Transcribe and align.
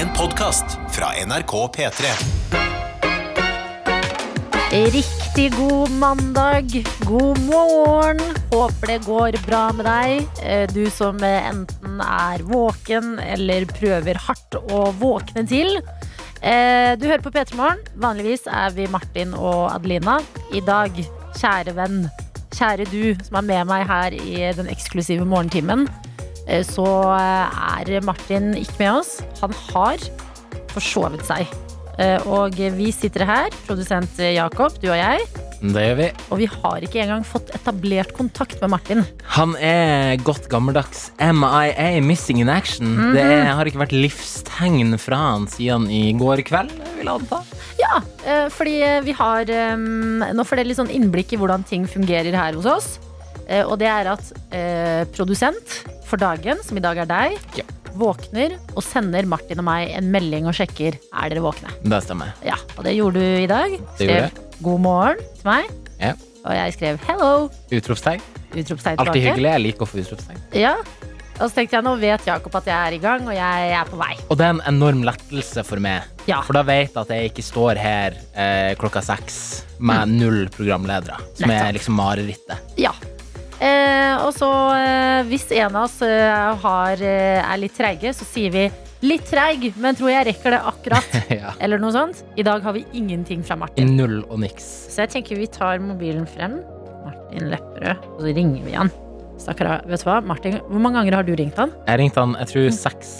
En 0.00 0.08
podkast 0.16 0.78
fra 0.90 1.06
NRK 1.26 1.52
P3. 1.76 2.10
Riktig 4.92 5.52
god 5.56 5.90
mandag, 5.90 6.84
god 7.04 7.38
morgen. 7.38 8.20
Håper 8.50 8.86
det 8.86 8.98
går 9.04 9.36
bra 9.46 9.62
med 9.76 9.84
deg. 9.84 10.40
Eh, 10.42 10.64
Du 10.72 10.86
som 10.90 11.20
eh, 11.26 11.50
enten 11.50 12.00
er 12.00 12.44
våken 12.48 13.18
eller 13.20 13.66
prøver 13.68 14.20
hardt 14.28 14.56
å 14.60 14.86
våkne 15.00 15.44
til. 15.48 15.76
Eh, 16.40 16.96
Du 16.96 17.04
hører 17.10 17.24
på 17.26 17.34
P3 17.34 17.58
Morgen. 17.60 17.84
Vanligvis 18.00 18.46
er 18.46 18.70
vi 18.72 18.88
Martin 18.88 19.34
og 19.34 19.68
Adelina. 19.74 20.20
I 20.54 20.64
dag, 20.64 20.96
kjære 21.36 21.76
venn, 21.76 22.06
kjære 22.56 22.88
du 22.88 23.02
som 23.26 23.42
er 23.42 23.48
med 23.52 23.66
meg 23.68 23.84
her 23.90 24.16
i 24.16 24.48
den 24.56 24.70
eksklusive 24.72 25.26
morgentimen, 25.28 25.88
så 26.66 26.86
eh, 27.14 27.60
er 27.80 28.00
Martin 28.06 28.52
ikke 28.58 28.78
med 28.82 28.92
oss. 29.00 29.16
Han 29.42 29.54
har 29.70 30.02
forsovet 30.74 31.22
seg. 31.26 31.46
Eh, 32.00 32.18
Og 32.30 32.54
vi 32.76 32.90
sitter 32.94 33.26
her, 33.28 33.50
produsent 33.66 34.18
Jakob, 34.18 34.76
du 34.80 34.88
og 34.92 34.96
jeg, 34.98 35.24
Det 35.60 35.82
gjør 35.84 35.96
vi. 35.98 36.06
og 36.32 36.38
vi 36.40 36.46
har 36.48 36.84
ikke 36.86 37.02
engang 37.02 37.24
fått 37.28 37.50
etablert 37.52 38.14
kontakt 38.16 38.56
med 38.62 38.70
Martin. 38.72 39.02
Han 39.36 39.52
er 39.60 40.16
godt 40.24 40.46
gammeldags 40.48 41.10
MIA, 41.20 42.00
missing 42.00 42.40
in 42.40 42.48
action. 42.48 42.94
Det 43.12 43.20
er, 43.20 43.50
har 43.52 43.68
ikke 43.68 43.82
vært 43.82 43.92
livstegn 43.92 44.96
fra 45.02 45.18
han 45.34 45.44
siden 45.52 45.90
i 45.92 46.14
går 46.16 46.40
kveld, 46.48 46.72
vil 46.96 47.04
jeg 47.10 47.12
anta. 47.18 47.42
Ja, 47.82 48.00
eh, 48.24 48.48
fordi 48.54 48.78
vi 49.04 49.12
har 49.20 49.48
eh, 49.52 49.76
Nå 50.32 50.44
får 50.48 50.56
dere 50.62 50.70
litt 50.72 50.80
sånn 50.80 50.90
innblikk 50.96 51.34
i 51.36 51.40
hvordan 51.40 51.66
ting 51.68 51.84
fungerer 51.88 52.32
her 52.32 52.56
hos 52.56 52.66
oss. 52.70 52.88
Eh, 53.46 53.60
Og 53.66 53.76
det 53.82 53.88
er 53.92 54.14
at 54.16 54.32
eh, 54.56 55.04
produsent 55.12 55.82
for 56.10 56.20
dagen, 56.20 56.58
som 56.66 56.76
i 56.78 56.82
dag 56.84 56.98
er 57.04 57.06
deg, 57.10 57.38
Ja. 57.58 57.64
våkner 57.94 58.56
og 58.76 58.82
sender 58.86 59.26
Martin 59.26 59.58
og 59.58 59.64
meg 59.66 59.90
en 59.96 60.10
melding 60.12 60.46
og 60.46 60.54
sjekker 60.54 60.94
er 60.98 61.28
dere 61.32 61.42
våkne. 61.42 61.70
Det 61.82 62.02
stemmer. 62.04 62.32
Ja, 62.46 62.54
Og 62.78 62.84
det 62.86 62.94
gjorde 62.96 63.14
du 63.20 63.42
i 63.42 63.46
dag. 63.50 63.70
Det 63.98 64.06
gjorde 64.08 64.30
Skrev 64.30 64.62
god 64.62 64.80
morgen 64.80 65.16
til 65.18 65.44
meg. 65.50 65.70
Ja. 66.00 66.12
Og 66.44 66.54
jeg 66.56 66.72
skrev 66.78 67.00
hello. 67.06 67.50
Utropstegn. 67.70 68.20
Utropstegn 68.54 68.96
Alltid 68.98 69.12
tilbake. 69.12 69.26
hyggelig. 69.26 69.50
Jeg 69.52 69.62
liker 69.66 69.86
å 69.86 69.90
få 69.90 70.00
utropstegn. 70.04 70.38
Ja. 70.56 70.76
Og 71.40 71.48
så 71.48 71.54
tenkte 71.56 71.72
jeg 71.78 71.84
nå 71.84 71.94
vet 72.00 72.24
Jakob 72.28 72.54
at 72.56 72.66
jeg 72.68 72.76
er 72.76 72.92
i 72.96 72.98
gang, 73.00 73.22
og 73.28 73.32
jeg 73.34 73.70
er 73.72 73.84
på 73.88 73.96
vei. 73.96 74.14
Og 74.30 74.36
det 74.36 74.44
er 74.46 74.50
en 74.50 74.62
enorm 74.68 75.02
lettelse 75.04 75.62
for 75.64 75.80
meg. 75.80 76.02
Ja. 76.28 76.42
For 76.44 76.52
da 76.52 76.62
vet 76.62 76.92
jeg 76.92 77.00
at 77.00 77.08
jeg 77.14 77.30
ikke 77.32 77.44
står 77.46 77.78
her 77.80 78.16
eh, 78.36 78.74
klokka 78.76 79.00
seks 79.02 79.64
med 79.80 80.08
null 80.20 80.48
programledere, 80.52 81.16
som 81.34 81.48
Nettopp. 81.48 81.68
er 81.68 81.72
liksom 81.78 81.96
marerittet. 81.96 82.58
Ja. 82.76 82.92
Eh, 83.60 84.14
og 84.24 84.32
så, 84.32 84.48
eh, 84.72 85.20
hvis 85.28 85.50
en 85.52 85.74
av 85.76 85.84
oss 85.84 85.98
eh, 86.06 86.60
har, 86.62 87.02
er 87.04 87.60
litt 87.60 87.76
treige, 87.76 88.12
så 88.16 88.24
sier 88.24 88.54
vi 88.54 88.64
litt 89.04 89.26
treig, 89.28 89.66
men 89.80 89.96
tror 89.96 90.12
jeg 90.12 90.28
rekker 90.30 90.56
det 90.56 90.60
akkurat. 90.70 91.18
ja. 91.40 91.52
Eller 91.60 91.80
noe 91.82 91.92
sånt. 91.94 92.22
I 92.40 92.46
dag 92.46 92.64
har 92.64 92.76
vi 92.76 92.86
ingenting 92.96 93.44
fra 93.44 93.58
Martin. 93.60 93.92
Null 93.98 94.22
og 94.26 94.40
niks. 94.42 94.66
Så 94.92 95.04
jeg 95.04 95.14
tenker 95.16 95.40
vi 95.40 95.48
tar 95.52 95.80
mobilen 95.84 96.26
frem. 96.28 96.60
Martin 97.04 97.50
Lepperød. 97.52 98.08
Og 98.16 98.24
så 98.24 98.34
ringer 98.36 98.64
vi 98.64 98.76
han. 98.76 98.92
Stakkar, 99.40 99.84
vet 99.88 100.02
du 100.02 100.08
hva? 100.08 100.20
Martin, 100.24 100.60
hvor 100.68 100.82
mange 100.84 101.00
ganger 101.00 101.20
har 101.20 101.28
du 101.28 101.32
ringt 101.36 101.60
han? 101.60 101.72
Jeg 101.88 102.00
ringte 102.02 102.20
han 102.20 102.36
jeg 102.42 102.52
tror 102.52 102.70
seks 102.76 103.12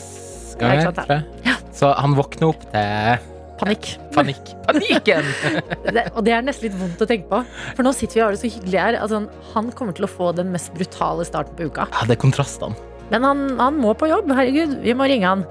ganger. 0.61 0.83
Ja, 0.83 0.93
sant, 0.93 1.15
jeg. 1.45 1.59
Så 1.81 1.93
han 1.97 2.17
våkner 2.19 2.51
opp 2.53 2.65
til 2.73 3.30
Panikk. 3.61 3.89
panikk. 4.15 4.53
Panikken! 4.67 5.27
Det, 5.95 6.05
og 6.15 6.25
det 6.25 6.33
er 6.33 6.45
nesten 6.47 6.69
litt 6.69 6.77
vondt 6.81 7.03
å 7.03 7.09
tenke 7.09 7.29
på. 7.29 7.41
For 7.77 7.85
nå 7.85 7.93
sitter 7.97 8.17
vi 8.17 8.23
og 8.23 8.27
har 8.29 8.37
det 8.37 8.41
så 8.43 8.51
hyggelig 8.55 8.81
her. 8.81 8.99
Altså, 9.03 9.21
han 9.53 9.71
kommer 9.77 9.97
til 9.97 10.07
å 10.07 10.11
få 10.11 10.31
den 10.37 10.53
mest 10.55 10.73
brutale 10.77 11.27
starten 11.29 11.57
på 11.59 11.69
uka. 11.69 11.89
Ja, 11.93 12.07
det 12.09 12.17
er 12.17 12.23
kontrastene. 12.23 12.89
Men 13.11 13.27
han, 13.27 13.43
han 13.59 13.81
må 13.83 13.93
på 13.99 14.09
jobb. 14.11 14.31
Herregud, 14.33 14.77
vi 14.85 14.95
må 14.97 15.09
ringe 15.11 15.29
han. 15.29 15.43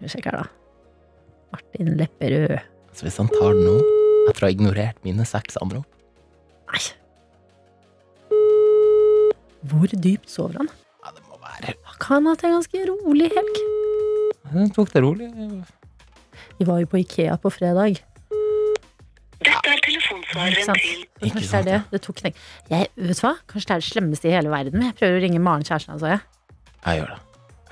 Vi 0.00 0.12
sjekker 0.12 0.36
her, 0.36 0.44
da. 0.44 0.64
Martin 1.54 1.94
Lepperød. 1.98 2.56
Altså, 2.90 3.06
hvis 3.08 3.20
han 3.20 3.30
tar 3.34 3.56
den 3.58 3.66
nå, 3.66 3.78
etter 4.30 4.44
å 4.44 4.48
ha 4.48 4.54
ignorert 4.54 5.00
mine 5.04 5.26
seks 5.28 5.58
andre 5.60 5.82
Nei. 6.70 6.80
Hvor 9.70 9.92
dypt 9.92 10.30
sover 10.32 10.62
han? 10.62 10.70
Ja, 11.04 11.12
det 11.14 11.24
må 11.28 11.38
være 11.42 11.74
Han 12.08 12.28
ha 12.28 12.34
hatt 12.34 12.44
en 12.46 12.56
ganske 12.56 12.86
rolig 12.88 13.28
helg. 13.34 13.60
Han 14.54 14.70
tok 14.74 14.92
det 14.94 15.02
rolig. 15.04 15.28
Vi 16.58 16.64
var 16.68 16.80
jo 16.82 16.86
på 16.90 16.98
Ikea 17.02 17.36
på 17.42 17.50
fredag. 17.52 18.00
Dette 19.44 19.68
er 19.74 19.80
telefonsvareren 19.84 20.78
til 20.80 21.02
Ikke 21.26 21.34
Kanskje 21.34 21.50
det 21.50 21.58
er 21.58 21.66
det. 21.68 21.78
Det 21.92 22.00
tok 22.06 22.16
knekk. 22.22 22.38
Jeg, 22.70 22.88
vet 22.96 23.18
du 23.18 23.22
hva? 23.26 23.32
Kanskje 23.50 23.68
det 23.68 23.74
er 23.76 23.82
det 23.82 23.88
slemmeste 23.90 24.28
i 24.30 24.34
hele 24.34 24.52
verden. 24.52 24.84
Jeg 24.86 24.96
prøver 25.00 25.18
å 25.18 25.22
ringe 25.26 25.40
Maren 25.44 25.66
kjæresten 25.66 25.92
hans. 25.94 26.04
Jeg. 26.08 26.20
Jeg 26.86 27.00
gjør 27.02 27.12
det. 27.14 27.20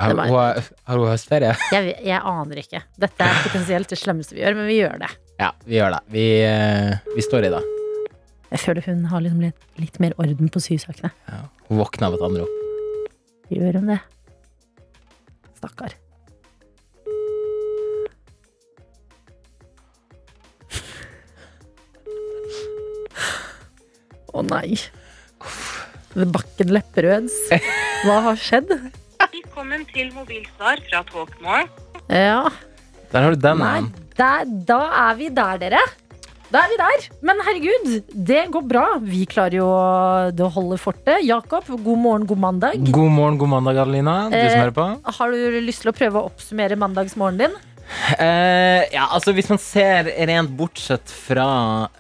Har, 0.03 0.09
Det 0.09 0.17
var- 0.19 0.27
hun, 0.27 0.37
har- 0.37 0.71
har 0.89 0.99
hun 0.99 1.09
høstferie? 1.13 1.53
Jeg, 1.77 1.95
jeg 2.05 2.21
aner 2.33 2.57
ikke. 2.63 2.81
Dette 2.99 3.21
er 3.29 3.43
potensielt 3.47 3.89
det 3.93 3.99
slemmeste 4.01 4.35
vi 4.35 4.41
gjør, 4.43 4.57
men 4.59 4.67
vi 4.67 4.79
gjør 4.81 4.99
det. 5.05 5.11
Ja, 5.39 5.51
vi 5.69 5.77
gjør 5.79 5.91
det. 5.97 6.01
Vi, 6.17 6.25
eh, 6.49 6.97
vi 7.17 7.23
står 7.23 7.47
i 7.47 7.53
det. 7.55 7.63
Jeg 8.53 8.61
føler 8.61 8.85
hun 8.91 9.05
har 9.09 9.21
liksom 9.25 9.41
litt, 9.47 9.61
litt 9.81 10.01
mer 10.03 10.13
orden 10.21 10.49
på 10.53 10.61
sysakene. 10.61 11.13
Ja. 11.29 11.43
Hun 11.69 11.79
våkner 11.81 12.09
av 12.11 12.19
et 12.19 12.25
anrop. 12.27 12.59
Gjør 13.53 13.79
hun 13.81 13.87
det? 13.95 14.01
Stakkar. 15.61 15.95
Å 24.33 24.43
nei. 24.47 24.77
Bakken 26.15 26.73
Lepperøds. 26.73 27.35
Hva 28.07 28.19
har 28.29 28.39
skjedd? 28.41 28.71
Velkommen 29.33 29.85
til 29.93 30.11
mobilsvar 30.17 30.81
fra 30.89 31.03
Talkmore. 31.09 31.67
Ja, 32.13 32.49
Der 33.13 33.27
har 33.27 33.35
du 33.37 33.41
den. 33.41 33.59
nei, 33.61 33.83
der, 34.19 34.45
da 34.69 34.81
er 35.09 35.19
vi 35.19 35.29
der, 35.33 35.59
dere. 35.61 35.83
Da 36.53 36.61
er 36.67 36.73
vi 36.73 36.77
der. 36.81 37.05
Men 37.25 37.39
herregud, 37.47 37.93
det 38.29 38.43
går 38.53 38.65
bra. 38.69 38.85
Vi 39.01 39.23
klarer 39.29 39.57
jo 39.57 39.69
å 39.69 40.49
holde 40.53 40.77
fortet. 40.81 41.23
Jakob, 41.25 41.65
god 41.71 41.99
morgen, 42.03 42.27
god 42.29 42.43
mandag. 42.45 42.83
God 42.93 43.13
morgen, 43.13 43.39
god 43.41 43.53
mandag, 43.55 43.81
Adelina. 43.87 44.17
Du 44.29 44.37
Eh, 44.37 44.51
som 44.51 44.61
hører 44.61 44.77
på. 44.77 44.89
Har 45.17 45.31
du 45.33 45.61
lyst 45.65 45.81
til 45.85 45.93
å 45.93 45.97
prøve 45.97 46.21
å 46.21 46.29
oppsummere 46.29 46.77
mandagsmorgenen 46.77 47.39
din? 47.47 47.57
Eh, 48.19 48.83
ja, 48.95 49.05
altså 49.15 49.33
Hvis 49.37 49.49
man 49.51 49.61
ser 49.63 50.09
rent 50.29 50.53
bortsett 50.59 51.11
fra 51.13 51.47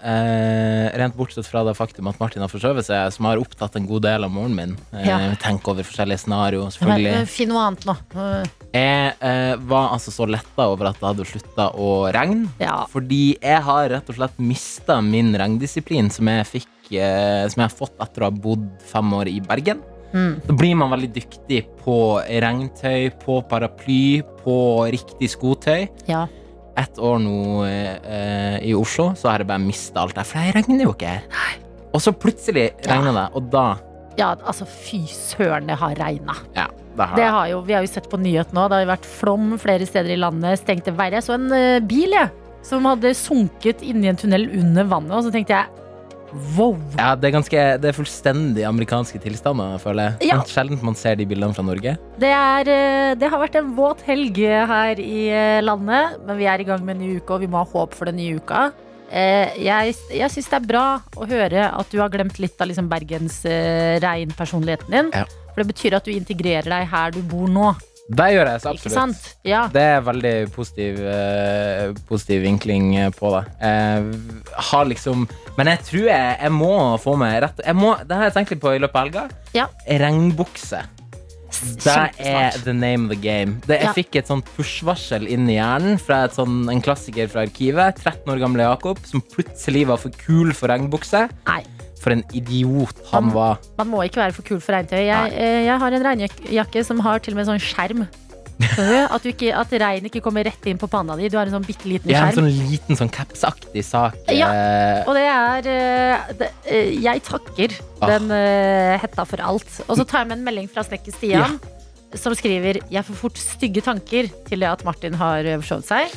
uh, 0.03 0.86
Rent 0.98 1.16
bortsett 1.19 1.47
fra 1.48 1.62
det 1.66 1.75
faktum 1.78 2.08
at 2.10 2.19
Martin 2.20 2.42
har 2.44 2.50
forskjøvet 2.53 2.86
seg, 2.88 3.12
som 3.14 3.28
har 3.28 3.41
opptatt 3.42 3.76
en 3.78 3.86
god 3.88 4.04
del 4.06 4.26
av 4.26 4.32
morgenen 4.34 4.75
min. 4.75 4.75
uh, 4.94 5.04
Ja. 5.06 5.19
Tenk 5.42 5.69
over 5.70 5.86
forskjellige 5.86 6.25
scenarioer, 6.25 6.69
Men, 6.69 6.75
selvfølgelig. 6.76 7.28
Finn 7.32 7.52
noe 7.52 7.66
annet 7.69 7.86
nå. 7.88 7.97
Uh, 8.16 8.42
Jeg 8.72 9.60
var 9.69 9.91
altså 9.92 10.12
så 10.14 10.25
letta 10.28 10.66
over 10.72 10.88
at 10.91 11.00
det 11.00 11.08
hadde 11.10 11.28
slutta 11.28 11.69
å 11.76 11.88
regne. 12.14 12.48
Ja. 12.62 12.82
Fordi 12.91 13.36
jeg 13.36 13.62
har 13.69 13.91
rett 13.92 14.08
og 14.08 14.16
slett 14.16 14.38
mista 14.41 15.00
min 15.04 15.34
regndisiplin 15.36 16.08
som 16.12 16.31
jeg 16.32 16.48
fikk 16.48 16.69
Som 16.92 17.62
jeg 17.62 17.69
har 17.69 17.72
fått 17.72 18.00
etter 18.04 18.25
å 18.25 18.28
ha 18.31 18.34
bodd 18.44 18.64
fem 18.88 19.12
år 19.16 19.31
i 19.31 19.38
Bergen. 19.44 19.78
Mm. 20.12 20.34
Da 20.47 20.56
blir 20.56 20.77
man 20.78 20.93
veldig 20.95 21.11
dyktig 21.15 21.62
på 21.83 21.97
regntøy, 22.21 23.11
på 23.23 23.41
paraply, 23.49 24.23
på 24.43 24.56
riktig 24.93 25.33
skotøy. 25.33 25.89
Ja. 26.11 26.27
Ett 26.78 26.99
år 27.03 27.19
nå 27.21 27.65
eh, 27.69 28.59
i 28.65 28.75
Oslo, 28.77 29.11
så 29.19 29.33
har 29.33 29.43
jeg 29.43 29.50
bare 29.50 29.65
mista 29.65 30.05
alt 30.05 30.17
der. 30.17 30.28
For 30.28 30.41
det 30.41 30.56
regner 30.56 30.87
jo 30.87 30.95
ikke 30.95 31.17
her. 31.17 31.56
Og 31.93 32.00
så 32.00 32.15
plutselig 32.17 32.71
regner 32.89 33.12
det, 33.17 33.27
og 33.37 33.50
da 33.53 33.67
ja, 34.19 34.34
altså 34.45 34.67
fy 34.69 35.03
søren, 35.09 35.69
det 35.71 35.78
har 35.81 35.97
regna. 35.97 36.34
Ja, 36.56 36.67
har 36.99 37.17
Det 37.17 37.25
har 37.25 37.47
jo, 37.49 37.61
vi 37.65 37.73
har 37.73 37.84
jo 37.84 37.89
sett 37.89 38.09
på 38.12 38.21
nyhetene 38.21 38.59
nå. 38.59 38.67
Det 38.69 38.77
har 38.77 38.84
jo 38.84 38.91
vært 38.93 39.09
flom 39.09 39.53
flere 39.61 39.87
steder 39.89 40.12
i 40.12 40.21
landet. 40.21 40.61
Stengte 40.61 40.93
veier. 40.97 41.17
Jeg 41.17 41.27
så 41.27 41.37
en 41.39 41.49
eh, 41.56 41.81
bil 41.81 42.12
jeg, 42.12 42.29
som 42.67 42.84
hadde 42.91 43.15
sunket 43.17 43.81
inni 43.87 44.11
en 44.11 44.21
tunnel 44.21 44.50
under 44.61 44.91
vannet. 44.91 45.15
Og 45.17 45.25
så 45.27 45.33
tenkte 45.33 45.56
jeg 45.56 45.81
wow. 46.56 46.76
ja, 46.97 47.12
det 47.19 47.28
er 47.28 47.34
ganske 47.34 47.65
Det 47.82 47.91
er 47.91 47.97
fullstendig 47.97 48.65
amerikanske 48.69 49.20
tilstander, 49.22 49.76
føler 49.82 50.12
jeg. 50.12 50.31
Ja. 50.32 50.38
Sjelden 50.48 50.81
man 50.84 50.97
ser 50.98 51.19
de 51.20 51.26
bildene 51.28 51.56
fra 51.56 51.65
Norge. 51.66 51.97
Det, 52.22 52.31
er, 52.31 52.70
eh, 52.72 53.10
det 53.19 53.28
har 53.32 53.43
vært 53.43 53.59
en 53.60 53.75
våt 53.76 54.02
helg 54.06 54.38
her 54.73 55.02
i 55.02 55.26
eh, 55.32 55.61
landet, 55.64 56.19
men 56.26 56.40
vi 56.40 56.49
er 56.50 56.62
i 56.62 56.69
gang 56.69 56.82
med 56.84 56.96
en 56.96 57.05
ny 57.05 57.19
uke, 57.20 57.37
og 57.37 57.44
vi 57.44 57.50
må 57.52 57.62
ha 57.62 57.69
håp 57.69 57.94
for 57.99 58.11
den 58.11 58.20
nye 58.20 58.40
uka. 58.40 58.70
Eh, 59.12 59.61
Jeg, 59.61 59.94
jeg 60.08 60.32
syns 60.32 60.49
det 60.49 60.58
er 60.62 60.69
bra 60.70 60.87
å 61.20 61.29
høre 61.29 61.69
at 61.69 61.93
du 61.93 61.99
har 62.00 62.12
glemt 62.12 62.38
litt 62.40 62.61
av 62.61 62.70
liksom 62.70 62.88
Bergens 62.88 63.43
eh, 63.44 64.00
regnpersonligheten 64.02 64.94
din. 64.94 65.12
Ja. 65.12 65.26
For 65.52 65.61
det 65.62 65.73
betyr 65.75 65.99
at 65.99 66.06
du 66.08 66.14
integrerer 66.14 66.70
deg 66.73 66.88
her 66.88 67.12
du 67.12 67.20
bor 67.29 67.50
nå. 67.50 67.75
Det 68.10 68.26
gjør 68.34 68.49
jeg 68.50 68.60
så 68.60 68.70
absolutt. 68.72 69.28
Ja. 69.46 69.60
Det 69.72 69.82
er 69.94 70.00
veldig 70.04 70.32
positiv, 70.52 70.99
uh, 71.06 71.93
positiv 72.08 72.43
vinkling 72.43 72.96
eh, 72.99 73.12
på 73.14 73.31
det. 73.37 73.44
Jeg 73.62 74.64
har 74.72 74.88
liksom 74.90 75.28
Men 75.56 75.70
jeg 75.70 75.84
tror 75.87 76.08
jeg, 76.10 76.32
jeg 76.43 76.52
må 76.52 76.72
få 77.00 77.14
meg 77.20 77.38
rett 77.44 77.62
jeg 77.62 77.76
må, 77.78 77.94
Det 78.08 78.16
har 78.19 78.26
jeg 78.28 78.34
tenkt 78.34 78.54
litt 78.56 78.64
på 78.64 78.75
i 78.75 78.82
løpet 78.82 78.99
av 78.99 79.06
helga. 79.06 79.25
Ja. 79.54 79.69
Regnbukse. 80.02 80.82
Det 81.84 81.96
er 82.19 82.56
the 82.64 82.72
name 82.72 83.06
of 83.06 83.12
the 83.12 83.20
game. 83.20 83.60
Det, 83.66 83.78
jeg 83.78 83.87
Ja. 83.87 83.93
fikk 83.93 84.16
et 84.16 84.26
sånt 84.31 84.46
push-varsel 84.56 85.28
inn 85.28 85.48
i 85.52 85.58
hjernen 85.58 85.98
fra 86.00 86.25
et 86.25 86.32
sånn, 86.34 86.64
en 86.72 86.81
klassiker 86.82 87.28
fra 87.28 87.44
arkivet. 87.46 88.00
13 88.02 88.32
år 88.32 88.40
gamle 88.40 88.64
Jakob 88.66 88.98
som 89.06 89.20
plutselig 89.20 89.87
var 89.87 90.00
for 90.00 90.10
kul 90.10 90.52
for 90.56 90.72
regnbukse. 90.72 91.28
Nei. 91.46 91.62
For 92.02 92.10
en 92.16 92.25
idiot 92.34 92.99
han 93.12 93.31
var. 93.34 93.60
Man 93.78 93.93
må 93.93 94.02
ikke 94.08 94.19
være 94.25 94.34
for 94.34 94.43
kul 94.46 94.58
for 94.62 94.75
regntøy. 94.75 95.04
Jeg, 95.06 95.32
eh, 95.38 95.60
jeg 95.69 95.78
har 95.78 95.94
en 95.99 96.04
regnjakke 96.08 96.82
som 96.84 96.99
har 97.06 97.22
til 97.22 97.37
og 97.37 97.40
med 97.43 97.46
sånn 97.52 97.62
skjerm. 97.62 98.04
At, 98.62 99.25
du 99.25 99.31
ikke, 99.32 99.49
at 99.58 99.72
regn 99.81 100.04
ikke 100.06 100.20
kommer 100.22 100.44
rett 100.46 100.66
inn 100.70 100.78
på 100.78 100.87
panna 100.90 101.16
di. 101.19 101.26
Du 101.32 101.34
har 101.38 101.49
en 101.49 101.54
sånn 101.56 101.64
bitte 101.66 101.88
liten 101.90 102.10
Jeg 102.12 102.20
har 102.20 102.31
en 102.31 102.37
sånn 102.44 102.69
liten 102.70 102.99
sånn 102.99 103.10
capsaktig 103.10 103.82
sak. 103.87 104.14
Ja. 104.31 104.50
eh, 104.52 105.08
Og 105.08 105.16
det 105.19 105.25
er 105.26 105.70
eh, 105.72 106.34
det, 106.38 106.50
Jeg 107.02 107.22
takker 107.26 107.78
Ah. 108.02 108.08
den 108.19 108.31
hetta 108.98 109.22
for 109.26 109.38
alt. 109.46 109.69
Og 109.87 109.94
så 109.98 110.02
tar 110.06 110.25
jeg 110.25 110.28
med 110.32 110.38
en 110.40 110.44
melding 110.46 110.69
fra 110.70 110.82
snekker 110.82 111.14
Stian. 111.14 111.58
Som 112.19 112.34
skriver 112.34 112.81
Jeg 112.90 113.06
får 113.06 113.14
fort 113.14 113.38
stygge 113.38 113.81
tanker 113.87 114.26
til 114.48 114.58
det 114.60 114.69
at 114.69 114.82
Martin 114.84 115.14
har 115.14 115.46
forsovet 115.62 115.87
seg. 115.87 116.16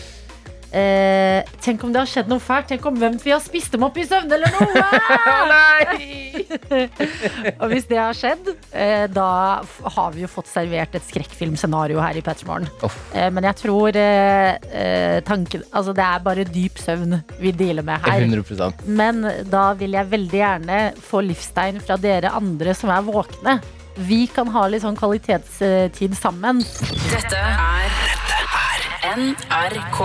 Eh, 0.75 1.45
tenk 1.63 1.83
om 1.85 1.93
det 1.93 2.01
har 2.01 2.09
skjedd 2.09 2.29
noe 2.31 2.41
fælt. 2.43 2.67
Tenk 2.71 2.85
om 2.89 2.97
hvem 2.99 3.17
vi 3.21 3.33
har 3.33 3.41
spist 3.43 3.75
dem 3.75 3.85
opp 3.87 3.97
i 3.99 4.05
søvne, 4.07 4.37
eller 4.37 4.51
noe! 4.55 4.85
og 7.61 7.67
hvis 7.71 7.87
det 7.89 7.99
har 7.99 8.17
skjedd, 8.17 8.49
eh, 8.75 9.05
da 9.11 9.29
har 9.97 10.15
vi 10.15 10.25
jo 10.25 10.31
fått 10.31 10.49
servert 10.51 10.95
et 10.97 11.05
skrekkfilmscenario 11.07 12.01
her 12.03 12.17
i 12.19 12.23
Pettermoren. 12.25 12.67
Oh. 12.85 12.97
Eh, 13.13 13.29
men 13.33 13.47
jeg 13.51 13.59
tror 13.61 13.95
eh, 13.99 14.55
eh, 14.71 15.19
tanken 15.25 15.63
Altså, 15.71 15.93
det 15.95 16.03
er 16.03 16.25
bare 16.25 16.45
dyp 16.47 16.79
søvn 16.81 17.19
vi 17.39 17.51
dealer 17.55 17.85
med 17.85 18.03
her. 18.05 18.25
100 18.25 18.85
Men 18.87 19.23
da 19.51 19.69
vil 19.77 19.95
jeg 19.97 20.11
veldig 20.11 20.41
gjerne 20.41 20.81
få 21.03 21.23
livstegn 21.25 21.81
fra 21.83 21.97
dere 22.01 22.33
andre 22.35 22.75
som 22.77 22.91
er 22.93 23.05
våkne. 23.05 23.59
Vi 23.95 24.25
kan 24.27 24.49
ha 24.51 24.65
litt 24.67 24.83
sånn 24.83 24.97
kvalitetstid 24.99 26.17
sammen. 26.19 26.59
Dette 27.11 27.39
er 27.39 28.64
NRK. 29.05 29.97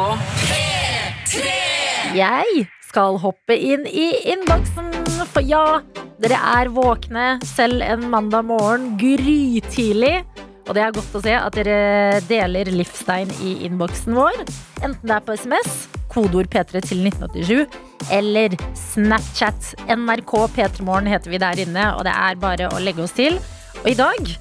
P3! 0.45 1.45
Jeg 2.13 2.65
skal 2.85 3.17
hoppe 3.23 3.57
inn 3.57 3.87
i 3.89 4.11
innboksen, 4.29 4.91
for 5.31 5.41
ja, 5.47 5.81
dere 6.21 6.37
er 6.59 6.69
våkne 6.75 7.39
selv 7.49 7.81
en 7.87 8.05
mandag 8.13 8.45
morgen 8.51 8.99
grytidlig. 9.01 10.19
Og 10.67 10.77
det 10.77 10.85
er 10.85 10.93
godt 10.99 11.17
å 11.17 11.25
se 11.25 11.33
at 11.33 11.57
dere 11.57 12.21
deler 12.29 12.69
livstegn 12.75 13.33
i 13.41 13.55
innboksen 13.71 14.21
vår. 14.21 14.45
Enten 14.85 15.09
det 15.09 15.17
er 15.17 15.25
på 15.25 15.39
SMS, 15.39 15.81
kodeord 16.13 16.53
P3 16.53 16.85
til 16.85 17.01
1987, 17.09 17.81
eller 18.21 18.61
Snapchat. 18.85 19.73
NRK 19.89 20.37
P3morgen 20.59 21.09
heter 21.09 21.33
vi 21.33 21.41
der 21.41 21.65
inne, 21.65 21.89
og 21.97 22.05
det 22.05 22.13
er 22.13 22.41
bare 22.45 22.69
å 22.69 22.85
legge 22.85 23.09
oss 23.09 23.17
til. 23.17 23.41
Og 23.81 23.95
i 23.95 23.97
dag 23.97 24.35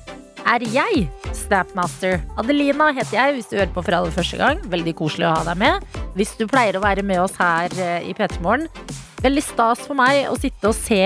er 0.48 0.64
jeg 0.72 1.08
Snapmaster. 1.36 2.20
Adelina 2.40 2.90
heter 2.96 3.16
jeg, 3.18 3.36
hvis 3.38 3.50
du 3.52 3.58
hører 3.58 3.74
på 3.74 3.84
for 3.86 3.96
aller 3.98 4.14
første 4.14 4.38
gang. 4.40 4.62
Veldig 4.72 4.94
koselig 4.98 5.28
å 5.30 5.34
ha 5.38 5.44
deg 5.48 5.60
med. 5.62 5.86
Hvis 6.18 6.36
du 6.40 6.46
pleier 6.50 6.78
å 6.78 6.84
være 6.84 7.04
med 7.06 7.22
oss 7.24 7.36
her 7.40 7.74
eh, 7.80 8.08
i 8.10 8.16
P3 8.18 8.40
Morgen. 8.46 8.68
Veldig 9.24 9.44
stas 9.44 9.84
for 9.88 9.98
meg 10.00 10.30
å 10.32 10.38
sitte 10.40 10.72
og 10.72 10.78
se 10.78 11.02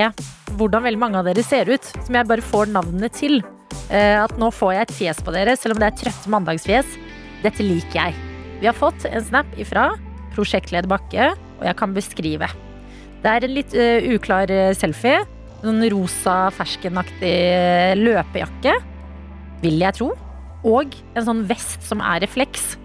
hvordan 0.53 0.85
veldig 0.85 1.01
mange 1.01 1.19
av 1.21 1.27
dere 1.29 1.43
ser 1.45 1.71
ut. 1.71 1.85
Som 2.05 2.17
jeg 2.19 2.29
bare 2.29 2.45
får 2.45 2.71
navnene 2.73 3.09
til. 3.13 3.41
Eh, 3.89 4.17
At 4.21 4.35
nå 4.41 4.51
får 4.53 4.75
jeg 4.77 4.87
et 4.87 4.95
fjes 4.99 5.23
på 5.25 5.35
dere, 5.35 5.57
selv 5.59 5.77
om 5.77 5.83
det 5.83 5.91
er 5.91 5.99
trøtte 6.03 6.33
mandagsfjes. 6.33 6.95
Dette 7.43 7.65
liker 7.65 7.99
jeg. 7.99 8.17
Vi 8.61 8.69
har 8.69 8.77
fått 8.77 9.07
en 9.09 9.25
snap 9.27 9.49
ifra 9.59 9.91
prosjektleder 10.33 10.87
Bakke, 10.89 11.33
og 11.59 11.65
jeg 11.67 11.77
kan 11.77 11.93
beskrive. 11.95 12.47
Det 13.23 13.31
er 13.31 13.45
en 13.47 13.55
litt 13.55 13.75
eh, 13.75 14.07
uklar 14.15 14.51
selfie. 14.77 15.21
Noen 15.63 15.83
rosa, 15.93 16.49
ferskenaktig 16.51 17.35
løpejakke, 17.95 18.73
vil 19.63 19.79
jeg 19.81 19.99
tro. 19.99 20.11
Og 20.63 20.95
en 21.15 21.25
sånn 21.27 21.45
vest 21.49 21.83
som 21.83 22.03
er 22.03 22.23
refleks. 22.23 22.75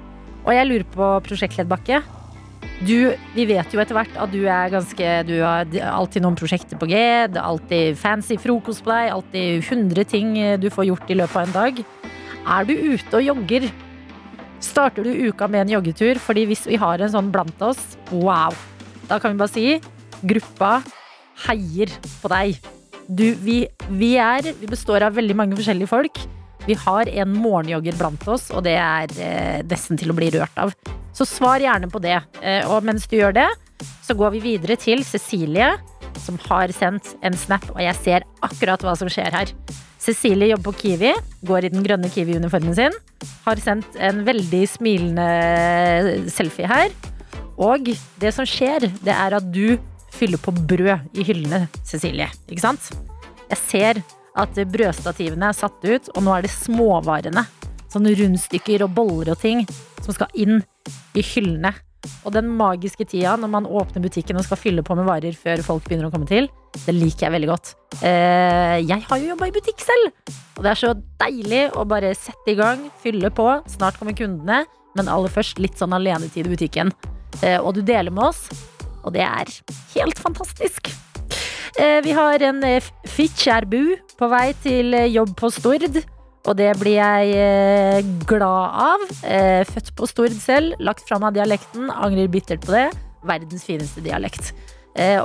Og 0.44 0.54
jeg 0.54 0.68
lurer 0.68 0.86
på, 0.88 1.08
prosjektleddbakke 1.26 1.98
Du, 2.86 3.10
vi 3.34 3.44
vet 3.48 3.74
jo 3.74 3.80
etter 3.82 3.96
hvert 3.96 4.14
at 4.22 4.30
du 4.32 4.44
er 4.46 4.70
ganske 4.72 5.08
Du 5.28 5.34
har 5.42 5.66
alltid 5.90 6.24
noen 6.24 6.38
prosjekter 6.38 6.78
på 6.80 6.88
G. 6.90 7.02
Det 7.28 7.40
er 7.40 7.44
alltid 7.44 7.98
fancy 8.00 8.38
frokost 8.40 8.84
på 8.86 8.94
deg. 8.94 9.12
Alltid 9.14 9.66
100 9.66 10.08
ting 10.10 10.32
eh, 10.38 10.56
du 10.60 10.70
får 10.72 10.88
gjort 10.92 11.12
i 11.12 11.18
løpet 11.18 11.36
av 11.36 11.46
en 11.46 11.56
dag. 11.58 11.82
Er 12.48 12.68
du 12.68 12.74
ute 12.74 13.20
og 13.20 13.26
jogger? 13.26 13.68
Starter 14.64 15.06
du 15.06 15.28
uka 15.28 15.46
med 15.50 15.66
en 15.66 15.76
joggetur? 15.76 16.18
Fordi 16.22 16.46
hvis 16.50 16.64
vi 16.70 16.78
har 16.80 17.02
en 17.02 17.12
sånn 17.12 17.30
blant 17.34 17.62
oss, 17.62 17.98
wow. 18.10 18.54
Da 19.10 19.20
kan 19.20 19.34
vi 19.34 19.42
bare 19.42 19.52
si 19.52 19.66
gruppa 20.26 20.78
heier 21.46 21.92
på 22.22 22.30
deg. 22.32 22.58
Du, 23.08 23.30
vi, 23.40 23.62
vi 23.88 24.16
er 24.20 24.50
Vi 24.58 24.68
består 24.68 25.06
av 25.06 25.16
veldig 25.16 25.36
mange 25.36 25.56
forskjellige 25.58 25.90
folk. 25.90 26.18
Vi 26.68 26.76
har 26.76 27.08
en 27.08 27.32
morgenjogger 27.32 27.96
blant 27.96 28.26
oss, 28.28 28.50
og 28.52 28.66
det 28.66 28.74
er 28.76 29.12
eh, 29.24 29.60
nesten 29.64 29.96
til 29.96 30.12
å 30.12 30.16
bli 30.16 30.28
rørt 30.34 30.58
av. 30.60 30.74
Så 31.16 31.24
svar 31.24 31.62
gjerne 31.64 31.88
på 31.88 32.00
det. 32.04 32.18
Eh, 32.42 32.60
og 32.68 32.84
mens 32.84 33.08
du 33.08 33.16
gjør 33.16 33.32
det, 33.38 33.46
så 34.04 34.12
går 34.18 34.34
vi 34.36 34.42
videre 34.50 34.76
til 34.80 35.00
Cecilie, 35.06 35.70
som 36.20 36.36
har 36.48 36.72
sendt 36.76 37.14
en 37.24 37.36
snap, 37.38 37.64
og 37.72 37.80
jeg 37.80 37.96
ser 38.02 38.26
akkurat 38.44 38.84
hva 38.84 38.92
som 39.00 39.08
skjer 39.08 39.32
her. 39.32 39.52
Cecilie 40.02 40.50
jobber 40.50 40.68
på 40.68 40.82
Kiwi, 40.82 41.14
går 41.48 41.66
i 41.66 41.72
den 41.72 41.86
grønne 41.86 42.10
Kiwi-uniformen 42.12 42.76
sin. 42.76 42.98
Har 43.46 43.64
sendt 43.64 43.96
en 43.96 44.20
veldig 44.28 44.62
smilende 44.68 46.28
selfie 46.34 46.68
her. 46.68 46.92
Og 47.56 47.88
det 48.20 48.34
som 48.36 48.46
skjer, 48.46 48.90
det 49.02 49.14
er 49.14 49.40
at 49.40 49.48
du 49.54 49.78
fyller 50.14 50.40
på 50.42 50.52
brød 50.52 51.16
i 51.16 51.24
hyllene, 51.26 51.64
Cecilie. 51.86 52.28
Ikke 52.46 52.66
sant? 52.66 52.92
Jeg 53.48 53.64
ser 53.64 54.04
at 54.38 54.60
brødstativene 54.72 55.50
er 55.50 55.56
satt 55.56 55.84
ut, 55.84 56.10
og 56.14 56.24
nå 56.24 56.36
er 56.36 56.46
det 56.46 56.54
småvarene. 56.54 57.44
Sånne 57.88 58.14
rundstykker 58.18 58.84
og 58.84 58.94
boller 58.96 59.32
og 59.32 59.42
ting 59.42 59.64
som 60.04 60.14
skal 60.14 60.32
inn 60.38 60.60
i 61.16 61.24
hyllene. 61.24 61.72
Og 62.26 62.32
den 62.32 62.46
magiske 62.54 63.04
tida 63.08 63.34
når 63.40 63.50
man 63.50 63.66
åpner 63.66 64.04
butikken 64.04 64.38
og 64.38 64.46
skal 64.46 64.60
fylle 64.60 64.84
på 64.86 64.94
med 64.96 65.08
varer 65.08 65.34
før 65.36 65.64
folk 65.66 65.88
begynner 65.88 66.08
å 66.08 66.12
komme 66.14 66.28
til, 66.30 66.46
det 66.84 66.94
liker 66.94 67.26
jeg 67.26 67.34
veldig 67.34 67.50
godt. 67.50 67.72
Eh, 67.98 68.78
jeg 68.84 69.02
har 69.08 69.20
jo 69.20 69.32
jobba 69.32 69.48
i 69.48 69.54
butikk 69.56 69.82
selv, 69.82 70.12
og 70.56 70.62
det 70.64 70.72
er 70.72 70.80
så 70.82 70.94
deilig 71.24 71.62
å 71.74 71.86
bare 71.88 72.14
sette 72.16 72.54
i 72.54 72.58
gang, 72.58 72.86
fylle 73.02 73.32
på. 73.34 73.48
Snart 73.72 73.98
kommer 73.98 74.16
kundene, 74.16 74.62
men 74.98 75.10
aller 75.10 75.32
først 75.32 75.60
litt 75.62 75.80
sånn 75.80 75.96
alenetid 75.96 76.46
i 76.46 76.54
butikken. 76.54 76.94
Eh, 77.42 77.58
og 77.58 77.74
du 77.76 77.82
deler 77.82 78.14
med 78.14 78.30
oss, 78.30 78.46
og 79.02 79.14
det 79.16 79.26
er 79.26 79.50
helt 79.96 80.22
fantastisk. 80.22 80.92
Eh, 81.76 82.00
Vi 82.04 82.12
har 82.12 82.42
en 82.42 82.62
eh, 82.64 82.82
på 84.18 84.28
vei 84.28 84.52
til 84.62 84.94
eh, 84.94 85.10
jobb 85.12 85.34
på 85.36 85.50
Stord. 85.52 85.98
Og 86.48 86.56
det 86.56 86.70
blir 86.80 86.96
jeg 86.96 88.04
glad 88.24 88.76
av. 88.80 89.02
Født 89.68 89.90
på 89.98 90.06
Stord 90.08 90.32
selv, 90.32 90.78
lagt 90.80 91.04
fra 91.04 91.18
meg 91.20 91.34
dialekten, 91.36 91.90
angrer 91.90 92.30
bittert 92.30 92.62
på 92.64 92.72
det. 92.72 92.86
Verdens 93.26 93.66
fineste 93.66 94.00
dialekt. 94.00 94.54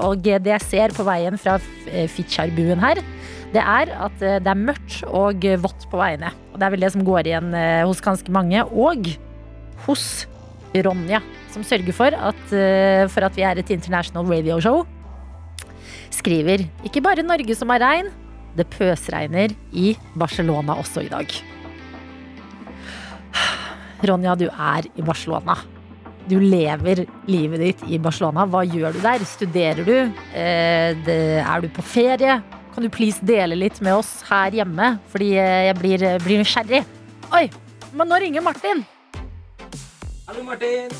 Og 0.01 0.19
det 0.25 0.41
jeg 0.49 0.65
ser 0.65 0.91
på 0.91 1.05
veien 1.07 1.37
fra 1.39 1.53
Fitjarbuen 2.11 2.81
her, 2.81 2.99
det 3.53 3.61
er 3.61 3.93
at 4.03 4.17
det 4.19 4.51
er 4.51 4.59
mørkt 4.65 5.05
og 5.07 5.47
vått 5.63 5.85
på 5.93 6.01
veiene. 6.01 6.33
Og 6.51 6.59
det 6.59 6.67
er 6.67 6.75
vel 6.75 6.83
det 6.83 6.91
som 6.97 7.05
går 7.07 7.29
igjen 7.29 7.55
hos 7.85 8.03
ganske 8.03 8.33
mange. 8.33 8.65
Og 8.73 9.07
hos 9.85 10.25
Ronja, 10.75 11.21
som 11.55 11.63
sørger 11.63 11.95
for 11.95 12.19
at, 12.33 12.43
for 13.13 13.29
at 13.29 13.39
vi 13.39 13.47
er 13.47 13.63
et 13.63 13.71
international 13.77 14.27
radio 14.27 14.59
show 14.59 14.83
skriver 16.13 16.67
ikke 16.87 17.03
bare 17.03 17.25
Norge 17.25 17.55
som 17.57 17.71
har 17.73 17.83
regn, 17.83 18.11
det 18.57 18.67
pøsregner 18.73 19.53
i 19.73 19.93
Barcelona 20.19 20.77
også 20.77 21.03
i 21.05 21.11
dag. 21.11 21.29
Ronja, 24.03 24.35
du 24.35 24.49
er 24.51 24.89
i 24.99 25.05
Barcelona. 25.05 25.55
Du 26.29 26.37
lever 26.39 27.03
livet 27.27 27.61
ditt 27.63 27.85
i 27.91 27.99
Barcelona. 27.99 28.45
Hva 28.47 28.63
gjør 28.67 28.95
du 28.95 28.99
der? 29.03 29.23
Studerer 29.27 29.83
du? 29.87 29.95
Eh, 30.35 31.07
er 31.43 31.63
du 31.63 31.69
på 31.73 31.83
ferie? 31.83 32.37
Kan 32.73 32.85
du 32.85 32.89
please 32.91 33.23
dele 33.23 33.57
litt 33.59 33.81
med 33.83 33.95
oss 33.99 34.21
her 34.29 34.55
hjemme? 34.55 34.97
Fordi 35.11 35.33
eh, 35.37 35.69
jeg 35.69 35.79
blir, 35.81 36.05
blir 36.23 36.43
nysgjerrig. 36.43 36.83
Oi, 37.33 37.47
men 37.93 38.11
nå 38.11 38.19
ringer 38.23 38.45
Martin. 38.45 38.85
Hallo, 40.27 40.43
Martin. 40.47 40.91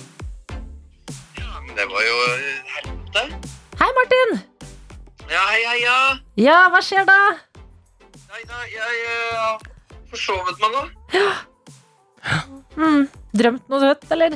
Ja, 1.39 1.51
men 1.63 1.75
det 1.77 1.87
var 1.91 2.09
jo 2.09 2.17
eh, 2.31 2.73
helvete. 2.79 3.53
Hei, 3.79 3.93
Martin! 3.99 4.52
Ja, 5.33 5.41
hei, 5.49 5.81
ja. 5.81 6.13
Ja, 6.37 6.69
hva 6.69 6.77
skjer 6.85 7.07
da? 7.09 7.17
Nei, 8.29 8.43
nei, 8.45 8.67
jeg 8.69 8.99
eh, 9.01 9.33
har 9.39 9.57
forsovet 10.11 10.59
meg 10.61 10.69
nå. 10.75 10.81
Hmm, 12.75 13.07
drømt 13.33 13.65
noe 13.71 13.79
søtt, 13.81 14.05
eller? 14.13 14.35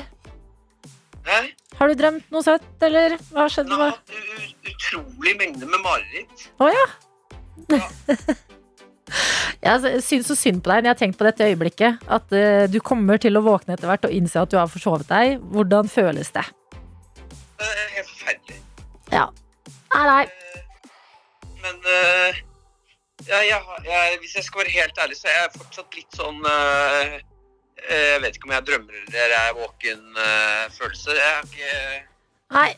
Hæ? 1.27 1.39
Har 1.77 1.87
du 1.91 1.95
drømt 1.99 2.31
noe 2.33 2.41
søtt, 2.45 2.83
eller 2.87 3.17
hva 3.29 3.45
skjedde? 3.53 3.77
Jeg 3.77 3.83
har 3.83 3.91
hatt 3.93 4.09
utrolig 4.71 5.33
mengde 5.37 5.65
med 5.69 5.79
mareritt. 5.85 6.37
Å 6.57 6.65
ja. 6.73 6.87
Jeg 9.67 10.01
syns 10.03 10.27
så 10.31 10.35
synd 10.37 10.61
på 10.65 10.69
deg 10.71 10.77
når 10.81 10.87
jeg 10.89 10.95
har 10.95 11.01
tenkt 11.03 11.19
på 11.21 11.27
dette 11.29 11.45
øyeblikket. 11.45 11.93
At 12.09 12.25
uh, 12.33 12.65
du 12.71 12.79
kommer 12.81 13.17
til 13.21 13.37
å 13.37 13.45
våkne 13.45 13.73
etter 13.77 13.87
hvert 13.89 14.05
og 14.09 14.13
innse 14.17 14.41
at 14.41 14.49
du 14.49 14.57
har 14.57 14.67
forsovet 14.71 15.07
deg. 15.13 15.37
Hvordan 15.53 15.85
føles 15.93 16.29
det? 16.33 16.45
Det 17.61 17.69
er 17.69 17.89
helt 17.99 18.09
forferdelig. 18.15 18.57
Ja. 19.13 19.25
Nei, 19.93 20.05
nei. 20.09 20.46
Eh, 21.87 22.39
ja, 23.27 23.39
jeg, 23.47 23.61
jeg, 23.87 24.17
hvis 24.21 24.35
jeg 24.35 24.43
skal 24.45 24.61
være 24.63 24.73
helt 24.75 24.99
ærlig, 25.03 25.17
så 25.17 25.29
er 25.31 25.37
jeg 25.41 25.53
fortsatt 25.57 25.95
litt 25.97 26.17
sånn 26.17 26.37
eh, 26.51 27.15
Jeg 27.87 28.21
vet 28.23 28.35
ikke 28.37 28.49
om 28.49 28.53
jeg 28.57 28.65
drømmer 28.67 28.99
eller 29.07 29.35
er 29.37 29.55
våken-følelse. 29.57 31.15
jeg, 31.17 31.33
har 31.33 31.47
ikke- 31.47 32.03
nei. 32.57 32.69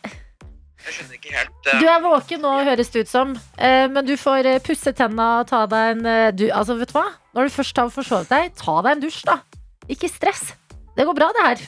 jeg 0.86 0.94
skjønner 0.96 1.18
ikke 1.18 1.34
helt 1.36 1.72
Du 1.82 1.88
er 1.89 2.04
våken 2.06 2.44
nå, 2.46 2.54
høres 2.70 2.92
det 2.94 3.06
ut 3.08 3.12
som. 3.12 3.34
Men 3.58 4.06
du 4.06 4.13
får 4.20 4.48
pusse 4.63 4.94
tenna 4.96 5.39
og 5.42 5.48
ta 5.50 5.66
deg 5.66 5.98
en 6.06 6.36
du, 6.36 6.46
Altså, 6.51 6.78
vet 6.80 6.94
du 6.94 6.98
hva? 7.00 7.08
Når 7.36 7.50
du 7.50 7.56
først 7.58 7.78
har 7.82 7.89
forsovet 7.94 8.30
deg, 8.30 8.54
ta 8.56 8.78
deg 8.86 8.92
en 8.96 9.04
dusj, 9.04 9.24
da. 9.28 9.39
Ikke 9.89 10.10
stress. 10.12 10.54
Det 10.96 11.06
går 11.08 11.16
bra, 11.18 11.32
det 11.36 11.46
her. 11.48 11.68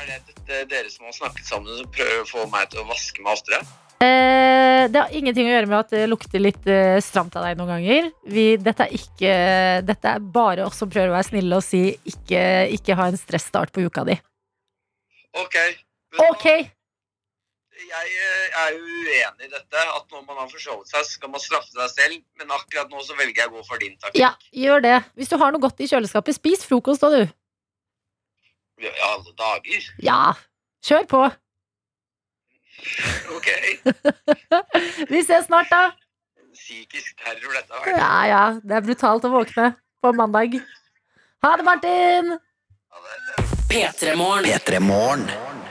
Er 0.00 0.06
det 0.06 0.18
dette 0.30 0.64
dere 0.70 0.90
som 0.90 1.04
har 1.08 1.12
snakket 1.16 1.46
sammen, 1.46 1.76
som 1.76 1.88
prøver 1.92 2.22
å 2.22 2.28
få 2.28 2.46
meg 2.50 2.70
til 2.72 2.80
å 2.82 2.88
vaske 2.88 3.22
meg 3.24 3.34
oftere? 3.36 3.60
Eh, 4.00 4.86
det 4.88 4.96
har 4.96 5.12
ingenting 5.12 5.44
å 5.44 5.52
gjøre 5.52 5.68
med 5.68 5.78
at 5.82 5.90
det 5.92 6.06
lukter 6.08 6.40
litt 6.40 6.66
eh, 6.70 6.96
stramt 7.04 7.34
av 7.36 7.44
deg 7.44 7.58
noen 7.58 7.74
ganger. 7.74 8.10
Vi, 8.32 8.44
dette, 8.56 8.86
er 8.86 8.96
ikke, 8.96 9.34
dette 9.84 10.14
er 10.14 10.22
bare 10.24 10.64
oss 10.64 10.80
som 10.80 10.88
prøver 10.88 11.12
å 11.12 11.16
være 11.18 11.28
snille 11.28 11.58
og 11.58 11.66
si 11.66 11.82
ikke, 12.08 12.42
ikke 12.78 12.96
ha 12.96 13.10
en 13.10 13.20
stressstart 13.20 13.74
på 13.76 13.84
uka 13.84 14.06
di. 14.08 14.16
Ok. 15.36 15.58
Ok! 16.30 16.46
Jeg 17.80 18.08
eh, 18.12 18.56
er 18.62 18.72
jo 18.72 18.80
uenig 18.80 19.46
i 19.46 19.52
dette, 19.52 19.84
at 19.84 20.08
når 20.12 20.24
man 20.24 20.40
har 20.42 20.48
forsovet 20.48 20.88
seg, 20.88 21.04
skal 21.08 21.32
man 21.32 21.44
straffe 21.44 21.70
seg 21.72 21.92
selv. 21.92 22.24
Men 22.40 22.56
akkurat 22.56 22.88
nå 22.92 23.04
så 23.04 23.16
velger 23.18 23.44
jeg 23.44 23.52
å 23.52 23.58
gå 23.58 23.66
for 23.68 23.84
din 23.84 23.94
taktikk. 24.00 24.20
Ja, 24.22 24.32
gjør 24.64 24.84
det. 24.84 24.96
Hvis 25.20 25.32
du 25.32 25.36
har 25.40 25.52
noe 25.52 25.60
godt 25.60 25.80
i 25.80 25.88
kjøleskapet, 25.90 26.40
spis 26.40 26.64
frokost 26.68 27.04
da, 27.04 27.12
du. 27.20 27.36
I 28.80 28.92
alle 29.10 29.36
dager. 29.36 29.88
Ja, 30.00 30.20
kjør 30.88 31.08
på. 31.08 31.24
Ok. 33.36 33.48
Vi 35.12 35.22
ses 35.24 35.46
snart, 35.46 35.70
da. 35.72 35.90
Psykisk 36.54 37.16
terror, 37.20 37.54
dette 37.56 37.74
har 37.74 37.86
vært. 37.86 37.98
Ja, 37.98 38.12
ja. 38.30 38.44
Det 38.62 38.78
er 38.78 38.86
brutalt 38.86 39.26
å 39.26 39.32
våkne 39.32 39.72
på 40.00 40.12
mandag. 40.16 40.60
Ha 41.44 41.56
det, 41.56 41.66
Martin! 41.66 42.36
P3 43.70 44.16
Morgen. 44.18 44.48
P3 44.50 44.80
Morgen. 44.82 45.28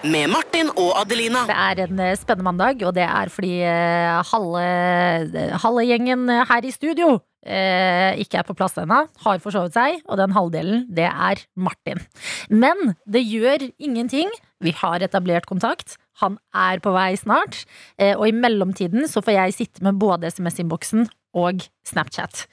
Med 0.08 0.32
Martin 0.32 0.70
og 0.80 0.94
Adelina. 1.01 1.44
Det 1.50 1.58
er 1.60 1.82
en 1.84 2.00
eh, 2.00 2.16
spennende 2.16 2.48
mandag, 2.48 2.86
og 2.88 2.94
det 2.96 3.04
er 3.04 3.32
fordi 3.34 3.58
eh, 3.68 4.20
halve, 4.32 5.50
halve 5.60 5.84
gjengen 5.84 6.30
her 6.32 6.66
i 6.66 6.72
studio 6.72 7.18
eh, 7.46 8.16
ikke 8.24 8.39
er 8.39 8.48
på 8.48 8.56
plass 8.58 8.78
ennå, 8.80 9.01
har 9.25 9.42
forsovet 9.44 9.75
seg, 9.75 10.00
og 10.08 10.20
den 10.22 10.36
halvdelen, 10.36 10.86
det 10.96 11.10
er 11.10 11.44
Martin. 11.60 12.01
Men 12.50 12.96
det 13.04 13.25
gjør 13.28 13.68
ingenting. 13.78 14.32
Vi 14.63 14.74
har 14.75 15.04
etablert 15.04 15.50
kontakt. 15.50 15.98
Han 16.24 16.38
er 16.56 16.82
på 16.84 16.94
vei 16.96 17.14
snart. 17.20 17.64
Eh, 18.00 18.16
og 18.16 18.28
i 18.28 18.36
mellomtiden 18.36 19.08
så 19.10 19.24
får 19.24 19.38
jeg 19.38 19.58
sitte 19.58 19.86
med 19.86 20.00
både 20.02 20.32
SMS-innboksen 20.32 21.08
og 21.40 21.66
Snapchat. 21.88 22.46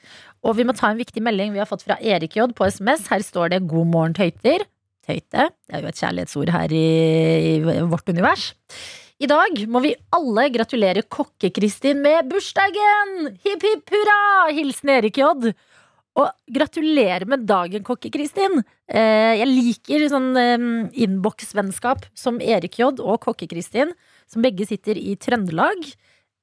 Og 0.45 0.57
vi 0.59 0.65
må 0.67 0.75
ta 0.77 0.91
en 0.91 0.99
viktig 0.99 1.23
melding 1.23 1.53
vi 1.55 1.61
har 1.61 1.69
fått 1.69 1.85
fra 1.87 1.97
Erik 1.99 2.37
J 2.37 2.47
på 2.55 2.67
SMS. 2.69 3.07
Her 3.11 3.25
står 3.25 3.53
det 3.53 3.65
'God 3.67 3.89
morgen, 3.91 4.13
tøyter'. 4.17 4.67
Tøyte. 5.07 5.49
Det 5.49 5.73
er 5.73 5.81
jo 5.81 5.87
et 5.87 5.99
kjærlighetsord 6.01 6.49
her 6.51 6.73
i, 6.75 7.59
vårt 7.87 8.09
univers. 8.11 8.53
I 9.17 9.25
dag 9.25 9.63
må 9.71 9.79
vi 9.81 9.95
alle 10.13 10.49
gratulere 10.53 11.01
Kokke-Kristin 11.01 12.03
med 12.03 12.27
bursdagen! 12.29 13.37
Hipp 13.41 13.63
hipp 13.65 13.89
hurra! 13.89 14.51
Hilsen 14.53 14.91
Erik 14.93 15.17
J. 15.17 15.53
Og 16.17 16.31
gratulerer 16.49 17.27
med 17.29 17.45
dagen, 17.45 17.83
Kokke-Kristin. 17.85 18.63
Eh, 18.89 19.37
jeg 19.37 19.49
liker 19.51 20.05
sånn 20.09 20.31
eh, 20.41 20.63
innboksvennskap 21.05 22.07
som 22.17 22.39
Erik 22.41 22.79
J 22.79 22.89
og 22.95 23.19
Kokke-Kristin, 23.27 23.93
som 24.25 24.45
begge 24.45 24.65
sitter 24.65 24.97
i 24.97 25.13
Trøndelag. 25.21 25.85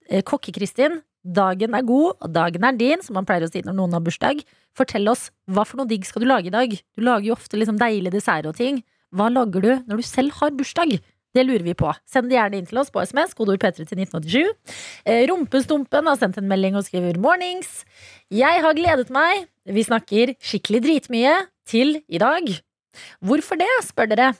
Eh, 0.06 0.22
Kokke-Kristin, 0.22 1.00
dagen 1.26 1.74
er 1.74 1.86
god, 1.88 2.20
og 2.20 2.30
dagen 2.36 2.68
er 2.68 2.78
din, 2.78 3.02
som 3.02 3.18
man 3.18 3.26
pleier 3.26 3.48
å 3.48 3.50
si 3.50 3.64
når 3.66 3.74
noen 3.80 3.98
har 3.98 4.04
bursdag. 4.06 4.44
Fortell 4.78 5.10
oss, 5.10 5.32
hva 5.50 5.66
for 5.66 5.82
noe 5.82 5.90
digg 5.90 6.06
skal 6.06 6.22
du 6.22 6.30
lage 6.30 6.52
i 6.52 6.54
dag? 6.54 6.78
Du 6.94 7.02
lager 7.02 7.32
jo 7.32 7.34
ofte 7.34 7.58
liksom 7.58 7.80
deilige 7.80 8.14
desserter 8.14 8.52
og 8.52 8.60
ting. 8.60 8.84
Hva 9.14 9.26
lager 9.32 9.62
du 9.62 9.72
når 9.88 10.02
du 10.02 10.06
selv 10.06 10.38
har 10.38 10.54
bursdag? 10.54 11.00
Det 11.34 11.42
lurer 11.42 11.64
vi 11.66 11.74
på. 11.74 11.90
Send 12.06 12.30
det 12.30 12.38
gjerne 12.38 12.60
inn 12.60 12.68
til 12.68 12.78
oss 12.78 12.92
på 12.94 13.02
SMS, 13.02 13.34
kodeord 13.34 13.58
P3 13.62 13.82
til 13.82 13.98
1987. 14.04 14.52
Eh, 15.02 15.24
Rumpestumpen 15.30 16.06
har 16.06 16.20
sendt 16.20 16.38
en 16.38 16.46
melding 16.50 16.78
og 16.78 16.86
skriver 16.86 17.18
'mornings'. 17.18 17.82
Jeg 18.30 18.62
har 18.62 18.74
gledet 18.74 19.10
meg, 19.10 19.48
vi 19.66 19.82
snakker 19.82 20.36
skikkelig 20.38 20.84
dritmye, 20.86 21.34
til 21.66 22.02
i 22.08 22.18
dag. 22.18 22.60
Hvorfor 23.24 23.58
det, 23.58 23.70
spør 23.82 24.14
dere. 24.14 24.34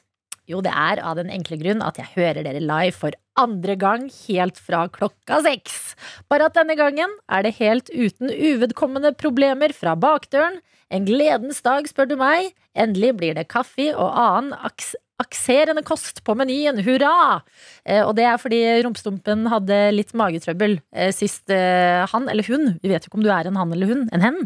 Jo, 0.47 0.61
det 0.61 0.75
er 0.77 1.01
av 1.01 1.17
den 1.17 1.31
enkle 1.33 1.57
grunn 1.57 1.81
at 1.81 1.97
jeg 1.97 2.11
hører 2.15 2.45
dere 2.45 2.61
live 2.61 2.93
for 2.93 3.17
andre 3.41 3.77
gang 3.81 4.11
helt 4.29 4.59
fra 4.61 4.85
klokka 4.93 5.41
seks. 5.47 5.95
Bare 6.29 6.51
at 6.51 6.55
denne 6.59 6.77
gangen 6.77 7.09
er 7.33 7.47
det 7.47 7.57
helt 7.57 7.89
uten 7.89 8.29
uvedkommende 8.29 9.15
problemer 9.17 9.73
fra 9.73 9.97
bakdøren. 9.97 10.61
En 10.93 11.09
gledens 11.09 11.63
dag, 11.65 11.89
spør 11.89 12.11
du 12.13 12.17
meg. 12.21 12.53
Endelig 12.77 13.15
blir 13.17 13.35
det 13.39 13.49
kaffe 13.49 13.89
og 13.97 14.13
annen 14.13 14.53
aks 14.69 14.93
akserende 15.23 15.85
kost 15.87 16.23
på 16.27 16.35
menyen. 16.39 16.81
Hurra! 16.85 17.41
Eh, 17.87 18.03
og 18.03 18.15
det 18.19 18.27
er 18.27 18.41
fordi 18.41 18.61
rumpestumpen 18.85 19.47
hadde 19.51 19.79
litt 19.95 20.15
magetrøbbel 20.17 20.79
eh, 20.95 21.13
sist 21.15 21.53
eh, 21.55 22.03
han 22.11 22.27
eller 22.31 22.47
hun, 22.49 22.75
vi 22.83 22.91
vet 22.91 23.05
jo 23.05 23.13
ikke 23.13 23.21
om 23.21 23.27
du 23.27 23.31
er 23.33 23.49
en 23.49 23.61
han 23.61 23.75
eller 23.75 23.93
hun, 23.93 24.07
en 24.15 24.25
hen, 24.25 24.41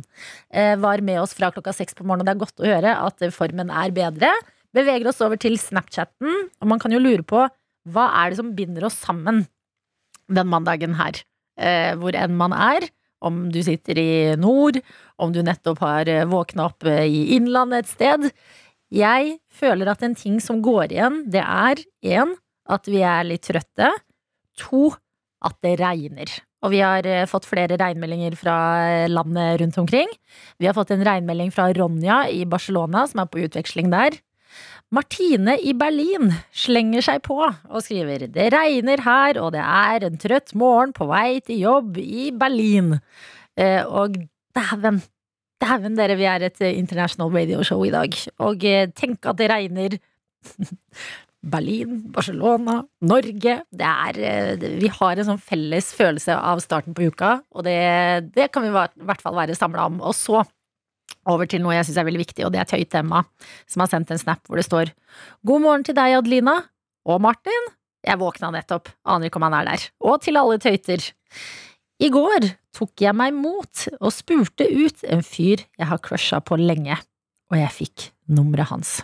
var 0.83 1.03
med 1.05 1.21
oss 1.23 1.35
fra 1.37 1.51
klokka 1.55 1.73
seks 1.77 1.97
på 1.97 2.05
morgenen. 2.05 2.29
Det 2.29 2.35
er 2.35 2.43
godt 2.43 2.63
å 2.63 2.69
høre 2.69 2.95
at 3.07 3.25
formen 3.35 3.73
er 3.73 3.95
bedre. 3.97 4.33
Beveger 4.77 5.09
oss 5.11 5.23
over 5.25 5.41
til 5.41 5.57
Snapchatten, 5.61 6.49
og 6.61 6.71
man 6.71 6.81
kan 6.83 6.93
jo 6.93 7.01
lure 7.01 7.25
på 7.27 7.47
hva 7.89 8.07
er 8.21 8.31
det 8.31 8.41
som 8.41 8.53
binder 8.57 8.87
oss 8.89 8.99
sammen 9.01 9.47
den 10.29 10.49
mandagen 10.51 10.97
her, 10.99 11.23
hvor 12.01 12.17
enn 12.17 12.35
man 12.37 12.53
er. 12.53 12.85
Om 13.25 13.49
du 13.51 13.59
sitter 13.65 13.99
i 13.99 14.11
nord, 14.39 14.77
om 15.19 15.33
du 15.35 15.41
nettopp 15.43 15.81
har 15.83 16.11
våkna 16.31 16.69
opp 16.69 16.85
i 16.87 17.23
innlandet 17.39 17.87
et 17.87 17.95
sted. 17.95 18.29
Jeg 18.95 19.39
føler 19.53 19.91
at 19.93 20.03
en 20.05 20.17
ting 20.17 20.39
som 20.41 20.63
går 20.65 20.95
igjen, 20.95 21.23
det 21.31 21.43
er 21.45 21.83
én, 22.05 22.35
at 22.69 22.89
vi 22.89 23.03
er 23.05 23.27
litt 23.29 23.45
trøtte. 23.49 23.93
To, 24.65 24.91
at 25.45 25.57
det 25.63 25.77
regner. 25.81 26.31
Og 26.67 26.73
vi 26.73 26.81
har 26.83 27.07
eh, 27.07 27.27
fått 27.31 27.47
flere 27.47 27.77
regnmeldinger 27.79 28.35
fra 28.39 28.57
landet 29.11 29.61
rundt 29.61 29.77
omkring. 29.79 30.09
Vi 30.59 30.67
har 30.67 30.75
fått 30.75 30.91
en 30.95 31.05
regnmelding 31.07 31.53
fra 31.55 31.69
Ronja 31.77 32.25
i 32.35 32.43
Barcelona, 32.49 33.05
som 33.07 33.23
er 33.23 33.31
på 33.31 33.45
utveksling 33.45 33.93
der. 33.93 34.19
Martine 34.95 35.59
i 35.61 35.75
Berlin 35.77 36.33
slenger 36.57 37.05
seg 37.05 37.21
på 37.27 37.37
og 37.45 37.83
skriver 37.85 38.25
Det 38.33 38.49
regner 38.55 39.03
her, 39.05 39.39
og 39.43 39.53
det 39.53 39.63
er 39.63 40.07
en 40.07 40.17
trøtt 40.21 40.55
morgen 40.57 40.95
på 40.97 41.07
vei 41.11 41.41
til 41.45 41.61
jobb 41.61 42.01
i 42.01 42.31
Berlin. 42.33 42.97
Eh, 43.59 43.85
og 43.85 44.17
dæven, 44.57 45.03
dæven 45.63 45.97
dere, 45.99 46.19
vi 46.19 46.29
er 46.29 46.45
et 46.49 46.61
eh, 46.65 46.77
international 46.79 47.33
radio 47.35 47.65
show 47.67 47.83
i 47.87 47.95
dag. 47.95 48.15
Og 48.45 48.65
eh, 48.67 48.91
tenk 48.97 49.27
at 49.29 49.41
det 49.41 49.51
regner 49.53 49.97
Berlin, 51.53 52.01
Barcelona, 52.13 52.81
Norge. 53.07 53.57
Det 53.71 53.89
er, 53.89 54.19
eh, 54.19 54.69
vi 54.83 54.91
har 54.93 55.19
en 55.19 55.31
sånn 55.33 55.43
felles 55.43 55.91
følelse 55.97 56.37
av 56.37 56.63
starten 56.65 56.97
på 56.97 57.11
uka, 57.11 57.39
og 57.55 57.67
det, 57.67 57.79
det 58.35 58.51
kan 58.55 58.67
vi 58.67 58.73
i 58.73 58.77
hvert 59.09 59.25
fall 59.25 59.39
være 59.39 59.59
samla 59.59 59.89
om. 59.91 60.01
Og 60.03 60.17
så 60.19 60.43
over 61.29 61.49
til 61.51 61.63
noe 61.63 61.77
jeg 61.77 61.89
syns 61.89 62.01
er 62.01 62.09
veldig 62.09 62.25
viktig, 62.25 62.45
og 62.47 62.55
det 62.55 62.63
er 62.63 62.69
Tøyt-Emma, 62.71 63.23
som 63.69 63.85
har 63.85 63.91
sendt 63.93 64.13
en 64.15 64.21
snap 64.21 64.47
hvor 64.49 64.61
det 64.61 64.67
står 64.69 64.95
God 65.47 65.65
morgen 65.65 65.87
til 65.87 65.97
deg, 65.99 66.19
Adelina. 66.21 66.61
Og 67.09 67.23
Martin. 67.25 67.73
Jeg 68.07 68.21
våkna 68.21 68.53
nettopp, 68.55 68.89
aner 69.11 69.29
ikke 69.29 69.41
om 69.41 69.47
han 69.49 69.57
er 69.59 69.67
der. 69.73 69.85
Og 70.07 70.21
til 70.23 70.39
alle 70.39 70.59
tøyter. 70.63 71.03
I 71.99 72.13
går 72.15 72.45
tok 72.77 73.03
jeg 73.03 73.15
meg 73.19 73.35
mot 73.35 73.85
og 73.99 74.13
spurte 74.15 74.69
ut 74.71 75.03
en 75.11 75.23
fyr 75.27 75.65
jeg 75.65 75.87
har 75.91 75.99
crusha 76.03 76.39
på 76.47 76.59
lenge, 76.61 76.95
og 77.51 77.59
jeg 77.59 77.75
fikk 77.75 78.05
nummeret 78.31 78.71
hans. 78.71 79.01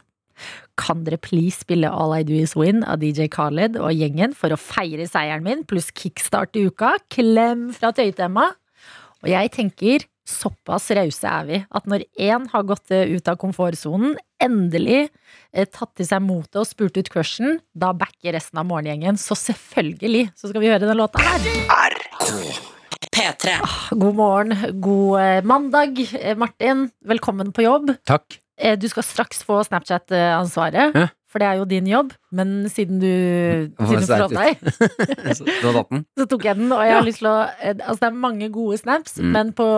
Kan 0.79 1.03
dere 1.07 1.19
please 1.23 1.63
spille 1.63 1.91
All 1.91 2.15
I 2.15 2.23
Do 2.27 2.35
Is 2.39 2.55
Win 2.59 2.83
av 2.87 3.01
DJ 3.03 3.27
Khaled 3.35 3.79
og 3.81 3.95
gjengen 3.95 4.35
for 4.39 4.55
å 4.55 4.59
feire 4.61 5.07
seieren 5.11 5.47
min, 5.47 5.65
pluss 5.67 5.91
kickstart 5.95 6.59
i 6.59 6.67
uka? 6.69 6.97
Klem 7.11 7.69
fra 7.75 7.91
Tøyte-Emma. 7.95 8.53
Og 9.25 9.31
jeg 9.31 9.51
tenker, 9.55 10.05
såpass 10.29 10.91
rause 10.95 11.31
er 11.31 11.49
vi, 11.49 11.61
at 11.65 11.89
når 11.91 12.05
én 12.21 12.47
har 12.53 12.67
gått 12.69 12.93
eh, 12.95 13.11
ut 13.15 13.31
av 13.31 13.39
komfortsonen, 13.41 14.19
endelig 14.43 15.07
eh, 15.07 15.67
tatt 15.67 15.95
til 15.99 16.09
seg 16.11 16.23
motet 16.27 16.61
og 16.63 16.69
spurt 16.69 16.99
ut 17.01 17.11
crushen, 17.11 17.59
da 17.73 17.95
backer 17.97 18.37
resten 18.37 18.61
av 18.61 18.69
morgengjengen. 18.71 19.19
Så 19.21 19.39
selvfølgelig 19.39 20.29
så 20.37 20.53
skal 20.53 20.65
vi 20.65 20.71
høre 20.75 20.87
den 20.87 21.01
låta 21.01 21.25
her. 21.25 22.74
P3. 23.25 23.57
God 23.97 24.15
morgen, 24.19 24.53
god 24.85 25.21
eh, 25.21 25.43
mandag. 25.49 25.97
Eh, 26.21 26.35
Martin, 26.37 26.91
velkommen 27.09 27.53
på 27.57 27.63
jobb. 27.65 27.95
Takk. 28.07 28.37
Eh, 28.61 28.77
Du 28.79 28.85
skal 28.91 29.03
straks 29.07 29.41
få 29.47 29.63
Snapchat-ansvaret, 29.65 30.93
Ja. 30.95 31.07
for 31.27 31.39
det 31.41 31.47
er 31.49 31.57
jo 31.57 31.65
din 31.65 31.87
jobb. 31.89 32.13
Men 32.33 32.67
siden 32.69 33.01
du, 33.01 33.09
siden 33.81 34.05
du 34.05 34.07
forholdt 34.07 34.37
deg, 34.37 34.59
Så 35.39 35.45
Du 35.47 35.67
har 35.71 35.73
tatt 35.81 35.91
den? 35.95 36.05
så 36.21 36.27
tok 36.29 36.45
jeg 36.45 36.57
den. 36.61 36.71
Og 36.73 36.85
jeg 36.85 36.95
har 36.99 37.03
lyst 37.09 37.19
til 37.23 37.31
å 37.31 37.37
Altså, 37.65 37.99
det 38.03 38.11
er 38.11 38.21
mange 38.27 38.51
gode 38.53 38.79
snaps, 38.79 39.17
Mm. 39.19 39.33
men 39.33 39.53
på 39.57 39.69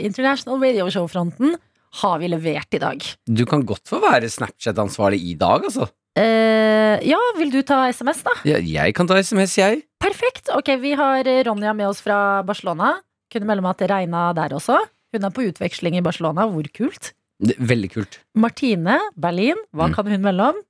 International 0.00 0.58
Radio 0.60 0.88
Show-fronten 0.88 1.56
har 2.00 2.18
vi 2.18 2.28
levert 2.32 2.72
i 2.74 2.78
dag. 2.80 3.04
Du 3.28 3.44
kan 3.46 3.62
godt 3.64 3.84
få 3.88 4.00
være 4.00 4.28
Snapchat-ansvarlig 4.32 5.20
i 5.20 5.34
dag, 5.34 5.62
altså. 5.68 5.88
Eh, 6.16 6.96
ja, 7.04 7.18
vil 7.36 7.50
du 7.52 7.60
ta 7.62 7.84
SMS, 7.92 8.22
da? 8.24 8.32
Ja, 8.48 8.56
jeg 8.56 8.94
kan 8.96 9.06
ta 9.06 9.14
SMS, 9.20 9.54
jeg. 9.60 9.82
Perfekt. 10.06 10.50
Ok, 10.54 10.68
vi 10.82 10.94
har 10.98 11.26
eh, 11.26 11.42
Ronja 11.48 11.72
med 11.74 11.88
oss 11.90 12.00
fra 12.04 12.42
Barcelona. 12.46 12.94
Kunne 13.32 13.48
melde 13.48 13.64
meg 13.64 13.74
at 13.74 13.82
det 13.82 13.90
regna 13.90 14.26
der 14.38 14.54
også. 14.54 14.78
Hun 15.14 15.26
er 15.26 15.32
på 15.34 15.46
utveksling 15.48 15.96
i 15.98 16.04
Barcelona. 16.04 16.46
Hvor 16.50 16.66
kult. 16.76 17.10
Det, 17.42 17.56
veldig 17.58 17.90
kult. 17.92 18.20
Martine, 18.38 19.00
Berlin. 19.18 19.58
Hva 19.74 19.88
Mm. 19.90 19.94
kan 19.96 20.06
hun 20.12 20.22
melde 20.22 20.52
om? 20.52 20.60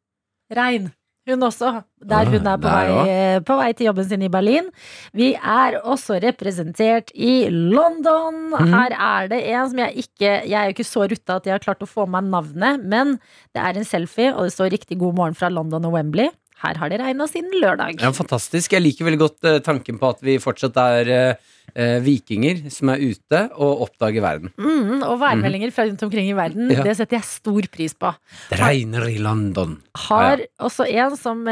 Regn. 0.57 0.93
hun 1.29 1.41
også. 1.43 1.83
Der 2.07 2.25
hun 2.31 2.47
er 2.47 2.57
på 2.63 2.71
vei, 2.71 3.41
på 3.43 3.55
vei 3.59 3.73
til 3.75 3.87
jobben 3.89 4.05
sin 4.07 4.23
i 4.23 4.29
Berlin. 4.31 4.69
Vi 5.13 5.33
er 5.35 5.81
også 5.83 6.21
representert 6.23 7.11
i 7.15 7.49
London. 7.51 8.53
Mhm. 8.53 8.71
Her 8.71 8.95
er 8.95 9.29
det 9.33 9.41
en 9.51 9.69
som 9.69 9.79
jeg 9.79 10.05
ikke 10.05 10.47
Jeg 10.47 10.53
er 10.55 10.67
jo 10.71 10.75
ikke 10.77 10.87
så 10.87 11.03
rutta 11.11 11.37
at 11.37 11.45
jeg 11.45 11.53
har 11.53 11.59
klart 11.59 11.83
å 11.83 11.91
få 11.91 12.07
meg 12.09 12.23
navnet, 12.31 12.85
men 12.85 13.19
det 13.53 13.61
er 13.61 13.77
en 13.77 13.85
selfie, 13.85 14.33
og 14.33 14.45
det 14.45 14.53
står 14.55 14.71
'Riktig 14.71 14.99
god 14.99 15.15
morgen' 15.17 15.37
fra 15.37 15.49
London 15.51 15.85
og 15.85 15.93
Wembley. 15.95 16.31
Her 16.63 16.79
har 16.81 16.89
det 16.89 16.99
regna 17.03 17.27
siden 17.29 17.53
lørdag. 17.61 17.99
Ja, 18.01 18.09
fantastisk. 18.17 18.73
Jeg 18.73 18.81
liker 18.85 19.05
veldig 19.05 19.21
godt 19.21 19.45
eh, 19.49 19.59
tanken 19.65 19.99
på 20.01 20.09
at 20.15 20.23
vi 20.25 20.39
fortsatt 20.41 20.79
er 20.81 21.11
eh, 21.13 21.51
eh, 21.77 21.97
vikinger 22.01 22.63
som 22.73 22.89
er 22.95 23.03
ute 23.05 23.43
og 23.61 23.83
oppdager 23.85 24.25
verden. 24.25 24.53
Mm, 24.57 25.03
og 25.05 25.19
værmeldinger 25.21 25.75
fra 25.77 25.85
rundt 25.85 26.05
omkring 26.07 26.31
i 26.31 26.37
verden, 26.39 26.71
Ja. 26.73 26.83
det 26.87 26.95
setter 26.97 27.19
jeg 27.19 27.29
stor 27.29 27.69
pris 27.75 27.93
på. 27.93 28.15
Det 28.49 28.61
regner 28.63 29.05
i 29.13 29.19
London. 29.21 29.77
Har 30.09 30.41
også 30.59 30.87
en 30.89 31.17
som 31.21 31.45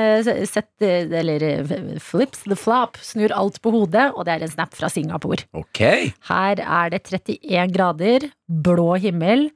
setter 0.49 1.12
Eller 1.20 1.99
flips 2.00 2.46
the 2.49 2.56
flop, 2.56 2.96
snur 3.04 3.32
alt 3.37 3.61
på 3.61 3.73
hodet, 3.76 4.11
og 4.14 4.25
det 4.25 4.38
er 4.38 4.46
en 4.49 4.54
snap 4.56 4.73
fra 4.75 4.88
Singapore. 4.88 5.44
Ok. 5.52 5.82
Her 6.30 6.64
er 6.64 6.94
det 6.96 7.02
31 7.12 7.76
grader, 7.76 8.30
blå 8.49 8.94
himmel, 9.04 9.50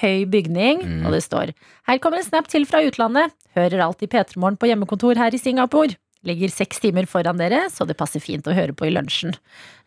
høy 0.00 0.24
bygning, 0.30 0.82
Mm. 0.84 1.06
og 1.06 1.12
det 1.12 1.22
står 1.24 1.52
Her 1.86 1.98
kommer 1.98 2.18
en 2.18 2.24
snap 2.24 2.46
til 2.48 2.64
fra 2.66 2.78
utlandet. 2.86 3.32
Hører 3.56 3.80
alltid 3.82 4.10
P3 4.10 4.36
Morgen 4.36 4.56
på 4.56 4.68
hjemmekontor 4.68 5.16
her 5.16 5.34
i 5.34 5.38
Singapore. 5.38 5.96
Ligger 6.22 6.50
seks 6.52 6.78
timer 6.80 7.06
foran 7.08 7.38
dere, 7.38 7.70
så 7.72 7.86
det 7.88 7.96
passer 7.96 8.20
fint 8.20 8.44
å 8.46 8.52
høre 8.54 8.74
på 8.76 8.84
i 8.86 8.90
lunsjen. 8.92 9.32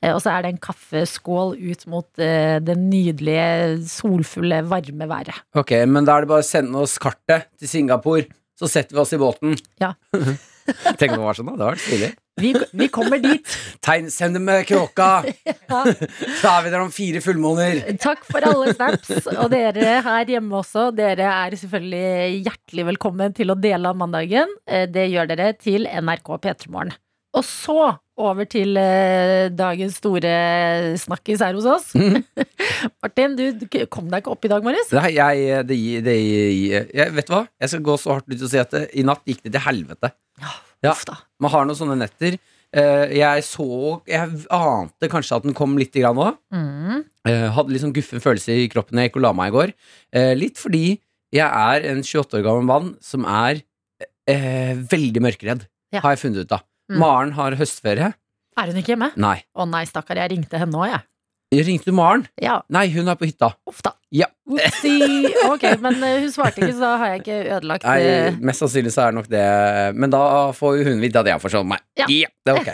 Eh, 0.01 0.11
Og 0.15 0.19
så 0.21 0.31
er 0.33 0.41
det 0.41 0.49
en 0.53 0.57
kaffeskål 0.57 1.53
ut 1.61 1.85
mot 1.87 2.07
eh, 2.19 2.57
det 2.59 2.75
nydelige, 2.75 3.85
solfulle, 3.87 4.63
varme 4.65 5.07
været. 5.07 5.37
Ok, 5.55 5.71
men 5.85 6.03
da 6.05 6.17
er 6.17 6.21
det 6.25 6.29
bare 6.33 6.41
å 6.41 6.47
sende 6.49 6.75
oss 6.81 6.97
kartet 6.97 7.45
til 7.59 7.67
Singapore, 7.69 8.25
så 8.59 8.67
setter 8.67 8.95
vi 8.97 8.99
oss 9.01 9.13
i 9.13 9.17
båten. 9.21 9.55
Ja. 9.79 9.93
Tenk 10.97 11.11
om 11.13 11.19
det 11.21 11.27
var 11.27 11.37
sånn, 11.37 11.51
da. 11.51 11.55
Det 11.59 11.65
var 11.69 11.75
stilig. 11.75 12.11
Vi, 12.41 12.49
vi 12.73 12.87
kommer 12.89 13.19
dit. 13.21 13.45
Tegn, 13.85 14.07
send 14.11 14.33
dem 14.37 14.45
med 14.47 14.65
kråka! 14.65 15.21
Så 16.41 16.49
er 16.49 16.63
vi 16.65 16.71
der 16.73 16.81
om 16.81 16.89
fire 16.93 17.21
fullmåner. 17.21 17.83
Takk 18.01 18.23
for 18.25 18.45
alle 18.49 18.73
snaps. 18.73 19.11
Og 19.35 19.51
dere 19.53 19.99
her 20.05 20.31
hjemme 20.33 20.57
også, 20.63 20.87
dere 20.97 21.27
er 21.29 21.57
selvfølgelig 21.61 22.41
hjertelig 22.47 22.87
velkommen 22.89 23.35
til 23.37 23.53
å 23.53 23.57
dele 23.59 23.91
av 23.93 23.99
mandagen. 24.01 24.49
Eh, 24.65 24.87
Det 24.89 25.05
gjør 25.13 25.29
dere 25.29 25.51
til 25.61 25.85
NRK 25.85 26.33
P3morgen. 26.47 26.95
Og 27.33 27.45
så 27.45 27.77
over 28.21 28.45
til 28.49 28.77
eh, 28.77 29.47
dagens 29.53 29.95
store 30.01 30.33
snakkis 31.01 31.41
her 31.41 31.55
hos 31.57 31.65
oss. 31.69 31.87
Martin, 33.01 33.37
du 33.37 33.45
du 33.61 33.65
kom 33.93 34.09
deg 34.09 34.21
ikke 34.21 34.33
opp 34.35 34.45
i 34.45 34.51
dag 34.51 34.65
morges? 34.65 34.91
Nei, 34.93 35.15
jeg, 35.15 35.63
det, 35.69 35.79
det, 36.05 36.17
jeg 36.97 37.13
Vet 37.15 37.29
du 37.29 37.33
hva? 37.37 37.45
Jeg 37.61 37.73
skal 37.73 37.87
gå 37.89 37.95
så 38.01 38.17
hardt 38.17 38.29
ut 38.29 38.37
og 38.41 38.51
si 38.53 38.61
at 38.61 38.73
det, 38.73 38.83
i 38.97 39.05
natt 39.05 39.21
gikk 39.29 39.41
det 39.45 39.53
til 39.55 39.65
helvete. 39.69 40.13
Ja. 40.41 40.53
Uff 40.83 41.05
da. 41.07 41.15
Man 41.39 41.51
har 41.53 41.65
noen 41.67 41.77
sånne 41.79 41.95
netter. 41.99 42.35
Eh, 42.73 43.11
jeg 43.19 43.43
så 43.45 44.01
Jeg 44.09 44.45
ante 44.49 45.09
kanskje 45.11 45.35
at 45.37 45.43
den 45.45 45.53
kom 45.53 45.75
litt 45.77 45.93
grann 45.93 46.17
òg. 46.17 46.37
Mm. 46.53 47.03
Eh, 47.29 47.47
hadde 47.55 47.69
litt 47.71 47.83
sånn 47.83 47.93
guffen 47.95 48.19
følelse 48.23 48.55
i 48.63 48.67
kroppen 48.71 48.97
da 48.97 49.03
jeg 49.05 49.11
gikk 49.11 49.19
og 49.21 49.25
la 49.27 49.33
meg 49.37 49.51
i 49.51 49.55
går. 49.57 49.73
Eh, 50.11 50.33
litt 50.39 50.57
fordi 50.59 50.99
jeg 51.33 51.45
er 51.47 51.85
en 51.91 52.01
28 52.03 52.39
år 52.41 52.43
gammel 52.47 52.65
mann 52.67 52.91
som 53.01 53.25
er 53.29 53.61
eh, 54.27 54.73
veldig 54.75 55.21
mørkeredd, 55.23 55.67
Ja. 55.93 56.01
har 56.01 56.15
jeg 56.15 56.23
funnet 56.25 56.45
ut 56.45 56.51
av. 56.57 56.63
Mm. 56.91 56.97
Maren 56.99 57.31
har 57.37 57.55
høstferie. 57.59 58.13
Er 58.57 58.65
hun 58.69 58.75
ikke 58.81 58.93
hjemme? 58.95 59.11
Nei. 59.17 59.43
Å 59.55 59.65
nei, 59.69 59.83
stakkar, 59.89 60.15
jeg 60.17 60.29
ringte 60.35 60.59
henne 60.61 60.77
òg, 60.77 60.89
jeg. 60.91 61.01
Ringte 61.61 61.91
du 61.91 61.95
Maren? 61.97 62.25
Ja, 62.41 62.61
Nei, 62.73 62.87
hun 62.95 63.07
er 63.11 63.17
på 63.19 63.27
hytta. 63.29 63.53
uff 63.69 63.83
da. 63.85 63.93
Ja. 64.13 64.27
Ok, 65.49 65.63
men 65.81 65.97
eh, 66.03 66.19
hun 66.21 66.31
svarte 66.33 66.61
ikke, 66.61 66.73
så 66.75 66.83
da 66.83 66.91
har 67.01 67.13
jeg 67.13 67.21
ikke 67.23 67.37
ødelagt 67.57 67.85
Nei, 67.87 67.99
eh, 68.05 68.39
mest 68.45 68.61
sannsynlig 68.61 68.93
så 68.93 69.05
er 69.07 69.13
det 69.13 69.19
nok 69.21 69.29
det. 69.31 69.45
Men 69.97 70.13
da 70.13 70.23
får 70.55 70.83
hun 70.87 71.01
vite 71.03 71.21
at 71.21 71.29
jeg 71.29 71.37
har 71.37 71.43
forsovet 71.43 71.69
meg. 71.73 71.85
Ja. 71.99 72.07
det 72.09 72.53
er 72.53 72.59
ok. 72.61 72.73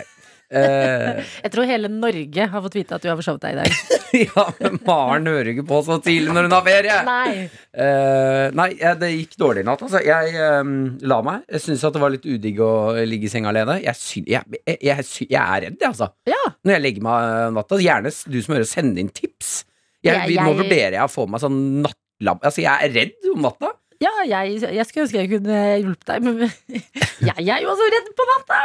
Eh, 0.50 1.20
Jeg 1.44 1.52
tror 1.54 1.68
hele 1.68 1.88
Norge 1.92 2.46
har 2.52 2.62
fått 2.64 2.76
vite 2.80 2.96
at 2.96 3.04
du 3.04 3.08
har 3.10 3.18
forsovet 3.18 3.44
deg 3.44 3.54
i 3.54 3.58
dag. 3.60 3.76
ja, 4.26 4.44
men 4.58 4.78
Maren 4.86 5.30
hører 5.30 5.52
ikke 5.52 5.66
på 5.68 5.80
så 5.86 6.00
tidlig 6.02 6.34
når 6.34 6.48
hun 6.48 6.56
har 6.56 6.66
ferie. 6.66 6.96
Nei. 7.06 7.46
Eh, 7.70 8.46
nei, 8.58 8.68
det 9.02 9.12
gikk 9.12 9.38
dårlig 9.40 9.64
i 9.64 9.68
natt. 9.70 9.84
Altså. 9.86 10.02
Jeg 10.06 10.34
eh, 10.34 10.74
la 11.12 11.20
meg. 11.26 11.46
Jeg 11.46 11.64
syns 11.66 11.86
det 11.86 12.02
var 12.02 12.14
litt 12.14 12.26
udigg 12.26 12.62
å 12.66 12.72
ligge 13.06 13.30
i 13.30 13.32
senga 13.32 13.52
alene. 13.54 13.78
Jeg, 13.84 13.98
sy 14.00 14.24
jeg, 14.26 14.60
jeg, 14.66 14.78
jeg, 14.82 15.40
er 15.40 15.66
redd, 15.66 15.78
jeg, 15.78 15.88
altså. 15.92 16.10
Ja. 16.28 16.42
Når 16.66 16.76
jeg 16.76 16.86
legger 16.86 17.06
meg 17.06 17.34
om 17.50 17.60
natta. 17.60 17.80
Gjerne 17.80 18.10
du 18.10 18.40
som 18.42 18.56
hører, 18.56 18.68
sende 18.68 19.02
inn 19.02 19.12
tips. 19.14 19.60
Nå 20.00 20.16
vurdere 20.16 20.56
vurderer 20.56 20.96
jeg 20.96 21.04
å 21.04 21.12
få 21.12 21.26
meg 21.30 21.42
sånn 21.42 21.60
nattlampe. 21.84 22.48
Altså, 22.48 22.64
jeg 22.64 22.88
er 22.88 22.96
redd 22.96 23.30
om 23.34 23.44
natta. 23.44 23.74
Ja, 24.00 24.10
jeg, 24.24 24.62
jeg 24.64 24.84
skulle 24.88 25.04
ønske 25.04 25.18
jeg 25.20 25.28
kunne 25.28 25.56
hjulpet 25.82 26.06
deg, 26.08 26.24
men 26.24 26.38
jeg 27.28 27.48
er 27.52 27.60
jo 27.60 27.72
også 27.74 27.88
redd 27.92 28.06
på 28.16 28.26
natta! 28.30 28.60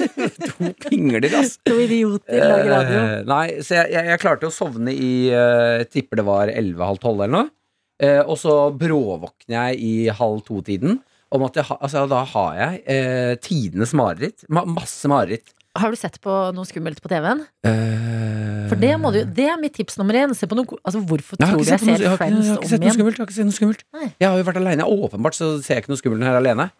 To 0.50 0.70
pingler, 0.82 1.26
ass. 1.38 1.54
To 1.68 1.76
idioter 1.78 2.42
lager 2.42 2.72
radio. 2.74 2.96
Uh, 2.98 3.12
nei, 3.30 3.44
så 3.62 3.76
jeg, 3.76 3.92
jeg, 3.94 4.08
jeg 4.10 4.22
klarte 4.24 4.48
å 4.48 4.54
sovne 4.54 4.94
i 4.94 5.12
uh, 5.30 5.84
Tipper 5.86 6.18
det 6.18 6.26
var 6.26 6.50
11-halv 6.50 6.98
12 6.98 7.12
eller 7.14 7.32
noe. 7.36 7.52
Uh, 8.02 8.22
og 8.24 8.34
så 8.40 8.56
bråvåkner 8.74 9.56
jeg 9.70 9.78
i 9.86 9.94
halv 10.18 10.42
to-tiden. 10.48 10.98
Om 11.30 11.46
at 11.46 11.60
jeg 11.60 11.68
ha, 11.68 11.78
altså, 11.86 12.04
da 12.10 12.24
har 12.26 12.58
jeg 12.58 13.38
tidenes 13.46 13.94
mareritt. 13.94 14.42
Ma 14.50 14.64
masse 14.66 15.06
mareritt. 15.06 15.54
Har 15.78 15.92
du 15.92 15.96
sett 15.96 16.16
på 16.22 16.32
noe 16.54 16.66
skummelt 16.66 16.98
på 17.02 17.08
TV-en? 17.12 17.44
Eh, 17.62 18.64
For 18.70 18.74
det, 18.80 18.90
du, 18.98 19.18
det 19.36 19.44
er 19.52 19.58
mitt 19.60 19.74
tips 19.78 19.96
nummer 20.00 20.16
én. 20.18 20.32
Se 20.34 20.48
på 20.50 20.56
noe, 20.58 20.66
altså, 20.82 20.98
hvorfor 21.06 21.38
tror 21.38 21.60
du 21.60 21.62
jeg 21.62 21.78
sett 21.78 21.86
noe- 21.86 21.96
ser 21.96 22.02
jeg 22.02 22.08
har 22.10 22.16
ikke- 22.16 22.18
Friends 22.18 22.46
jeg 22.46 22.56
om 22.58 22.82
igjen? 22.82 22.94
skummelt. 22.96 23.16
Jeg 23.16 23.22
har 23.22 23.26
ikke 23.28 23.36
sett 23.38 23.46
noe 23.50 23.58
skummelt. 23.58 23.82
Nei. 23.94 24.08
Jeg 24.20 24.28
har 24.30 24.36
jo 24.38 24.44
vært 24.50 24.60
alene. 24.62 24.82
Åpenbart 24.90 25.34
så 25.38 25.62
ser 25.62 25.74
jeg 25.76 25.84
ikke 25.84 25.92
noe 25.94 26.00
skummelt 26.02 26.22
her 26.26 26.34
er 26.34 26.40
alene. 26.42 26.70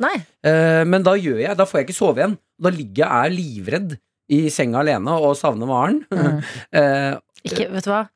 Eh, 0.42 0.84
men 0.84 1.02
da 1.06 1.12
gjør 1.14 1.38
jeg 1.40 1.56
Da 1.56 1.64
får 1.64 1.78
jeg 1.80 1.86
ikke 1.88 1.98
sove 2.00 2.16
igjen. 2.18 2.38
Da 2.60 2.70
ligger 2.70 3.06
jeg 3.06 3.10
er 3.10 3.30
livredd 3.36 3.98
i 4.30 4.48
senga 4.50 4.78
alene 4.82 5.08
og 5.08 5.36
savner 5.36 5.66
Maren. 5.66 6.04
Mm. 6.10 6.42
Eh, 6.72 7.14
Ikke, 7.46 7.70
vet 7.72 7.84
du 7.84 7.90
hva? 7.90 8.08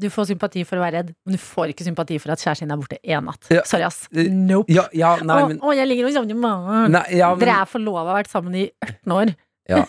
Du 0.00 0.06
får 0.08 0.28
sympati 0.30 0.62
for 0.64 0.76
å 0.78 0.80
være 0.84 0.92
redd, 1.00 1.08
men 1.26 1.34
du 1.34 1.38
får 1.42 1.72
ikke 1.72 1.82
sympati 1.88 2.20
for 2.22 2.30
at 2.30 2.38
kjæresten 2.38 2.68
din 2.68 2.70
er 2.70 2.78
borte 2.78 2.98
én 3.02 3.24
natt. 3.26 3.48
Ja. 3.50 3.62
Sorry, 3.66 3.82
ass. 3.82 4.06
Eh, 4.14 4.28
Nope. 4.30 4.68
ja, 4.70 4.84
ja, 4.94 5.16
nei, 5.26 5.40
men, 5.48 5.58
å, 5.58 5.72
jeg 5.74 5.88
ligger 5.88 6.06
og 6.06 6.12
savner 6.14 6.36
Maren. 6.38 6.92
nei, 6.92 7.02
ja, 7.18 7.32
men 7.34 7.40
Dere 7.42 7.56
er 7.64 7.66
forlova 7.66 8.04
og 8.04 8.12
har 8.12 8.22
vært 8.22 8.30
sammen 8.30 8.54
i 8.54 8.70
18 8.86 9.10
år. 9.16 9.34
Ja. 9.68 9.82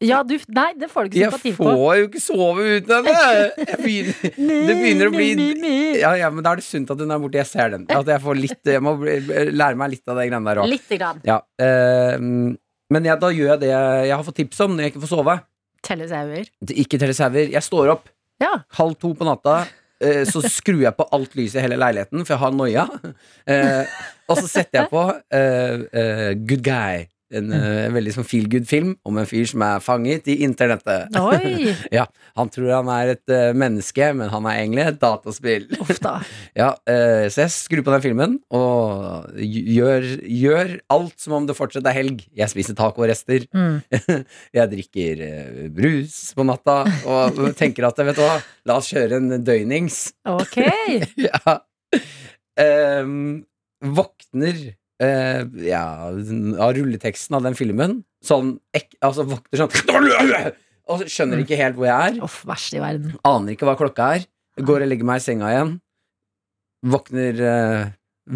Ja, 0.00 0.22
du, 0.24 0.34
nei, 0.48 0.70
det 0.80 0.88
får 0.88 1.08
du 1.10 1.16
ikke 1.16 1.20
Jeg 1.20 1.32
sympati 1.34 1.50
på. 1.58 1.64
får 1.68 1.96
jo 1.98 2.06
ikke 2.08 2.22
sove 2.24 2.62
uten 2.78 3.08
henne! 3.08 3.50
Jeg 3.58 3.78
begynner, 3.82 4.22
det 4.70 4.76
begynner 4.78 5.10
å 5.10 5.12
bli 5.12 5.26
ja, 6.00 6.12
ja, 6.16 6.30
men 6.32 6.46
Da 6.46 6.54
er 6.54 6.62
det 6.62 6.64
sunt 6.64 6.90
at 6.94 7.02
hun 7.04 7.12
er 7.12 7.20
borte. 7.20 7.36
Jeg 7.42 7.50
ser 7.50 7.74
den. 7.74 7.84
At 7.92 8.08
jeg, 8.08 8.22
får 8.24 8.38
litt, 8.40 8.60
jeg 8.64 8.80
må 8.86 8.94
lære 9.02 9.76
meg 9.76 9.92
litt 9.92 10.08
av 10.08 10.16
de 10.16 10.24
greiene 10.30 10.54
der 10.54 10.62
òg. 10.64 11.20
Ja, 11.28 11.38
Uh, 11.60 12.54
men 12.88 13.04
ja, 13.04 13.18
da 13.20 13.28
gjør 13.34 13.50
jeg 13.52 13.60
det 13.66 13.68
jeg 13.74 14.14
har 14.14 14.22
fått 14.24 14.38
tips 14.40 14.60
om 14.64 14.72
når 14.78 14.86
jeg 14.86 14.92
ikke 14.94 15.02
får 15.04 15.10
sove. 15.12 15.34
Telle 15.84 16.06
sauer. 16.08 16.46
Ikke 16.72 16.96
telle 17.02 17.12
sauer. 17.18 17.50
Jeg 17.52 17.62
står 17.66 17.90
opp 17.92 18.08
Ja. 18.40 18.54
halv 18.78 18.96
to 19.02 19.10
på 19.18 19.26
natta. 19.28 19.58
eh, 20.00 20.22
Så 20.24 20.40
skrur 20.48 20.80
jeg 20.86 20.94
på 20.96 21.04
alt 21.12 21.34
lyset 21.36 21.58
i 21.60 21.64
hele 21.66 21.76
leiligheten, 21.76 22.24
for 22.24 22.32
jeg 22.32 22.40
har 22.40 22.56
noia. 22.56 22.86
Eh, 23.44 23.84
og 24.30 24.38
så 24.40 24.48
setter 24.48 24.80
jeg 24.80 24.88
på 24.90 25.04
Good 26.48 26.62
Guy. 26.64 27.06
En 27.36 27.50
eh, 27.52 27.88
veldig 27.92 28.12
sånn 28.14 28.26
feel 28.26 28.46
good-film 28.48 28.94
om 29.06 29.18
en 29.20 29.26
fyr 29.28 29.44
som 29.50 29.60
er 29.66 29.82
fanget 29.84 30.30
i 30.32 30.38
internettet. 30.46 31.12
Ja, 31.92 32.06
Han 32.38 32.48
tror 32.52 32.70
han 32.72 32.88
er 32.92 33.12
et 33.14 33.32
uh, 33.32 33.50
menneske, 33.56 34.10
men 34.16 34.30
han 34.32 34.46
er 34.48 34.60
egentlig 34.62 34.84
et 34.86 35.00
dataspill. 35.02 35.66
Ja, 36.58 36.70
uh, 36.72 37.26
Så 37.28 37.44
jeg 37.44 37.52
skrur 37.54 37.84
på 37.84 37.92
den 37.92 38.04
filmen 38.04 38.38
og 38.54 39.28
gjør, 39.36 40.06
gjør 40.24 40.72
alt 40.94 41.16
som 41.20 41.36
om 41.38 41.48
det 41.48 41.56
fortsatt 41.58 41.86
er 41.90 41.98
helg. 41.98 42.24
Jeg 42.36 42.52
spiser 42.52 42.78
tacorester. 42.78 43.44
Mm. 43.52 43.80
Jeg 44.56 44.70
drikker 44.72 45.22
uh, 45.22 45.62
brus 45.74 46.16
på 46.36 46.46
natta 46.48 46.80
og 47.08 47.42
tenker 47.58 47.88
at 47.88 48.00
vet 48.00 48.16
du 48.16 48.24
hva, 48.24 48.38
la 48.68 48.78
oss 48.80 48.90
kjøre 48.92 49.20
en 49.20 49.44
døgnings. 49.44 50.00
Ok. 50.28 50.60
ja. 51.28 51.58
um, 53.02 53.42
våkner 53.84 54.72
eh, 55.02 55.42
ja, 55.68 55.82
av 56.08 56.72
rulleteksten 56.76 57.38
av 57.38 57.44
den 57.46 57.56
filmen. 57.58 58.00
Sånn 58.24 58.56
ek, 58.74 58.94
altså 59.04 59.26
våkner 59.28 59.62
sånn 59.64 60.52
Og 60.88 61.02
skjønner 61.04 61.42
ikke 61.42 61.58
helt 61.60 61.76
hvor 61.76 61.84
jeg 61.84 62.12
er. 62.14 62.22
Uff, 62.24 62.40
verst 62.48 62.72
i 62.72 62.80
verden. 62.80 63.12
Aner 63.28 63.52
ikke 63.52 63.66
hva 63.68 63.76
klokka 63.76 64.06
er. 64.16 64.22
Går 64.58 64.86
og 64.86 64.88
legger 64.88 65.06
meg 65.06 65.20
i 65.20 65.24
senga 65.26 65.50
igjen. 65.52 65.74
Våkner 66.88 67.42
eh, 67.44 67.90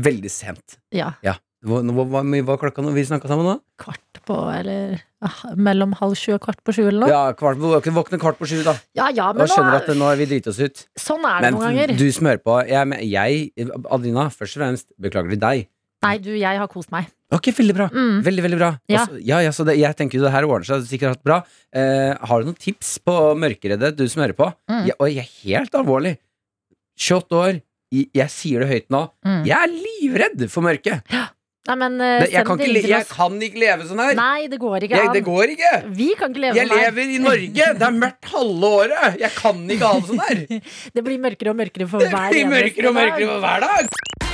veldig 0.05 0.33
sent. 0.33 0.77
Ja. 0.93 1.15
Hva, 1.63 1.79
hva, 1.87 2.05
hva 2.11 2.23
var 2.51 2.59
klokka 2.59 2.83
når 2.83 2.97
vi 2.97 3.05
snakka 3.07 3.31
sammen 3.31 3.47
nå? 3.47 3.55
Kvart 3.81 4.21
på, 4.27 4.37
eller 4.51 4.97
ah, 5.23 5.37
mellom 5.55 5.93
halv 6.01 6.17
sju 6.19 6.33
og 6.35 6.41
kvart 6.43 6.59
på 6.67 6.75
sju, 6.75 6.83
eller 6.89 7.05
noe. 7.05 7.11
Ja, 7.13 7.21
kvart, 7.39 7.61
våkner 7.63 7.95
våkne 7.95 8.19
kvart 8.23 8.41
på 8.41 8.49
sju, 8.51 8.65
da. 8.67 8.75
Ja 8.99 9.09
ja, 9.15 9.29
Da 9.31 9.45
men 9.45 9.51
skjønner 9.51 9.77
du 9.77 9.79
at 9.79 9.93
nå, 9.93 9.97
nå 10.01 10.09
har 10.11 10.19
vi 10.19 10.27
driti 10.31 10.51
oss 10.51 10.59
ut. 10.59 10.83
sånn 10.99 11.23
er 11.23 11.39
det 11.39 11.47
Men 11.47 11.57
noen 11.57 11.69
ganger. 11.69 11.95
Men 11.95 12.01
du 12.03 12.09
smører 12.19 12.43
på. 12.43 12.57
Jeg, 12.67 12.99
jeg, 13.07 13.71
Adelina, 13.87 14.27
først 14.35 14.59
og 14.59 14.65
fremst 14.65 14.91
beklager 15.07 15.37
til 15.37 15.43
deg. 15.47 15.69
Nei, 16.03 16.17
du, 16.19 16.31
jeg 16.35 16.59
har 16.59 16.69
kost 16.71 16.91
meg. 16.95 17.07
Ok, 17.33 17.49
veldig 17.57 17.75
bra. 17.77 17.87
Mm. 17.95 18.17
Veldig, 18.27 18.43
veldig 18.45 18.59
bra. 18.61 18.71
Ja. 18.91 19.05
Altså, 19.05 19.21
ja, 19.25 19.39
ja, 19.47 19.53
så 19.57 19.65
det, 19.69 19.77
jeg 19.81 19.97
tenker 19.97 20.19
jo 20.19 20.25
det 20.27 20.33
her 20.35 20.45
ordner 20.49 20.67
seg 20.69 20.83
sikkert 20.91 21.15
hatt 21.17 21.25
bra. 21.25 21.39
Eh, 21.73 22.13
har 22.29 22.43
du 22.43 22.51
noen 22.51 22.59
tips 22.61 22.97
på 23.07 23.15
mørkeredde, 23.39 23.93
du 23.97 24.03
som 24.11 24.25
hører 24.25 24.37
på? 24.37 24.51
Mm. 24.69 24.83
Jeg, 24.91 24.97
og 24.99 25.09
jeg 25.13 25.23
er 25.23 25.31
helt 25.47 25.79
alvorlig. 25.79 26.17
28 27.01 27.39
år, 27.39 27.61
jeg, 27.93 28.09
jeg 28.19 28.33
sier 28.35 28.65
det 28.65 28.69
høyt 28.73 28.91
nå. 28.93 29.05
Mm. 29.25 29.39
Jeg 29.49 29.57
er 29.59 29.73
livredd 29.79 30.45
for 30.53 30.67
mørket. 30.67 31.07
Nei, 31.63 31.77
men 31.79 31.95
eh, 32.03 32.19
Det- 32.25 32.33
Jeg 32.35 32.45
kan, 32.49 32.59
ikke, 32.59 32.89
jeg 32.91 33.07
kan 33.07 33.37
ikke 33.47 33.61
leve 33.63 33.85
sånn 33.87 34.01
her. 34.03 34.15
Nei, 34.19 34.49
det 34.51 34.59
går 34.59 34.83
ikke 34.89 34.97
Jeg, 34.99 35.07
an. 35.09 35.15
det 35.15 35.23
går 35.29 35.53
ikke. 35.55 35.73
Vi 35.95 36.09
kan 36.19 36.35
ikke 36.35 36.43
leve 36.49 36.59
Jeg 36.59 36.69
sånn 36.69 36.83
lever 36.83 37.15
i 37.15 37.19
Norge. 37.23 37.69
Det 37.79 37.87
er 37.89 37.97
mørkt 38.03 38.31
halve 38.35 38.73
året. 38.83 39.21
Jeg 39.23 39.31
kan 39.39 39.63
ikke 39.71 39.87
ha 39.93 40.01
det 40.03 40.11
sånn 40.11 40.25
her. 40.27 40.45
Det 40.99 41.07
blir 41.07 41.23
mørkere 41.23 41.55
og 41.55 41.61
mørkere 41.63 41.89
for 41.89 42.03
Det 42.03 42.11
hver 42.13 42.35
blir 42.35 42.51
mørkere 42.51 42.91
og 42.91 42.99
mørkere 42.99 43.31
for 43.31 43.47
hver 43.47 43.67
dag. 43.69 44.32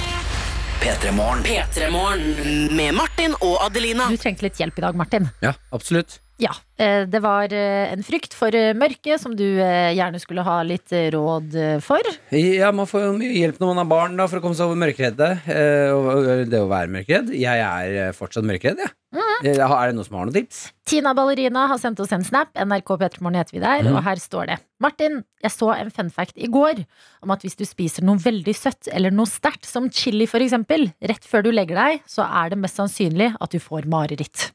P3 0.80 1.12
Morgen. 1.12 2.76
Med 2.76 2.94
Martin 2.94 3.34
og 3.40 3.58
Adelina. 3.64 4.06
Du 4.10 4.16
trengte 4.20 4.46
litt 4.46 4.60
hjelp 4.60 4.78
i 4.78 4.84
dag, 4.84 4.96
Martin. 4.96 5.28
Ja, 5.42 5.52
absolutt. 5.74 6.20
Ja, 6.38 6.52
eh, 6.78 7.02
det 7.10 7.18
var 7.24 7.50
eh, 7.50 7.90
en 7.92 8.04
frykt 8.06 8.34
for 8.38 8.54
eh, 8.54 8.70
mørket 8.78 9.18
som 9.18 9.32
du 9.34 9.42
gjerne 9.58 10.20
skulle 10.22 10.44
ha 10.46 10.60
litt 10.62 10.92
råd 11.14 11.56
for. 11.82 12.06
Ja, 12.30 12.70
Man 12.72 12.86
får 12.86 13.08
jo 13.08 13.16
mye 13.18 13.32
hjelp 13.34 13.58
når 13.58 13.72
man 13.72 13.80
har 13.82 13.88
barn 13.90 14.14
da, 14.20 14.28
for 14.30 14.38
å 14.38 14.44
komme 14.44 14.54
seg 14.58 14.68
over 14.70 14.78
mørkereddet. 14.78 15.48
Det 16.48 16.60
å 16.62 16.68
være 16.70 16.92
mørkeredd. 16.94 17.32
Jeg 17.34 17.64
er 17.66 18.14
fortsatt 18.16 18.46
mørkeredd, 18.46 18.84
jeg. 18.84 18.94
Eh, 19.42 19.54
Er 19.58 19.90
det 19.90 19.94
noen 19.96 20.04
som 20.06 20.16
har 20.18 20.26
noen 20.28 20.34
tips? 20.36 20.60
Tina 20.88 21.12
Ballerina 21.14 21.66
har 21.70 21.78
sendt 21.82 22.00
oss 22.04 22.12
en 22.14 22.24
snap. 22.26 22.50
NRK 22.54 22.94
Petermorgen 23.00 23.38
heter 23.40 23.56
vi 23.56 23.60
der, 23.64 23.82
Mhm. 23.82 23.96
og 23.96 24.04
her 24.04 24.16
står 24.22 24.46
det. 24.46 24.58
Martin, 24.80 25.24
jeg 25.42 25.50
så 25.50 25.72
en 25.74 25.90
fun 25.90 26.10
fact 26.10 26.34
i 26.36 26.46
går 26.46 26.84
om 27.22 27.30
at 27.30 27.42
hvis 27.42 27.56
du 27.56 27.64
spiser 27.64 28.02
noe 28.04 28.16
veldig 28.16 28.54
søtt 28.54 28.88
eller 28.92 29.10
noe 29.10 29.26
sterkt, 29.26 29.64
som 29.66 29.90
chili 29.90 30.26
for 30.26 30.38
eksempel, 30.38 30.92
rett 31.02 31.24
før 31.26 31.42
du 31.42 31.50
legger 31.52 31.74
deg, 31.74 32.02
så 32.06 32.22
er 32.30 32.50
det 32.50 32.58
mest 32.58 32.76
sannsynlig 32.78 33.34
at 33.40 33.50
du 33.50 33.58
får 33.58 33.86
mareritt. 33.86 34.52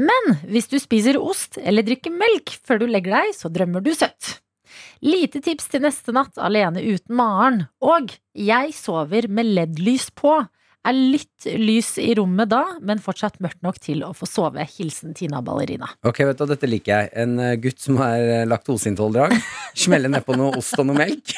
Men 0.00 0.36
hvis 0.48 0.70
du 0.70 0.78
spiser 0.80 1.18
ost 1.20 1.58
eller 1.60 1.84
drikker 1.84 2.14
melk 2.14 2.54
før 2.64 2.80
du 2.80 2.86
legger 2.88 3.18
deg, 3.18 3.34
så 3.36 3.50
drømmer 3.52 3.84
du 3.84 3.92
søtt. 3.96 4.38
Lite 5.04 5.40
tips 5.44 5.68
til 5.72 5.84
neste 5.84 6.14
natt 6.14 6.38
alene 6.40 6.82
uten 6.84 7.16
Maren. 7.18 7.62
Og 7.84 8.14
jeg 8.36 8.72
sover 8.76 9.28
med 9.28 9.50
LED-lys 9.56 10.08
på. 10.16 10.38
Er 10.88 10.94
litt 10.96 11.44
lys 11.60 11.90
i 12.00 12.14
rommet 12.16 12.48
da, 12.48 12.62
men 12.80 13.02
fortsatt 13.04 13.34
mørkt 13.44 13.60
nok 13.64 13.76
til 13.84 14.00
å 14.06 14.14
få 14.16 14.24
sove. 14.24 14.64
Hilsen 14.78 15.12
Tina 15.16 15.42
Ballerina. 15.44 15.90
Ok, 16.08 16.22
vet 16.24 16.38
du, 16.40 16.46
Dette 16.48 16.68
liker 16.70 16.94
jeg. 17.02 17.10
En 17.20 17.34
eh, 17.38 17.56
gutt 17.60 17.82
som 17.84 17.98
er 18.00 18.22
eh, 18.40 18.46
laktoseintolerant. 18.48 19.36
Smelle 19.76 20.08
nedpå 20.08 20.38
noe 20.40 20.54
ost 20.56 20.78
og 20.80 20.88
noe 20.88 20.96
melk. 21.02 21.34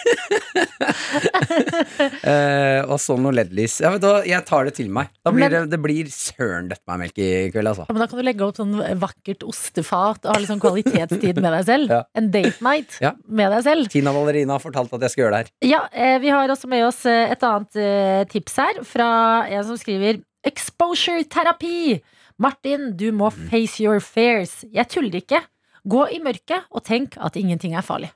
uh, 2.22 2.86
og 2.92 2.94
så 3.02 3.16
noe 3.18 3.34
LED-lys. 3.34 3.80
Ja, 3.82 3.90
vet 3.96 4.04
du, 4.04 4.10
jeg 4.30 4.46
tar 4.46 4.68
det 4.68 4.76
til 4.78 4.92
meg. 4.94 5.10
Da 5.26 5.32
blir 5.34 5.48
Men- 5.48 5.54
det, 5.56 5.62
det 5.74 5.80
blir 5.82 6.06
søren 6.14 6.70
dette 6.70 6.86
meg 6.90 7.02
melk 7.02 7.18
i 7.18 7.28
kveld, 7.54 7.72
altså. 7.72 7.88
Ja, 7.88 7.96
men 7.96 8.04
da 8.04 8.08
kan 8.12 8.22
du 8.22 8.26
legge 8.26 8.46
opp 8.46 8.60
sånn 8.62 8.78
vakkert 9.02 9.42
ostefat 9.48 10.22
og 10.26 10.32
ha 10.36 10.38
litt 10.38 10.52
sånn 10.52 10.62
kvalitetstid 10.62 11.42
med 11.42 11.50
deg 11.58 11.66
selv. 11.68 11.90
Ja. 11.92 12.04
En 12.16 12.30
date 12.32 12.62
night 12.64 12.94
Ja. 13.02 13.10
med 13.28 13.50
deg 13.52 13.64
selv. 13.66 13.88
Tina 13.92 14.12
Ballerina 14.14 14.54
har 14.54 14.62
fortalt 14.62 14.92
at 14.96 15.02
jeg 15.04 15.12
skal 15.12 15.24
gjøre 15.26 15.34
det 15.34 15.40
her. 15.42 15.50
Ja, 15.66 15.80
vi 16.22 16.30
har 16.32 16.48
også 16.54 16.68
med 16.70 16.86
oss 16.86 17.02
et 17.10 17.42
annet 17.44 18.30
tips 18.32 18.54
her 18.62 18.78
fra 18.86 19.08
en 19.50 19.64
som 19.70 19.78
skriver 19.80 20.20
Exposure 20.46 21.22
terapi. 21.30 22.00
Martin, 22.42 22.90
du 22.98 23.10
må 23.14 23.30
Mm. 23.30 23.48
face 23.50 23.80
your 23.84 24.00
fears. 24.00 24.64
Jeg 24.72 24.88
tuller 24.90 25.20
ikke. 25.20 25.42
Gå 25.86 26.06
i 26.14 26.18
mørket 26.22 26.64
og 26.70 26.84
tenk 26.86 27.16
at 27.18 27.36
ingenting 27.36 27.74
er 27.74 27.82
farlig. 27.86 28.10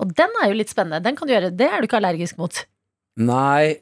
Og 0.00 0.12
den 0.14 0.30
er 0.42 0.48
jo 0.50 0.54
litt 0.58 0.70
spennende. 0.70 1.02
Den 1.02 1.16
kan 1.18 1.26
du 1.26 1.34
gjøre. 1.34 1.50
Det 1.56 1.66
er 1.66 1.80
du 1.80 1.86
ikke 1.88 1.98
allergisk 1.98 2.38
mot. 2.38 2.54
Nei, 3.18 3.80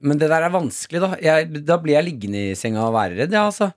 men 0.00 0.18
det 0.20 0.28
der 0.30 0.42
er 0.46 0.50
vanskelig, 0.54 1.00
da. 1.02 1.16
Jeg, 1.22 1.64
da 1.66 1.78
blir 1.82 1.96
jeg 1.96 2.06
liggende 2.06 2.42
i 2.52 2.54
senga 2.58 2.84
og 2.86 2.94
være 2.94 3.16
redd, 3.22 3.32
ja, 3.34 3.46
altså. 3.50 3.72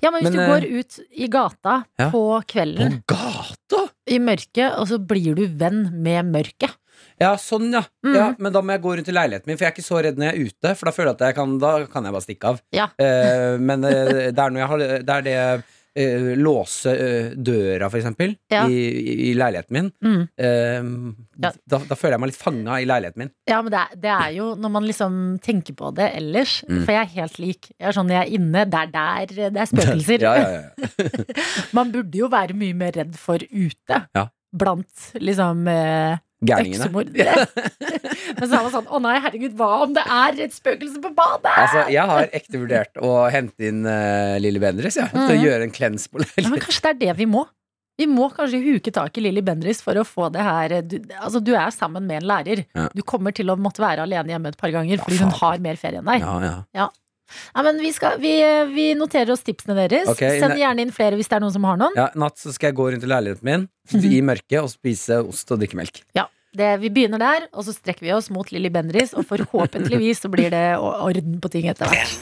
Ja, 0.00 0.10
men 0.10 0.22
hvis 0.22 0.30
Men, 0.30 0.38
du 0.38 0.40
eh, 0.40 0.48
går 0.52 0.64
ut 0.78 0.98
i 1.12 1.26
gata 1.28 1.84
ja. 1.98 2.10
på 2.10 2.22
På 2.40 2.88
gata? 3.10 3.80
i 4.06 4.18
mørket, 4.20 4.76
og 4.78 4.86
så 4.88 4.98
blir 5.00 5.34
du 5.34 5.46
venn 5.48 5.90
med 6.02 6.28
mørket. 6.30 6.72
Ja, 7.24 7.34
sånn, 7.40 7.70
ja. 7.74 7.84
Mm. 8.04 8.14
ja. 8.18 8.26
Men 8.38 8.54
da 8.54 8.60
må 8.64 8.76
jeg 8.76 8.84
gå 8.84 8.96
rundt 8.98 9.08
i 9.12 9.16
leiligheten 9.16 9.48
min, 9.50 9.56
for 9.58 9.66
jeg 9.66 9.72
er 9.72 9.78
ikke 9.78 9.88
så 9.90 10.02
redd 10.04 10.20
når 10.20 10.30
jeg 10.30 10.34
er 10.34 10.50
ute. 10.52 10.74
For 10.78 10.90
da 10.90 10.96
føler 10.96 11.12
jeg 11.14 11.18
at 11.20 11.24
jeg 11.30 11.38
kan, 11.40 11.56
da 11.62 11.72
kan 11.90 12.04
jeg 12.10 12.16
bare 12.18 12.26
stikke 12.28 12.52
av. 12.54 12.60
Ja. 12.76 12.90
Uh, 13.00 13.54
men 13.62 13.88
uh, 13.88 14.28
det 14.28 14.36
er 14.36 14.52
når 14.54 14.62
jeg 14.64 14.70
har 14.74 14.84
Det 15.08 15.16
er 15.16 15.24
det 15.30 15.38
uh, 15.94 16.30
låse 16.42 16.92
døra, 17.46 17.86
for 17.90 18.00
eksempel, 18.00 18.32
Ja. 18.50 18.64
i, 18.66 18.80
i, 19.28 19.34
leiligheten 19.38 19.76
min. 19.76 19.90
Mm. 20.02 20.22
Eh, 20.36 20.88
Ja. 21.44 21.50
da, 21.70 21.78
da 21.90 21.96
føler 21.98 22.14
jeg 22.16 22.22
meg 22.24 22.30
litt 22.32 22.40
fanga 22.40 22.80
i 22.82 22.86
leiligheten 22.88 23.22
min. 23.24 23.30
Ja, 23.50 23.60
men 23.62 23.70
det 23.74 23.78
er, 23.80 23.96
det 24.02 24.10
er 24.14 24.34
jo 24.36 24.48
når 24.58 24.72
man 24.76 24.86
liksom 24.88 25.16
tenker 25.42 25.74
på 25.78 25.92
det 25.94 26.10
ellers, 26.18 26.56
Mm. 26.68 26.82
for 26.84 26.92
jeg 26.96 27.00
er 27.02 27.14
helt 27.20 27.38
lik. 27.42 27.70
Jeg 27.78 27.88
er 27.90 27.96
sånn, 27.96 28.10
jeg 28.10 28.20
er 28.26 28.34
inne, 28.38 28.64
det 28.70 28.80
er 28.82 28.92
der 28.94 29.50
det 29.54 29.62
er 29.62 29.70
spøkelser. 29.70 30.18
ja, 30.26 30.34
ja, 30.34 30.50
ja. 30.58 30.88
Man 31.78 31.90
burde 31.94 32.18
jo 32.24 32.28
være 32.32 32.54
mye 32.58 32.74
mer 32.74 32.94
redd 32.98 33.14
for 33.18 33.38
ute. 33.38 34.00
Ja. 34.18 34.28
Blant 34.54 35.10
liksom 35.18 35.66
Gærningene. 36.48 36.84
øksemordere. 36.86 37.46
Men 38.38 38.46
så 38.48 38.52
er 38.58 38.62
man 38.66 38.72
sånn, 38.74 38.86
å 38.90 39.00
nei, 39.04 39.16
herregud, 39.24 39.56
hva 39.58 39.70
om 39.84 39.92
det 39.96 40.04
er 40.04 40.40
et 40.46 40.54
spøkelse 40.56 41.00
på 41.04 41.10
badet? 41.16 41.52
Altså, 41.64 41.84
jeg 41.94 42.06
har 42.10 42.30
ekte 42.40 42.60
vurdert 42.62 43.02
å 43.04 43.12
hente 43.32 43.68
inn 43.70 43.82
uh, 43.86 44.36
Lilly 44.42 44.62
Bendriss 44.62 44.96
ja, 45.00 45.08
til 45.12 45.20
å 45.26 45.34
Mhm. 45.34 45.44
gjøre 45.44 45.62
en 45.68 45.74
cleanse 45.74 46.08
på 46.10 46.24
Ja, 46.38 46.48
men 46.50 46.60
kanskje 46.64 46.82
det 46.82 46.90
er 46.94 47.00
det 47.06 47.16
vi 47.22 47.26
må. 47.30 47.44
Vi 47.96 48.08
må 48.10 48.26
kanskje 48.34 48.58
huke 48.58 48.90
tak 48.90 49.14
i 49.18 49.22
Lilly 49.22 49.40
Bendriss 49.46 49.78
for 49.84 49.94
å 49.94 50.02
få 50.02 50.26
det 50.34 50.42
her 50.42 50.80
du, 50.82 50.96
Altså, 51.20 51.38
du 51.44 51.52
er 51.54 51.70
sammen 51.70 52.02
med 52.08 52.22
en 52.24 52.28
lærer. 52.28 52.64
Ja. 52.74 52.88
Du 52.90 53.02
kommer 53.06 53.30
til 53.36 53.46
å 53.52 53.54
måtte 53.56 53.78
være 53.84 54.02
alene 54.02 54.32
hjemme 54.34 54.50
et 54.50 54.58
par 54.58 54.72
ganger 54.74 54.98
fordi 54.98 55.20
hun 55.22 55.30
har 55.30 55.58
mer 55.62 55.76
ferie 55.78 56.00
enn 56.02 56.10
deg. 56.10 56.24
Ja, 56.26 56.58
ja. 56.74 56.88
Ja, 57.54 57.62
men 57.64 57.78
vi, 57.80 57.88
skal, 57.94 58.18
vi, 58.20 58.32
vi 58.74 58.88
noterer 58.98 59.30
oss 59.32 59.40
tipsene 59.46 59.72
deres. 59.78 60.10
Ok, 60.12 60.20
Send 60.42 60.58
gjerne 60.60 60.82
inn 60.84 60.90
flere 60.92 61.16
hvis 61.16 61.30
det 61.30 61.38
er 61.38 61.40
noen 61.46 61.54
som 61.54 61.64
har 61.64 61.78
noen. 61.80 61.94
ja, 61.96 62.10
natt 62.20 62.36
så 62.42 62.52
skal 62.52 62.68
jeg 62.72 62.76
gå 62.82 62.90
rundt 62.92 63.06
i 63.06 63.10
leiligheten 63.14 63.46
min 63.48 63.68
Mhm. 63.94 64.04
i 64.10 64.20
mørket 64.24 64.62
og 64.62 64.70
spise 64.72 65.18
ost 65.28 65.50
og 65.52 65.58
drikke 65.62 65.76
melk. 65.76 65.98
Det, 66.54 66.68
vi 66.84 66.90
begynner 66.94 67.18
der, 67.18 67.48
og 67.52 67.66
så 67.66 67.74
strekker 67.74 68.06
vi 68.06 68.12
oss 68.14 68.30
mot 68.30 68.52
Lilly 68.54 68.70
Bendriss, 68.70 69.14
og 69.18 69.26
forhåpentligvis 69.26 70.22
så 70.22 70.30
blir 70.30 70.52
det 70.54 70.66
orden 70.78 71.40
på 71.42 71.50
ting 71.50 71.66
etter 71.72 71.90
hvert. 71.90 72.14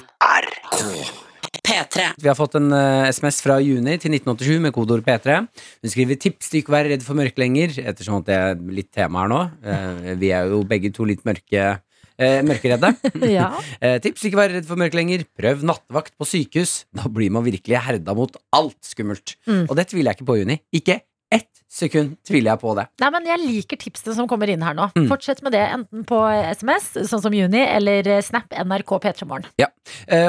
P3. 1.62 2.08
Vi 2.18 2.28
har 2.28 2.36
fått 2.36 2.56
en 2.58 2.72
uh, 2.74 3.08
SMS 3.12 3.38
fra 3.44 3.58
Juni 3.62 3.94
til 4.00 4.14
1987 4.16 4.58
med 4.64 4.74
kodeord 4.74 5.04
P3. 5.06 5.38
Hun 5.84 5.92
skriver 5.92 6.18
tips 6.20 6.50
til 6.50 6.62
ikke 6.62 6.72
å 6.72 6.76
være 6.78 6.92
redd 6.94 7.06
for 7.06 7.18
mørke 7.18 7.42
lenger, 7.42 7.76
ettersom 7.84 8.18
at 8.18 8.28
det 8.28 8.38
er 8.38 8.60
litt 8.80 8.90
tema 8.94 9.22
her 9.22 9.32
nå. 9.32 9.40
Uh, 9.62 10.12
vi 10.20 10.32
er 10.34 10.50
jo 10.50 10.62
begge 10.68 10.92
to 10.94 11.06
litt 11.08 11.24
mørke. 11.28 11.76
Uh, 12.20 12.40
mørkeredde. 12.46 12.92
Ja. 13.36 13.48
Eh, 13.80 13.96
tips 14.04 14.26
ikke 14.28 14.38
være 14.38 14.58
redd 14.58 14.66
for 14.68 14.80
mørke 14.80 14.98
lenger. 14.98 15.24
Prøv 15.38 15.64
nattevakt 15.66 16.16
på 16.20 16.28
sykehus. 16.28 16.82
Da 16.96 17.08
blir 17.12 17.32
man 17.34 17.46
virkelig 17.46 17.80
herda 17.86 18.16
mot 18.16 18.36
alt 18.54 18.78
skummelt. 18.84 19.36
Mm. 19.48 19.64
Og 19.68 19.78
det 19.78 19.88
tviler 19.90 20.12
jeg 20.12 20.20
ikke 20.20 20.28
på, 20.28 20.36
Juni. 20.42 20.60
Ikke 20.76 21.00
ett 21.32 21.62
sekund 21.72 22.18
tviler 22.28 22.52
jeg 22.52 22.60
på 22.60 22.74
det. 22.76 22.86
Nei, 23.00 23.10
men 23.14 23.28
Jeg 23.30 23.40
liker 23.40 23.80
tipsene 23.80 24.16
som 24.16 24.28
kommer 24.28 24.50
inn 24.52 24.64
her 24.64 24.76
nå. 24.76 24.90
Mm. 24.96 25.08
Fortsett 25.10 25.42
med 25.44 25.54
det, 25.56 25.62
enten 25.72 26.04
på 26.08 26.20
SMS, 26.52 26.90
sånn 27.08 27.22
som 27.24 27.36
Juni, 27.36 27.62
eller 27.64 28.08
eh, 28.18 28.22
Snap 28.24 28.52
NRK 28.52 28.96
P3morgen. 29.06 29.48
Ja. 29.60 29.70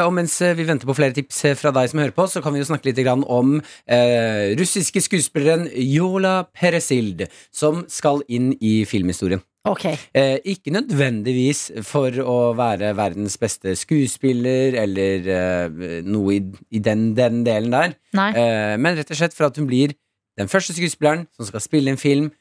og 0.06 0.14
mens 0.16 0.38
eh, 0.42 0.56
vi 0.58 0.68
venter 0.68 0.90
på 0.90 0.96
flere 0.98 1.16
tips 1.16 1.44
eh, 1.50 1.58
fra 1.60 1.74
deg 1.76 1.92
som 1.92 2.02
hører 2.04 2.16
på, 2.16 2.28
så 2.32 2.44
kan 2.44 2.56
vi 2.56 2.64
jo 2.64 2.70
snakke 2.70 2.90
litt 2.90 3.02
om 3.28 3.58
eh, 3.60 4.54
russiske 4.60 5.04
skuespilleren 5.04 5.68
Jola 5.76 6.44
Peresild, 6.56 7.26
som 7.52 7.84
skal 7.92 8.24
inn 8.32 8.54
i 8.64 8.84
filmhistorien. 8.88 9.44
Ok. 9.64 9.86
Eh, 10.12 10.42
ikke 10.52 10.74
nødvendigvis 10.76 11.70
for 11.88 12.12
å 12.20 12.52
være 12.58 12.90
verdens 13.00 13.38
beste 13.40 13.78
skuespiller 13.80 14.76
eller 14.82 15.30
eh, 15.32 16.02
noe 16.04 16.34
i, 16.36 16.42
i 16.76 16.82
den, 16.84 17.14
den 17.16 17.46
delen 17.48 17.72
der, 17.72 17.94
eh, 18.12 18.74
men 18.76 18.98
rett 19.00 19.14
og 19.16 19.22
slett 19.22 19.38
for 19.38 19.48
at 19.48 19.60
hun 19.60 19.70
blir 19.70 19.96
den 20.38 20.48
første 20.52 20.74
skuespilleren 20.74 21.28
som 21.36 21.46
skal 21.46 21.62
spille 21.62 21.92
en 21.94 21.98
film 22.02 22.32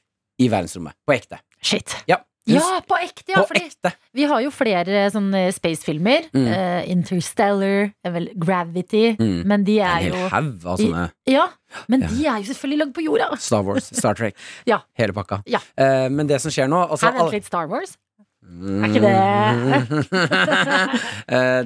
i 0.41 0.49
verdensrommet. 0.49 0.95
På 1.07 1.13
ekte. 1.17 1.39
Shit. 1.63 1.97
Ja, 2.09 2.17
Ja, 2.51 2.81
på 2.83 2.97
ekte, 2.99 3.31
ja! 3.31 3.45
på 3.47 3.55
ekte. 3.55 3.93
vi 4.19 4.25
har 4.27 4.41
jo 4.43 4.51
flere 4.51 5.05
sånne 5.15 5.45
spacefilmer. 5.55 6.25
Mm. 6.35 6.47
Uh, 6.51 6.91
Interstellar, 6.91 7.93
eh, 8.03 8.17
Gravity. 8.35 9.13
Mm. 9.15 9.45
Men 9.47 9.63
de 9.69 9.77
En 9.79 9.87
er 9.87 10.01
hel 10.03 10.17
jo 10.17 10.29
haug 10.33 10.67
av 10.67 10.79
sånne 10.81 11.05
Ja, 11.31 11.45
men 11.87 12.01
Ja. 12.03 12.09
de 12.09 12.27
er 12.27 12.39
jo 12.43 12.49
selvfølgelig 12.51 12.79
lagd 12.83 12.95
på 12.97 13.05
jorda. 13.07 13.29
Star 13.39 13.63
Wars, 13.63 13.85
Star 13.95 14.15
Trek. 14.19 14.35
Ja. 14.67 14.81
Hele 14.99 15.13
pakka. 15.15 15.39
Ja. 15.47 15.61
Uh, 15.79 16.09
men 16.11 16.27
det 16.27 16.41
som 16.43 16.51
skjer 16.51 16.67
nå 16.67 16.83
altså, 16.91 17.07
Her, 17.07 17.13
vent 17.13 17.23
alle- 17.23 17.33
litt, 17.39 17.47
Star 17.47 17.69
Wars. 17.71 17.95
Er 18.43 18.89
ikke 18.91 19.01
det 19.07 20.13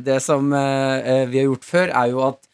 Det 0.13 0.21
som 0.23 0.51
vi 0.53 1.39
har 1.41 1.47
gjort 1.49 1.65
før, 1.65 1.89
er 1.89 2.13
jo 2.13 2.21
at 2.29 2.45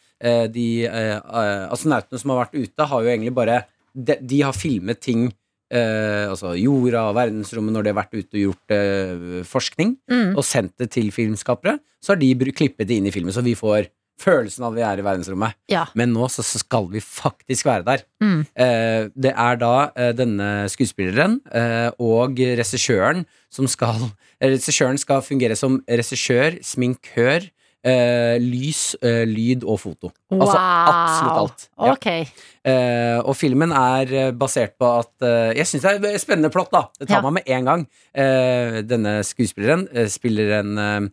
de 0.47 0.67
eh, 0.87 1.15
eh, 1.19 1.63
astronautene 1.73 2.19
som 2.21 2.31
har 2.33 2.45
vært 2.45 2.55
ute, 2.59 2.89
har 2.89 3.03
jo 3.05 3.09
egentlig 3.13 3.33
bare 3.35 3.61
De, 3.93 4.15
de 4.25 4.39
har 4.41 4.53
filmet 4.57 4.97
ting 5.03 5.27
eh, 5.73 6.25
altså 6.29 6.55
jorda 6.57 7.03
og 7.11 7.15
verdensrommet 7.17 7.75
når 7.75 7.83
de 7.85 7.91
har 7.91 7.99
vært 7.99 8.15
ute 8.17 8.37
og 8.39 8.45
gjort 8.47 8.73
eh, 8.73 9.43
forskning, 9.45 9.97
Mm. 10.09 10.31
og 10.37 10.43
sendt 10.45 10.73
det 10.81 10.89
til 10.95 11.11
filmskapere. 11.13 11.77
Så 12.01 12.13
har 12.13 12.19
de 12.21 12.33
klippet 12.51 12.87
det 12.89 12.97
inn 12.97 13.05
i 13.07 13.11
filmen, 13.13 13.31
så 13.33 13.43
vi 13.45 13.53
får 13.55 13.87
følelsen 14.23 14.63
av 14.65 14.73
at 14.73 14.77
vi 14.77 14.83
er 14.85 14.99
i 15.01 15.05
verdensrommet. 15.05 15.55
Ja. 15.69 15.85
Men 15.97 16.13
nå 16.13 16.27
så 16.29 16.43
så 16.45 16.59
skal 16.61 16.85
vi 16.91 16.99
faktisk 17.01 17.65
være 17.65 17.83
der. 17.85 18.03
Mm. 18.21 18.41
Eh, 18.55 19.09
det 19.15 19.33
er 19.33 19.55
da 19.61 19.71
eh, 19.95 20.11
denne 20.13 20.49
skuespilleren 20.69 21.39
eh, 21.53 21.89
og 21.99 22.37
regissøren 22.37 23.25
som 23.53 23.67
skal 23.67 24.09
Regissøren 24.43 24.97
skal 24.99 25.21
fungere 25.23 25.55
som 25.55 25.77
regissør, 25.87 26.57
sminkør, 26.67 27.45
eh, 27.83 28.37
lys, 28.39 28.95
eh, 29.03 29.23
lyd 29.27 29.63
og 29.67 29.79
foto. 29.81 30.11
Altså 30.31 30.57
absolutt 30.57 31.39
alt. 31.41 31.65
Ja. 31.77 31.91
Okay. 31.93 32.25
Eh, 32.63 33.19
og 33.19 33.35
filmen 33.35 33.73
er 33.75 34.13
eh, 34.13 34.31
basert 34.31 34.77
på 34.79 34.87
at 35.01 35.11
eh, 35.27 35.51
Jeg 35.59 35.67
syns 35.67 35.83
det 36.01 36.13
er 36.13 36.21
spennende 36.21 36.51
plott, 36.53 36.71
da. 36.71 36.85
Det 36.99 37.07
tar 37.09 37.19
Ja. 37.19 37.21
meg 37.29 37.33
med 37.41 37.49
en 37.57 37.65
gang. 37.65 37.87
Eh, 38.15 38.81
denne 38.87 39.17
skuespilleren 39.27 39.87
spiller 40.09 40.59
en 40.61 41.11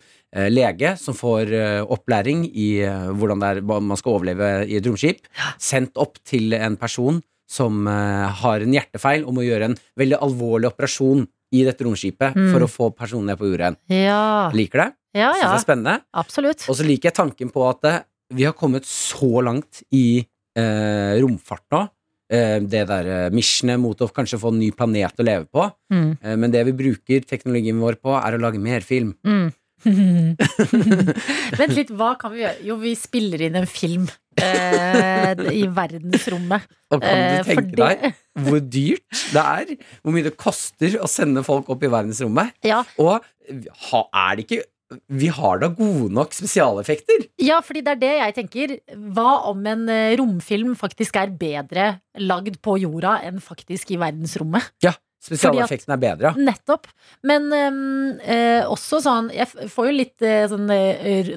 lege 0.55 0.93
som 0.97 1.15
får 1.19 1.51
opplæring 1.91 2.45
i 2.55 2.79
hvordan 2.87 3.43
er 3.43 3.61
man 3.67 3.97
skal 3.99 4.13
overleve 4.21 4.69
i 4.71 4.77
et 4.79 4.87
romskip. 4.87 5.27
Sendt 5.59 5.99
opp 5.99 6.21
til 6.25 6.55
en 6.55 6.77
person 6.79 7.19
som 7.51 7.85
har 7.91 8.63
en 8.63 8.73
hjertefeil 8.77 9.25
og 9.27 9.35
må 9.35 9.43
gjøre 9.43 9.65
en 9.73 9.77
veldig 9.99 10.21
alvorlig 10.23 10.71
operasjon 10.71 11.27
i 11.51 11.65
dette 11.67 11.83
romskipet 11.83 12.37
Mm. 12.37 12.53
for 12.53 12.61
å 12.63 12.69
få 12.71 12.91
personen 12.95 13.27
ned 13.27 13.39
på 13.41 13.49
jorda 13.51 13.73
igjen. 13.73 13.77
Ja. 14.07 14.51
Liker 14.55 14.85
det? 14.85 14.93
Ja, 15.17 15.33
ja. 15.35 15.49
det 15.51 15.57
er 15.59 15.65
spennende. 15.65 15.97
Absolutt. 16.15 16.67
Og 16.71 16.77
så 16.79 16.87
liker 16.87 17.11
jeg 17.11 17.17
tanken 17.19 17.51
på 17.55 17.65
at 17.69 17.87
eh, 17.91 18.01
vi 18.35 18.45
har 18.47 18.55
kommet 18.55 18.87
så 18.87 19.41
langt 19.43 19.83
i 19.91 20.21
eh, 20.59 21.15
romfart 21.23 21.67
nå. 21.75 21.81
Eh, 22.31 22.59
det 22.63 22.85
der 22.87 23.09
eh, 23.11 23.31
missionet 23.35 23.81
mot 23.83 23.99
å 24.05 24.11
kanskje 24.15 24.39
få 24.39 24.53
en 24.55 24.61
ny 24.63 24.69
planet 24.77 25.19
å 25.19 25.27
leve 25.27 25.49
på. 25.51 25.65
Mm. 25.91 26.13
Eh, 26.23 26.37
men 26.39 26.53
det 26.55 26.63
vi 26.71 26.77
bruker 26.85 27.27
teknologien 27.27 27.81
vår 27.83 27.99
på, 27.99 28.15
er 28.15 28.37
å 28.39 28.43
lage 28.45 28.63
mer 28.63 28.87
film. 28.87 29.17
Mm. 29.27 29.49
Vent 31.59 31.73
litt, 31.77 31.91
hva 31.97 32.13
kan 32.21 32.35
vi 32.35 32.43
gjøre? 32.45 32.59
Jo, 32.69 32.77
vi 32.83 32.93
spiller 32.99 33.43
inn 33.47 33.57
en 33.61 33.69
film 33.71 34.07
eh, 34.41 35.33
i 35.57 35.63
verdensrommet. 35.75 36.67
Og 36.93 37.01
kan 37.03 37.09
Eh, 37.11 37.39
du 37.41 37.49
for 37.49 37.55
tenke 37.55 37.79
deg 37.81 38.45
hvor 38.47 38.61
dyrt 38.63 39.23
det 39.35 39.45
er? 39.45 39.73
Hvor 40.05 40.15
mye 40.15 40.27
det 40.29 40.35
koster 40.41 40.99
å 41.03 41.09
sende 41.11 41.43
folk 41.47 41.71
opp 41.73 41.83
i 41.87 41.91
verdensrommet? 41.93 42.55
Ja, 42.67 42.83
Og 43.01 43.25
ha, 43.91 44.03
er 44.29 44.37
det 44.39 44.47
ikke 44.47 44.61
Vi 45.09 45.29
har 45.31 45.61
da 45.63 45.69
gode 45.69 46.09
nok 46.13 46.33
spesialeffekter? 46.35 47.29
ja, 47.39 47.61
fordi 47.63 47.83
det 47.87 47.93
er 47.97 48.01
det 48.03 48.15
jeg 48.19 48.35
tenker. 48.41 48.73
Hva 49.15 49.47
om 49.51 49.61
en 49.71 49.85
eh, 49.89 50.17
romfilm 50.19 50.75
faktisk 50.79 51.17
er 51.21 51.31
bedre 51.31 52.01
lagd 52.19 52.59
på 52.65 52.75
jorda 52.83 53.19
enn 53.29 53.39
faktisk 53.45 53.93
i 53.95 53.99
verdensrommet? 54.01 54.73
Ja, 54.83 54.93
spesialeffektene 55.23 55.95
er 55.99 56.03
bedre. 56.03 56.33
Nettopp. 56.41 56.89
Men 57.29 57.51
eh, 57.55 58.65
også 58.67 59.03
sånn 59.05 59.29
Jeg 59.35 59.47
får 59.71 59.91
jo 59.91 59.97
litt 59.99 60.23
eh, 60.27 60.47
sånn 60.51 60.67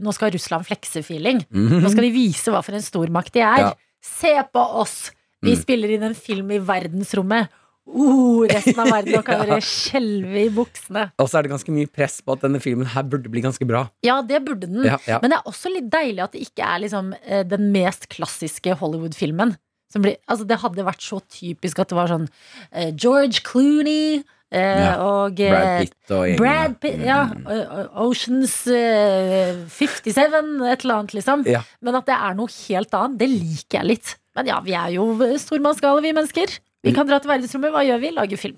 Nå 0.03 0.13
skal 0.15 0.31
Russland 0.33 0.65
flekse-feeling. 0.69 1.43
Nå 1.51 1.89
skal 1.91 2.07
de 2.07 2.13
vise 2.15 2.53
hva 2.53 2.63
for 2.65 2.77
en 2.77 2.85
stormakt 2.85 3.33
de 3.35 3.43
er. 3.45 3.67
Ja. 3.69 3.73
Se 4.03 4.33
på 4.53 4.63
oss! 4.83 5.11
Vi 5.43 5.51
Mm. 5.51 5.59
spiller 5.59 5.91
inn 5.91 6.03
en 6.07 6.13
film 6.15 6.51
i 6.55 6.57
verdensrommet. 6.63 7.49
Uh, 7.83 8.45
resten 8.47 8.77
av 8.79 8.87
verden 8.93 9.11
nå 9.17 9.21
kan 9.27 9.35
Ja. 9.41 9.47
dere 9.49 9.63
skjelve 9.67 10.45
i 10.45 10.51
buksene. 10.55 11.01
Og 11.19 11.27
så 11.27 11.37
er 11.39 11.43
det 11.47 11.51
ganske 11.51 11.73
mye 11.75 11.89
press 11.91 12.21
på 12.23 12.37
at 12.37 12.45
denne 12.45 12.61
filmen 12.63 12.87
her 12.93 13.03
burde 13.03 13.27
bli 13.33 13.43
ganske 13.43 13.67
bra. 13.67 13.81
Ja, 14.07 14.21
det 14.23 14.39
burde 14.45 14.69
den. 14.71 14.85
Ja, 14.87 14.95
ja. 15.09 15.17
Men 15.23 15.33
det 15.33 15.41
er 15.41 15.49
også 15.51 15.71
litt 15.73 15.89
deilig 15.91 16.23
at 16.23 16.31
det 16.37 16.45
ikke 16.47 16.63
er 16.63 16.79
liksom 16.85 17.11
eh, 17.25 17.43
den 17.43 17.71
mest 17.75 18.07
klassiske 18.13 18.77
Hollywood-filmen. 18.79 19.57
Altså 19.93 20.47
det 20.49 20.57
hadde 20.63 20.87
vært 20.87 21.03
så 21.05 21.19
typisk 21.29 21.83
at 21.83 21.91
det 21.91 21.97
var 21.99 22.09
sånn 22.09 22.23
uh, 22.25 22.87
George 22.97 23.43
Clooney 23.45 24.23
uh, 24.23 24.57
Ja. 24.57 24.95
og 25.05 25.37
uh, 25.37 25.51
Brad 25.53 25.83
Pitt 25.83 26.13
og. 26.17 26.31
Brad 26.39 26.79
Pitt, 26.81 27.03
ja. 27.05 27.19
eh, 27.45 27.85
Oceans 28.01 28.55
eh, 28.73 29.59
57, 29.69 30.09
et 30.17 30.81
eller 30.87 30.95
annet, 31.03 31.13
liksom. 31.13 31.43
Ja. 31.45 31.61
Men 31.85 31.99
at 31.99 32.07
det 32.09 32.15
er 32.17 32.33
noe 32.39 32.49
helt 32.63 32.97
annet, 32.97 33.19
det 33.21 33.29
liker 33.35 33.83
jeg 33.83 33.91
litt. 33.91 34.15
Men 34.33 34.49
ja, 34.49 34.57
vi 34.65 34.73
er 34.73 34.95
jo 34.95 35.11
stormannsgale, 35.37 36.01
vi 36.07 36.15
mennesker. 36.17 36.55
Vi 36.83 36.93
kan 36.95 37.07
dra 37.07 37.19
til 37.23 37.31
verdensrommet. 37.31 37.71
Hva 37.73 37.83
gjør 37.87 37.99
vi? 38.03 38.11
Lager 38.15 38.37
film. 38.41 38.57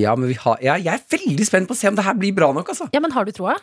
Ja, 0.00 0.14
men 0.16 0.28
vi 0.30 0.34
har, 0.40 0.58
ja, 0.64 0.74
jeg 0.80 0.92
er 1.00 1.04
veldig 1.18 1.44
spent 1.48 1.68
på 1.68 1.74
å 1.76 1.78
se 1.78 1.88
om 1.90 1.96
det 1.98 2.04
her 2.06 2.14
blir 2.16 2.32
bra 2.36 2.50
nok, 2.56 2.68
altså. 2.72 2.86
Ja, 2.94 3.00
men 3.04 3.12
har 3.12 3.24
du 3.28 3.32
troa? 3.36 3.56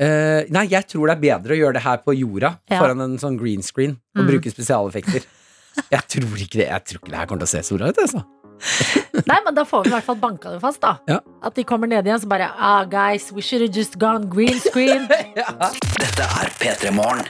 Eh, 0.00 0.48
nei, 0.52 0.66
jeg 0.72 0.86
tror 0.88 1.08
det 1.08 1.14
er 1.18 1.22
bedre 1.22 1.54
å 1.54 1.58
gjøre 1.60 1.76
det 1.78 1.82
her 1.84 1.98
på 2.04 2.14
jorda 2.16 2.54
Ja. 2.70 2.78
foran 2.80 3.00
en 3.04 3.18
sånn 3.20 3.38
green 3.38 3.62
screen 3.62 3.98
og 4.16 4.24
Mm. 4.24 4.28
bruke 4.30 4.50
spesialeffekter. 4.52 5.24
Jeg 5.92 6.02
tror 6.08 6.36
ikke 6.36 6.58
det 6.60 6.68
Jeg 6.68 6.84
tror 6.84 6.98
ikke 7.00 7.10
det 7.12 7.18
her 7.18 7.26
kommer 7.26 7.46
til 7.46 7.48
å 7.48 7.54
se 7.54 7.62
så 7.64 7.78
bra 7.78 7.88
ut, 7.88 7.96
altså. 7.98 8.24
Nei, 9.26 9.38
men 9.44 9.54
da 9.54 9.64
får 9.64 9.84
vi 9.84 9.90
i 9.90 9.92
hvert 9.94 10.04
fall 10.04 10.16
banka 10.20 10.50
det 10.52 10.60
fast, 10.60 10.80
da. 10.80 10.98
Ja. 11.08 11.20
At 11.42 11.54
de 11.54 11.64
kommer 11.64 11.88
ned 11.88 12.04
igjen, 12.04 12.20
så 12.20 12.28
bare 12.28 12.50
ah, 12.58 12.84
guys, 12.84 13.32
we 13.32 13.40
should 13.42 13.60
have 13.62 13.72
just 13.72 13.98
gone 13.98 14.28
green 14.28 14.58
screen. 14.60 15.06
Dette 15.08 16.22
er 16.22 16.52
P3 16.60 16.92
Morgen. 16.92 17.24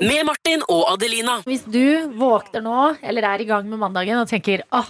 Med 0.00 0.26
Martin 0.28 0.62
og 0.68 0.82
Adelina. 0.92 1.38
Hvis 1.46 1.64
du 1.64 2.12
våkner 2.18 2.64
nå, 2.64 2.80
eller 3.00 3.24
er 3.30 3.42
i 3.42 3.48
gang 3.48 3.68
med 3.70 3.80
mandagen 3.80 4.18
og 4.20 4.28
tenker 4.28 4.64
åh, 4.74 4.88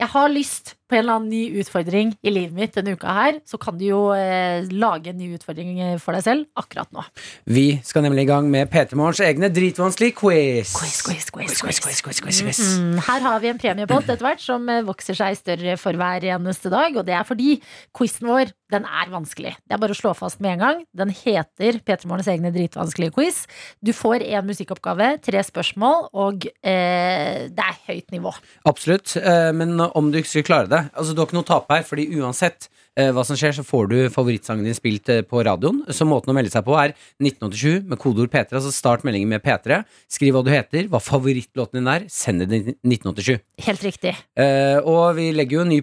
jeg 0.00 0.08
har 0.12 0.32
lyst 0.32 0.75
på 0.86 0.96
en 0.96 1.02
eller 1.02 1.18
annen 1.18 1.32
ny 1.32 1.60
utfordring 1.60 2.12
i 2.22 2.32
livet 2.32 2.54
mitt 2.56 2.76
denne 2.76 2.94
uka 2.96 3.14
her, 3.16 3.40
så 3.48 3.58
kan 3.60 3.78
du 3.78 3.86
jo 3.88 4.00
eh, 4.14 4.66
lage 4.70 5.10
en 5.10 5.18
ny 5.18 5.32
utfordring 5.36 5.72
eh, 5.82 5.94
for 6.02 6.16
deg 6.16 6.26
selv 6.26 6.46
akkurat 6.58 6.90
nå. 6.94 7.04
Vi 7.50 7.66
skal 7.86 8.06
nemlig 8.06 8.26
i 8.26 8.30
gang 8.30 8.50
med 8.52 8.70
P3 8.72 8.98
Morgens 8.98 9.22
egne 9.26 9.50
dritvanskelige 9.52 10.16
quiz. 10.20 10.74
Quiz, 10.76 11.00
quiz, 11.06 11.30
quiz, 11.34 11.56
quiz, 11.62 11.80
quiz, 11.82 12.02
quiz, 12.04 12.22
quiz, 12.22 12.42
quiz. 12.46 12.62
Mm, 12.78 13.00
her 13.08 13.26
har 13.26 13.42
vi 13.42 13.50
en 13.52 13.62
premiepott 13.62 14.06
etter 14.06 14.26
hvert 14.28 14.44
som 14.44 14.68
eh, 14.70 14.84
vokser 14.86 15.18
seg 15.18 15.40
større 15.40 15.78
for 15.80 15.98
hver 15.98 16.28
eneste 16.36 16.72
dag. 16.72 16.94
Og 16.94 17.06
det 17.08 17.18
er 17.18 17.26
fordi 17.26 17.58
quizen 17.96 18.30
vår 18.30 18.54
den 18.72 18.86
er 18.86 19.10
vanskelig. 19.12 19.52
Det 19.62 19.76
er 19.76 19.78
bare 19.82 19.94
å 19.94 19.98
slå 19.98 20.12
fast 20.18 20.40
med 20.42 20.56
en 20.56 20.62
gang. 20.64 20.80
Den 20.96 21.12
heter 21.14 21.78
P3 21.86 22.08
Morgens 22.10 22.30
egne 22.30 22.50
dritvanskelige 22.54 23.14
quiz. 23.14 23.44
Du 23.78 23.92
får 23.94 24.24
én 24.26 24.46
musikkoppgave, 24.46 25.12
tre 25.22 25.42
spørsmål, 25.46 26.08
og 26.18 26.48
eh, 26.66 27.46
det 27.46 27.66
er 27.66 27.78
høyt 27.86 28.10
nivå. 28.14 28.34
Absolutt, 28.66 29.14
eh, 29.20 29.52
men 29.54 29.78
om 29.86 30.10
du 30.10 30.18
ikke 30.18 30.32
skulle 30.32 30.50
klare 30.50 30.70
det 30.72 30.75
Altså 30.92 31.14
Du 31.14 31.20
har 31.20 31.28
ikke 31.28 31.38
noe 31.38 31.46
å 31.46 31.50
tape 31.52 31.78
her, 31.78 31.86
fordi 31.86 32.08
uansett 32.20 32.68
hva 33.12 33.24
som 33.26 33.36
skjer, 33.36 33.52
så 33.58 33.64
får 33.66 33.88
du 33.90 33.96
favorittsangen 34.12 34.64
din 34.66 34.76
spilt 34.76 35.08
eh, 35.12 35.22
på 35.26 35.42
radioen. 35.46 35.82
Så 35.92 36.06
måten 36.08 36.32
å 36.32 36.36
melde 36.36 36.50
seg 36.52 36.64
på 36.66 36.76
er 36.80 36.94
1987 37.20 37.86
med 37.90 38.00
kodeord 38.00 38.30
P3. 38.32 38.56
Altså 38.56 38.72
start 38.74 39.04
meldingen 39.06 39.28
med 39.34 39.42
P3. 39.44 39.82
Skriv 40.12 40.36
hva 40.36 40.42
du 40.46 40.50
heter, 40.52 40.88
hva 40.92 41.00
favorittlåten 41.02 41.80
din 41.80 41.90
er. 41.92 42.06
Send 42.12 42.44
det 42.44 42.48
til 42.52 42.72
1987. 42.86 43.36
Helt 43.66 43.84
riktig. 43.86 44.14
Eh, 44.38 44.78
og 44.82 45.16
vi 45.18 45.28
legger 45.36 45.60
jo 45.60 45.66
ny 45.68 45.80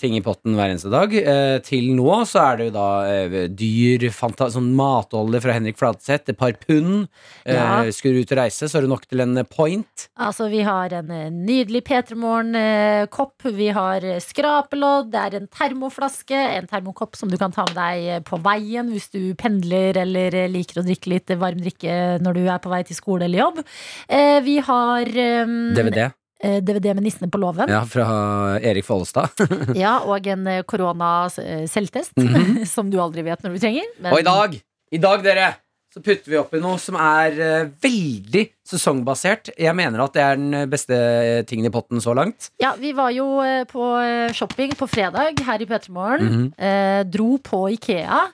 ting 0.00 0.16
i 0.18 0.22
potten 0.24 0.56
hver 0.58 0.72
eneste 0.74 0.92
dag. 0.92 1.14
Eh, 1.16 1.56
til 1.66 1.90
nå 1.96 2.20
så 2.28 2.42
er 2.50 2.60
det 2.60 2.68
jo 2.70 2.74
da 2.76 2.88
eh, 3.08 3.38
dyr, 3.48 4.08
sånn 4.12 4.70
matolje 4.76 5.40
fra 5.44 5.56
Henrik 5.56 5.78
Fladseth, 5.80 6.28
et 6.32 6.38
par 6.40 6.56
pund. 6.66 7.06
Eh, 7.44 7.56
Ja. 7.60 7.82
Skulle 7.92 8.20
du 8.20 8.24
ut 8.24 8.32
og 8.32 8.38
reise, 8.40 8.68
så 8.70 8.78
er 8.78 8.84
det 8.86 8.90
nok 8.92 9.04
til 9.08 9.20
en 9.24 9.36
eh, 9.40 9.46
point. 9.48 10.06
Altså, 10.20 10.46
vi 10.52 10.60
har 10.66 10.92
en 10.96 11.10
eh, 11.12 11.26
nydelig 11.32 11.82
P3 11.88 12.16
Morgen-kopp. 12.20 13.46
Vi 13.56 13.68
har 13.74 14.04
eh, 14.06 14.20
skrapelodd. 14.22 15.10
Det 15.12 15.20
er 15.20 15.36
en 15.40 15.48
termoflaske, 15.52 16.40
en 16.58 16.66
termokopp 16.66 17.16
som 17.16 17.28
du 17.30 17.36
kan 17.40 17.52
ta 17.52 17.64
med 17.68 17.76
deg 17.78 18.06
eh, 18.16 18.20
på 18.26 18.38
veien 18.42 18.88
hvis 18.92 19.10
du 19.14 19.34
pendler 19.38 19.96
eller 20.02 20.34
eh, 20.34 20.48
liker 20.50 20.80
å 20.82 20.86
drikke 20.86 21.12
litt 21.12 21.32
varm 21.40 21.60
drikke 21.62 22.18
når 22.22 22.34
du 22.34 22.42
er 22.48 22.58
på 22.64 22.70
vei 22.72 22.82
til 22.88 22.96
skole 22.98 23.24
eller 23.28 23.38
jobb. 23.44 23.60
Eh, 24.08 24.40
Vi 24.44 24.58
har 24.66 25.06
eh, 25.08 25.46
DVD. 25.76 26.10
eh, 26.42 26.60
DVD 26.64 26.94
med 26.94 27.04
Nissene 27.04 27.30
på 27.30 27.38
låven. 27.40 27.68
Ja, 27.68 27.84
fra 27.84 28.58
Erik 28.60 28.84
Follestad. 28.88 29.30
Ja, 29.76 29.98
og 30.04 30.26
en 30.26 30.46
eh, 30.46 30.62
korona-selvtest, 30.62 32.16
Mhm. 32.16 32.64
som 32.74 32.90
du 32.90 32.98
aldri 33.00 33.22
vet 33.26 33.42
når 33.44 33.54
du 33.54 33.58
trenger. 33.62 33.84
men- 34.00 34.12
Og 34.12 34.20
i 34.20 34.22
dag, 34.26 34.60
i 34.92 34.98
dag 34.98 35.22
dere, 35.22 35.54
så 35.90 35.98
putter 35.98 36.30
vi 36.30 36.38
oppi 36.38 36.60
noe 36.62 36.78
som 36.78 36.94
er 37.02 37.38
uh, 37.40 37.70
veldig 37.82 38.44
sesongbasert. 38.70 39.50
Jeg 39.58 39.74
mener 39.74 40.04
at 40.04 40.14
det 40.14 40.22
er 40.22 40.38
den 40.38 40.70
beste 40.70 40.94
eh, 40.94 41.40
tingen 41.48 41.66
i 41.66 41.72
potten 41.74 42.02
så 42.02 42.14
langt. 42.14 42.52
Ja, 42.62 42.76
vi 42.78 42.92
var 42.94 43.10
jo 43.14 43.26
uh, 43.42 43.64
på 43.70 43.90
shopping 44.36 44.76
på 44.78 44.86
fredag 44.90 45.42
her 45.46 45.62
i 45.62 45.66
P3 45.66 45.90
Morgen. 45.90 46.26
Mm 46.26 46.34
-hmm. 46.38 46.50
uh, 46.62 47.02
dro 47.10 47.38
på 47.38 47.68
Ikea 47.76 48.26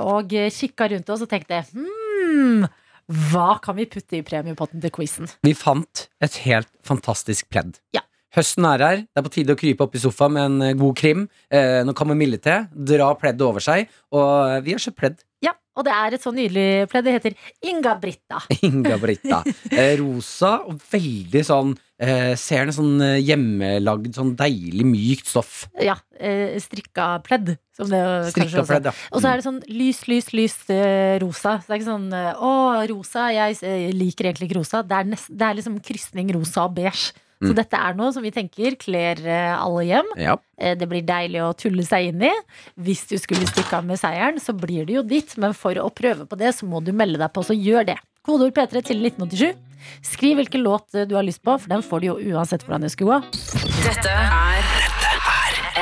og 0.00 0.30
kikka 0.32 0.88
rundt 0.88 1.10
oss 1.10 1.20
og 1.20 1.28
tenkte 1.28 1.60
hmm, 1.72 2.64
hva 3.08 3.58
kan 3.60 3.76
vi 3.76 3.84
putte 3.84 4.16
i 4.16 4.22
premiepotten 4.22 4.80
til 4.80 4.90
quizen? 4.90 5.28
Vi 5.44 5.52
fant 5.52 6.08
et 6.24 6.34
helt 6.46 6.70
fantastisk 6.82 7.50
pledd. 7.50 7.76
Ja. 7.92 8.00
Høsten 8.36 8.64
er 8.68 8.84
her. 8.84 8.96
Det 8.96 9.20
er 9.20 9.24
på 9.24 9.32
tide 9.32 9.54
å 9.56 9.58
krype 9.58 9.84
opp 9.86 9.94
i 9.96 10.02
sofaen 10.02 10.32
med 10.32 10.44
en 10.44 10.78
god 10.78 10.96
krim. 10.96 11.28
Eh, 11.50 11.84
noe 11.84 11.96
kamomille-te. 11.96 12.58
Dra 12.72 13.14
pleddet 13.16 13.44
over 13.46 13.64
seg. 13.64 13.88
Og 14.12 14.64
vi 14.66 14.72
har 14.76 14.82
kjøpt 14.84 14.98
pledd. 15.00 15.22
Og 15.78 15.84
det 15.86 15.94
er 15.94 16.16
et 16.16 16.24
så 16.24 16.32
nydelig 16.34 16.88
pledd. 16.90 17.06
Det 17.06 17.14
heter 17.14 17.36
Inga 17.70 17.94
Britta. 18.02 18.40
Inga 18.66 18.96
Britta. 18.98 19.42
Eh, 19.70 19.94
rosa 20.00 20.56
og 20.66 20.80
veldig 20.90 21.42
sånn 21.46 21.76
eh, 22.02 22.32
Ser 22.38 22.66
den 22.66 22.74
sånn 22.74 22.96
eh, 23.04 23.18
hjemmelagd, 23.22 24.10
sånn 24.18 24.34
deilig 24.38 24.86
mykt 24.88 25.30
stoff. 25.30 25.60
Ja, 25.78 25.94
eh, 26.18 26.56
strikka 26.62 27.12
pledd. 27.26 27.54
Som 27.78 27.92
det 27.94 28.02
Strikka 28.32 28.42
kanskje 28.48 28.62
også- 28.64 28.72
pledd, 28.72 28.90
ja. 28.90 28.94
Og 29.14 29.22
så 29.22 29.30
er 29.30 29.38
det 29.38 29.46
sånn 29.46 29.62
lys, 29.70 30.02
lys, 30.10 30.32
lys 30.34 30.58
rosa. 31.22 31.58
Så 31.62 31.68
det 31.70 31.76
er 31.76 31.78
ikke 31.78 31.92
sånn 31.92 32.10
å, 32.42 32.52
rosa, 32.90 33.28
jeg 33.30 33.94
liker 33.94 34.32
egentlig 34.32 34.50
ikke 34.50 34.58
rosa. 34.58 34.82
Det 34.82 34.98
er, 34.98 35.08
nest, 35.14 35.30
det 35.30 35.46
er 35.46 35.58
liksom 35.60 35.78
krysning 35.86 36.34
rosa 36.34 36.66
og 36.66 36.74
beige. 36.80 37.12
Så 37.38 37.52
Mm. 37.52 37.54
dette 37.54 37.76
er 37.78 37.94
noe 37.94 38.12
som 38.12 38.22
vi 38.22 38.30
tenker 38.34 38.74
kler 38.76 39.20
eh, 39.24 39.54
alle 39.62 39.84
hjem. 39.86 40.08
ja. 40.16 40.36
Eh, 40.58 40.74
Det 40.74 40.88
blir 40.88 41.02
deilig 41.06 41.38
å 41.40 41.52
tulle 41.56 41.84
seg 41.86 42.08
inn 42.08 42.22
i. 42.22 42.32
Hvis 42.80 43.06
du 43.08 43.16
skulle 43.16 43.46
stikke 43.46 43.78
av 43.78 43.84
med 43.84 43.96
seieren, 44.00 44.40
så 44.42 44.52
blir 44.58 44.84
det 44.86 44.94
jo 44.96 45.02
ditt. 45.02 45.36
Men 45.38 45.52
for 45.54 45.72
å 45.74 45.88
prøve 45.94 46.26
på 46.26 46.36
det, 46.36 46.54
så 46.56 46.66
må 46.66 46.82
du 46.82 46.90
melde 46.92 47.18
deg 47.18 47.32
på, 47.32 47.44
så 47.46 47.54
gjør 47.54 47.86
det. 47.86 47.98
Kodeord 48.26 48.52
P3 48.54 48.82
til 48.84 48.98
1987. 49.06 49.54
Skriv 50.02 50.36
hvilken 50.36 50.62
låt 50.66 50.92
eh, 50.94 51.04
du 51.06 51.14
har 51.14 51.22
lyst 51.22 51.42
på, 51.46 51.54
for 51.60 51.68
den 51.68 51.80
får 51.82 52.00
du 52.00 52.06
jo 52.08 52.16
uansett 52.34 52.64
hvordan 52.66 52.82
det 52.82 52.90
skulle 52.90 53.20
gå. 53.20 53.22
Dette 53.86 54.10
er 54.10 54.62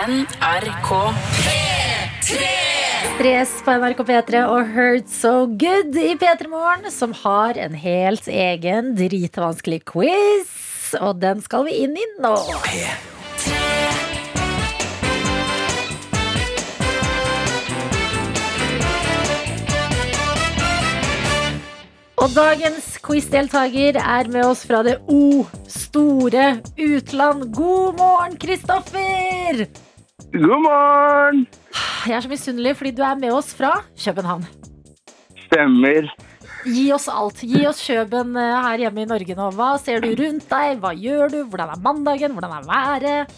NRK 0.06 0.90
P3! 1.46 2.52
Stress 3.16 3.52
på 3.64 3.72
NRK 3.80 4.00
P3 4.04 4.42
og 4.44 4.68
Hurt 4.74 5.08
So 5.08 5.46
Good 5.48 5.96
i 5.96 6.12
P3 6.20 6.50
Morgen, 6.52 6.90
som 6.92 7.14
har 7.24 7.56
en 7.56 7.72
helt 7.80 8.28
egen 8.28 8.92
dritvanskelig 8.98 9.80
quiz. 9.88 10.52
Og 11.00 11.20
den 11.20 11.42
skal 11.44 11.66
vi 11.66 11.76
inn 11.84 11.96
i 11.98 12.06
nå. 12.22 12.34
Og 22.16 22.32
dagens 22.32 22.96
quizdeltaker 23.04 23.98
er 24.00 24.30
med 24.32 24.46
oss 24.48 24.64
fra 24.66 24.80
det 24.86 24.96
O 25.12 25.44
store 25.70 26.56
utland. 26.74 27.44
God 27.54 27.98
morgen, 28.00 28.38
Kristoffer! 28.40 29.66
God 30.32 30.62
morgen! 30.64 31.44
Jeg 32.06 32.16
er 32.16 32.24
så 32.24 32.30
misunnelig 32.32 32.76
fordi 32.80 32.94
du 32.96 33.02
er 33.06 33.20
med 33.20 33.36
oss 33.36 33.52
fra 33.54 33.76
København. 34.04 34.46
Stemmer. 35.46 36.08
Gi 36.66 36.86
oss 36.94 37.06
alt. 37.08 37.40
Gi 37.46 37.62
oss 37.68 37.80
Kjøben 37.86 38.34
eh, 38.40 38.54
her 38.66 38.82
hjemme 38.86 39.04
i 39.04 39.08
Norge 39.08 39.36
nå. 39.38 39.50
Hva 39.54 39.72
ser 39.82 40.02
du 40.02 40.10
rundt 40.18 40.48
deg? 40.50 40.80
Hva 40.82 40.92
gjør 40.98 41.30
du? 41.32 41.38
Hvordan 41.50 41.72
er 41.76 41.82
mandagen? 41.84 42.34
Hvordan 42.36 42.56
er 42.58 42.66
været? 42.70 43.34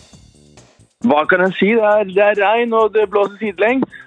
Hva 1.06 1.22
kan 1.30 1.44
jeg 1.46 1.56
si? 1.60 1.70
Det 1.76 1.84
er, 1.92 2.04
det 2.08 2.22
er 2.24 2.40
regn, 2.42 2.72
og 2.74 2.92
det 2.96 3.08
blåser 3.12 3.36
sidelengs. 3.42 4.04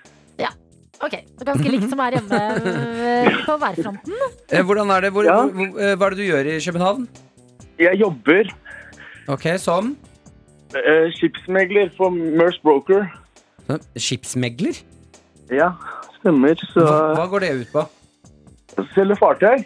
Ok, 1.01 1.15
det 1.17 1.41
er 1.41 1.47
Ganske 1.47 1.69
likt 1.73 1.87
som 1.89 1.97
her 2.03 2.13
hjemme 2.13 2.39
eh, 2.61 3.37
på 3.47 3.55
værfronten. 3.57 4.17
Eh, 4.53 4.61
Hvordan 4.61 4.91
er 4.93 5.01
det? 5.07 5.09
Hvor, 5.15 5.25
Ja. 5.25 5.39
hvor, 5.49 5.71
hva 5.73 6.05
er 6.05 6.13
det 6.13 6.19
du 6.19 6.27
gjør 6.27 6.49
i 6.51 6.59
København? 6.61 7.07
Jeg 7.81 7.97
jobber 7.97 8.51
Ok, 9.33 9.47
Som 9.57 9.95
eh, 10.77 11.07
skipsmegler 11.17 11.89
for 11.97 12.13
Merce 12.13 12.61
Broker. 12.61 13.07
Skipsmegler? 13.97 14.77
Ja, 15.49 15.71
stemmer. 16.19 16.53
Så 16.69 16.85
Hva, 16.85 16.99
hva 17.17 17.25
går 17.33 17.47
det 17.47 17.51
ut 17.63 17.73
på? 17.73 17.87
Selger 18.95 19.17
fartøy. 19.19 19.63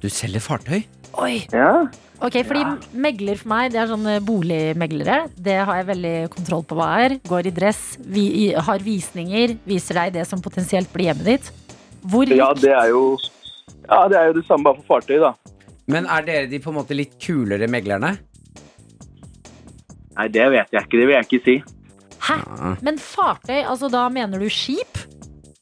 Du 0.00 0.08
selger 0.08 0.40
fartøy? 0.40 0.82
Oi, 1.20 1.46
Ja. 1.52 1.86
ok, 2.22 2.36
fordi 2.46 2.62
Megler 2.94 3.36
for 3.40 3.48
meg, 3.48 3.72
det 3.72 3.80
er 3.82 3.90
sånne 3.90 4.20
boligmeglere. 4.24 5.30
Det 5.36 5.56
har 5.66 5.80
jeg 5.80 5.88
veldig 5.90 6.14
kontroll 6.30 6.62
på 6.64 6.78
hva 6.78 6.88
er. 7.04 7.16
Går 7.26 7.46
i 7.50 7.54
dress, 7.56 7.98
vi, 8.00 8.52
har 8.54 8.78
visninger, 8.78 9.56
viser 9.66 9.94
deg 10.04 10.12
det 10.14 10.26
som 10.30 10.40
potensielt 10.40 10.90
blir 10.92 11.10
hjemmet 11.10 11.26
ditt. 11.26 11.50
Hvor 12.06 12.24
ja, 12.30 12.52
det 12.54 12.70
er 12.72 12.88
jo 12.94 13.18
Ja, 13.90 14.06
det 14.08 14.16
er 14.16 14.26
jo 14.30 14.34
det 14.38 14.46
samme 14.46 14.64
bare 14.64 14.76
for 14.80 15.00
fartøy, 15.00 15.18
da. 15.20 15.34
Men 15.90 16.06
er 16.06 16.22
dere 16.22 16.46
de 16.46 16.60
på 16.62 16.70
en 16.70 16.76
måte 16.78 16.94
litt 16.94 17.16
kulere 17.18 17.66
meglerne? 17.66 18.14
Nei, 20.16 20.28
det 20.28 20.46
vet 20.52 20.70
jeg 20.70 20.84
ikke. 20.86 20.98
Det 21.00 21.06
vil 21.08 21.16
jeg 21.16 21.26
ikke 21.26 21.44
si. 21.46 21.56
Hæ? 22.20 22.36
Men 22.86 23.00
fartøy, 23.02 23.64
altså 23.64 23.88
da 23.90 24.04
mener 24.12 24.38
du 24.38 24.46
skip? 24.52 24.99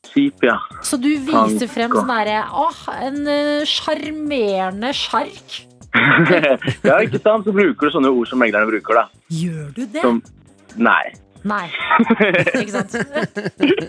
Skip, 0.09 0.43
ja. 0.45 0.57
Så 0.85 0.99
du 1.01 1.09
viser 1.11 1.67
Tank 1.67 1.73
frem 1.73 1.95
sånn 1.95 2.13
herre 2.13 2.43
Åh, 2.65 2.83
en 3.05 3.23
eh, 3.29 3.69
sjarmerende 3.69 4.93
sjark. 4.97 5.63
ja, 6.89 6.99
ikke 7.01 7.21
sant? 7.23 7.47
Så 7.47 7.55
bruker 7.55 7.89
du 7.89 7.95
sånne 7.95 8.13
ord 8.13 8.29
som 8.31 8.41
meglerne 8.43 8.69
bruker, 8.71 9.03
da. 9.03 9.25
Gjør 9.33 9.73
du 9.77 9.83
det? 9.87 10.05
Som 10.05 10.21
Nei. 10.79 11.11
Nei. 11.49 11.67
Ikke 12.61 12.73
sant? 12.75 12.95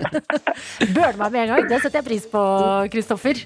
Bøler 0.96 1.18
meg 1.20 1.32
med 1.34 1.42
en 1.42 1.52
gang. 1.54 1.66
Det 1.70 1.80
setter 1.84 2.00
jeg 2.00 2.08
pris 2.08 2.28
på, 2.30 2.44
Kristoffer. 2.94 3.42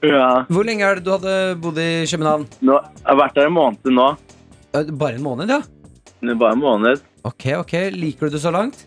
Ja. 0.00 0.44
Hvor 0.48 0.64
lenge 0.66 0.86
er 0.86 0.98
det 0.98 1.04
du 1.06 1.12
hadde 1.12 1.34
bodd 1.60 1.78
i 1.80 2.04
København? 2.08 2.46
Nå, 2.64 2.78
jeg 2.80 3.10
har 3.10 3.20
vært 3.20 3.36
der 3.36 3.50
en 3.50 3.56
måned 3.56 3.92
nå. 3.92 4.08
Bare 4.74 5.18
en 5.18 5.24
måned, 5.24 5.52
ja? 5.52 5.60
Bare 6.34 6.56
en 6.56 6.62
måned. 6.62 7.04
Ok, 7.24 7.50
ok. 7.60 7.76
Liker 7.94 8.28
du 8.28 8.36
det 8.36 8.42
så 8.42 8.52
langt? 8.54 8.86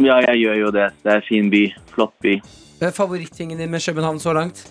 Ja, 0.00 0.18
jeg 0.28 0.44
gjør 0.44 0.60
jo 0.66 0.74
det. 0.74 0.90
Det 1.04 1.12
er 1.12 1.22
en 1.22 1.28
fin 1.28 1.50
by. 1.52 1.64
Flott 1.94 2.14
by. 2.24 2.36
Favorittingen 2.94 3.58
din 3.58 3.70
med 3.70 3.80
København 3.80 4.18
så 4.20 4.32
langt? 4.36 4.64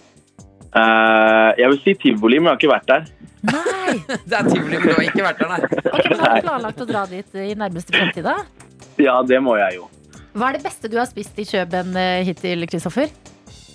Eh, 0.75 1.49
jeg 1.57 1.69
vil 1.69 1.79
si 1.83 1.93
tivoli, 2.01 2.39
men 2.39 2.51
jeg 2.51 2.53
har 2.53 2.59
ikke 2.61 2.73
vært 2.73 2.87
der. 2.91 3.05
Nei! 3.43 3.93
Det 4.29 4.37
er 4.37 4.47
tivoli, 4.49 4.77
men 4.79 4.87
du 4.89 4.93
har 4.95 5.03
ikke 5.07 5.25
vært 5.25 5.39
der, 5.41 5.49
nei. 5.51 5.61
Ok, 5.93 6.09
men 6.09 6.19
Har 6.23 6.35
du 6.39 6.47
planlagt 6.47 6.81
å 6.81 6.87
dra 6.89 7.03
dit 7.11 7.35
i 7.43 7.53
nærmeste 7.59 7.93
fremtid, 7.95 8.23
da? 8.25 8.37
Ja, 9.01 9.19
det 9.25 9.39
må 9.43 9.55
jeg 9.59 9.79
jo. 9.79 9.87
Hva 10.33 10.49
er 10.49 10.57
det 10.57 10.63
beste 10.65 10.89
du 10.89 10.97
har 10.97 11.05
spist 11.09 11.37
i 11.41 11.45
Kjøben 11.45 11.93
eh, 11.99 12.23
hittil, 12.25 12.65
Kristoffer? 12.69 13.11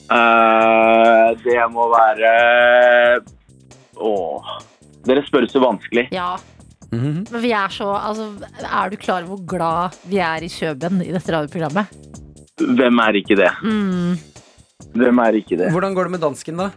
Eh, 0.08 1.28
det 1.44 1.58
må 1.70 1.84
være 1.92 2.30
Åh. 3.98 4.52
Dere 5.06 5.22
spør 5.26 5.46
så 5.50 5.62
vanskelig. 5.64 6.08
Ja, 6.14 6.36
Mhm. 6.88 7.26
men 7.30 7.42
vi 7.44 7.50
er 7.52 7.68
så 7.68 7.84
Altså, 7.92 8.30
er 8.64 8.88
du 8.88 8.96
klar 8.96 9.20
over 9.26 9.36
hvor 9.36 9.42
glad 9.50 9.96
vi 10.08 10.16
er 10.24 10.40
i 10.40 10.48
Kjøben 10.48 11.02
i 11.04 11.10
dette 11.12 11.34
radioprogrammet? 11.34 11.90
Hvem 12.58 12.98
er 13.04 13.18
ikke 13.20 13.36
det? 13.38 13.50
Mm. 13.62 14.18
Hvem 14.98 15.18
er 15.24 15.38
ikke 15.40 15.58
det? 15.60 15.70
Hvordan 15.74 15.94
går 15.94 16.08
det 16.08 16.10
med 16.16 16.20
dansken, 16.26 16.56
da? 16.56 16.70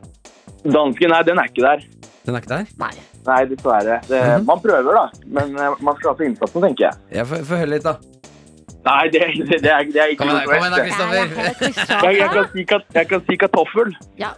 Dansken, 0.66 1.10
nei, 1.10 1.22
den 1.26 1.40
er 1.42 1.50
ikke 1.50 1.64
der. 1.66 1.86
Den 2.26 2.36
er 2.38 2.44
ikke 2.44 2.52
der? 2.54 2.68
Nei. 2.82 2.92
Nei, 3.26 3.40
dessverre. 3.46 4.00
Det, 4.08 4.20
Mhm. 4.22 4.46
Man 4.46 4.60
prøver, 4.62 4.94
da. 4.98 5.10
Men 5.28 5.56
eh, 5.58 5.76
man 5.82 5.96
skal 5.98 6.12
ha 6.12 6.16
på 6.18 6.26
innsatsen, 6.26 6.62
tenker 6.62 6.88
jeg. 6.90 6.94
Ja, 7.18 7.24
får 7.26 7.58
høre 7.62 7.70
litt, 7.76 7.84
da. 7.86 7.96
Nei, 8.82 9.10
det, 9.14 9.20
det, 9.46 9.58
det, 9.62 9.70
er, 9.70 9.84
det 9.94 10.00
er 10.02 10.12
ikke 10.16 10.26
noe 10.26 10.40
kom 10.42 10.56
igjen 10.58 10.74
da. 10.74 10.78
Kristoffer. 10.82 12.08
jeg, 12.08 12.16
jeg, 12.18 12.30
kan 12.34 12.48
si, 12.54 12.64
kat- 12.66 12.96
jeg 12.98 13.08
kan 13.12 13.22
si 13.28 13.36
kartoffel. 13.44 13.92
Ja. 14.18 14.32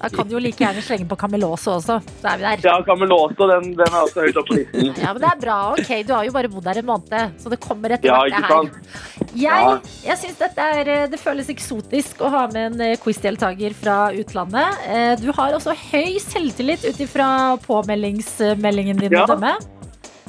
Da 0.00 0.10
kan 0.12 0.28
du 0.28 0.36
jo 0.36 0.42
like 0.42 0.62
gjerne 0.62 0.82
slenge 0.86 1.08
på 1.10 1.16
Kamelåse 1.18 1.72
også. 1.74 1.96
Så 2.20 2.28
er 2.30 2.38
vi 2.38 2.44
der. 2.46 2.62
Ja, 2.68 2.76
Kamelåse 2.86 3.48
den, 3.50 3.72
den 3.80 3.88
er 3.90 3.98
også 4.04 4.22
høyt 4.28 4.38
oppe 4.38 4.52
på 4.52 4.58
listen. 4.60 4.92
Ja, 5.02 5.10
men 5.16 5.24
det 5.24 5.30
er 5.32 5.40
bra. 5.42 5.56
Ok, 5.74 5.90
du 6.06 6.12
har 6.14 6.28
jo 6.28 6.34
bare 6.38 6.52
bodd 6.52 6.68
der 6.70 6.78
en 6.84 6.88
måned, 6.92 7.34
så 7.42 7.50
det 7.50 7.58
kommer 7.66 7.96
etter 7.96 8.12
Ja, 8.12 8.20
hvert. 8.20 8.30
ikke 8.30 8.42
det 8.42 8.46
her. 8.46 8.62
sant? 8.62 9.34
Jeg, 9.40 9.74
jeg 10.06 10.18
synes 10.22 10.38
dette 10.44 10.68
er, 10.78 10.88
eh, 10.94 11.04
Det 11.10 11.20
føles 11.22 11.50
eksotisk 11.52 12.22
å 12.26 12.30
ha 12.34 12.44
med 12.54 12.62
en 12.72 12.80
eh, 12.92 12.96
quizdeltaker 13.02 13.74
fra 13.82 13.98
utlandet. 14.14 14.86
Eh, 14.86 15.12
Du 15.22 15.28
har 15.34 15.58
også 15.58 15.74
høy 15.90 16.14
selvtillit 16.22 16.86
ut 16.86 17.02
ifra 17.02 17.28
påmeldingsmeldingen 17.66 19.02
din. 19.02 19.18
Ja. 19.18 19.26
å 19.26 19.34
dømme. 19.34 19.56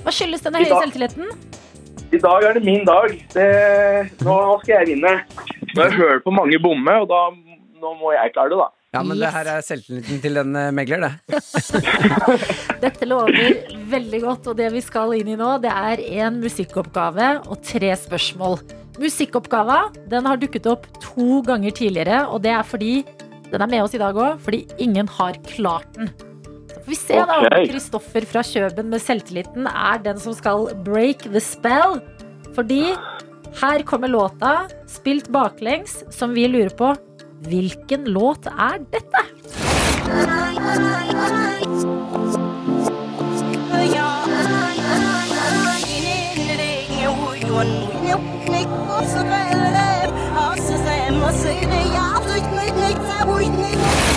Hva 0.01 0.09
skyldes 0.13 0.41
denne 0.45 0.65
høye 0.65 0.81
selvtilliten? 0.81 1.29
I 2.11 2.19
dag 2.19 2.43
er 2.43 2.57
det 2.57 2.61
min 2.65 2.83
dag. 2.83 3.13
Det, 3.31 3.47
nå 4.25 4.37
skal 4.61 4.73
jeg 4.81 4.87
vinne. 4.89 5.13
Nå 5.71 5.79
har 5.79 5.87
jeg 5.87 5.99
hørt 6.01 6.25
på 6.25 6.33
mange 6.35 6.59
bomme, 6.59 6.95
og 7.03 7.07
da 7.07 7.21
nå 7.81 7.91
må 8.01 8.11
jeg 8.11 8.33
klare 8.35 8.51
det, 8.51 8.57
da. 8.59 8.67
Ja, 8.91 9.01
men 9.07 9.21
det 9.21 9.29
her 9.31 9.47
er 9.47 9.61
selvtilliten 9.63 10.19
til 10.19 10.39
en 10.41 10.57
eh, 10.59 10.73
megler, 10.75 11.05
det. 11.05 11.39
Dette 12.83 13.07
lover 13.07 13.61
veldig 13.93 14.19
godt, 14.25 14.49
og 14.51 14.57
det 14.59 14.67
vi 14.73 14.81
skal 14.83 15.15
inn 15.15 15.31
i 15.31 15.37
nå, 15.39 15.53
det 15.63 15.71
er 15.71 16.03
en 16.25 16.41
musikkoppgave 16.43 17.29
og 17.45 17.61
tre 17.63 17.93
spørsmål. 17.95 18.59
Musikkoppgava 18.99 19.85
den 20.11 20.27
har 20.27 20.41
dukket 20.41 20.67
opp 20.67 20.89
to 20.99 21.39
ganger 21.47 21.71
tidligere, 21.79 22.25
og 22.27 22.43
det 22.43 22.51
er 22.57 22.67
fordi 22.67 22.97
den 23.53 23.63
er 23.63 23.71
med 23.71 23.85
oss 23.85 23.95
i 23.95 24.03
dag 24.03 24.19
òg, 24.19 24.43
fordi 24.43 24.65
ingen 24.83 25.07
har 25.15 25.39
klart 25.47 25.95
den. 25.95 26.11
Så 26.91 26.97
ser 27.07 27.13
vi 27.13 27.23
se 27.23 27.23
da 27.23 27.35
om 27.39 27.69
Kristoffer 27.71 28.25
fra 28.27 28.41
Kjøben 28.43 28.89
med 28.91 28.99
selvtilliten 28.99 29.67
er 29.69 30.01
den 30.03 30.19
som 30.19 30.35
skal 30.35 30.67
break 30.83 31.23
the 31.23 31.39
spell. 31.39 32.01
Fordi 32.55 32.81
her 33.61 33.83
kommer 33.87 34.11
låta, 34.11 34.67
spilt 34.91 35.29
baklengs, 35.31 36.03
som 36.11 36.35
vi 36.35 36.47
lurer 36.51 36.75
på 36.75 36.91
hvilken 37.47 38.11
låt 38.11 38.47
er 38.51 38.83
dette? 38.91 39.23
Eh, 52.91 54.10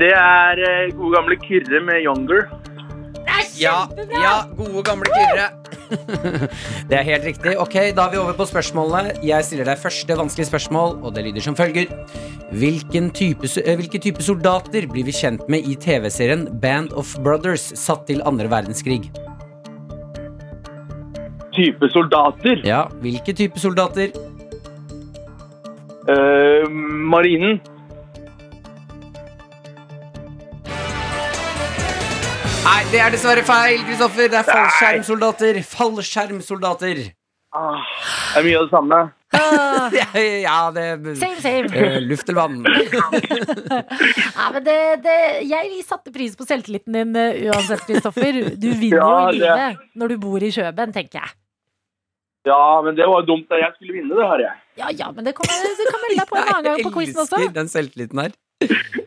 det 0.00 0.12
er 0.12 0.60
eh, 0.60 0.94
gode 0.96 1.16
gamle 1.16 1.36
Kyrre 1.40 1.80
med 1.84 2.02
Younger. 2.04 2.46
Ja, 3.56 3.86
ja, 4.12 4.34
gode 4.56 4.82
gamle 4.84 5.08
Kyrre. 5.08 5.46
det 6.90 6.98
er 6.98 7.04
helt 7.06 7.24
riktig. 7.24 7.54
Ok, 7.58 7.74
Da 7.96 8.06
er 8.06 8.10
vi 8.12 8.18
over 8.20 8.36
på 8.36 8.46
spørsmålene. 8.48 9.14
Jeg 9.24 9.44
stiller 9.44 9.68
deg 9.68 9.80
første 9.80 10.16
vanskelige 10.18 10.50
spørsmål, 10.50 10.98
og 11.02 11.14
det 11.16 11.24
lyder 11.24 11.44
som 11.44 11.56
følger. 11.56 11.88
Hvilken 12.52 13.10
type, 13.10 13.48
eh, 13.64 13.76
hvilke 13.76 13.98
type 13.98 14.22
soldater 14.22 14.86
blir 14.92 15.06
vi 15.08 15.14
kjent 15.14 15.48
med 15.48 15.64
i 15.64 15.74
TV-serien 15.74 16.46
Band 16.60 16.92
of 16.92 17.16
Brothers 17.24 17.72
satt 17.74 18.06
til 18.06 18.22
andre 18.28 18.50
verdenskrig? 18.52 19.08
Type 21.56 21.88
soldater. 21.88 22.60
Ja, 22.68 22.84
hvilke 23.00 23.32
type 23.32 23.58
soldater? 23.58 24.12
Uh, 26.06 26.68
marinen. 26.70 27.58
Nei, 32.66 32.80
det 32.90 32.98
er 32.98 33.12
dessverre 33.14 33.42
feil, 33.46 33.82
Kristoffer. 33.86 34.26
Det 34.32 34.38
er 34.40 34.46
fallskjermsoldater. 34.48 35.58
Fallskjermsoldater. 35.70 37.02
Ah, 37.56 37.84
det 38.34 38.40
er 38.40 38.46
mye 38.48 38.58
av 38.58 38.66
det 38.66 38.72
samme. 38.74 38.98
Ah, 39.36 39.94
Ja, 40.46 40.56
det 40.74 40.86
same, 41.20 41.38
same. 41.44 41.70
eh, 41.76 41.98
Luft 42.02 42.28
eller 42.28 42.40
vann? 42.40 42.58
Ja, 44.36 44.48
men 44.54 44.64
det, 44.66 44.76
det, 45.04 45.16
jeg 45.46 45.80
satte 45.86 46.12
pris 46.14 46.34
på 46.38 46.46
selvtilliten 46.48 46.94
din 46.96 47.14
uh, 47.16 47.38
uansett, 47.52 47.84
Kristoffer. 47.86 48.40
Du 48.58 48.68
vinner 48.72 48.98
Ja, 48.98 49.12
jo 49.30 49.36
i 49.36 49.40
livet 49.40 49.86
når 50.02 50.14
du 50.14 50.16
bor 50.26 50.42
i 50.46 50.50
Kjøben, 50.54 50.94
tenker 50.96 51.22
jeg. 51.22 51.34
Ja, 52.46 52.58
men 52.86 52.98
det 52.98 53.06
var 53.10 53.22
jo 53.22 53.30
dumt 53.32 53.50
jeg 53.58 53.72
skulle 53.78 53.96
vinne 54.00 54.14
det 54.18 54.26
her, 54.32 54.42
jeg. 54.48 54.58
Ja, 54.82 54.90
ja, 55.04 55.08
men 55.14 55.26
det 55.26 55.34
kommer, 55.38 55.54
du 55.54 55.86
kan 55.90 56.02
melde 56.04 56.18
deg 56.20 56.28
på 56.30 56.38
en 56.42 56.48
annen 56.52 56.66
gang 56.70 56.84
på 56.86 56.94
quizen 56.98 57.22
også. 57.22 57.38
Jeg 57.40 57.48
elsker 57.48 57.58
den 57.62 57.72
selvtilliten 57.72 58.22
her. 58.26 58.36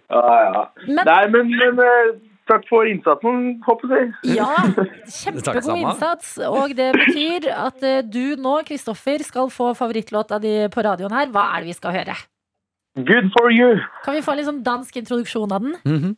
Ja, 0.09 0.23
ja. 0.47 0.65
Men 0.87 1.05
Nei, 1.07 1.21
men, 1.35 1.53
men 1.59 1.79
eh, 1.85 2.11
takk 2.49 2.65
for 2.69 2.87
innsatsen, 2.89 3.59
håper 3.65 3.93
jeg. 3.95 4.09
ja, 4.35 4.49
kjempegod 5.19 5.69
innsats. 5.77 6.33
Og 6.49 6.73
det 6.77 6.89
betyr 6.97 7.47
at 7.53 7.85
eh, 7.85 8.01
du 8.03 8.35
nå, 8.41 8.57
Kristoffer, 8.67 9.21
skal 9.25 9.51
få 9.53 9.71
favorittlåta 9.77 10.41
di 10.43 10.55
på 10.73 10.83
radioen 10.85 11.13
her. 11.15 11.29
Hva 11.33 11.45
er 11.55 11.63
det 11.63 11.71
vi 11.71 11.77
skal 11.77 11.95
høre? 11.99 12.17
Good 12.97 13.29
for 13.37 13.53
you. 13.53 13.77
Kan 14.03 14.17
vi 14.17 14.23
få 14.25 14.33
en 14.33 14.41
litt 14.41 14.49
sånn 14.49 14.63
dansk 14.65 14.97
introduksjon 15.03 15.53
av 15.55 15.63
den? 15.63 15.77
Mhm. 15.85 16.17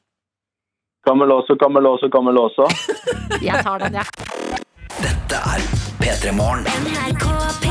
Kamelåse, 1.08 1.56
kamelåse, 1.58 2.12
kamelåse. 2.14 2.68
Jeg 3.48 3.64
tar 3.66 3.82
den, 3.82 3.98
jeg. 3.98 4.06
Dette 5.02 5.42
er 5.56 5.66
P3 5.98 6.36
Morgen. 6.38 7.71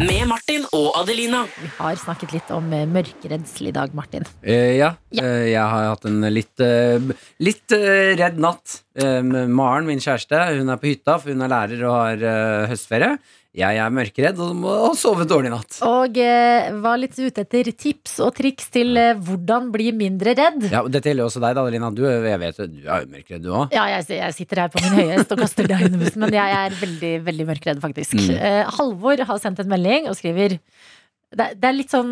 Med 0.00 0.22
Martin 0.30 0.62
og 0.76 0.94
Adelina. 1.00 1.42
Vi 1.60 1.68
har 1.76 1.98
snakket 2.00 2.32
litt 2.32 2.50
om 2.54 2.70
eh, 2.72 2.86
mørkeredsel 2.88 3.68
i 3.68 3.72
dag, 3.74 3.92
Martin. 3.96 4.24
Eh, 4.42 4.76
ja, 4.78 4.94
Ja. 5.12 5.24
eh, 5.24 5.48
jeg 5.52 5.60
har 5.74 5.88
hatt 5.90 6.06
en 6.08 6.20
litt, 6.32 6.60
eh, 6.64 6.98
litt 7.44 7.74
eh, 7.76 8.14
redd 8.16 8.38
natt. 8.40 8.78
Eh, 8.96 9.20
Maren, 9.22 9.86
min 9.86 10.00
kjæreste, 10.00 10.40
hun 10.56 10.70
er 10.72 10.80
på 10.80 10.88
hytta, 10.94 11.18
for 11.20 11.30
hun 11.34 11.42
er 11.44 11.52
lærer 11.52 11.84
og 11.84 11.94
har 11.98 12.66
høstferie. 12.72 13.18
Jeg 13.50 13.80
er 13.82 13.90
mørkeredd 13.90 14.38
og 14.44 14.52
må 14.54 14.72
sove 14.94 15.24
dårlig 15.26 15.48
i 15.48 15.52
natt. 15.56 15.80
Og 15.82 16.18
eh, 16.22 16.68
var 16.84 17.00
litt 17.02 17.16
ute 17.18 17.42
etter 17.42 17.72
tips 17.74 18.20
og 18.22 18.36
triks 18.36 18.68
til 18.70 18.94
eh, 19.00 19.18
hvordan 19.18 19.72
bli 19.74 19.88
mindre 19.96 20.36
redd. 20.38 20.68
Ja, 20.68 20.84
og 20.84 20.92
Dette 20.94 21.10
gjelder 21.10 21.26
også 21.26 21.42
deg, 21.42 21.56
da, 21.58 21.64
Adelina. 21.66 21.90
Du, 21.90 22.04
jeg 22.06 22.40
vet, 22.44 22.60
du 22.70 22.78
er 22.86 23.02
jo 23.02 23.10
mørkredd, 23.10 23.42
du 23.42 23.50
òg. 23.50 23.74
Ja, 23.74 23.88
jeg, 23.90 24.06
jeg 24.20 24.36
sitter 24.38 24.62
her 24.62 24.70
på 24.70 24.84
min 24.84 24.94
høyest 25.00 25.34
og 25.34 25.42
kaster 25.42 25.66
deg 25.66 25.82
under 25.88 26.04
bussen, 26.04 26.22
men 26.22 26.38
jeg 26.38 26.56
er 26.60 26.78
veldig 26.78 27.12
veldig 27.26 27.48
mørkredd, 27.50 27.82
faktisk. 27.82 28.14
Mm. 28.22 28.38
Eh, 28.38 28.62
Halvor 28.78 29.24
har 29.32 29.42
sendt 29.42 29.64
en 29.64 29.72
melding 29.74 30.06
og 30.12 30.14
skriver 30.20 30.60
det, 30.60 31.48
det 31.58 31.66
er 31.68 31.76
litt 31.76 31.92
sånn 31.92 32.10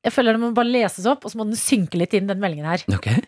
Jeg 0.00 0.14
føler 0.14 0.36
det 0.36 0.40
må 0.40 0.52
bare 0.56 0.72
leses 0.72 1.08
opp, 1.08 1.24
og 1.24 1.32
så 1.32 1.40
må 1.40 1.48
den 1.48 1.60
synke 1.60 2.00
litt 2.00 2.12
inn, 2.16 2.28
den 2.28 2.40
meldingen 2.40 2.68
her. 2.68 2.84
Okay. 3.00 3.24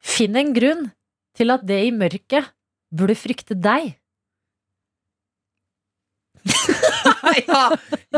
Finn 0.00 0.36
en 0.40 0.56
grunn 0.56 0.88
til 1.36 1.52
at 1.52 1.68
det 1.68 1.82
i 1.84 1.92
mørket 1.92 2.54
burde 2.88 3.20
frykte 3.20 3.52
deg. 3.52 3.97
ja! 7.48 7.64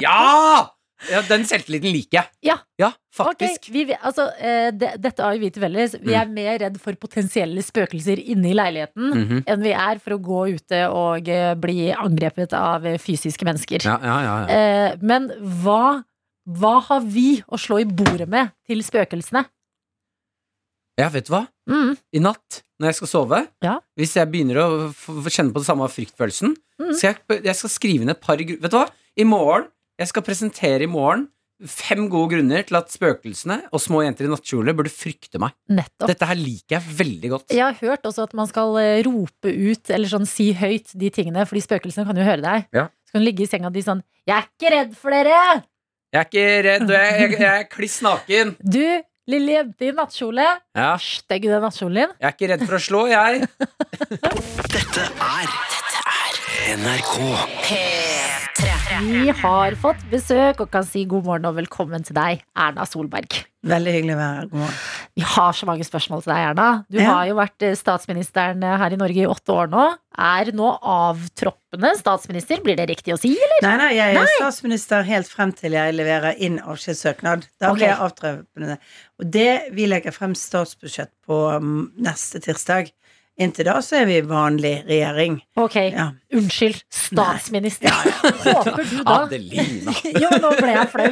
ja! 0.00 0.68
Ja, 1.08 1.22
Den 1.24 1.46
selvtilliten 1.48 1.94
liker 1.94 2.18
jeg. 2.18 2.26
Ja. 2.44 2.58
Ja, 2.78 2.90
faktisk. 3.16 3.70
Okay, 3.70 3.86
vi- 3.88 3.96
altså, 4.04 4.26
eh, 4.36 4.66
det, 4.76 4.90
dette 5.00 5.24
har 5.24 5.32
jo 5.32 5.40
vi 5.40 5.48
til 5.54 5.62
felles. 5.64 5.94
Vi 6.04 6.12
er 6.12 6.28
mer 6.28 6.58
redd 6.60 6.76
for 6.82 6.92
potensielle 7.00 7.62
spøkelser 7.64 8.20
inne 8.20 8.50
i 8.50 8.56
leiligheten 8.58 9.08
Mhm. 9.16 9.40
enn 9.48 9.64
vi 9.64 9.72
er 9.72 9.96
for 9.98 10.18
å 10.18 10.20
gå 10.20 10.42
ute 10.58 10.82
og 10.92 11.26
eh, 11.32 11.54
bli 11.56 11.88
angrepet 11.96 12.52
av 12.52 12.84
fysiske 13.00 13.48
mennesker. 13.48 13.80
Ja, 13.88 13.96
ja, 14.04 14.18
ja, 14.26 14.34
ja. 14.44 14.58
Eh, 14.90 14.96
men 15.00 15.30
hva, 15.64 16.02
hva 16.46 16.74
har 16.90 17.00
vi 17.00 17.40
å 17.48 17.56
slå 17.56 17.80
i 17.80 17.88
bordet 17.88 18.28
med 18.28 18.52
til 18.68 18.84
spøkelsene? 18.84 19.46
Ja, 21.00 21.08
vet 21.12 21.28
du 21.28 21.34
hva? 21.34 21.44
Mm. 21.70 21.96
I 22.16 22.22
natt, 22.22 22.60
når 22.80 22.90
jeg 22.90 22.98
skal 23.00 23.10
sove, 23.10 23.40
Ja. 23.64 23.78
hvis 23.98 24.14
jeg 24.18 24.30
begynner 24.30 24.62
å 24.62 24.68
kjenne 25.28 25.54
på 25.54 25.62
det 25.62 25.68
samme 25.68 25.88
fryktfølelsen, 25.90 26.54
mm. 26.80 26.94
skal 26.94 27.14
jeg, 27.16 27.44
jeg 27.48 27.58
skal 27.58 27.74
skrive 27.76 28.06
ned 28.06 28.16
et 28.18 28.24
par 28.24 28.40
Vet 28.40 28.70
du 28.70 28.78
hva? 28.78 28.88
I 29.18 29.26
morgen, 29.28 29.68
jeg 30.00 30.12
skal 30.12 30.24
presentere 30.26 30.86
i 30.86 30.90
morgen 30.90 31.28
fem 31.68 32.06
gode 32.08 32.34
grunner 32.34 32.64
til 32.64 32.78
at 32.78 32.92
spøkelsene 32.92 33.58
og 33.68 33.82
små 33.82 34.00
jenter 34.04 34.26
i 34.26 34.30
nattkjole 34.32 34.72
burde 34.76 34.92
frykte 34.92 35.40
meg. 35.42 35.52
Nettopp. 35.68 36.08
Dette 36.08 36.28
her 36.30 36.38
liker 36.38 36.78
jeg 36.78 36.94
veldig 37.00 37.32
godt. 37.34 37.52
Jeg 37.52 37.64
har 37.66 37.76
hørt 37.82 38.06
også 38.08 38.24
at 38.28 38.36
man 38.38 38.48
skal 38.48 38.78
eh, 38.80 39.02
rope 39.06 39.52
ut, 39.52 39.92
eller 39.92 40.12
sånn 40.12 40.28
si 40.28 40.50
høyt, 40.56 40.94
de 40.96 41.10
tingene, 41.12 41.44
fordi 41.48 41.64
spøkelsene 41.66 42.06
kan 42.08 42.20
jo 42.20 42.26
høre 42.26 42.44
deg. 42.44 42.70
Ja. 42.76 42.86
Så 43.04 43.16
kan 43.16 43.24
du 43.24 43.28
ligge 43.28 43.44
i 43.44 43.50
senga 43.50 43.72
di 43.74 43.84
sånn 43.84 44.00
'Jeg 44.24 44.36
er 44.36 44.48
ikke 44.48 44.72
redd 44.76 44.96
for 44.96 45.10
dere!' 45.10 45.64
Jeg 46.10 46.18
er 46.18 46.26
ikke 46.26 46.46
redd, 46.66 46.82
og 46.88 46.96
jeg, 46.96 47.20
jeg, 47.20 47.38
jeg 47.38 47.60
er 47.60 47.68
kliss 47.70 48.00
naken. 48.02 48.56
Du, 48.58 48.86
lille 49.30 49.56
jente 49.56 49.88
i 49.88 49.92
nattkjole. 49.96 50.46
Ja, 50.76 50.90
Stygg 51.00 51.46
den 51.48 51.62
nattkjolen 51.64 52.00
din. 52.02 52.16
jeg 52.20 52.28
er 52.30 52.36
ikke 52.36 52.50
redd 52.54 52.66
for 52.66 52.78
å 52.78 52.82
slå, 52.86 53.04
jeg. 53.10 53.46
Dette 54.74 55.06
er 55.30 55.56
NRK. 56.80 57.16
Vi 59.00 59.30
har 59.32 59.74
fått 59.80 60.00
besøk 60.10 60.58
og 60.60 60.68
kan 60.74 60.84
si 60.84 61.06
god 61.08 61.24
morgen 61.24 61.46
og 61.48 61.54
velkommen 61.56 62.02
til 62.04 62.16
deg, 62.16 62.42
Erna 62.58 62.84
Solberg. 62.88 63.38
Veldig 63.70 63.92
hyggelig 63.94 64.12
å 64.12 64.18
være 64.18 64.34
her. 64.40 64.48
God 64.50 64.60
morgen. 64.60 64.76
Vi 65.16 65.24
har 65.34 65.56
så 65.56 65.68
mange 65.68 65.86
spørsmål 65.86 66.22
til 66.24 66.32
deg, 66.32 66.42
Erna. 66.50 66.66
Du 66.92 66.98
Ja. 66.98 67.06
har 67.14 67.26
jo 67.30 67.34
vært 67.38 67.64
eh, 67.64 67.74
statsministeren 67.76 68.62
eh, 68.62 68.76
her 68.76 68.92
i 68.92 68.98
Norge 69.00 69.22
i 69.22 69.26
åtte 69.28 69.56
år 69.56 69.70
nå. 69.72 69.86
Er 70.20 70.52
nå 70.52 70.68
avtroppende 70.84 71.94
statsminister, 71.96 72.60
blir 72.64 72.76
det 72.76 72.88
riktig 72.90 73.14
å 73.14 73.18
si, 73.20 73.32
eller? 73.36 73.62
Nei, 73.64 73.76
nei, 73.80 73.90
jeg 73.96 74.16
er 74.20 74.32
statsminister 74.36 75.02
helt 75.08 75.28
frem 75.32 75.52
til 75.56 75.72
jeg 75.78 75.96
leverer 75.96 76.36
inn 76.36 76.60
avskjedssøknad. 76.60 77.48
Da 77.60 77.72
blir 77.72 77.80
blir 77.80 77.88
jeg 77.88 78.00
avtroppende. 78.04 78.78
Og 79.20 79.30
det 79.32 79.50
vi 79.72 79.86
legger 79.88 80.12
frem 80.12 80.34
statsbudsjett 80.36 81.12
på 81.24 81.40
um, 81.56 81.92
neste 81.96 82.40
tirsdag. 82.44 82.92
Inntil 83.40 83.64
da 83.70 83.78
så 83.80 83.96
er 84.02 84.04
vi 84.08 84.18
vanlig 84.28 84.72
regjering. 84.88 85.38
Ok, 85.56 85.76
Ja. 85.94 86.10
unnskyld. 86.36 86.82
Statsminister. 86.92 87.88
Håper 88.44 88.84
du 88.84 88.96
da 89.02 89.14
Adelina. 89.22 89.94
Jo, 90.22 90.28
nå 90.42 90.50
ble 90.58 90.74
jeg 90.74 90.90
flau. 90.92 91.08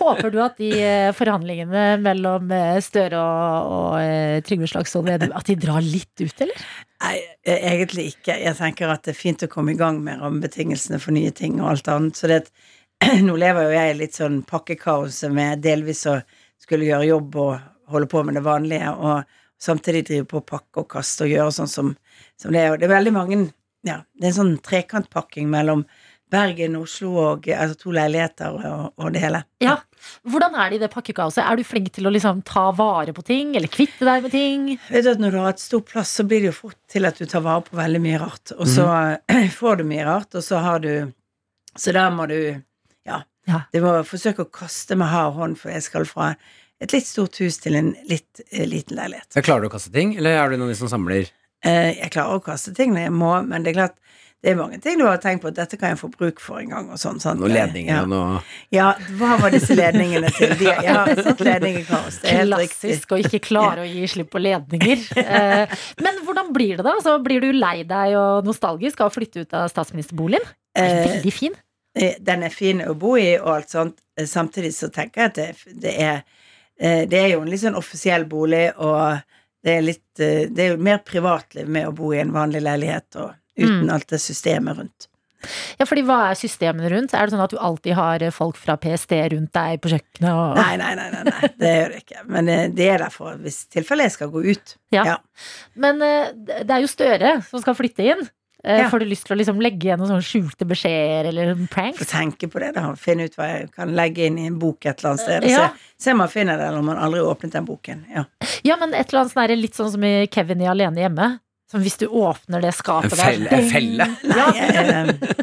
Håper 0.00 0.32
du 0.32 0.38
at 0.42 0.56
de 0.62 0.70
eh, 0.80 1.10
forhandlingene 1.16 1.82
mellom 2.02 2.50
eh, 2.56 2.78
Støre 2.84 3.20
og, 3.20 3.74
og 3.76 3.98
eh, 4.00 4.38
Trygve 4.46 4.70
Slagsvold 4.72 5.10
Vedum 5.10 5.34
At 5.36 5.50
de 5.50 5.56
drar 5.60 5.84
litt 5.84 6.24
ut, 6.24 6.40
eller? 6.46 6.64
Nei, 7.02 7.16
egentlig 7.44 8.08
ikke. 8.14 8.38
Jeg 8.46 8.56
tenker 8.58 8.92
at 8.94 9.04
det 9.04 9.12
er 9.12 9.18
fint 9.20 9.44
å 9.44 9.50
komme 9.52 9.74
i 9.74 9.78
gang 9.78 10.00
med 10.06 10.22
rammebetingelsene 10.22 11.00
for 11.02 11.12
nye 11.14 11.34
ting 11.36 11.60
og 11.60 11.74
alt 11.74 11.92
annet. 11.92 12.16
Så 12.16 12.30
det, 12.32 12.40
nå 13.26 13.36
lever 13.36 13.68
jo 13.68 13.76
jeg 13.76 13.92
i 13.92 13.98
litt 14.00 14.16
sånn 14.18 14.40
pakkekaos 14.48 15.20
med 15.34 15.60
delvis 15.66 16.06
å 16.08 16.16
skulle 16.62 16.88
gjøre 16.88 17.10
jobb 17.12 17.38
og 17.42 17.92
holde 17.92 18.08
på 18.08 18.22
med 18.24 18.38
det 18.38 18.44
vanlige, 18.46 18.88
og 18.94 19.26
samtidig 19.62 20.06
drive 20.08 20.28
på 20.30 20.40
å 20.40 20.46
pakke 20.46 20.82
og 20.82 20.88
kaste 20.96 21.26
og 21.26 21.34
gjøre 21.34 21.56
sånn 21.58 21.70
som, 21.70 21.92
som 22.40 22.54
det 22.54 22.64
er. 22.64 22.72
Og 22.72 22.80
det 22.80 22.88
er 22.88 22.96
veldig 22.98 23.18
mange 23.18 23.44
Ja, 23.82 24.02
det 24.14 24.28
er 24.28 24.30
en 24.30 24.36
sånn 24.36 24.56
trekantpakking 24.62 25.48
mellom 25.50 25.86
Bergen, 26.32 26.76
Oslo 26.80 27.12
og 27.20 27.48
altså 27.52 27.76
to 27.76 27.92
leiligheter 27.92 28.54
og, 28.56 28.84
og 28.96 29.08
det 29.12 29.20
hele. 29.24 29.42
Ja. 29.60 29.76
Hvordan 30.24 30.54
er 30.56 30.70
det 30.70 30.78
i 30.78 30.82
det 30.82 30.88
pakkekaoset? 30.94 31.42
Er 31.44 31.58
du 31.58 31.64
flink 31.66 31.90
til 31.94 32.08
å 32.08 32.12
liksom 32.14 32.40
ta 32.48 32.70
vare 32.76 33.12
på 33.14 33.24
ting, 33.26 33.52
eller 33.58 33.70
kvitte 33.70 34.06
deg 34.08 34.24
med 34.24 34.32
ting? 34.34 34.64
Vet 34.88 35.04
du 35.04 35.10
at 35.12 35.20
Når 35.22 35.34
du 35.34 35.40
har 35.42 35.52
et 35.52 35.62
stort 35.62 35.90
plass, 35.92 36.14
så 36.16 36.24
blir 36.26 36.42
det 36.42 36.52
jo 36.52 36.56
fort 36.56 36.78
til 36.90 37.08
at 37.08 37.20
du 37.20 37.26
tar 37.28 37.44
vare 37.44 37.66
på 37.66 37.76
veldig 37.78 38.00
mye 38.02 38.22
rart. 38.22 38.54
Og 38.56 38.70
så 38.70 38.86
får 39.60 39.82
du 39.82 39.84
mye 39.92 40.06
rart, 40.08 40.32
og 40.38 40.46
så 40.46 40.62
har 40.64 40.80
du 40.84 41.12
Så 41.76 41.92
da 41.92 42.08
må 42.10 42.26
du 42.30 42.38
Ja. 43.04 43.22
Ja. 43.50 43.64
Du 43.74 43.80
må 43.82 43.96
forsøke 44.06 44.44
å 44.44 44.52
kaste 44.54 44.94
med 44.96 45.10
hard 45.10 45.34
hånd, 45.34 45.58
for 45.58 45.74
jeg 45.74 45.82
skal 45.82 46.06
fra 46.06 46.32
et 46.82 46.92
litt 46.96 47.06
stort 47.08 47.38
hus 47.42 47.60
til 47.62 47.78
en 47.78 47.92
litt 48.10 48.42
eh, 48.50 48.66
liten 48.68 48.98
leilighet. 48.98 49.30
Jeg 49.38 49.46
klarer 49.46 49.64
du 49.66 49.70
å 49.70 49.74
kaste 49.76 49.92
ting, 49.94 50.16
eller 50.18 50.38
er 50.40 50.50
du 50.52 50.58
en 50.58 50.66
av 50.66 50.72
de 50.74 50.78
som 50.78 50.90
samler? 50.90 51.30
Eh, 51.62 51.92
jeg 52.00 52.10
klarer 52.14 52.40
å 52.40 52.44
kaste 52.44 52.74
ting 52.74 52.94
når 52.94 53.06
jeg 53.08 53.14
må, 53.22 53.32
men 53.46 53.62
det 53.64 53.72
er 53.72 53.80
klart 53.84 53.98
det 54.42 54.50
er 54.50 54.56
mange 54.58 54.80
ting 54.82 54.96
du 54.98 55.04
har 55.06 55.20
tenkt 55.22 55.44
på 55.44 55.52
at 55.52 55.54
dette 55.54 55.76
kan 55.78 55.92
jeg 55.92 56.00
få 56.00 56.08
bruk 56.10 56.40
for 56.42 56.58
en 56.58 56.72
gang. 56.72 56.88
og 56.90 56.98
sånn, 56.98 57.20
sant? 57.22 57.38
Noen 57.38 57.52
ledninger 57.54 57.94
ja. 57.94 58.00
og 58.02 58.08
noe 58.10 58.40
ja, 58.74 58.88
hva 59.20 59.36
var 59.38 59.54
disse 59.54 59.76
ledningene 59.78 60.32
til? 60.34 60.56
De, 60.58 60.66
jeg 60.66 60.88
har 60.96 61.12
sett 61.28 61.44
ledningkaos. 61.46 62.16
Det 62.24 62.32
er 62.32 62.40
helt. 62.40 62.56
Klassisk 62.58 63.14
å 63.14 63.20
ikke 63.22 63.38
klare 63.44 63.84
å 63.84 63.86
gi 63.86 64.02
slipp 64.10 64.32
på 64.34 64.42
ledninger. 64.42 65.04
Eh, 65.22 65.76
Men 66.02 66.18
hvordan 66.26 66.50
blir 66.56 66.80
det 66.80 66.88
da? 66.88 66.96
Altså, 66.96 67.14
blir 67.22 67.44
du 67.44 67.52
lei 67.54 67.84
deg 67.86 68.16
og 68.18 68.48
nostalgisk 68.50 69.04
av 69.04 69.12
å 69.12 69.14
flytte 69.14 69.44
ut 69.46 69.54
av 69.60 69.70
statsministerboligen? 69.70 70.42
Den 70.74 70.90
er 70.90 71.02
Eh, 71.04 71.08
Veldig 71.12 71.32
fin. 71.38 71.54
Eh, 71.94 72.14
den 72.18 72.42
er 72.42 72.50
fin 72.50 72.82
å 72.82 72.96
bo 72.98 73.14
i 73.20 73.36
og 73.38 73.50
alt 73.60 73.70
sånt. 73.70 74.02
Eh, 74.18 74.26
Samtidig 74.26 74.72
så 74.74 74.90
tenker 74.90 75.22
jeg 75.22 75.30
at 75.30 75.38
det, 75.38 75.76
det 75.86 75.94
er 76.02 76.14
eh, 76.16 76.41
Det 76.80 77.18
er 77.20 77.28
jo 77.34 77.42
en 77.44 77.50
litt 77.52 77.60
sånn 77.62 77.76
offisiell 77.78 78.24
bolig, 78.26 78.72
og 78.80 79.20
det 79.62 79.76
er 79.76 79.84
litt 79.86 80.20
eh, 80.20 80.48
Det 80.50 80.64
er 80.64 80.70
jo 80.74 80.82
mer 80.82 80.98
privatliv 81.06 81.68
med 81.68 81.86
å 81.86 81.94
bo 81.94 82.12
i 82.14 82.18
en 82.22 82.32
vanlig 82.34 82.62
leilighet 82.64 83.16
og 83.22 83.34
uten 83.58 83.82
Mm. 83.84 83.90
alt 83.92 84.08
det 84.08 84.18
systemet 84.18 84.78
rundt. 84.78 85.08
Ja, 85.78 85.84
fordi 85.86 86.02
Hva 86.06 86.30
er 86.30 86.34
systemene 86.38 86.88
rundt? 86.90 87.12
Er 87.14 87.26
det 87.26 87.34
sånn 87.34 87.42
at 87.44 87.50
du 87.50 87.58
alltid 87.58 87.94
har 87.98 88.22
folk 88.30 88.56
fra 88.56 88.76
PST 88.80 89.12
rundt 89.32 89.52
deg 89.52 89.80
på 89.82 89.90
kjøkkenet? 89.90 90.30
Og... 90.30 90.54
Nei, 90.56 90.76
nei, 90.78 90.92
nei, 90.98 91.08
nei, 91.10 91.22
nei 91.28 91.50
det 91.58 91.72
gjør 91.76 91.88
det 91.94 92.02
ikke. 92.04 92.22
Men 92.30 92.48
eh, 92.48 92.68
det 92.70 92.86
er 92.88 93.02
derfor 93.02 93.36
hvis 93.42 93.58
tilfellet 93.74 94.06
jeg 94.08 94.14
skal 94.16 94.30
gå 94.32 94.44
ut. 94.46 94.76
Ja. 94.94 95.04
Ja. 95.10 95.16
Men 95.74 96.00
eh, 96.06 96.30
det 96.62 96.70
er 96.70 96.80
jo 96.84 96.90
Støre 96.90 97.34
som 97.48 97.60
skal 97.64 97.74
flytte 97.78 98.06
inn. 98.14 98.22
Eh, 98.64 98.78
Ja. 98.82 98.88
Får 98.90 99.00
du 99.00 99.06
lyst 99.10 99.26
til 99.26 99.34
å 99.34 99.38
liksom 99.40 99.60
legge 99.60 99.88
igjen 99.88 99.98
noen 99.98 100.08
sånne 100.12 100.22
skjulte 100.22 100.64
beskjeder 100.70 101.28
eller 101.32 101.54
Få 101.56 101.66
pranks? 101.74 102.06
tenke 102.12 102.46
på 102.48 102.60
det, 102.62 102.72
da. 102.76 102.94
Finne 102.94 103.24
ut 103.26 103.34
hva 103.34 103.48
jeg 103.48 103.70
kan 103.74 103.90
legge 103.98 104.26
inn 104.28 104.38
i 104.38 104.46
en 104.46 104.58
bok 104.62 104.86
et 104.86 104.98
eller 105.02 105.10
annet 105.16 105.20
sted. 105.24 105.44
Ja. 105.50 105.68
Se, 105.74 106.04
se 106.06 106.12
om 106.12 106.18
man 106.22 106.28
finner 106.30 106.56
det, 106.58 106.68
eller 106.68 106.78
om 106.78 106.86
man 106.86 106.96
aldri 107.02 107.18
har 107.20 107.34
åpnet 107.34 107.52
den 107.52 107.64
boken. 107.66 108.04
Ja. 108.14 108.24
Ja, 108.62 108.76
men 108.78 108.94
et 108.94 109.08
eller 109.10 109.24
annet 109.24 109.32
sånn 109.34 109.60
litt 109.60 109.74
sånn 109.74 109.90
som 109.90 110.04
i 110.04 110.26
Kevin 110.30 110.62
i 110.62 110.68
Alene 110.70 111.02
hjemme. 111.08 111.38
Som 111.72 111.80
hvis 111.82 111.96
du 111.98 112.06
åpner 112.06 112.60
det 112.60 112.74
skapet 112.76 113.12
En 113.12 113.18
felle- 113.18 113.50
en 113.50 113.70
felle? 113.70 114.06
Ja. 114.22 114.46
Jeg, 114.52 114.74
jeg, 114.74 115.38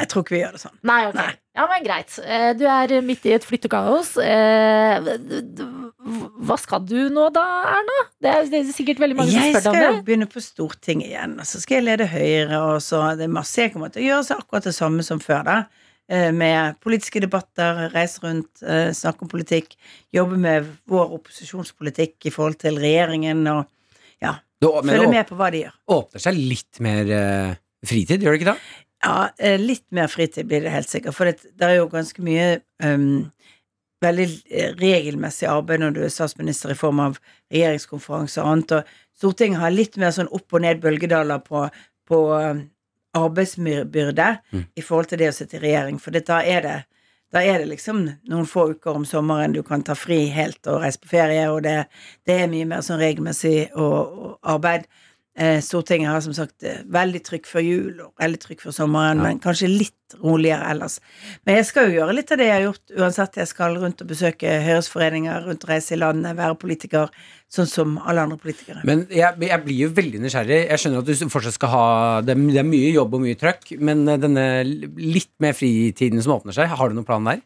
jeg 0.00 0.08
tror 0.08 0.22
ikke 0.24 0.34
vi 0.34 0.40
gjør 0.40 0.52
det 0.56 0.60
sånn. 0.62 0.76
Nei, 0.88 1.00
ok. 1.10 1.20
Ja, 1.56 1.64
men 1.70 1.84
greit. 1.86 2.12
Eh, 2.20 2.50
Du 2.58 2.66
er 2.68 2.92
midt 3.02 3.24
i 3.24 3.32
et 3.32 3.44
flyttekaos. 3.48 4.10
Eh, 4.20 5.06
hva 6.46 6.56
skal 6.60 6.84
du 6.86 7.08
nå 7.12 7.30
da, 7.34 7.44
Erna? 7.78 7.96
Det 8.22 8.30
er, 8.32 8.50
er 8.60 8.68
sikkert 8.76 9.00
veldig 9.02 9.16
mange 9.18 9.32
som 9.32 9.40
spør 9.48 9.64
skal 9.64 9.74
deg 9.78 9.86
om 9.88 9.96
det. 9.96 10.04
begynne 10.06 10.28
på 10.30 10.42
Stortinget 10.44 11.08
igjen, 11.10 11.34
og 11.40 11.48
så 11.48 11.60
skal 11.62 11.78
jeg 11.80 11.86
lede 11.88 12.06
Høyre, 12.12 12.60
og 12.74 12.78
så 12.84 13.00
det 13.18 13.26
er 13.26 13.32
masse 13.32 13.64
jeg 13.64 13.72
kommer 13.74 13.90
til 13.94 14.04
å 14.04 14.06
gjøre 14.10 14.26
så 14.28 14.38
akkurat 14.42 14.68
det 14.68 14.74
samme 14.76 15.06
som 15.06 15.22
før, 15.24 15.42
da. 15.48 15.56
Eh, 16.12 16.28
Med 16.36 16.76
politiske 16.84 17.20
debatter, 17.24 17.86
reise 17.96 18.20
rundt, 18.22 18.62
snakke 18.94 19.24
om 19.26 19.32
politikk, 19.32 19.74
jobbe 20.14 20.36
med 20.38 20.68
vår 20.92 21.16
opposisjonspolitikk 21.18 22.28
i 22.28 22.34
forhold 22.36 22.60
til 22.62 22.78
regjeringen, 22.78 23.40
og 23.50 23.64
ja, 24.22 24.36
følge 24.62 25.08
med 25.10 25.26
på 25.28 25.36
hva 25.40 25.50
de 25.50 25.64
gjør. 25.64 25.74
åpner 25.96 26.22
seg 26.28 26.38
litt 26.38 26.78
mer 26.84 27.10
fritid, 27.86 28.22
gjør 28.22 28.36
det 28.36 28.42
ikke 28.44 28.52
det? 28.54 28.60
Ja, 29.04 29.30
eh, 29.38 29.58
litt 29.60 29.84
mer 29.94 30.08
fritid 30.08 30.48
blir 30.48 30.64
det 30.64 30.72
helt 30.72 30.88
sikkert, 30.88 31.14
for 31.14 31.28
det, 31.28 31.52
det 31.58 31.66
er 31.68 31.74
jo 31.80 31.88
ganske 31.92 32.22
mye 32.24 32.46
um, 32.82 33.26
veldig 34.04 34.26
eh, 34.50 34.72
regelmessig 34.80 35.48
arbeid 35.50 35.82
når 35.82 35.96
du 35.96 36.00
er 36.06 36.14
statsminister 36.14 36.72
i 36.72 36.78
form 36.78 37.02
av 37.04 37.18
regjeringskonferanse 37.52 38.40
og 38.42 38.52
annet, 38.52 38.78
og 38.80 38.94
Stortinget 39.16 39.62
har 39.62 39.72
litt 39.72 39.94
mer 40.00 40.10
sånn 40.12 40.28
opp 40.36 40.52
og 40.52 40.60
ned 40.64 40.82
bølgedaler 40.82 41.40
på, 41.44 41.66
på 42.08 42.18
um, 42.34 42.66
arbeidsbyrde 43.16 44.28
Mm. 44.52 44.66
i 44.76 44.82
forhold 44.84 45.08
til 45.12 45.18
det 45.22 45.30
å 45.30 45.36
sitte 45.36 45.56
i 45.56 45.62
regjering, 45.62 46.00
for 46.00 46.12
det, 46.12 46.26
da 46.28 46.42
er 46.44 46.62
det 46.64 46.76
da 47.34 47.42
er 47.42 47.58
det 47.58 47.66
liksom 47.72 48.04
noen 48.30 48.46
få 48.46 48.68
uker 48.70 48.94
om 48.96 49.04
sommeren 49.04 49.52
du 49.52 49.62
kan 49.66 49.82
ta 49.82 49.96
fri 49.98 50.28
helt 50.32 50.66
og 50.70 50.84
reise 50.84 51.00
på 51.02 51.10
ferie, 51.10 51.48
og 51.50 51.64
det, 51.66 51.88
det 52.24 52.36
er 52.42 52.50
mye 52.52 52.68
mer 52.70 52.84
sånn 52.86 53.00
regelmessig 53.02 53.72
og, 53.74 53.96
og 53.96 54.52
arbeid. 54.54 54.86
Eh, 55.36 55.58
Stortinget 55.60 56.08
har 56.08 56.22
som 56.24 56.32
sagt 56.32 56.64
eh, 56.64 56.78
veldig 56.88 57.20
trykk 57.26 57.48
før 57.50 57.60
jul 57.60 57.98
og 58.06 58.12
veldig 58.22 58.38
trykk 58.40 58.62
før 58.64 58.72
sommeren, 58.72 59.18
Ja. 59.20 59.22
men 59.26 59.40
kanskje 59.44 59.68
litt 59.68 60.14
roligere 60.22 60.70
ellers. 60.70 60.94
Men 61.44 61.58
jeg 61.58 61.66
skal 61.68 61.90
jo 61.90 61.98
gjøre 61.98 62.14
litt 62.16 62.30
av 62.32 62.38
det 62.40 62.46
jeg 62.46 62.54
har 62.54 62.64
gjort 62.72 62.94
uansett. 62.96 63.36
Jeg 63.42 63.50
skal 63.50 63.76
rundt 63.82 64.00
og 64.00 64.08
besøke 64.08 64.54
Høyres 64.64 64.88
foreninger, 64.88 65.44
rundt 65.44 65.66
reise 65.68 65.92
i 65.92 65.98
landet, 66.00 66.38
være 66.38 66.56
politiker, 66.56 67.10
sånn 67.52 67.68
som 67.68 67.98
alle 67.98 68.22
andre 68.24 68.38
politikere. 68.40 68.80
Men 68.88 69.04
jeg, 69.10 69.34
jeg 69.50 69.60
blir 69.66 69.80
jo 69.82 69.90
veldig 69.98 70.22
nysgjerrig. 70.24 70.60
Jeg 70.70 70.80
skjønner 70.80 71.04
at 71.04 71.10
du 71.10 71.28
fortsatt 71.34 71.58
skal 71.58 71.72
ha 71.74 71.84
Det 72.24 72.36
det 72.36 72.62
er 72.62 72.70
mye 72.70 72.94
jobb 72.94 73.18
og 73.18 73.26
mye 73.26 73.36
trøkk, 73.36 73.74
men 73.80 74.06
eh, 74.08 74.16
denne 74.22 74.46
litt 74.64 75.34
mer 75.42 75.52
fritiden 75.58 76.22
som 76.24 76.38
åpner 76.38 76.56
seg, 76.56 76.72
har 76.72 76.88
du 76.88 76.96
noen 76.96 77.08
plan 77.08 77.28
der? 77.28 77.44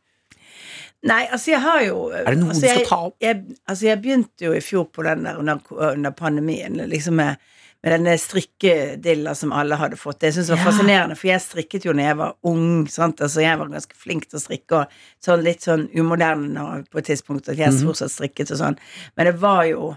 Nei, 1.11 1.25
altså 1.33 1.55
jeg 1.55 1.63
har 1.65 1.81
jo 1.87 2.11
Er 2.13 2.27
det 2.29 2.39
noe 2.43 2.53
altså 2.53 2.61
du 2.61 2.69
skal 2.69 2.79
jeg, 2.83 2.89
ta 2.91 2.99
opp? 3.09 3.15
Jeg, 3.25 3.41
altså 3.67 3.87
jeg 3.89 4.01
begynte 4.05 4.45
jo 4.45 4.53
i 4.53 4.61
fjor 4.61 4.85
på 4.93 5.03
den 5.07 5.25
der 5.25 5.39
under, 5.41 5.63
under 5.95 6.13
pandemien, 6.13 6.77
liksom 6.93 7.17
med, 7.17 7.41
med 7.83 7.93
denne 7.93 8.19
strikkedilla 8.19 9.35
som 9.35 9.53
alle 9.57 9.77
hadde 9.81 9.97
fått. 9.97 10.19
Det 10.21 10.35
syns 10.35 10.49
jeg 10.51 10.59
var 10.59 10.65
Ja. 10.65 10.71
fascinerende, 10.71 11.17
for 11.17 11.29
jeg 11.29 11.41
strikket 11.41 11.85
jo 11.85 11.93
når 11.93 12.03
jeg 12.05 12.17
var 12.17 12.35
ung. 12.45 12.87
Sant? 12.89 13.21
Altså 13.21 13.41
jeg 13.41 13.59
var 13.59 13.69
ganske 13.69 13.95
flink 13.97 14.29
til 14.29 14.39
å 14.39 14.43
strikke, 14.43 14.73
og 14.73 14.87
sånn 15.25 15.43
litt 15.43 15.61
sånn 15.63 15.89
umoderne 15.95 16.85
på 16.91 16.99
et 16.99 17.05
tidspunkt 17.07 17.49
at 17.49 17.57
jeg 17.57 17.73
Mhm. 17.73 17.87
fortsatt 17.87 18.11
strikket 18.11 18.51
og 18.53 18.59
sånn. 18.59 18.79
Men 19.17 19.27
det 19.27 19.39
var 19.41 19.65
jo 19.65 19.97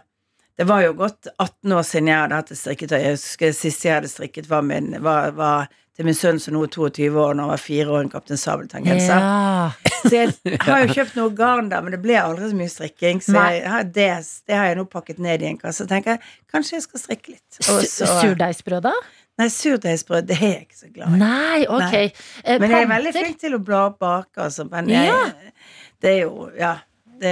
det 0.57 0.67
var 0.69 0.83
jo 0.85 0.91
godt 0.97 1.27
18 1.41 1.71
år 1.77 1.85
siden 1.87 2.07
jeg 2.11 2.19
hadde 2.21 2.35
hatt 2.41 2.51
et 2.53 2.59
strikketøy. 2.59 2.99
Jeg 3.01 3.15
husker 3.17 3.49
det 3.49 3.55
siste 3.57 3.87
jeg 3.87 3.95
hadde 3.99 4.11
strikket, 4.11 4.49
var, 4.51 4.61
min, 4.67 4.91
var, 5.01 5.31
var 5.37 5.71
til 5.97 6.05
min 6.07 6.15
sønn 6.17 6.39
som 6.41 6.55
nå 6.55 6.63
er 6.65 6.71
22 6.73 7.07
år, 7.21 7.33
når 7.37 7.43
han 7.45 7.51
var 7.53 7.61
fire 7.61 7.89
år, 7.93 7.99
en 8.05 8.11
Kaptein 8.13 8.39
Sabeltann-genser. 8.41 9.25
Ja. 9.25 9.71
Så 10.03 10.11
jeg 10.17 10.33
har 10.67 10.81
jo 10.83 10.93
kjøpt 10.97 11.15
noe 11.15 11.31
garn 11.37 11.69
der, 11.71 11.81
men 11.85 11.93
det 11.95 12.01
ble 12.03 12.17
aldri 12.19 12.49
så 12.51 12.57
mye 12.59 12.71
strikking. 12.73 13.21
Så 13.23 13.39
jeg 13.39 13.85
det, 13.95 14.07
det 14.49 14.57
har 14.57 14.65
jeg 14.67 14.77
nå 14.81 14.83
pakket 14.91 15.21
ned 15.23 15.45
i 15.45 15.47
en 15.47 15.59
kasse. 15.61 15.85
Så 15.85 15.87
tenker 15.87 16.17
jeg 16.17 16.33
kanskje 16.51 16.75
jeg 16.75 16.83
skal 16.89 17.01
strikke 17.05 17.35
litt. 17.37 17.59
Og 17.71 17.85
Surdeigsbrød, 17.87 18.81
da? 18.89 18.91
Nei, 19.39 19.47
surdeigsbrød 19.49 20.27
det 20.29 20.35
er 20.41 20.51
jeg 20.51 20.65
ikke 20.67 20.79
så 20.81 20.89
glad 20.93 21.15
i. 21.15 21.19
Nei, 21.21 21.61
ok. 21.65 21.93
Nei. 21.95 22.03
Eh, 22.43 22.59
Men 22.59 22.73
jeg 22.75 22.83
er 22.85 22.89
veldig 22.91 23.13
flink 23.15 23.39
til 23.45 23.55
å 23.55 23.61
bla 23.63 23.85
bake, 23.95 24.43
altså. 24.43 24.67
Men 24.69 24.91
jeg, 24.91 25.07
Ja. 25.07 25.21
det 26.03 26.11
er 26.17 26.19
jo 26.25 26.49
Ja. 26.59 26.73
Det, 27.23 27.31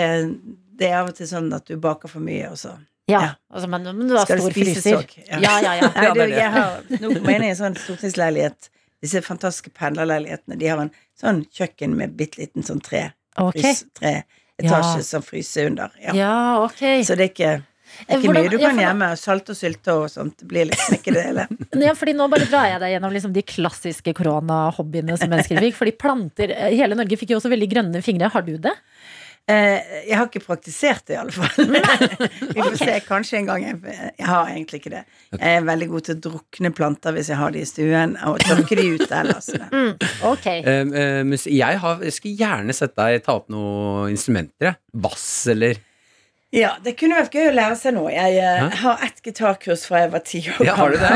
det 0.79 0.87
er 0.87 1.01
av 1.01 1.09
og 1.11 1.15
til 1.19 1.27
sånn 1.27 1.51
at 1.53 1.67
du 1.67 1.75
baker 1.81 2.07
for 2.09 2.23
mye, 2.23 2.53
og 2.53 2.57
så 2.61 2.77
Ja, 3.11 3.21
altså, 3.53 3.69
men, 3.71 3.87
men 3.91 4.07
du 4.09 4.15
har 4.17 4.25
skal 4.27 4.41
stor 4.41 4.55
fryser. 4.55 5.05
Ja. 5.27 5.39
Ja, 5.43 5.55
ja, 5.65 5.73
ja. 5.81 5.89
Nei, 6.01 6.11
du, 6.17 6.35
jeg 6.35 6.51
har, 6.55 6.77
nå 7.01 7.13
mener 7.19 7.47
jeg 7.49 7.55
en 7.55 7.61
sånn 7.63 7.79
stortingsleilighet. 7.85 8.69
Disse 9.01 9.21
fantastiske 9.25 9.73
pendlerleilighetene. 9.77 10.57
De 10.61 10.67
har 10.69 10.81
en 10.83 10.93
sånn 11.19 11.43
kjøkken 11.53 11.95
med 11.97 12.13
bitte 12.19 12.41
liten 12.43 12.63
sånn 12.65 12.81
tre, 12.85 13.07
okay. 13.35 13.61
frys, 13.63 13.83
tre 13.97 14.15
etasje 14.61 15.01
Ja. 15.01 15.03
som 15.07 15.25
fryser 15.25 15.71
under. 15.71 15.91
Ja. 16.01 16.13
Ja, 16.17 16.35
ok. 16.65 16.81
Så 17.07 17.15
det 17.17 17.23
er 17.25 17.31
ikke, 17.31 17.51
det 17.61 18.05
er 18.05 18.19
ikke 18.19 18.27
Hvordan- 18.29 18.45
mye 18.45 18.51
du 18.53 18.57
kan 18.61 18.77
ja, 18.79 18.83
gjemme. 18.89 19.07
Salte 19.17 19.55
og 19.55 19.57
sylte 19.57 19.95
og 19.97 20.05
sånt. 20.13 20.35
Det 20.37 20.47
blir 20.51 20.69
liksom 20.69 20.99
ikke 20.99 21.13
det 21.17 21.23
hele. 21.25 21.47
Ja, 21.87 21.95
fordi 21.97 22.13
nå 22.13 22.27
bare 22.29 22.45
drar 22.45 22.67
jeg 22.69 22.79
deg 22.83 22.93
gjennom 22.93 23.15
liksom 23.15 23.33
de 23.33 23.41
klassiske 23.41 24.13
koronahobbyene 24.21 25.17
som 25.17 25.33
mennesker 25.33 25.59
fikk. 25.65 25.79
Fordi 25.79 25.95
planter 25.97 26.53
eh, 26.53 26.75
Hele 26.77 26.95
Norge 26.99 27.17
fikk 27.17 27.33
jo 27.33 27.39
også 27.41 27.49
veldig 27.51 27.69
grønne 27.73 28.03
fingre. 28.05 28.29
Har 28.33 28.45
du 28.45 28.53
det? 28.61 28.75
Eh, 29.51 29.91
jeg 30.07 30.17
har 30.17 30.27
ikke 30.29 30.43
praktisert 30.45 31.07
det, 31.07 31.15
i 31.15 31.19
alle 31.19 31.33
fall. 31.33 31.75
Vi 32.55 32.61
får 32.61 32.77
se. 32.79 32.97
Kanskje 33.07 33.39
en 33.41 33.49
gang. 33.49 33.65
Jeg, 33.65 33.79
jeg 34.19 34.27
har 34.29 34.49
egentlig 34.51 34.81
ikke 34.81 34.93
det. 34.93 35.03
Jeg 35.35 35.57
er 35.57 35.67
veldig 35.67 35.87
god 35.91 36.07
til 36.07 36.17
å 36.17 36.21
drukne 36.27 36.71
planter 36.77 37.15
hvis 37.15 37.31
jeg 37.33 37.39
har 37.39 37.53
de 37.55 37.63
i 37.63 37.67
stuen, 37.67 38.15
og 38.27 38.41
tørke 38.45 38.77
de 38.79 38.87
ut 38.95 39.07
ellers. 39.21 39.51
Ok. 40.31 40.45
Eh, 40.47 40.81
eh, 41.01 41.31
jeg, 41.49 41.79
har, 41.81 42.03
jeg 42.05 42.13
skulle 42.15 42.37
gjerne 42.39 42.75
sett 42.75 42.93
deg 42.99 43.23
ta 43.25 43.35
opp 43.39 43.49
noen 43.51 44.11
instrumenter. 44.13 44.71
jeg. 44.71 44.79
Bass 45.03 45.25
eller 45.51 45.79
Ja, 46.53 46.73
det 46.83 46.93
kunne 46.99 47.17
vært 47.17 47.35
gøy 47.35 47.49
å 47.49 47.55
lære 47.55 47.77
seg 47.79 47.95
noe. 47.95 48.11
Jeg 48.13 48.37
Hæ? 48.43 48.69
har 48.83 49.05
ett 49.07 49.21
gitarkurs 49.25 49.85
fra 49.87 50.03
jeg 50.03 50.11
var 50.13 50.23
ti 50.27 50.41
år 50.51 50.67
Ja, 50.67 50.75
har 50.79 50.93
du 50.93 50.99
det? 51.01 51.11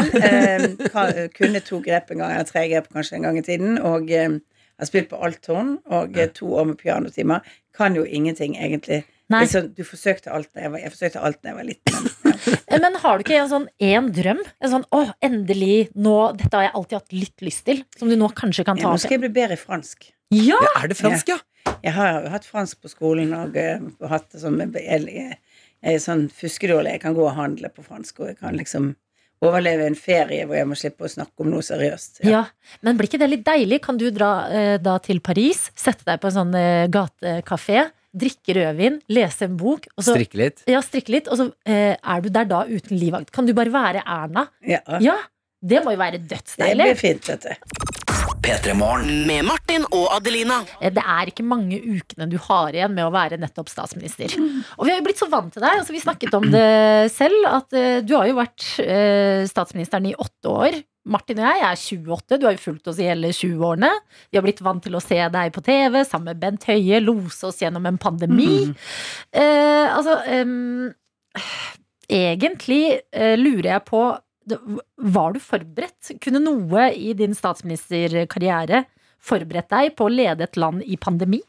Eh, 0.95 1.25
kunne 1.35 1.61
to 1.63 1.81
grep 1.83 2.11
en 2.11 2.23
gang, 2.23 2.35
eller 2.37 2.47
tre 2.49 2.65
grep 2.71 2.87
kanskje 2.93 3.19
en 3.19 3.27
gang 3.27 3.39
i 3.39 3.45
tiden. 3.45 3.77
Og 3.83 4.09
jeg 4.09 4.39
har 4.79 4.89
spilt 4.89 5.11
på 5.11 5.19
althorn 5.23 5.77
og 5.93 6.17
to 6.35 6.53
år 6.55 6.71
med 6.71 6.79
pianotimer. 6.81 7.43
Kan 7.75 7.95
jo 7.97 8.05
ingenting, 8.05 8.55
egentlig. 8.57 9.03
Nei. 9.33 9.41
Liksom, 9.41 9.71
du 9.73 9.81
forsøkte 9.87 10.29
alt 10.33 10.51
da 10.53 10.61
jeg 10.67 10.71
var, 10.73 10.81
jeg 10.83 10.93
forsøkte 10.93 11.21
alt 11.27 11.39
da 11.41 11.49
jeg 11.51 11.57
var 11.57 11.67
liten. 11.71 11.95
Men, 11.95 12.05
ja. 12.05 12.31
Eh, 12.75 12.79
Men 12.81 12.97
har 13.01 13.17
du 13.17 13.23
ikke 13.23 13.37
en 13.39 13.49
sånn 13.49 13.65
én 13.81 14.09
drøm? 14.13 14.41
En 14.61 14.69
sånn 14.71 14.83
å, 14.93 14.99
endelig, 15.23 15.87
nå 15.95 16.13
Dette 16.37 16.57
har 16.57 16.65
jeg 16.67 16.73
alltid 16.77 16.97
hatt 16.99 17.15
litt 17.15 17.45
lyst 17.45 17.63
til. 17.65 17.81
Som 17.97 18.11
du 18.11 18.17
nå 18.19 18.27
kanskje 18.37 18.65
kan 18.67 18.77
Ja, 18.77 18.85
ta 18.89 18.93
nå 18.93 19.01
skal 19.01 19.15
jeg 19.15 19.23
bli 19.23 19.31
bedre 19.37 19.57
i 19.57 19.61
fransk. 19.61 20.09
Ja! 20.33 20.57
ja, 20.59 20.73
Er 20.83 20.91
det 20.91 20.97
fransk, 20.99 21.31
ja? 21.31 21.39
Jeg 21.85 21.93
har 21.95 22.25
jo 22.25 22.33
hatt 22.33 22.45
fransk 22.45 22.81
på 22.83 22.91
skolen 22.91 23.33
og 23.37 23.57
eh, 23.57 23.81
hatt 24.11 24.27
det 24.33 24.41
sånn 24.43 24.59
jeg, 24.61 24.75
jeg, 24.83 25.39
jeg 25.81 25.95
er 25.95 26.03
sånn 26.03 26.27
fuskedårlig. 26.33 26.97
Jeg 26.97 27.03
kan 27.05 27.17
gå 27.17 27.25
og 27.25 27.33
handle 27.37 27.71
på 27.73 27.85
fransk, 27.85 28.21
og 28.21 28.29
jeg 28.33 28.39
kan 28.41 28.57
liksom 28.59 28.91
overleve 29.43 29.85
en 29.89 29.95
ferie 29.99 30.45
hvor 30.47 30.55
jeg 30.55 30.67
må 30.69 30.75
slippe 30.79 31.05
å 31.05 31.11
snakke 31.11 31.43
om 31.43 31.49
noe 31.51 31.61
seriøst. 31.65 32.21
Ja, 32.25 32.45
Men 32.81 32.97
blir 32.97 33.09
ikke 33.09 33.19
det 33.21 33.29
litt 33.29 33.43
deilig? 33.45 33.81
Kan 33.83 33.97
du 33.99 34.07
dra 34.15 34.31
eh, 34.49 34.77
da 34.81 34.97
til 35.03 35.19
Paris, 35.19 35.69
sette 35.75 36.05
deg 36.07 36.21
på 36.23 36.31
en 36.31 36.37
sånn 36.39 36.55
eh, 36.55 36.85
gatekafé, 36.93 37.89
drikke 38.15 38.55
rødvin, 38.55 39.01
lese 39.11 39.49
en 39.49 39.57
bok, 39.59 39.89
og 39.97 40.05
så 40.07 40.13
Strikke 40.15 40.39
litt? 40.39 40.63
ja, 40.71 40.79
strikke 40.81 41.11
litt, 41.17 41.27
og 41.27 41.37
så 41.41 41.49
eh, 41.67 41.97
er 41.99 42.21
du 42.23 42.29
der 42.31 42.47
da 42.47 42.63
uten 42.69 42.95
livvakt. 42.97 43.33
Kan 43.35 43.45
du 43.49 43.53
bare 43.57 43.73
være 43.75 44.05
Erna? 44.07 44.47
Ja, 44.63 44.79
Ja, 45.03 45.17
det 45.65 45.83
må 45.83 45.91
jo 45.91 45.99
være 45.99 46.19
dødsdeilig. 46.23 46.77
det 46.85 46.91
blir 46.93 47.01
fint, 47.01 47.27
vet 47.27 47.43
du. 47.49 47.94
P3 48.45 48.75
Morgen. 48.77 49.23
Med 49.25 49.41
Martin 49.47 49.87
og 49.89 50.11
Adelina. 50.13 50.59
Eh, 50.79 50.91
Det 50.93 51.01
er 51.01 51.31
ikke 51.31 51.43
mange 51.45 51.79
ukene 51.81 52.27
du 52.29 52.35
har 52.37 52.75
igjen 52.75 52.93
med 52.93 53.07
å 53.07 53.13
være 53.13 53.39
nettopp 53.41 53.71
statsminister. 53.71 54.35
Og 54.77 54.85
vi 54.85 54.91
har 54.91 54.99
jo 54.99 55.05
blitt 55.07 55.17
så 55.21 55.27
vant 55.31 55.49
til 55.53 55.63
deg. 55.63 55.79
Altså, 55.79 55.95
vi 55.95 56.01
snakket 56.03 56.35
om 56.37 56.45
det 56.53 56.67
selv, 57.15 57.47
at 57.49 57.73
eh, 57.73 58.01
du 58.05 58.13
har 58.13 58.27
jo 58.29 58.35
vært 58.37 58.67
eh, 58.83 59.47
statsministeren 59.49 60.05
i 60.11 60.13
åtte 60.13 60.51
år. 60.51 60.77
Martin 61.09 61.41
og 61.41 61.45
jeg 61.49 61.63
er 61.65 61.81
28, 61.81 62.37
du 62.41 62.45
har 62.45 62.53
jo 62.53 62.61
fulgt 62.67 62.87
oss 62.89 63.01
i 63.01 63.09
hele 63.09 63.29
20-årene. 63.33 63.89
Vi 64.29 64.37
har 64.37 64.45
blitt 64.45 64.61
vant 64.65 64.81
til 64.85 64.97
å 64.97 65.01
se 65.01 65.17
deg 65.33 65.53
på 65.53 65.65
TV 65.65 66.03
sammen 66.05 66.29
med 66.29 66.41
Bent 66.41 66.69
Høie, 66.69 67.01
lose 67.01 67.49
oss 67.49 67.61
gjennom 67.61 67.85
en 67.89 67.97
pandemi. 68.01 68.67
Eh, 69.33 69.89
altså 69.89 70.19
em, 70.29 70.93
Egentlig 72.05 72.99
eh, 73.09 73.33
lurer 73.41 73.71
jeg 73.71 73.85
på 73.89 74.01
Var 74.45 75.33
du 75.33 75.41
forberedt? 75.41 76.13
Kunne 76.21 76.41
noe 76.43 76.89
i 76.93 77.13
din 77.17 77.35
statsministerkarriere 77.35 78.83
forberedt 79.25 79.71
deg 79.73 79.95
på 79.97 80.07
å 80.07 80.13
lede 80.13 80.45
et 80.45 80.59
land 80.59 80.83
i 80.85 80.97
pandemi? 81.01 81.41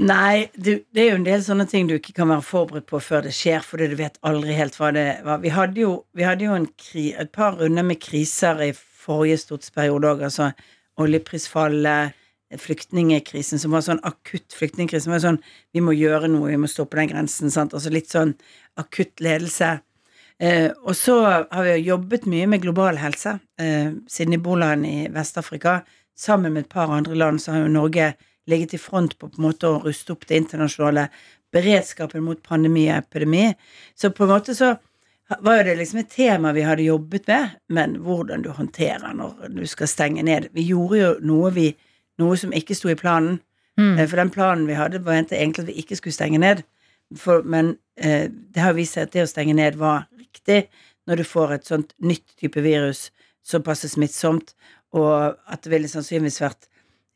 Nei, 0.00 0.48
det 0.56 0.96
er 0.96 1.10
jo 1.10 1.16
en 1.18 1.26
del 1.26 1.42
sånne 1.44 1.66
ting 1.68 1.88
du 1.88 1.98
ikke 1.98 2.14
kan 2.16 2.30
være 2.30 2.44
forberedt 2.46 2.86
på 2.88 3.02
før 3.04 3.26
det 3.26 3.34
skjer, 3.36 3.60
fordi 3.64 3.90
du 3.90 3.98
vet 3.98 4.16
aldri 4.24 4.54
helt 4.56 4.78
hva 4.80 4.88
det 4.96 5.04
var. 5.26 5.42
Vi 5.42 5.52
hadde 5.52 5.82
jo, 5.82 5.90
vi 6.16 6.24
hadde 6.24 6.46
jo 6.46 6.56
kri, 6.80 7.10
et 7.12 7.32
par 7.36 7.58
runder 7.60 7.84
med 7.84 8.00
kriser 8.00 8.62
i 8.64 8.70
forrige 8.72 9.42
stortingsperiode 9.42 10.14
òg. 10.14 10.24
Altså 10.30 10.48
oljeprisfallet, 11.00 12.16
flyktningkrisen, 12.58 13.60
som 13.62 13.76
var 13.76 13.84
sånn 13.84 14.00
akutt 14.08 14.56
flyktningkrise. 14.56 15.04
Som 15.04 15.14
var 15.14 15.22
sånn 15.22 15.42
Vi 15.76 15.84
må 15.84 15.92
gjøre 15.94 16.32
noe, 16.32 16.48
vi 16.48 16.58
må 16.58 16.70
stoppe 16.70 16.96
den 16.98 17.12
grensen. 17.12 17.52
Sant? 17.52 17.76
Altså 17.76 17.92
litt 17.92 18.08
sånn 18.10 18.34
akutt 18.80 19.20
ledelse. 19.20 19.82
Eh, 20.40 20.70
og 20.82 20.96
så 20.96 21.20
har 21.24 21.64
vi 21.66 21.74
jo 21.76 21.94
jobbet 21.94 22.24
mye 22.30 22.46
med 22.48 22.62
global 22.62 22.96
helse. 22.96 23.38
Eh, 23.60 23.92
siden 24.08 24.38
ebolaen 24.38 24.84
i 24.88 25.08
Vest-Afrika, 25.12 25.80
sammen 26.16 26.54
med 26.54 26.64
et 26.64 26.72
par 26.72 26.92
andre 26.92 27.14
land, 27.14 27.42
så 27.42 27.52
har 27.52 27.66
jo 27.66 27.72
Norge 27.74 28.14
ligget 28.48 28.74
i 28.74 28.80
front 28.80 29.18
på, 29.18 29.28
på 29.28 29.40
en 29.40 29.48
måte 29.50 29.68
å 29.68 29.82
ruste 29.84 30.14
opp 30.14 30.24
det 30.28 30.40
internasjonale 30.40 31.08
beredskapen 31.52 32.24
mot 32.24 32.40
pandemi 32.42 32.86
og 32.88 33.02
epidemi. 33.02 33.50
Så 33.94 34.10
på 34.16 34.24
en 34.24 34.32
måte 34.32 34.54
så 34.56 34.74
var 35.44 35.60
jo 35.60 35.68
det 35.68 35.76
liksom 35.78 36.00
et 36.00 36.10
tema 36.10 36.54
vi 36.56 36.64
hadde 36.66 36.88
jobbet 36.88 37.28
med, 37.28 37.54
men 37.68 37.98
hvordan 38.02 38.42
du 38.42 38.50
håndterer 38.54 39.14
når 39.14 39.52
du 39.54 39.62
skal 39.68 39.88
stenge 39.90 40.24
ned. 40.26 40.48
Vi 40.56 40.64
gjorde 40.72 40.98
jo 40.98 41.12
noe, 41.22 41.52
vi, 41.54 41.68
noe 42.18 42.38
som 42.40 42.54
ikke 42.56 42.74
sto 42.74 42.90
i 42.90 42.98
planen. 42.98 43.38
Mm. 43.78 43.98
Eh, 43.98 44.06
For 44.08 44.16
den 44.16 44.32
planen 44.34 44.66
vi 44.66 44.78
hadde, 44.78 45.04
var 45.04 45.20
egentlig 45.20 45.66
at 45.66 45.70
vi 45.70 45.78
ikke 45.84 46.00
skulle 46.00 46.16
stenge 46.16 46.40
ned. 46.40 46.64
for, 47.16 47.42
men 47.42 47.76
eh, 47.96 48.30
det 48.30 48.62
har 48.62 48.72
vist 48.72 48.94
seg 48.94 49.08
at 49.08 49.12
det 49.12 49.24
å 49.24 49.30
stenge 49.30 49.54
ned 49.54 49.74
var 49.78 50.06
riktig 50.30 50.62
når 51.08 51.20
du 51.20 51.24
får 51.26 51.54
et 51.54 51.66
sånt 51.66 51.94
nytt 51.98 52.36
type 52.38 52.60
virus, 52.62 53.10
som 53.42 53.62
passer 53.62 53.90
smittsomt, 53.90 54.54
og 54.94 55.36
at 55.50 55.62
det 55.64 55.72
ville 55.72 55.90
sannsynligvis 55.90 56.42
vært 56.42 56.68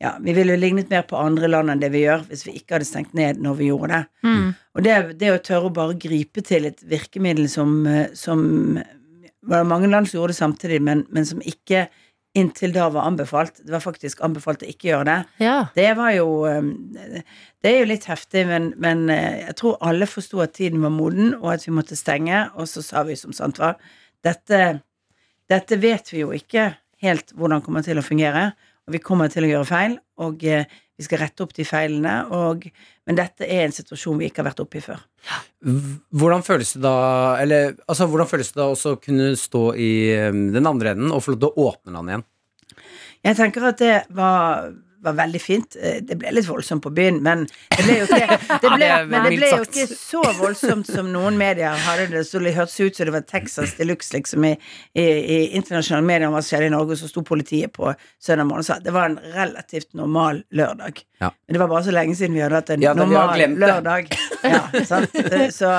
ja, 0.03 0.17
Vi 0.19 0.33
ville 0.35 0.57
lignet 0.59 0.89
mer 0.91 1.05
på 1.07 1.15
andre 1.15 1.47
land 1.47 1.71
enn 1.71 1.79
det 1.79 1.87
vi 1.93 2.01
gjør 2.01 2.25
hvis 2.27 2.41
vi 2.43 2.57
ikke 2.59 2.75
hadde 2.75 2.87
stengt 2.87 3.13
ned 3.15 3.39
når 3.39 3.53
vi 3.55 3.69
gjorde 3.69 3.93
det. 3.93 4.01
Mm. 4.27 4.49
Og 4.75 4.83
det, 4.83 4.95
det 5.21 5.29
å 5.31 5.37
tørre 5.39 5.69
å 5.69 5.75
bare 5.75 5.95
gripe 5.95 6.43
til 6.43 6.67
et 6.67 6.83
virkemiddel 6.83 7.47
som, 7.47 7.77
som 8.11 8.41
Det 8.75 9.53
var 9.53 9.63
mange 9.63 9.87
land 9.87 10.09
som 10.09 10.19
gjorde 10.19 10.33
det 10.33 10.41
samtidig, 10.41 10.81
men, 10.83 11.05
men 11.15 11.27
som 11.27 11.39
ikke 11.39 11.85
inntil 12.35 12.73
da 12.75 12.89
var 12.93 13.07
anbefalt. 13.07 13.61
Det 13.63 13.71
var 13.73 13.83
faktisk 13.83 14.21
anbefalt 14.25 14.63
å 14.65 14.69
ikke 14.69 14.89
gjøre 14.89 15.07
det. 15.09 15.17
Ja. 15.43 15.57
Det 15.75 15.87
var 15.97 16.11
jo 16.15 16.27
um, 16.45 16.71
Det 16.95 17.71
er 17.71 17.79
jo 17.79 17.89
litt 17.89 18.07
heftig, 18.09 18.45
men, 18.49 18.71
men 18.81 19.07
eh, 19.09 19.45
jeg 19.47 19.55
tror 19.61 19.79
alle 19.85 20.07
forsto 20.09 20.43
at 20.43 20.53
tiden 20.57 20.83
var 20.83 20.93
moden, 20.93 21.33
og 21.39 21.55
at 21.55 21.65
vi 21.65 21.73
måtte 21.73 21.97
stenge, 21.97 22.45
og 22.53 22.69
så 22.69 22.83
sa 22.85 23.05
vi 23.07 23.17
som 23.17 23.33
sant 23.33 23.61
var 23.61 23.79
dette, 24.25 24.61
dette 25.49 25.79
vet 25.81 26.11
vi 26.13 26.21
jo 26.21 26.33
ikke 26.35 26.71
helt 27.05 27.33
hvordan 27.37 27.63
kommer 27.65 27.85
til 27.85 27.97
å 28.01 28.05
fungere, 28.05 28.51
og 28.85 28.93
vi 28.93 29.01
kommer 29.01 29.31
til 29.33 29.47
å 29.47 29.49
gjøre 29.49 29.69
feil, 29.69 29.97
og 30.21 30.45
eh, 30.45 30.69
vi 30.95 31.03
skal 31.03 31.19
rette 31.19 31.43
opp 31.43 31.51
de 31.55 31.65
feilene, 31.67 32.13
og, 32.31 32.67
men 33.07 33.17
dette 33.17 33.47
er 33.47 33.65
en 33.65 33.75
situasjon 33.75 34.19
vi 34.21 34.29
ikke 34.29 34.41
har 34.41 34.49
vært 34.51 34.61
oppe 34.63 34.79
i 34.79 34.83
før. 34.85 35.01
Hvordan 36.15 36.45
føles 36.45 36.75
det 36.75 36.83
da 36.83 36.97
Eller 37.41 37.71
altså, 37.89 38.05
hvordan 38.05 38.29
føles 38.29 38.51
det 38.53 38.59
da 38.59 38.67
også 38.69 38.93
å 38.93 38.99
kunne 39.01 39.31
stå 39.39 39.63
i 39.81 39.91
um, 40.29 40.43
den 40.53 40.69
andre 40.69 40.93
enden 40.93 41.09
og 41.09 41.23
få 41.25 41.33
lov 41.33 41.41
til 41.41 41.49
å 41.49 41.69
åpne 41.71 41.95
den 41.97 42.11
igjen? 42.13 42.25
Jeg 43.25 43.39
tenker 43.39 43.65
at 43.71 43.81
det 43.81 43.95
var, 44.13 44.69
var 45.05 45.15
veldig 45.19 45.41
fint. 45.41 45.75
Eh, 45.79 45.99
Det 46.05 46.17
ble 46.21 46.31
litt 46.35 46.47
voldsomt 46.49 46.83
på 46.83 46.91
byen, 46.95 47.21
men 47.25 47.45
det 47.71 47.83
ble 47.85 47.97
jo 48.01 48.05
ikke, 48.09 48.37
det 48.63 48.71
ble, 48.71 48.79
Det 48.79 48.89
er 48.91 49.05
det 49.09 49.31
ble 49.37 49.49
jo 49.51 49.61
ikke 49.65 49.85
så 49.93 50.21
voldsomt 50.39 50.89
som 50.89 51.11
noen 51.13 51.37
medier 51.39 51.77
hadde 51.85 52.07
det. 52.13 52.23
Så 52.27 52.41
det 52.43 52.55
hørtes 52.57 52.79
ut 52.81 52.95
som 52.99 53.09
det 53.09 53.15
var 53.15 53.25
Texas 53.29 53.75
de 53.79 53.87
luxe, 53.89 54.13
liksom, 54.17 54.45
i, 54.49 54.53
i, 54.97 55.05
i 55.05 55.37
internasjonale 55.59 56.05
medier 56.09 56.27
om 56.29 56.35
hva 56.37 56.41
som 56.43 56.55
skjedde 56.55 56.71
i 56.71 56.75
Norge, 56.75 56.97
og 56.97 57.01
så 57.03 57.11
sto 57.11 57.23
politiet 57.27 57.73
på 57.75 57.93
søndag 58.21 58.49
morgen 58.49 58.65
og 58.65 58.69
sa 58.69 58.79
at 58.79 58.85
det 58.87 58.93
var 58.95 59.09
en 59.11 59.19
relativt 59.35 59.93
normal 59.97 60.43
lørdag. 60.55 61.03
Ja. 61.21 61.29
Men 61.47 61.57
det 61.57 61.61
var 61.63 61.71
bare 61.71 61.85
så 61.87 61.93
lenge 61.95 62.15
siden 62.19 62.35
vi 62.35 62.43
hadde 62.43 62.59
hatt 62.59 62.73
en 62.75 62.83
Ja, 62.83 62.93
normal 62.97 63.39
lørdag. 63.61 64.11
Ja, 64.43 64.65
sant? 64.85 65.15
Eh, 65.35 65.49
Så 65.53 65.69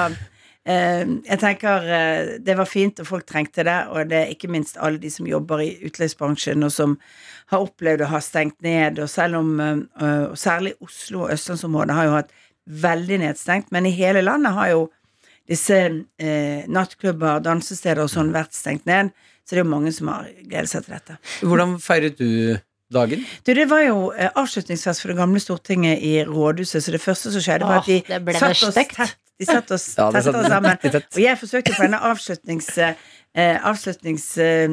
jeg 0.66 1.38
tenker 1.38 1.84
eh, 1.94 2.30
det 2.42 2.56
var 2.58 2.66
fint, 2.66 2.98
og 2.98 3.06
folk 3.06 3.26
trengte 3.28 3.62
det, 3.66 3.76
og 3.92 4.08
det 4.10 4.18
er 4.18 4.32
ikke 4.34 4.50
minst 4.50 4.80
alle 4.82 4.98
de 4.98 5.10
som 5.14 5.28
jobber 5.28 5.62
i 5.62 5.70
utelivsbransjen, 5.86 6.64
og 6.66 6.72
som 6.74 6.96
har 7.52 7.62
opplevd 7.62 8.02
å 8.02 8.10
ha 8.10 8.20
stengt 8.24 8.58
ned, 8.66 8.98
og 8.98 9.10
selv 9.10 9.38
om 9.38 9.52
eh, 9.62 10.24
og 10.26 10.34
særlig 10.40 10.74
Oslo 10.82 11.24
og 11.24 11.32
østlandsområdet 11.36 11.98
har 11.98 12.08
jo 12.08 12.16
hatt 12.16 12.34
veldig 12.66 13.20
nedstengt, 13.22 13.70
men 13.70 13.86
i 13.86 13.94
hele 13.94 14.24
landet 14.26 14.56
har 14.56 14.72
jo 14.72 14.86
disse 15.46 15.78
eh, 15.78 16.66
nattklubber, 16.66 17.38
dansesteder 17.44 18.02
og 18.02 18.10
sånn 18.10 18.34
vært 18.34 18.56
stengt 18.56 18.88
ned, 18.90 19.12
så 19.46 19.54
det 19.54 19.60
er 19.60 19.66
jo 19.66 19.74
mange 19.76 19.92
som 19.94 20.10
har 20.10 20.26
gledet 20.42 20.72
seg 20.72 20.86
til 20.86 20.96
dette. 20.96 21.20
Hvordan 21.46 21.76
feiret 21.82 22.18
du 22.18 22.56
dagen? 22.90 23.22
Du, 23.46 23.52
det 23.54 23.68
var 23.70 23.84
jo 23.86 24.08
eh, 24.10 24.32
avslutningsfest 24.34 25.04
for 25.04 25.14
det 25.14 25.20
gamle 25.20 25.42
Stortinget 25.42 26.02
i 26.02 26.16
rådhuset, 26.26 26.82
så 26.82 26.94
det 26.94 27.02
første 27.04 27.30
som 27.34 27.44
skjedde, 27.44 27.70
var 27.70 27.84
at 27.84 27.92
de 27.92 28.00
det 28.02 28.36
satt 28.40 28.66
oss 28.66 28.74
tett. 28.74 29.14
De 29.38 29.44
satt 29.44 29.70
oss 29.70 29.84
Ja, 29.98 30.10
det 30.10 30.22
sammen. 30.24 30.78
Og 31.16 31.20
jeg 31.20 31.38
forsøkte 31.38 31.76
på 31.76 31.86
denne 31.88 32.00
avslutnings... 32.10 32.72
eh, 33.36 33.58
avslutnings 33.68 34.24
eh, 34.40 34.64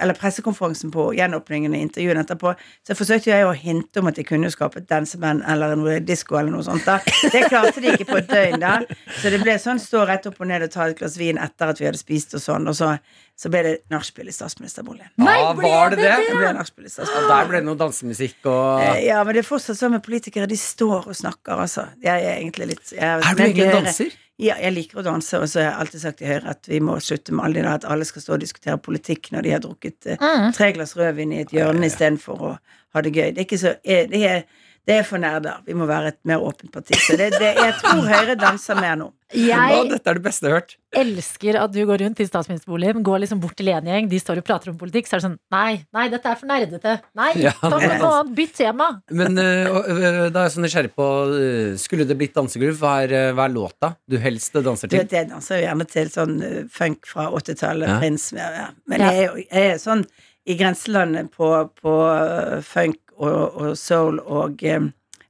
eller 0.00 0.16
pressekonferansen 0.16 0.90
på 0.94 1.10
gjenåpningen 1.18 1.74
og 1.76 1.82
intervjuene 1.84 2.22
etterpå, 2.24 2.54
så 2.86 2.96
forsøkte 2.96 3.30
jeg 3.30 3.44
å 3.46 3.52
hinte 3.56 4.00
om 4.00 4.08
at 4.10 4.16
de 4.18 4.24
kunne 4.24 4.50
skape 4.52 4.80
et 4.80 4.88
danseband 4.90 5.44
eller 5.46 5.76
noe 5.76 5.98
disko 6.00 6.38
eller 6.40 6.54
noe 6.56 6.64
sånt. 6.66 6.84
da. 6.88 6.98
Det 7.32 7.44
klarte 7.50 7.80
de 7.84 7.92
ikke 7.94 8.08
på 8.08 8.18
et 8.22 8.28
døgn, 8.32 8.58
da. 8.62 8.78
Så 9.20 9.30
det 9.32 9.42
ble 9.44 9.58
sånn 9.62 9.80
stå 9.82 10.06
rett 10.08 10.26
opp 10.30 10.40
og 10.40 10.48
ned 10.50 10.64
og 10.66 10.72
ta 10.74 10.88
et 10.88 10.98
glass 10.98 11.16
vin 11.20 11.38
etter 11.38 11.72
at 11.74 11.80
vi 11.82 11.88
hadde 11.90 12.00
spist 12.00 12.34
og 12.38 12.42
sånn, 12.44 12.66
og 12.72 12.76
så, 12.78 12.94
så 13.36 13.52
ble 13.52 13.62
det 13.66 13.74
nachspiel 13.92 14.28
i 14.32 14.34
statsministerboligen. 14.34 15.12
ja, 15.20 15.52
var 15.56 15.92
det 15.92 16.00
det? 16.02 16.12
Det 16.26 16.36
ble 16.40 16.52
nachspiel 16.56 16.88
i 16.88 16.92
statsministerboligen. 16.92 17.32
der 17.36 17.50
ble 17.52 17.60
det 17.62 17.68
noe 17.70 17.80
dansemusikk 17.84 18.48
og 18.52 18.62
Eh, 18.82 19.02
Ja, 19.06 19.22
men 19.24 19.36
det 19.36 19.44
er 19.44 19.48
fortsatt 19.48 19.78
sånn 19.78 19.92
med 19.96 20.02
politikere. 20.04 20.48
De 20.50 20.56
står 20.58 21.06
og 21.10 21.16
snakker, 21.16 21.60
altså. 21.66 21.86
Jeg 22.02 22.24
er 22.24 22.38
egentlig 22.40 22.66
litt 22.72 22.92
jeg, 22.92 23.02
Er 23.04 23.20
du 23.36 23.42
egentlig 23.44 23.66
en 23.68 23.84
danser? 23.84 24.16
Ja, 24.38 24.54
jeg 24.60 24.72
liker 24.76 24.98
å 25.00 25.02
danse, 25.06 25.38
og 25.40 25.48
så 25.48 25.62
har 25.62 25.70
jeg 25.70 25.80
alltid 25.80 26.00
sagt 26.02 26.18
til 26.20 26.28
Høyre 26.28 26.50
at 26.52 26.68
vi 26.68 26.80
må 26.84 26.98
slutte 27.00 27.32
med 27.32 27.44
alle 27.46 27.56
de 27.56 27.62
der 27.64 27.78
at 27.78 27.86
alle 27.88 28.04
skal 28.04 28.20
stå 28.22 28.34
og 28.36 28.42
diskutere 28.42 28.76
politikk 28.84 29.30
når 29.32 29.46
de 29.46 29.54
har 29.54 29.62
drukket 29.64 30.06
eh, 30.12 30.18
Mm. 30.20 30.52
tre 30.52 30.72
glass 30.76 30.92
rødvin 30.96 31.32
i 31.32 31.40
et 31.40 31.54
hjørne 31.56 31.86
istedenfor 31.88 32.42
å 32.50 32.50
ha 32.94 33.00
det 33.02 33.14
gøy. 33.16 33.30
Det 33.32 33.38
er 33.40 33.46
ikke 33.48 33.58
så 33.62 33.72
eh, 33.84 34.04
det 34.12 34.20
er, 34.28 34.44
det 34.86 35.00
er 35.00 35.02
for 35.02 35.18
nerder. 35.18 35.62
Vi 35.66 35.74
må 35.74 35.86
være 35.88 36.12
et 36.12 36.18
mer 36.30 36.38
åpent 36.46 36.70
parti. 36.70 36.94
Så 36.94 37.16
det, 37.18 37.32
det, 37.40 37.52
jeg 37.58 37.72
tror 37.80 38.04
Høyre 38.06 38.36
danser 38.38 38.78
mer 38.78 38.94
nå. 39.00 39.08
Jeg 39.34 39.58
Nå, 39.74 39.88
dette 39.90 40.06
er 40.06 40.14
det 40.14 40.22
beste 40.22 40.46
jeg 40.46 40.52
har 40.52 40.60
hørt. 40.60 40.76
elsker 40.94 41.56
at 41.58 41.72
du 41.74 41.80
går 41.88 41.98
rundt 42.04 42.20
i 42.22 42.26
statsministerboligen, 42.28 43.02
går 43.02 43.18
liksom 43.24 43.40
bort 43.42 43.56
til 43.58 43.72
en 43.74 43.88
gjeng, 43.90 44.06
de 44.12 44.20
står 44.22 44.38
og 44.38 44.44
prater 44.46 44.70
om 44.70 44.76
politikk, 44.78 45.08
så 45.10 45.16
er 45.16 45.18
det 45.18 45.24
sånn 45.26 45.34
Nei, 45.50 45.72
nei, 45.96 46.04
dette 46.12 46.30
er 46.30 46.38
for 46.38 46.46
nerdete. 46.46 46.92
Nei, 47.18 47.32
Ja, 47.42 47.50
ta 47.58 47.72
er 47.80 47.96
noe 47.98 48.12
annet. 48.20 48.30
Bytt 48.38 48.54
tema. 48.60 48.86
Men 49.10 49.34
øh, 49.42 49.72
og, 49.80 49.88
øh, 49.96 50.20
da 50.30 50.44
er 50.44 50.46
jeg 50.46 50.54
så 50.54 50.62
nysgjerrig 50.62 50.92
på 50.94 51.08
øh, 51.34 51.72
Skulle 51.82 52.06
det 52.06 52.18
blitt 52.20 52.36
dansegulv? 52.38 52.78
hva, 52.78 52.94
er, 53.08 53.16
øh, 53.18 53.32
hva 53.34 53.48
er 53.50 53.54
låta 53.56 53.90
du 54.06 54.16
helst 54.22 54.54
danser 54.54 54.86
Du 54.86 54.94
til? 54.94 55.02
vet, 55.02 55.16
jeg 55.18 55.30
danser 55.34 55.58
jo 55.58 55.66
gjerne 55.66 55.88
til 55.90 56.12
sånn 56.14 56.36
eh, 56.46 56.62
funk 56.70 57.10
fra 57.10 57.26
80-tallet, 57.34 57.90
Ja. 57.90 57.98
Prins 58.04 58.28
ja, 58.38 58.52
ja. 58.60 58.68
Men 58.86 59.02
Ja. 59.02 59.10
jeg 59.10 59.18
er 59.18 59.26
jo 59.26 59.42
jeg 59.50 59.72
er 59.74 59.82
sånn 59.82 60.06
i 60.46 60.54
grenselandet 60.54 61.32
på, 61.34 61.50
på 61.82 61.96
eh, 62.14 62.60
funk 62.62 63.00
og, 63.18 63.60
og 63.60 63.76
soul 63.78 64.20
og, 64.20 64.62
eh, 64.64 64.80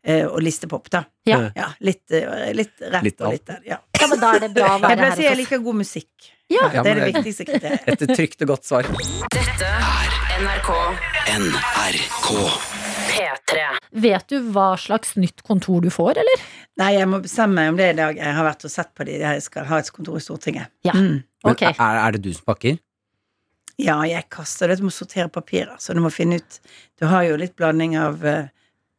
eh, 0.04 0.24
og 0.26 0.40
listepop, 0.42 0.90
da. 0.92 1.04
Ja. 1.26 1.40
Ja, 1.56 1.72
litt, 1.80 2.04
eh, 2.14 2.52
litt 2.54 2.80
rap 2.92 3.04
Litt 3.06 3.20
og 3.20 3.34
litt 3.34 3.46
der, 3.46 3.60
ja. 3.66 3.80
Ja, 4.00 4.06
men 4.10 4.20
da 4.22 4.34
er 4.36 4.46
det 4.46 4.52
bra 4.54 4.76
å 4.76 4.80
være 4.82 5.00
å 5.00 5.08
her 5.10 5.16
si 5.18 5.26
jeg 5.26 5.40
liker 5.42 5.62
god 5.64 5.80
musikk. 5.82 6.30
Ja. 6.52 6.68
Ja, 6.70 6.82
det 6.86 6.92
er 6.92 7.00
det 7.00 7.08
viktigste 7.14 7.46
kriteriet. 7.48 7.88
Et 7.96 8.14
trygt 8.14 8.42
og 8.46 8.52
godt 8.54 8.68
svar. 8.68 8.86
Dette 9.34 9.66
er 9.66 10.18
NRK 10.44 10.70
NRK. 11.36 12.28
P3. 13.16 13.64
Vet 14.02 14.28
du 14.30 14.36
hva 14.54 14.68
slags 14.78 15.14
nytt 15.18 15.42
kontor 15.46 15.80
du 15.82 15.88
får, 15.90 16.20
eller? 16.22 16.44
Nei, 16.80 16.90
jeg 16.98 17.08
må 17.10 17.18
bestemme 17.24 17.56
meg 17.58 17.72
om 17.72 17.78
det 17.80 17.88
i 17.94 17.96
dag. 17.98 18.18
Jeg 18.20 18.36
har 18.36 18.46
vært 18.46 18.66
og 18.68 18.72
sett 18.72 18.90
på 18.94 19.06
de. 19.08 19.16
Jeg 19.22 19.42
skal 19.46 19.66
ha 19.70 19.78
et 19.80 19.90
kontor 19.94 20.18
i 20.20 20.22
Stortinget. 20.24 20.70
Ja. 20.86 20.94
Mm. 20.94 21.22
Men 21.46 21.54
Ok. 21.56 21.62
er, 21.70 21.78
er 21.80 22.16
det 22.16 22.22
du 22.26 22.32
som 22.34 22.46
pakker? 22.50 22.78
Ja, 23.80 23.98
jeg 24.08 24.28
kaster 24.32 24.70
det. 24.70 24.78
Du 24.80 24.86
må 24.86 24.92
sortere 24.94 25.28
papirer. 25.32 25.76
Så 25.78 25.94
du 25.94 26.00
må 26.00 26.10
finne 26.12 26.40
ut 26.40 26.60
Du 26.96 27.06
har 27.10 27.26
jo 27.28 27.36
litt 27.36 27.56
blanding 27.58 27.96
av 28.00 28.24
eh, 28.24 28.48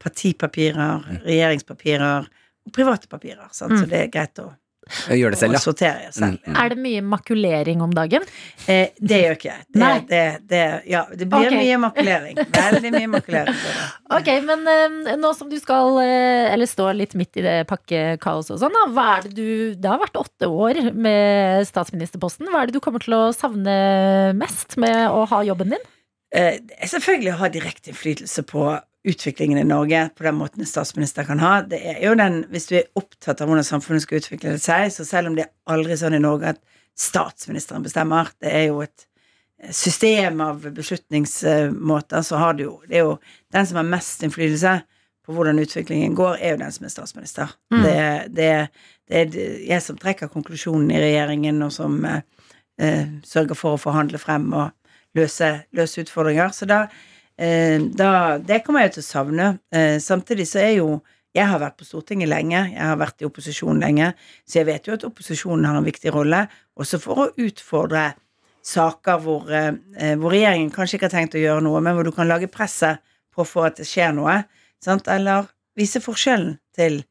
partipapirer, 0.03 1.01
regjeringspapirer 1.25 2.27
og 2.27 2.73
private 2.75 3.09
papirer. 3.09 3.47
Sant? 3.51 3.73
Mm. 3.73 3.79
Så 3.81 3.89
det 3.89 4.01
er 4.03 4.11
greit 4.13 4.41
å, 4.43 4.51
gjør 5.17 5.35
det 5.35 5.39
selv, 5.39 5.57
ja. 5.57 5.93
selv. 6.13 6.37
Mm, 6.37 6.53
mm. 6.53 6.57
Er 6.61 6.73
det 6.73 6.77
mye 6.83 7.03
makulering 7.13 7.83
om 7.85 7.93
dagen? 7.95 8.25
Eh, 8.67 8.93
det 8.99 9.21
gjør 9.23 9.37
ikke 9.37 9.49
jeg. 9.49 9.65
Det, 9.67 9.81
Nei. 9.81 9.97
det, 10.09 10.21
det, 10.51 10.61
ja, 10.91 11.03
det 11.11 11.27
blir 11.29 11.49
okay. 11.49 11.59
mye 11.61 11.81
makulering. 11.87 12.41
Veldig 12.57 12.93
mye 12.97 13.11
makulering. 13.17 13.59
Ok, 14.17 14.29
men 14.45 14.63
eh, 14.71 15.15
nå 15.19 15.33
som 15.35 15.49
du 15.51 15.57
skal 15.59 15.97
eh, 15.99 16.47
Eller 16.53 16.69
står 16.69 16.93
litt 16.95 17.11
midt 17.19 17.35
i 17.39 17.43
det 17.43 17.55
pakkekaoset 17.67 18.53
og 18.55 18.61
sånn, 18.61 18.75
da. 18.77 18.85
Hva 18.95 19.07
er 19.17 19.25
det 19.25 19.33
du 19.35 19.49
Det 19.75 19.89
har 19.91 19.99
vært 19.99 20.19
åtte 20.19 20.47
år 20.47 20.79
med 20.95 21.67
statsministerposten. 21.67 22.47
Hva 22.53 22.63
er 22.63 22.71
det 22.71 22.77
du 22.77 22.83
kommer 22.83 23.03
til 23.03 23.17
å 23.17 23.21
savne 23.35 23.75
mest 24.39 24.77
med 24.79 25.09
å 25.11 25.25
ha 25.27 25.43
jobben 25.47 25.75
din? 25.75 25.87
Eh, 26.35 26.59
selvfølgelig 26.83 27.33
å 27.33 27.39
ha 27.41 27.51
direkte 27.51 27.91
innflytelse 27.91 28.43
på 28.49 28.67
utviklingen 29.07 29.59
i 29.61 29.67
Norge 29.67 30.09
på 30.15 30.25
den 30.27 30.37
måten 30.39 30.63
en 30.63 30.69
statsminister 30.69 31.27
kan 31.27 31.39
ha. 31.39 31.61
Det 31.65 31.79
er 31.95 32.01
jo 32.05 32.15
den, 32.19 32.43
Hvis 32.51 32.67
du 32.69 32.77
er 32.79 32.89
opptatt 32.99 33.41
av 33.41 33.49
hvordan 33.49 33.65
samfunnet 33.65 34.05
skal 34.05 34.21
utvikle 34.21 34.57
seg, 34.61 34.91
så 34.93 35.05
selv 35.07 35.31
om 35.31 35.37
det 35.37 35.47
er 35.47 35.53
aldri 35.73 35.97
sånn 35.99 36.17
i 36.17 36.23
Norge 36.23 36.55
at 36.55 36.61
statsministeren 36.97 37.85
bestemmer, 37.85 38.31
det 38.41 38.51
er 38.51 38.67
jo 38.71 38.81
et 38.85 39.07
system 39.73 40.41
av 40.41 40.61
beslutningsmåter, 40.73 42.21
så 42.21 42.37
har 42.37 42.53
du 42.53 42.63
jo 42.63 42.81
Det 42.87 42.97
er 42.97 43.05
jo 43.05 43.17
den 43.53 43.65
som 43.65 43.77
har 43.77 43.83
mest 43.83 44.23
innflytelse 44.23 44.81
på 45.25 45.33
hvordan 45.33 45.59
utviklingen 45.59 46.15
går, 46.15 46.37
er 46.39 46.55
jo 46.55 46.61
den 46.61 46.71
som 46.71 46.85
er 46.85 46.93
statsminister. 46.93 47.51
Mm. 47.73 47.83
Det, 47.83 47.95
det, 48.37 48.51
det 49.09 49.17
er 49.19 49.63
jeg 49.67 49.83
som 49.83 49.97
trekker 49.97 50.31
konklusjonen 50.31 50.91
i 50.91 51.01
regjeringen, 51.01 51.61
og 51.65 51.73
som 51.75 51.99
eh, 52.05 52.21
eh, 52.79 53.07
sørger 53.27 53.55
for 53.59 53.75
å 53.75 53.81
forhandle 53.81 54.21
frem 54.21 54.47
og 54.53 54.71
løse, 55.17 55.49
løse 55.75 56.05
utfordringer. 56.05 56.53
Så 56.55 56.69
da, 56.69 56.85
eh, 56.85 57.16
da 57.37 58.37
Det 58.41 58.63
kommer 58.65 58.85
jeg 58.85 58.95
til 58.95 59.03
å 59.03 59.07
savne. 59.07 59.47
Eh, 59.69 59.97
samtidig 60.01 60.47
så 60.49 60.63
er 60.63 60.75
jo 60.79 61.01
Jeg 61.35 61.45
har 61.45 61.59
vært 61.61 61.77
på 61.77 61.85
Stortinget 61.85 62.31
lenge, 62.31 62.57
jeg 62.73 62.81
har 62.81 62.97
vært 62.97 63.21
i 63.21 63.25
opposisjon 63.27 63.77
lenge, 63.77 64.07
så 64.47 64.57
jeg 64.57 64.65
vet 64.65 64.87
jo 64.87 64.95
at 64.95 65.03
opposisjonen 65.05 65.67
har 65.69 65.75
en 65.77 65.85
viktig 65.85 66.09
rolle, 66.09 66.47
også 66.73 66.97
for 66.97 67.19
å 67.21 67.27
utfordre 67.37 68.15
saker 68.65 69.19
hvor, 69.21 69.51
eh, 69.53 70.15
hvor 70.17 70.33
regjeringen 70.33 70.71
kanskje 70.73 70.97
ikke 70.97 71.11
har 71.11 71.13
tenkt 71.13 71.37
å 71.37 71.43
gjøre 71.43 71.61
noe, 71.67 71.81
men 71.83 71.93
hvor 71.93 72.07
du 72.07 72.11
kan 72.15 72.27
lage 72.27 72.49
presset 72.49 73.03
på 73.35 73.45
for 73.45 73.69
at 73.69 73.77
det 73.77 73.85
skjer 73.85 74.15
noe, 74.17 74.39
sant? 74.81 75.07
eller 75.13 75.45
vise 75.77 76.01
forskjellen 76.01 76.57
til, 76.75 77.03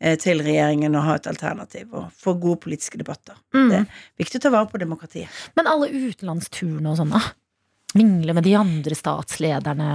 eh, 0.00 0.16
til 0.20 0.42
regjeringen 0.44 0.94
og 0.94 1.06
ha 1.08 1.16
et 1.18 1.26
alternativ, 1.30 1.88
og 1.92 2.12
få 2.14 2.36
gode 2.40 2.62
politiske 2.62 3.00
debatter. 3.00 3.34
Mm. 3.56 3.68
Det 3.70 3.80
er 3.80 3.86
viktig 4.22 4.38
å 4.38 4.46
ta 4.46 4.54
vare 4.54 4.70
på 4.70 4.78
demokratiet. 4.78 5.42
Men 5.58 5.66
alle 5.70 5.90
utenlandsturene 5.90 6.92
og 6.92 7.00
sånn, 7.00 7.16
da? 7.16 7.24
Mingle 7.94 8.34
med 8.34 8.46
de 8.46 8.56
andre 8.58 8.96
statslederne? 8.98 9.90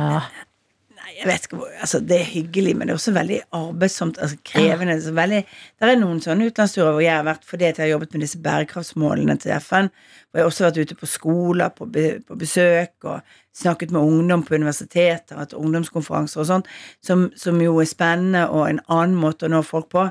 Nei, 1.00 1.12
jeg 1.18 1.28
vet 1.28 1.46
ikke 1.48 1.58
hvor 1.60 1.72
altså, 1.82 2.00
Det 2.04 2.16
er 2.20 2.28
hyggelig, 2.28 2.76
men 2.78 2.88
det 2.88 2.94
er 2.94 3.00
også 3.00 3.14
veldig 3.16 3.40
arbeidsomt. 3.56 4.20
Altså, 4.22 4.38
krevende. 4.46 4.96
Så 5.04 5.12
veldig, 5.16 5.42
det 5.80 5.90
er 5.90 6.00
noen 6.00 6.22
sånne 6.24 6.48
utenlandsturer 6.48 6.94
hvor 6.96 7.04
jeg 7.04 7.16
har 7.16 7.28
vært 7.28 7.48
fordi 7.48 7.68
jeg 7.68 7.80
har 7.82 7.92
jobbet 7.94 8.16
med 8.16 8.24
disse 8.26 8.40
bærekraftsmålene 8.46 9.36
til 9.44 9.56
FN. 9.58 9.90
Hvor 10.30 10.40
jeg 10.40 10.46
har 10.46 10.52
også 10.54 10.68
vært 10.68 10.80
ute 10.84 11.00
på 11.00 11.10
skoler 11.10 11.74
på, 11.76 11.90
be, 11.92 12.06
på 12.24 12.40
besøk 12.40 13.10
og 13.10 13.36
snakket 13.60 13.92
med 13.92 14.02
ungdom 14.02 14.46
på 14.48 14.56
universiteter, 14.56 15.40
hatt 15.42 15.58
ungdomskonferanser 15.58 16.44
og 16.44 16.48
sånt, 16.48 16.70
som, 17.04 17.28
som 17.36 17.60
jo 17.60 17.80
er 17.82 17.90
spennende 17.90 18.46
og 18.48 18.70
en 18.70 18.80
annen 18.88 19.18
måte 19.20 19.50
å 19.50 19.52
nå 19.52 19.64
folk 19.68 19.90
på. 19.92 20.06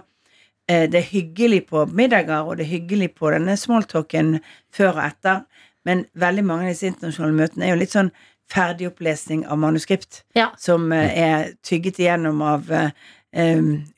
Eh, 0.69 0.85
Det 0.91 1.01
er 1.01 1.13
hyggelig 1.13 1.63
på 1.71 1.87
middager, 1.89 2.45
og 2.45 2.59
det 2.59 2.67
er 2.67 2.75
hyggelig 2.75 3.15
på 3.17 3.31
denne 3.33 3.57
smalltalken 3.57 4.39
før 4.75 4.99
og 4.99 5.05
etter, 5.07 5.47
men 5.85 6.07
veldig 6.19 6.45
mange 6.45 6.67
av 6.67 6.73
disse 6.75 6.87
internasjonale 6.91 7.37
møtene 7.39 7.65
er 7.67 7.75
jo 7.75 7.81
litt 7.83 7.95
sånn 7.95 8.11
ferdigopplesning 8.49 9.47
av 9.47 9.59
manuskript, 9.61 10.23
Ja. 10.35 10.51
som 10.59 10.91
eh, 10.93 11.19
er 11.19 11.53
tygget 11.63 11.99
igjennom 12.01 12.41
av 12.43 12.71
eh, 12.73 12.91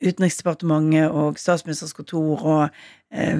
Utenriksdepartementet 0.01 1.11
og 1.11 1.39
Statsministerens 1.39 1.95
kontor, 1.95 2.41
og 2.43 2.69
eh, 3.15 3.39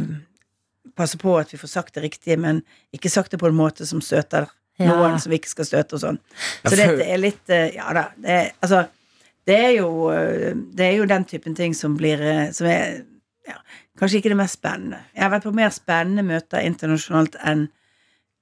passe 0.97 1.17
på 1.21 1.35
at 1.39 1.51
vi 1.53 1.59
får 1.61 1.67
sagt 1.71 1.95
det 1.97 2.03
riktige, 2.05 2.37
men 2.39 2.61
ikke 2.95 3.09
sagt 3.11 3.31
det 3.31 3.39
på 3.41 3.47
en 3.51 3.57
måte 3.59 3.85
som 3.87 4.01
støter 4.01 4.47
Ja. 4.79 4.87
noen 4.95 5.19
som 5.19 5.29
vi 5.29 5.37
ikke 5.37 5.49
skal 5.51 5.65
støte, 5.67 5.93
og 5.97 6.01
sånn. 6.01 6.17
Så 6.63 6.71
dette 6.79 7.03
er 7.05 7.19
litt 7.19 7.49
eh, 7.53 7.73
Ja 7.75 7.91
da. 7.93 8.05
Det 8.17 8.29
er, 8.31 8.47
altså, 8.63 8.85
det 9.45 9.57
er 9.59 9.71
jo 9.75 9.89
eh, 10.09 10.55
Det 10.55 10.85
er 10.87 10.95
jo 10.97 11.05
den 11.05 11.25
typen 11.27 11.53
ting 11.55 11.75
som 11.75 11.97
blir 11.99 12.21
eh, 12.23 12.47
Som 12.55 12.67
er 12.71 13.03
ja, 13.47 13.57
kanskje 13.99 14.17
ikke 14.21 14.31
det 14.31 14.37
mest 14.39 14.57
spennende. 14.57 15.03
Jeg 15.13 15.23
har 15.23 15.29
vært 15.35 15.43
på 15.45 15.53
mer 15.53 15.69
spennende 15.75 16.23
møter 16.23 16.63
internasjonalt 16.65 17.35
enn 17.45 17.67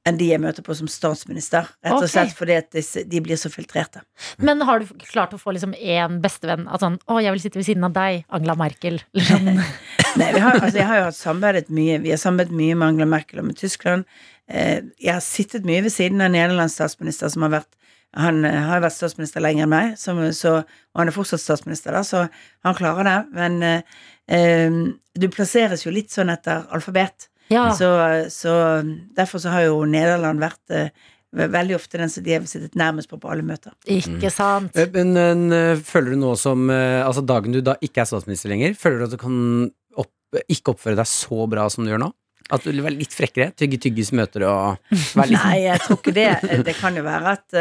enn 0.10 0.20
de 0.20 0.28
jeg 0.32 0.42
møter 0.44 0.66
på 0.66 0.76
som 0.78 0.90
statsminister. 0.92 1.70
Rett 1.86 1.96
og 1.96 2.04
okay. 2.04 2.12
slett 2.14 2.36
fordi 2.38 2.58
at 2.60 2.70
disse, 2.76 3.04
de 3.08 3.22
blir 3.24 3.40
så 3.40 3.52
filtrerte. 3.54 4.04
Men 4.42 4.62
har 4.68 4.84
du 4.84 4.92
klart 5.08 5.36
å 5.36 5.42
få 5.42 5.54
liksom 5.56 5.76
én 5.78 6.20
bestevenn? 6.24 6.68
At 6.68 6.84
sånn, 6.84 7.00
å, 7.08 7.20
jeg 7.24 7.36
vil 7.36 7.44
sitte 7.46 7.62
ved 7.62 7.70
siden 7.70 7.88
av 7.88 7.96
deg, 7.96 8.26
Angela 8.36 8.58
Merkel. 8.60 9.02
Liksom. 9.18 9.50
Nei, 10.20 10.30
vi 10.36 10.44
har, 10.44 10.60
altså, 10.60 10.76
jeg 10.82 10.90
har 10.90 11.02
jo 11.02 11.08
hatt 11.10 11.20
samarbeidet 11.20 11.70
mye 11.76 12.00
Vi 12.02 12.10
har 12.10 12.18
samarbeidet 12.18 12.56
mye 12.58 12.76
med 12.76 12.88
Angela 12.88 13.12
Merkel 13.14 13.44
og 13.44 13.50
med 13.52 13.60
Tyskland. 13.62 14.08
Eh, 14.50 14.88
jeg 14.98 15.14
har 15.14 15.26
sittet 15.26 15.68
mye 15.70 15.84
ved 15.86 15.94
siden 15.94 16.26
av 16.26 16.34
Nederlands 16.34 16.78
statsminister, 16.80 17.32
som 17.32 17.46
har 17.46 17.60
vært 17.60 17.74
han 18.18 18.42
eh, 18.48 18.62
har 18.70 18.82
vært 18.82 18.98
statsminister 18.98 19.44
lenger 19.44 19.68
enn 19.68 19.74
meg, 19.74 19.98
som, 20.02 20.22
så, 20.34 20.60
og 20.64 21.02
han 21.02 21.12
er 21.12 21.16
fortsatt 21.16 21.44
statsminister, 21.44 21.94
da, 21.94 22.02
så 22.06 22.26
han 22.66 22.78
klarer 22.78 23.06
det. 23.06 23.18
Men 23.36 23.60
eh, 23.66 24.00
eh, 24.34 24.80
du 25.20 25.28
plasseres 25.34 25.86
jo 25.86 25.94
litt 25.94 26.14
sånn 26.14 26.34
etter 26.34 26.66
alfabet. 26.74 27.30
Ja. 27.50 27.70
Så, 27.76 27.90
så 28.30 28.54
derfor 29.18 29.42
så 29.42 29.54
har 29.54 29.66
jo 29.68 29.82
Nederland 29.90 30.42
vært 30.42 30.76
eh, 30.76 30.92
veldig 31.34 31.78
ofte 31.78 32.00
den 32.02 32.12
som 32.14 32.26
de 32.26 32.36
har 32.36 32.46
sittet 32.50 32.78
nærmest 32.78 33.10
på 33.10 33.20
på 33.22 33.32
alle 33.32 33.46
møter. 33.46 33.74
Ikke 33.90 34.32
sant? 34.34 34.76
Mm. 34.78 34.94
Men, 34.94 35.18
men 35.18 35.58
eh, 35.58 35.82
føler 35.86 36.14
du 36.14 36.22
nå 36.22 36.36
som 36.40 36.70
Altså 36.70 37.26
dagen 37.26 37.56
du 37.56 37.62
da 37.66 37.76
ikke 37.86 38.04
er 38.04 38.10
statsminister 38.10 38.54
lenger, 38.54 38.78
føler 38.78 39.02
du 39.02 39.10
at 39.10 39.18
du 39.18 39.22
kan 39.22 39.36
opp, 39.98 40.14
ikke 40.48 40.76
oppføre 40.76 41.00
deg 41.00 41.10
så 41.10 41.50
bra 41.50 41.68
som 41.74 41.86
du 41.86 41.94
gjør 41.94 42.06
nå? 42.06 42.14
At 42.50 42.64
du 42.66 42.72
vil 42.72 42.82
være 42.82 42.98
litt 42.98 43.14
frekkere? 43.14 43.52
Tygge 43.58 43.78
tyggis 43.82 44.10
møter 44.18 44.48
og 44.50 44.80
være 44.90 45.28
litt 45.30 45.44
Nei, 45.44 45.58
jeg 45.68 45.84
tror 45.84 46.00
ikke 46.00 46.16
det. 46.16 46.30
Det 46.66 46.74
kan 46.80 46.96
jo 46.98 47.04
være 47.06 47.36
at 47.36 47.60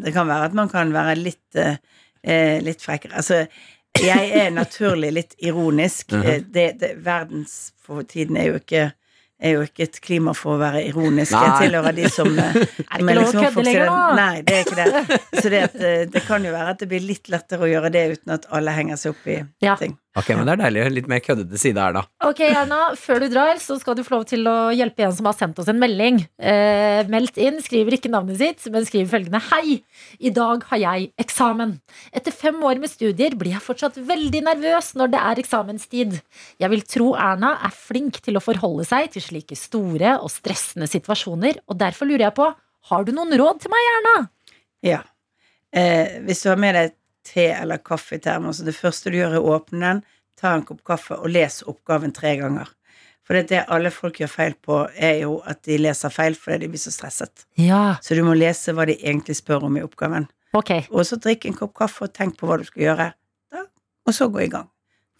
Det 0.00 0.14
kan 0.16 0.30
være 0.30 0.46
at 0.48 0.56
man 0.56 0.70
kan 0.72 0.94
være 0.96 1.18
litt 1.20 1.60
Litt 2.64 2.82
frekkere. 2.84 3.16
Altså, 3.20 3.44
jeg 3.98 4.30
er 4.38 4.50
naturlig 4.54 5.12
litt 5.12 5.34
ironisk. 5.38 6.12
Mhm. 6.12 6.22
Eh, 6.22 6.42
det, 6.42 6.72
det, 6.80 6.94
verdens 7.04 7.72
for 7.82 8.02
tiden 8.02 8.36
er 8.36 8.50
jo 8.50 8.60
ikke 8.60 8.90
er 9.40 9.56
jo 9.56 9.62
ikke 9.66 9.86
et 9.86 9.98
klima 10.04 10.34
for 10.36 10.56
å 10.56 10.60
være 10.60 10.82
ironisk. 10.88 11.32
Jeg 11.32 11.56
tilhører 11.64 11.96
de 11.96 12.10
som 12.12 12.28
eh, 12.42 12.60
Er 12.60 12.60
det 12.60 13.00
ikke 13.00 13.16
lov 13.16 13.22
å 13.22 13.24
liksom 13.24 13.46
kødde 13.46 13.64
lenger 13.68 13.90
nå? 13.90 13.96
Nei, 14.20 14.42
det 14.46 14.58
er 14.58 14.66
ikke 14.66 14.78
det. 14.80 15.20
Så 15.40 15.46
det, 15.54 15.62
at, 15.70 15.80
eh, 15.80 16.04
det 16.12 16.24
kan 16.28 16.44
jo 16.46 16.52
være 16.54 16.76
at 16.76 16.84
det 16.84 16.90
blir 16.92 17.04
litt 17.08 17.32
lettere 17.32 17.66
å 17.66 17.72
gjøre 17.72 17.92
det 17.94 18.04
uten 18.16 18.36
at 18.36 18.46
alle 18.54 18.76
henger 18.76 19.00
seg 19.00 19.16
opp 19.16 19.26
i 19.32 19.40
Ja. 19.64 19.76
ting. 19.80 19.96
Ok, 20.18 20.32
men 20.34 20.42
det 20.42 20.56
er 20.56 20.58
deilig. 20.64 20.84
Litt 20.96 21.06
mer 21.10 21.20
køddete 21.22 21.58
side 21.62 21.78
her, 21.78 21.92
da. 21.94 22.00
Ok, 22.26 22.40
Erna, 22.42 22.80
før 22.98 23.20
du 23.22 23.28
drar, 23.30 23.60
så 23.62 23.76
skal 23.78 23.94
du 23.94 24.02
få 24.02 24.16
lov 24.16 24.24
til 24.26 24.42
å 24.50 24.56
hjelpe 24.74 25.04
en 25.06 25.12
som 25.14 25.28
har 25.28 25.36
sendt 25.38 25.60
oss 25.62 25.68
en 25.70 25.78
melding. 25.78 26.18
Eh, 26.42 27.04
meldt 27.06 27.38
inn, 27.38 27.60
skriver 27.62 27.94
ikke 27.94 28.10
navnet 28.10 28.40
sitt, 28.40 28.66
men 28.74 28.82
skriver 28.88 29.06
følgende 29.12 29.38
Hei! 29.52 29.76
I 30.18 30.32
dag 30.34 30.64
har 30.72 30.82
jeg 30.82 31.12
eksamen. 31.22 31.76
Etter 32.10 32.34
fem 32.34 32.58
år 32.66 32.82
med 32.82 32.90
studier 32.90 33.36
blir 33.38 33.54
jeg 33.54 33.62
fortsatt 33.62 34.00
veldig 34.10 34.42
nervøs 34.50 34.90
når 34.98 35.14
det 35.14 35.22
er 35.30 35.42
eksamenstid. 35.44 36.18
Jeg 36.58 36.74
vil 36.74 36.82
tro 36.90 37.12
Erna 37.14 37.54
er 37.62 37.70
flink 37.78 38.18
til 38.26 38.34
å 38.40 38.42
forholde 38.42 38.88
seg 38.90 39.12
til 39.14 39.22
slike 39.30 39.56
store 39.58 40.16
og 40.20 40.30
stressende 40.32 40.88
situasjoner, 40.90 41.62
og 41.70 41.78
derfor 41.80 42.10
lurer 42.10 42.28
jeg 42.28 42.36
på, 42.36 42.50
har 42.90 43.04
du 43.04 43.12
noen 43.16 43.34
råd 43.38 43.62
til 43.62 43.72
meg, 43.72 43.88
Erna? 43.96 44.16
Ja. 44.86 45.00
Eh, 45.72 46.18
hvis 46.26 46.42
du 46.42 46.50
har 46.50 46.60
med 46.60 46.76
deg 46.76 46.96
te 47.26 47.46
eller 47.52 47.82
kaffe 47.84 48.16
i 48.16 48.22
termos, 48.22 48.58
så 48.58 48.66
det 48.66 48.76
første 48.76 49.12
du 49.12 49.18
gjør, 49.20 49.36
er 49.36 49.44
å 49.44 49.56
åpne 49.58 49.80
den, 49.84 50.02
ta 50.40 50.54
en 50.56 50.64
kopp 50.66 50.80
kaffe 50.88 51.18
og 51.20 51.28
les 51.30 51.60
oppgaven 51.68 52.14
tre 52.16 52.34
ganger. 52.40 52.70
For 53.26 53.36
det, 53.36 53.50
det 53.52 53.60
alle 53.70 53.92
folk 53.94 54.16
gjør 54.18 54.32
feil 54.32 54.56
på, 54.64 54.80
er 54.96 55.20
jo 55.22 55.36
at 55.46 55.60
de 55.68 55.76
leser 55.78 56.10
feil 56.10 56.34
fordi 56.34 56.64
de 56.64 56.70
blir 56.72 56.82
så 56.82 56.90
stresset. 56.94 57.44
Ja, 57.60 58.00
Så 58.02 58.16
du 58.18 58.24
må 58.26 58.34
lese 58.34 58.74
hva 58.74 58.88
de 58.88 58.96
egentlig 58.98 59.36
spør 59.38 59.68
om 59.68 59.76
i 59.78 59.84
oppgaven. 59.84 60.26
Okay. 60.56 60.82
Og 60.90 61.04
så 61.06 61.20
drikk 61.20 61.46
en 61.46 61.54
kopp 61.54 61.76
kaffe 61.78 62.08
og 62.08 62.14
tenk 62.16 62.40
på 62.40 62.48
hva 62.48 62.56
du 62.58 62.64
skal 62.66 62.82
gjøre. 62.88 63.06
Da, 63.54 63.66
og 64.08 64.16
så 64.16 64.26
gå 64.32 64.42
i 64.42 64.50
gang. 64.50 64.66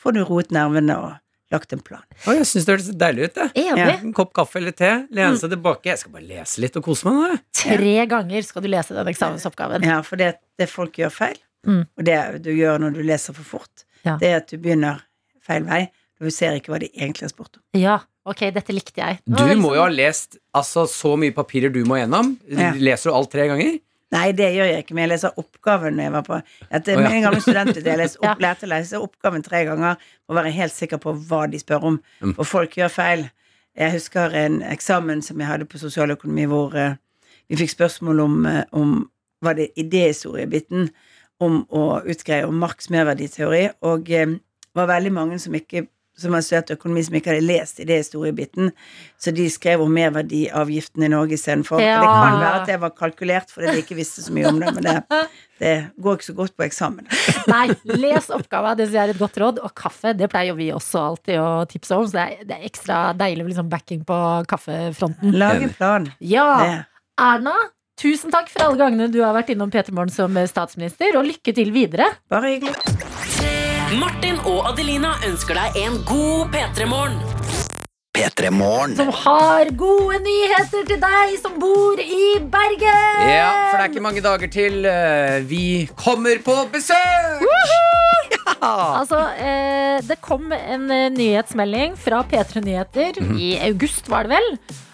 Får 0.01 0.17
du 0.17 0.25
roet 0.25 0.51
nervene 0.51 0.97
og 0.99 1.13
lagt 1.51 1.73
en 1.75 1.81
plan. 1.83 2.03
Å, 2.27 2.35
jeg 2.39 2.47
syns 2.47 2.67
det 2.69 2.75
høres 2.77 2.89
deilig 3.01 3.25
ut, 3.31 3.35
det. 3.35 3.47
Ja. 3.67 3.75
En 3.97 4.13
kopp 4.17 4.33
kaffe 4.37 4.61
eller 4.61 4.73
te, 4.77 4.91
lene 5.11 5.37
seg 5.41 5.51
tilbake. 5.51 5.91
Jeg 5.91 5.99
skal 5.99 6.13
bare 6.15 6.27
lese 6.29 6.61
litt 6.63 6.77
og 6.79 6.85
kose 6.87 7.07
meg 7.09 7.17
nå, 7.19 7.29
jeg. 7.33 7.41
Tre 7.65 7.95
ganger 8.13 8.43
skal 8.47 8.63
du 8.63 8.69
lese 8.71 8.95
den 8.95 9.11
eksamensoppgaven. 9.13 9.83
Ja, 9.87 10.01
for 10.07 10.17
det, 10.21 10.35
det 10.61 10.69
folk 10.71 10.99
gjør 11.03 11.11
feil, 11.15 11.39
Mm. 11.67 11.83
og 11.99 12.05
det 12.09 12.19
du 12.41 12.55
gjør 12.57 12.79
når 12.81 12.95
du 12.95 13.03
leser 13.05 13.35
for 13.37 13.45
fort, 13.45 13.83
Ja. 14.07 14.15
det 14.17 14.29
er 14.31 14.37
at 14.39 14.47
du 14.49 14.57
begynner 14.57 15.03
feil 15.45 15.65
vei. 15.67 15.91
Du 16.21 16.31
ser 16.33 16.55
ikke 16.57 16.73
hva 16.73 16.79
de 16.81 16.89
egentlig 16.95 17.27
har 17.27 17.33
spurt 17.35 17.57
om. 17.59 17.63
Ja, 17.77 17.99
ok, 18.25 18.47
dette 18.55 18.73
likte 18.73 18.97
jeg. 19.01 19.19
Nå, 19.27 19.37
Du 19.37 19.43
liksom... 19.45 19.61
må 19.61 19.69
liksom- 19.69 19.77
jo 19.77 19.83
ha 19.83 19.89
lest 19.93 20.39
altså, 20.57 20.87
så 20.89 21.17
mye 21.21 21.33
papirer 21.37 21.73
du 21.73 21.83
må 21.85 21.97
gjennom. 22.01 22.35
Leser 22.81 23.11
du 23.11 23.15
alt 23.17 23.31
tre 23.33 23.47
ganger? 23.49 23.79
Nei, 24.11 24.31
det 24.35 24.49
gjør 24.57 24.67
jeg 24.67 24.83
ikke, 24.83 24.95
men 24.97 25.05
jeg 25.05 25.13
leser 25.13 25.37
oppgaven 25.39 25.95
når 25.95 26.07
jeg 26.09 26.13
var 26.17 26.25
på 26.27 26.39
Etter 26.67 26.97
oh, 26.97 27.03
ja. 27.05 27.11
min 27.13 27.27
gamle 27.27 27.43
studenttid. 27.45 27.87
Jeg 27.87 28.01
leser 28.01 28.25
opp, 28.27 28.41
lærte 28.43 28.67
å 28.67 28.71
lese 28.73 29.03
oppgaven 29.03 29.45
tre 29.47 29.63
ganger 29.69 30.01
og 30.27 30.39
være 30.39 30.51
helt 30.57 30.75
sikker 30.75 30.99
på 31.03 31.15
hva 31.29 31.45
de 31.51 31.61
spør 31.63 31.87
om. 31.93 32.01
Mm. 32.19 32.35
For 32.41 32.49
folk 32.49 32.75
gjør 32.79 32.91
feil. 32.91 33.29
Jeg 33.79 33.95
husker 33.95 34.35
en 34.35 34.59
eksamen 34.67 35.23
som 35.23 35.39
jeg 35.39 35.47
hadde 35.47 35.69
på 35.71 35.79
sosialøkonomi, 35.79 36.49
hvor 36.51 36.75
uh, 36.75 36.99
vi 37.47 37.61
fikk 37.61 37.71
spørsmål 37.77 38.27
om, 38.27 38.37
eh, 38.51 38.65
om 38.73 39.01
Var 39.41 39.55
det 39.57 39.71
idéhistoriebiten? 39.81 40.91
Om 41.41 41.63
å 41.73 42.03
utgreie 42.05 42.45
om 42.45 42.59
Marx' 42.61 42.91
merverditeori. 42.93 43.71
Og 43.89 44.11
uh, 44.11 44.35
var 44.75 44.91
veldig 44.91 45.13
mange 45.15 45.39
som 45.39 45.55
ikke 45.55 45.87
som 46.21 46.35
har 46.37 46.45
studert 46.45 46.73
økonomi, 46.77 47.03
som 47.07 47.17
ikke 47.19 47.33
hadde 47.33 47.47
lest 47.47 47.81
i 47.83 47.87
det 47.89 48.01
historiebiten. 48.03 48.73
Så 49.21 49.33
de 49.37 49.47
skrev 49.53 49.83
om 49.85 49.93
merverdiavgiften 49.95 51.05
i 51.07 51.11
Norge 51.13 51.37
istedenfor. 51.37 51.83
Ja. 51.83 51.99
Det 52.01 52.11
kan 52.11 52.39
være 52.41 52.61
at 52.61 52.71
det 52.71 52.79
var 52.83 52.95
kalkulert 52.97 53.51
fordi 53.53 53.75
de 53.75 53.85
ikke 53.85 53.99
visste 53.99 54.25
så 54.25 54.35
mye 54.37 54.51
om 54.51 54.61
det, 54.63 54.75
men 54.77 54.87
det, 54.87 55.25
det 55.61 55.75
går 56.01 56.19
ikke 56.19 56.29
så 56.29 56.37
godt 56.39 56.57
på 56.57 56.67
eksamen. 56.69 57.09
Nei, 57.53 57.67
les 57.97 58.31
oppgava, 58.35 58.77
det 58.79 58.91
er 58.95 59.15
et 59.15 59.21
godt 59.21 59.41
råd. 59.41 59.61
Og 59.65 59.75
kaffe, 59.77 60.15
det 60.17 60.31
pleier 60.33 60.53
jo 60.53 60.61
vi 60.61 60.71
også 60.77 61.03
alltid 61.11 61.41
å 61.43 61.51
tipse 61.71 61.97
om, 61.99 62.07
så 62.09 62.21
det 62.21 62.25
er, 62.29 62.47
det 62.49 62.61
er 62.61 62.71
ekstra 62.71 63.03
deilig 63.19 63.45
med 63.45 63.55
liksom 63.55 63.73
backing 63.73 64.07
på 64.09 64.23
kaffefronten. 64.51 65.37
Lag 65.41 65.63
en 65.67 65.77
plan. 65.77 66.09
Ja, 66.21 66.49
Det. 66.61 66.79
Erna, 67.21 67.53
tusen 68.01 68.33
takk 68.33 68.49
for 68.49 68.65
alle 68.65 68.81
gangene 68.81 69.11
du 69.13 69.21
har 69.21 69.35
vært 69.37 69.53
innom 69.53 69.73
Peter 69.73 69.93
Morgen 69.93 70.13
som 70.15 70.39
statsminister, 70.49 71.19
og 71.21 71.29
lykke 71.29 71.53
til 71.57 71.75
videre. 71.77 72.09
Bare 72.33 72.55
hyggelig. 72.57 73.10
Martin 73.99 74.39
og 74.47 74.67
Adelina 74.71 75.15
ønsker 75.27 75.57
deg 75.59 75.79
en 75.83 75.97
god 76.09 76.53
P3-morgen. 76.55 77.17
P3 78.17 78.51
Morgen. 78.53 78.93
Som 78.99 79.09
har 79.15 79.71
gode 79.79 80.19
nyheter 80.25 80.83
til 80.89 80.99
deg 81.01 81.35
som 81.41 81.55
bor 81.63 82.01
i 82.03 82.37
Bergen! 82.53 83.21
Ja, 83.31 83.47
for 83.71 83.79
det 83.79 83.85
er 83.85 83.93
ikke 83.93 84.03
mange 84.05 84.23
dager 84.25 84.51
til 84.53 84.85
eh, 84.91 85.39
vi 85.49 85.63
kommer 85.99 86.43
på 86.47 86.59
besøk! 86.75 87.47
Ja! 88.61 88.99
Altså, 89.01 89.17
eh, 89.41 90.03
det 90.05 90.19
kom 90.21 90.51
en 90.53 90.83
eh, 90.93 91.07
nyhetsmelding 91.15 91.95
fra 91.97 92.19
P3 92.29 92.61
Nyheter 92.67 93.17
Mhm. 93.23 93.39
i 93.41 93.55
august, 93.71 94.09
var 94.13 94.27
det 94.29 94.35
vel, 94.37 94.49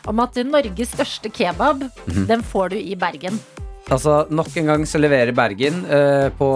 om 0.06 0.20
at 0.22 0.36
Norges 0.46 0.92
største 0.94 1.32
kebab, 1.34 1.82
Mhm. 2.06 2.26
den 2.28 2.44
får 2.46 2.68
du 2.70 2.76
i 2.78 2.94
Bergen. 2.94 3.40
Altså, 3.86 4.24
Nok 4.34 4.50
en 4.58 4.70
gang 4.72 4.84
så 4.88 4.98
leverer 4.98 5.30
Bergen 5.36 5.84
uh, 5.86 6.26
på 6.34 6.48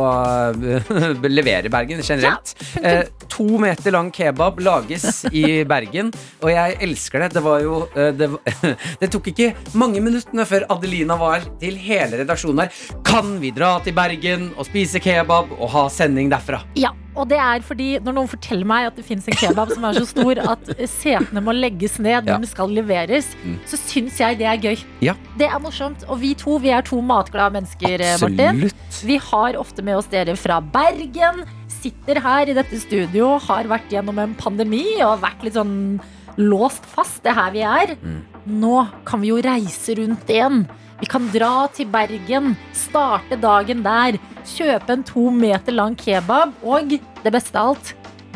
Leverer 1.39 1.68
Bergen 1.70 2.03
generelt. 2.03 2.55
Eh, 2.83 3.05
to 3.31 3.47
meter 3.62 3.95
lang 3.95 4.11
kebab 4.14 4.59
lages 4.64 5.22
i 5.31 5.62
Bergen, 5.72 6.11
og 6.43 6.51
jeg 6.51 6.78
elsker 6.83 7.24
det. 7.24 7.31
Det 7.37 7.45
var 7.45 7.62
jo 7.62 7.83
det, 7.95 8.31
det 9.03 9.11
tok 9.12 9.31
ikke 9.31 9.53
mange 9.78 10.03
minuttene 10.03 10.47
før 10.49 10.66
Adelina 10.74 11.16
var 11.20 11.47
til 11.62 11.78
hele 11.78 12.24
redaksjonen 12.24 12.64
her. 12.64 12.83
Kan 13.07 13.37
vi 13.43 13.55
dra 13.55 13.76
til 13.85 13.95
Bergen 13.97 14.51
og 14.57 14.66
spise 14.68 15.03
kebab 15.03 15.55
og 15.59 15.70
ha 15.74 15.87
sending 15.93 16.33
derfra? 16.33 16.64
Ja, 16.78 16.91
og 17.16 17.28
det 17.28 17.38
er 17.38 17.61
fordi 17.66 17.98
når 18.00 18.14
noen 18.16 18.28
forteller 18.30 18.64
meg 18.68 18.86
at 18.86 18.96
det 18.96 19.04
fins 19.04 19.26
en 19.28 19.34
kebab 19.40 19.70
som 19.74 19.84
er 19.84 19.92
så 19.98 20.06
stor 20.06 20.38
at 20.52 20.70
setene 20.88 21.42
må 21.44 21.52
legges 21.56 21.98
ned 21.98 22.24
når 22.24 22.30
Ja. 22.30 22.36
den 22.38 22.46
skal 22.46 22.68
leveres, 22.70 23.30
Mm. 23.44 23.58
så 23.66 23.76
syns 23.76 24.18
jeg 24.20 24.38
det 24.38 24.46
er 24.46 24.56
gøy. 24.58 24.84
Ja. 25.00 25.14
Det 25.36 25.48
er 25.48 25.58
morsomt. 25.58 26.04
Og 26.08 26.20
vi 26.20 26.34
to 26.34 26.58
vi 26.58 26.70
er 26.70 26.82
to 26.82 27.00
matglade 27.00 27.52
mennesker, 27.52 27.98
Absolutt. 28.00 28.36
Martin. 28.36 28.70
Vi 29.06 29.16
har 29.16 29.52
ofte 29.56 29.82
med 29.82 29.96
oss 29.96 30.06
dere 30.06 30.36
fra 30.36 30.61
Bergen. 30.61 31.44
Sitter 31.68 32.20
her 32.20 32.48
i 32.48 32.52
dette 32.54 32.78
studio, 32.80 33.38
har 33.38 33.64
vært 33.64 33.88
gjennom 33.90 34.18
en 34.18 34.34
pandemi 34.34 35.00
og 35.02 35.20
vært 35.22 35.42
litt 35.42 35.54
sånn 35.54 36.00
låst 36.38 36.84
fast. 36.86 37.22
Det 37.22 37.30
er 37.32 37.34
her 37.34 37.50
vi 37.50 37.61
er. 37.62 37.96
Mm. 37.96 38.20
Nå 38.61 38.88
kan 39.04 39.20
vi 39.20 39.28
jo 39.28 39.40
reise 39.40 39.96
rundt 39.96 40.26
igjen. 40.28 40.68
Vi 41.01 41.07
kan 41.09 41.30
dra 41.32 41.64
til 41.72 41.88
Bergen, 41.88 42.53
starte 42.76 43.38
dagen 43.40 43.80
der, 43.84 44.18
kjøpe 44.51 44.92
en 44.92 45.05
to 45.09 45.30
meter 45.32 45.72
lang 45.72 45.96
kebab 45.96 46.53
og, 46.61 46.92
det 47.24 47.32
beste 47.32 47.57
av 47.57 47.72
alt, 47.72 47.94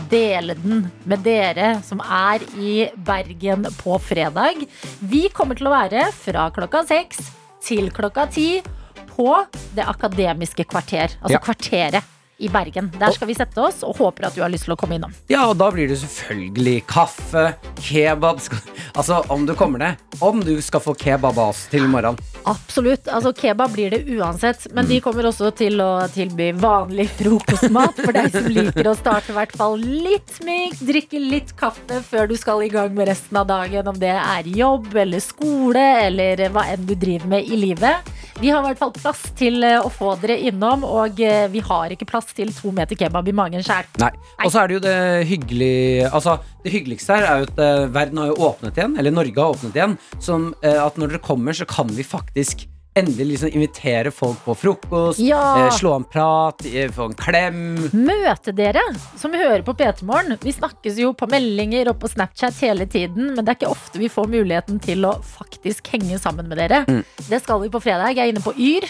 dele 0.08 0.56
den 0.62 0.86
med 1.08 1.24
dere 1.26 1.74
som 1.84 2.00
er 2.04 2.44
i 2.56 2.86
Bergen 3.04 3.68
på 3.80 3.98
fredag. 4.00 4.64
Vi 5.04 5.26
kommer 5.36 5.60
til 5.60 5.68
å 5.68 5.74
være 5.74 6.06
fra 6.16 6.48
klokka 6.56 6.84
seks 6.88 7.20
til 7.64 7.92
klokka 7.92 8.28
ti 8.32 8.48
på 9.14 9.28
Det 9.76 9.84
akademiske 9.86 10.64
kvarter. 10.66 11.12
Altså 11.20 11.36
Ja. 11.36 11.44
Kvarteret 11.44 12.13
i 12.38 12.48
Bergen. 12.48 12.90
Der 12.98 13.14
skal 13.14 13.30
vi 13.30 13.36
sette 13.36 13.60
oss, 13.62 13.82
og 13.86 13.98
håper 14.00 14.28
at 14.28 14.36
du 14.36 14.42
har 14.42 14.52
lyst 14.52 14.68
til 14.68 14.74
å 14.74 14.78
komme 14.78 14.98
innom. 14.98 15.14
Ja, 15.30 15.46
og 15.50 15.58
da 15.60 15.70
blir 15.74 15.88
det 15.90 16.00
selvfølgelig 16.02 16.84
kaffe, 16.90 17.50
kebab 17.84 18.42
skal, 18.42 18.62
Altså, 18.94 19.24
om 19.28 19.46
du 19.46 19.54
kommer 19.58 19.80
ned. 19.82 20.02
Om 20.22 20.40
du 20.44 20.54
skal 20.62 20.82
få 20.82 20.94
kebab 20.94 21.38
av 21.38 21.50
oss 21.50 21.64
til 21.70 21.86
i 21.86 21.90
morgen. 21.90 22.18
Absolutt. 22.46 23.08
altså 23.08 23.32
Kebab 23.32 23.72
blir 23.72 23.90
det 23.90 24.04
uansett. 24.06 24.66
Men 24.74 24.86
de 24.86 25.00
kommer 25.02 25.26
også 25.26 25.50
til 25.56 25.80
å 25.82 26.06
tilby 26.12 26.50
vanlig 26.60 27.08
frokostmat 27.18 27.98
for 28.04 28.14
deg 28.14 28.30
som 28.34 28.46
liker 28.52 28.90
å 28.90 28.96
starte 28.98 29.32
i 29.32 29.36
hvert 29.38 29.54
fall 29.56 29.78
litt 29.80 30.36
mykt, 30.44 30.84
drikke 30.86 31.22
litt 31.22 31.54
kaffe 31.58 32.02
før 32.06 32.28
du 32.30 32.36
skal 32.38 32.62
i 32.62 32.70
gang 32.72 32.94
med 32.94 33.08
resten 33.10 33.40
av 33.40 33.48
dagen, 33.50 33.88
om 33.90 33.98
det 33.98 34.12
er 34.14 34.50
jobb 34.50 34.92
eller 35.04 35.24
skole 35.24 35.84
eller 36.04 36.46
hva 36.54 36.68
enn 36.74 36.86
du 36.86 36.94
driver 36.94 37.34
med 37.34 37.48
i 37.48 37.58
livet. 37.58 38.14
Vi 38.40 38.50
har 38.50 38.64
i 38.64 38.66
hvert 38.66 38.80
fall 38.80 38.92
plass 38.94 39.20
til 39.38 39.62
eh, 39.62 39.78
å 39.78 39.90
få 39.92 40.16
dere 40.18 40.36
innom, 40.48 40.82
og 40.84 41.20
eh, 41.22 41.46
vi 41.52 41.62
har 41.62 41.92
ikke 41.94 42.08
plass 42.10 42.32
til 42.36 42.52
to 42.54 42.72
meter 42.74 42.98
kebab 42.98 43.28
i 43.28 43.32
magen 43.36 43.62
sjæl. 43.64 43.86
Nei. 44.02 44.10
Og 44.44 44.52
så 44.52 44.62
er 44.64 44.68
det 44.68 44.78
jo 44.80 44.84
det 44.84 44.98
hyggelige 45.30 46.10
Altså, 46.10 46.38
det 46.64 46.72
hyggeligste 46.74 47.16
her 47.16 47.26
er 47.30 47.42
jo 47.42 47.48
at 47.50 47.58
eh, 47.64 47.86
verden 47.94 48.18
har 48.22 48.30
jo 48.32 48.38
åpnet 48.50 48.76
igjen, 48.78 48.98
eller 48.98 49.14
Norge 49.14 49.34
har 49.40 49.54
åpnet 49.56 49.74
igjen, 49.78 49.98
som 50.22 50.52
eh, 50.62 50.78
at 50.84 50.96
når 51.00 51.14
dere 51.14 51.24
kommer, 51.24 51.52
så 51.56 51.66
kan 51.68 51.90
vi 51.94 52.02
faktisk 52.06 52.66
endelig 52.94 53.24
liksom 53.32 53.50
invitere 53.58 54.12
folk 54.14 54.38
på 54.46 54.54
frokost, 54.54 55.18
Ja. 55.18 55.40
eh, 55.66 55.72
slå 55.74 55.96
en 55.96 56.04
prat, 56.06 56.60
eh, 56.64 56.86
få 56.94 57.08
en 57.10 57.16
klem. 57.18 57.56
Møte 57.90 58.54
dere 58.54 58.84
som 59.18 59.32
hører 59.34 59.64
på 59.66 59.74
P3 59.74 60.04
Morgen. 60.06 60.36
Vi 60.40 60.52
snakkes 60.54 61.00
jo 61.02 61.10
på 61.12 61.26
meldinger 61.26 61.90
og 61.90 61.98
på 61.98 62.06
Snapchat 62.12 62.54
hele 62.62 62.86
tiden, 62.86 63.34
men 63.34 63.42
det 63.44 63.48
er 63.56 63.58
ikke 63.58 63.72
ofte 63.74 63.98
vi 63.98 64.06
får 64.08 64.30
muligheten 64.30 64.78
til 64.84 65.02
å 65.10 65.16
faktisk 65.26 65.90
henge 65.90 66.20
sammen 66.22 66.46
med 66.46 66.58
dere. 66.62 66.84
Mm. 66.86 67.02
Det 67.28 67.42
skal 67.42 67.64
vi 67.64 67.72
på 67.74 67.82
fredag. 67.82 68.14
Jeg 68.14 68.28
er 68.28 68.32
inne 68.36 68.44
på 68.46 68.54
Yr. 68.54 68.86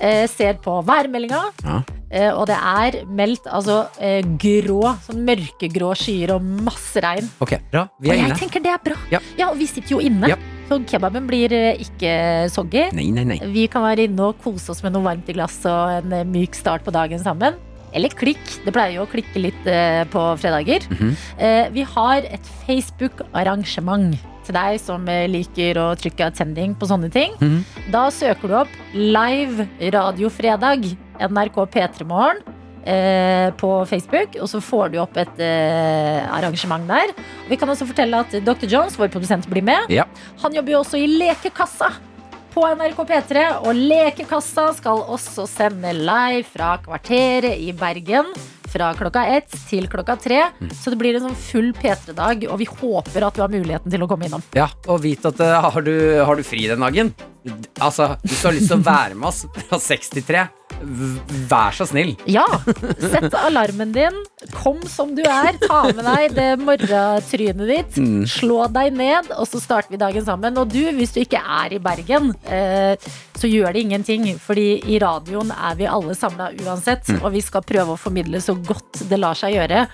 Eh, 0.00 0.26
ser 0.30 0.54
på 0.62 0.78
værmeldinga. 0.86 1.42
Ja. 1.64 1.82
Eh, 2.12 2.28
og 2.36 2.46
det 2.50 2.56
er 2.58 2.96
meldt 3.08 3.46
altså 3.48 3.86
eh, 4.00 4.20
grå, 4.40 4.94
sånn 5.06 5.22
mørkegrå 5.24 5.92
skyer 5.96 6.34
og 6.34 6.42
masse 6.44 7.00
regn. 7.00 7.28
Ok, 7.40 7.54
bra. 7.72 7.86
Vi 8.00 8.10
Og 8.10 8.14
er 8.14 8.18
jeg 8.20 8.28
inne. 8.30 8.38
tenker 8.40 8.60
det 8.64 8.72
er 8.74 8.82
bra. 8.84 8.96
Ja. 9.10 9.20
og 9.48 9.56
vi 9.60 9.66
sitter 9.70 9.94
jo 9.96 10.00
inne. 10.04 10.28
Ja. 10.28 10.36
Så 10.68 10.78
kebaben 10.88 11.26
blir 11.28 11.52
eh, 11.52 11.80
ikke 11.84 12.48
soggy. 12.52 12.86
Nei, 12.96 13.10
nei, 13.12 13.24
nei. 13.24 13.38
Vi 13.52 13.66
kan 13.68 13.82
være 13.84 14.06
inne 14.08 14.30
og 14.30 14.38
kose 14.44 14.70
oss 14.72 14.82
med 14.84 14.92
noe 14.96 15.04
varmt 15.04 15.28
i 15.28 15.36
glass 15.36 15.60
og 15.68 15.98
en 16.02 16.12
eh, 16.12 16.24
myk 16.24 16.54
start 16.56 16.84
på 16.84 16.92
dagen 16.94 17.20
sammen. 17.20 17.56
Eller 17.92 18.08
klikk. 18.16 18.40
Det 18.64 18.72
pleier 18.72 18.94
jo 18.96 19.02
å 19.04 19.10
klikke 19.10 19.40
litt 19.40 19.66
eh, 19.68 20.04
på 20.08 20.20
fredager. 20.40 20.84
Mhm. 20.92 21.10
Eh, 21.38 21.64
vi 21.74 21.82
har 21.84 22.24
et 22.28 22.52
Facebook-arrangement 22.66 24.16
til 24.46 24.56
deg 24.56 24.80
som 24.82 25.06
liker 25.06 25.78
å 25.82 25.90
trykke 25.98 26.30
attending 26.30 26.74
på 26.78 26.88
sånne 26.90 27.10
ting. 27.12 27.36
Mm. 27.42 27.60
Da 27.94 28.08
søker 28.14 28.50
du 28.50 28.56
opp 28.62 28.80
Live 28.94 29.68
radiofredag, 29.94 30.90
NRK 31.22 31.62
P3 31.76 32.08
Morgen. 32.08 32.42
Eh, 32.82 33.52
på 33.54 33.68
Facebook, 33.86 34.34
og 34.42 34.48
så 34.50 34.58
får 34.58 34.88
du 34.90 34.96
opp 34.98 35.14
et 35.20 35.36
eh, 35.38 36.24
arrangement 36.34 36.82
der. 36.88 37.12
Vi 37.46 37.54
kan 37.54 37.70
også 37.70 37.86
fortelle 37.86 38.24
at 38.24 38.34
Dr. 38.42 38.66
Jones, 38.66 38.96
vår 38.98 39.12
produsent, 39.12 39.46
blir 39.46 39.62
med. 39.62 39.86
Ja. 39.92 40.08
Han 40.42 40.56
jobber 40.56 40.74
jo 40.74 40.80
også 40.80 40.98
i 40.98 41.06
Lekekassa 41.06 41.92
på 42.50 42.64
NRK 42.80 42.98
P3, 43.06 43.44
og 43.62 43.78
Lekekassa 43.78 44.72
skal 44.74 45.04
også 45.14 45.46
sende 45.46 45.94
live 45.94 46.42
fra 46.50 46.74
Kvarteret 46.82 47.54
i 47.62 47.70
Bergen. 47.70 48.34
Fra 48.72 48.92
klokka 48.96 49.26
ett 49.34 49.52
til 49.68 49.84
klokka 49.92 50.16
tre. 50.16 50.38
Så 50.72 50.94
det 50.94 50.96
blir 51.00 51.18
en 51.18 51.26
sånn 51.26 51.36
full 51.36 51.72
P3-dag, 51.76 52.46
og 52.48 52.56
vi 52.62 52.68
håper 52.70 53.26
at 53.26 53.36
du 53.36 53.42
har 53.44 53.52
muligheten 53.52 53.92
til 53.92 54.04
å 54.04 54.08
komme 54.08 54.30
innom. 54.30 54.44
Ja, 54.56 54.70
og 54.88 55.02
vit 55.04 55.26
at 55.28 55.42
uh, 55.44 55.58
har, 55.68 55.84
du, 55.84 55.94
har 56.24 56.38
du 56.38 56.46
fri 56.46 56.64
den 56.70 56.80
dagen? 56.80 57.12
Altså, 57.82 58.12
hvis 58.22 58.40
du 58.42 58.46
har 58.48 58.54
lyst 58.54 58.68
til 58.70 58.78
å 58.78 58.84
være 58.86 59.16
med 59.18 59.28
oss 59.32 59.40
fra 59.68 59.78
63, 59.82 60.42
v- 60.82 61.40
vær 61.50 61.74
så 61.74 61.86
snill. 61.90 62.12
Ja, 62.30 62.44
sett 63.02 63.34
alarmen 63.34 63.90
din. 63.94 64.14
Kom 64.54 64.78
som 64.90 65.14
du 65.16 65.22
er. 65.26 65.56
Ta 65.62 65.80
med 65.90 66.04
deg 66.06 66.36
det 66.36 66.46
morgentrynet 66.62 67.66
ditt. 67.70 67.98
Mm. 67.98 68.22
Slå 68.30 68.60
deg 68.74 68.94
ned, 68.98 69.32
og 69.36 69.48
så 69.50 69.60
starter 69.62 69.90
vi 69.94 70.00
dagen 70.02 70.24
sammen. 70.26 70.58
Og 70.62 70.70
du, 70.72 70.80
hvis 70.96 71.14
du 71.16 71.20
ikke 71.24 71.42
er 71.42 71.74
i 71.76 71.82
Bergen, 71.82 72.30
eh, 72.46 72.94
så 73.38 73.50
gjør 73.50 73.74
det 73.74 73.84
ingenting. 73.88 74.28
Fordi 74.42 74.68
i 74.94 75.00
radioen 75.02 75.50
er 75.54 75.78
vi 75.82 75.90
alle 75.90 76.14
samla 76.18 76.52
uansett. 76.62 77.10
Mm. 77.10 77.20
Og 77.24 77.34
vi 77.36 77.42
skal 77.44 77.66
prøve 77.66 77.96
å 77.96 78.00
formidle 78.00 78.42
så 78.42 78.54
godt 78.58 79.02
det 79.10 79.18
lar 79.22 79.38
seg 79.38 79.58
gjøre 79.58 79.86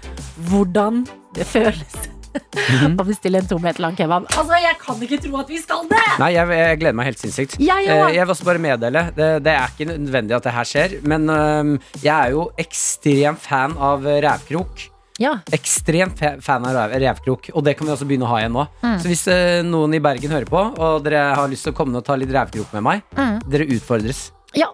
hvordan 0.53 1.05
det 1.37 1.45
føles. 1.49 1.99
Mhm. 2.35 2.99
og 3.01 3.07
bestille 3.09 3.39
en 3.41 3.47
to 3.49 3.59
meter 3.63 3.81
lang 3.81 3.97
kebab. 3.97 4.27
Altså, 4.37 4.59
Jeg 4.63 4.77
kan 4.83 5.01
ikke 5.03 5.19
tro 5.23 5.39
at 5.41 5.49
vi 5.49 5.59
skal 5.63 5.87
det! 5.89 6.03
Nei, 6.21 6.33
jeg, 6.35 6.49
jeg 6.59 6.79
gleder 6.81 6.95
meg 6.99 7.07
helt 7.11 7.19
sinnssykt. 7.23 7.57
Jeg 7.61 7.87
ja. 7.87 7.97
jeg 8.13 8.21
vil 8.27 8.35
også 8.35 8.45
bare 8.45 8.59
meddele, 8.63 9.07
det, 9.17 9.31
det 9.47 9.53
er 9.55 9.73
ikke 9.73 9.89
nødvendig 9.95 10.37
at 10.37 10.45
det 10.45 10.53
her 10.53 10.65
skjer, 10.69 10.95
men 11.09 11.29
øhm, 11.31 11.75
jeg 12.03 12.15
er 12.15 12.31
jo 12.37 12.51
ekstrem 12.59 13.37
fan 13.41 13.77
av 13.79 14.07
eh, 14.07 14.21
rævkrok. 14.27 14.87
Ja. 15.19 15.33
Ekstremt 15.51 16.21
fan 16.47 16.67
av 16.69 16.93
revkrok, 16.95 17.49
og 17.55 17.65
det 17.67 17.75
kan 17.79 17.89
vi 17.89 17.93
også 17.93 18.07
begynne 18.07 18.29
å 18.29 18.31
ha 18.31 18.39
igjen 18.39 18.55
nå. 18.55 18.67
Mm. 18.85 18.99
Så 19.03 19.11
hvis 19.11 19.25
eh, 19.33 19.63
noen 19.67 19.97
i 19.99 20.03
Bergen 20.05 20.31
hører 20.31 20.47
på, 20.47 20.61
og 20.79 21.03
dere 21.03 21.25
har 21.35 21.51
lyst 21.51 21.67
til 21.67 21.75
å 21.75 21.79
komme 21.79 21.91
ned 21.91 22.05
og 22.05 22.07
ta 22.07 22.15
litt 22.21 22.31
revkrok 22.35 22.71
med 22.79 22.87
meg, 22.87 23.03
Mm. 23.19 23.41
dere 23.51 23.67
utfordres. 23.75 24.29
Ja. 24.55 24.71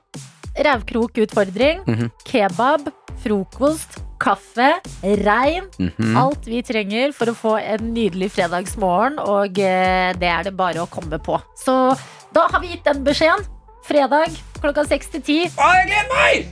Revkrokutfordring, 0.55 1.81
mm 1.87 1.95
-hmm. 1.95 2.11
Kebab. 2.29 2.93
Frokost. 3.25 3.99
Kaffe. 4.21 4.71
Regn. 5.03 5.67
Mhm. 5.81 6.17
Alt 6.21 6.47
vi 6.49 6.63
trenger 6.65 7.13
for 7.17 7.33
å 7.33 7.37
få 7.37 7.57
en 7.61 7.93
nydelig 7.97 8.31
fredagsmorgen, 8.37 9.19
og 9.21 9.59
eh, 9.59 10.13
det 10.21 10.31
er 10.31 10.47
det 10.49 10.55
bare 10.57 10.85
å 10.85 10.89
komme 10.91 11.19
på. 11.21 11.41
Så 11.61 11.75
da 12.35 12.49
har 12.53 12.61
vi 12.63 12.75
gitt 12.75 12.85
den 12.89 13.05
beskjeden. 13.05 13.45
Fredag 13.85 14.33
klokka 14.63 14.87
seks 14.89 15.11
til 15.13 15.25
ti. 15.25 15.39
Å, 15.45 15.73
jeg 15.77 15.89
gleder 15.91 16.13
meg! 16.15 16.47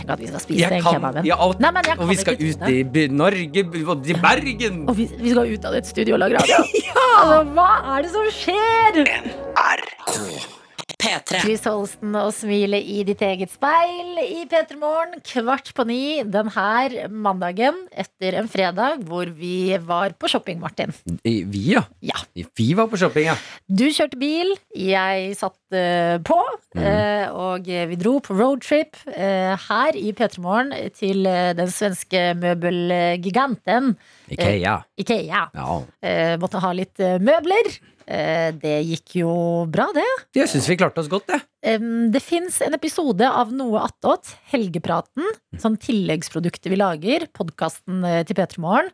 Tenk 0.00 0.12
at 0.14 0.20
vi 0.20 0.28
skal 0.28 0.40
spise 0.40 0.68
den 0.72 0.84
kebaben. 0.84 1.26
ja, 1.28 1.36
og, 1.44 1.60
Nei, 1.60 1.72
og 1.96 2.06
vi 2.08 2.16
skal 2.16 2.36
ut 2.40 2.62
i 2.68 3.06
Norge 3.12 3.64
og 3.84 4.08
i 4.08 4.16
Bergen. 4.16 4.84
Og 4.88 4.96
vi, 4.96 5.08
vi 5.20 5.34
skal 5.34 5.52
ut 5.52 5.68
av 5.68 5.76
et 5.76 5.88
studio 5.88 6.16
og 6.16 6.22
lage 6.24 6.40
radio. 6.40 6.62
ja! 6.88 7.08
altså, 7.20 7.42
hva 7.56 7.68
er 7.96 8.08
det 8.08 8.14
som 8.16 8.32
skjer? 8.40 9.04
P3. 11.00 11.40
Chris 11.42 11.64
Holsten 11.68 12.14
og 12.20 12.30
smile 12.36 12.78
i 12.80 13.00
ditt 13.08 13.22
eget 13.24 13.50
speil 13.52 14.20
i 14.22 14.42
P3 14.50 14.76
Morgen 14.80 15.20
kvart 15.26 15.70
på 15.76 15.86
ni 15.88 16.00
denne 16.22 17.08
mandagen 17.10 17.78
etter 17.90 18.36
en 18.40 18.48
fredag 18.52 19.02
hvor 19.08 19.30
vi 19.36 19.72
var 19.86 20.12
på 20.20 20.28
shopping, 20.30 20.60
Martin. 20.62 20.92
I- 21.24 21.42
Vi, 21.50 21.62
ja. 21.74 21.82
Ja. 22.04 22.18
Vi 22.56 22.68
var 22.76 22.86
på 22.92 22.98
shopping, 23.00 23.30
ja. 23.30 23.36
Du 23.66 23.86
kjørte 23.88 24.18
bil, 24.20 24.52
jeg 24.76 25.32
satt 25.40 25.56
uh, 25.74 26.18
på, 26.26 26.36
eh, 26.76 27.26
og 27.32 27.64
vi 27.66 27.96
dro 28.00 28.18
på 28.24 28.36
roadtrip 28.38 28.98
uh, 29.08 29.56
her 29.68 29.96
i 29.98 30.12
P3 30.12 30.38
Morgen 30.44 30.74
til 30.96 31.24
eh, 31.26 31.52
den 31.58 31.70
svenske 31.72 32.30
møbelgiganten 32.40 33.94
Ikea. 34.30 34.76
Ikea. 35.00 35.46
Ja. 35.54 35.80
Eh, 36.02 36.36
måtte 36.40 36.60
ha 36.62 36.72
litt 36.76 37.00
eh, 37.02 37.16
møbler. 37.22 37.72
Eh, 38.10 38.50
det 38.58 38.76
gikk 38.88 39.20
jo 39.20 39.32
bra, 39.70 39.86
det. 39.94 40.06
Jeg 40.34 40.50
syns 40.50 40.66
vi 40.70 40.78
klarte 40.80 41.02
oss 41.02 41.10
godt, 41.12 41.30
det. 41.30 41.40
Det 42.10 42.22
fins 42.24 42.56
en 42.64 42.74
episode 42.74 43.26
av 43.28 43.50
Noe 43.54 43.82
attåt, 43.84 44.32
Helgepraten, 44.50 45.26
sånn 45.60 45.76
tilleggsprodukter 45.78 46.72
vi 46.72 46.78
lager, 46.80 47.26
podkasten 47.36 48.02
til 48.26 48.38
P3 48.38 48.62
Morgen. 48.64 48.90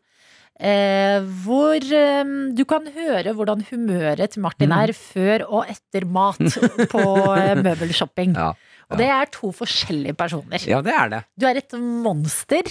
Eh, 0.56 1.20
hvor 1.44 1.76
eh, 1.76 2.22
du 2.56 2.62
kan 2.64 2.86
høre 2.94 3.34
hvordan 3.36 3.66
humøret 3.68 4.32
til 4.32 4.40
Martin 4.40 4.72
er 4.72 4.94
før 4.96 5.44
og 5.50 5.68
etter 5.68 6.06
mat 6.08 6.40
på 6.94 7.02
eh, 7.36 7.52
møbelshopping. 7.60 8.32
Ja. 8.38 8.54
Og 8.86 9.00
det 9.00 9.06
er 9.10 9.30
to 9.34 9.50
forskjellige 9.54 10.14
personer. 10.18 10.62
Ja, 10.70 10.78
det 10.84 10.92
er 10.94 11.08
det. 11.10 11.22
Du 11.34 11.46
er 11.48 11.58
et 11.58 11.74
monster 11.74 12.68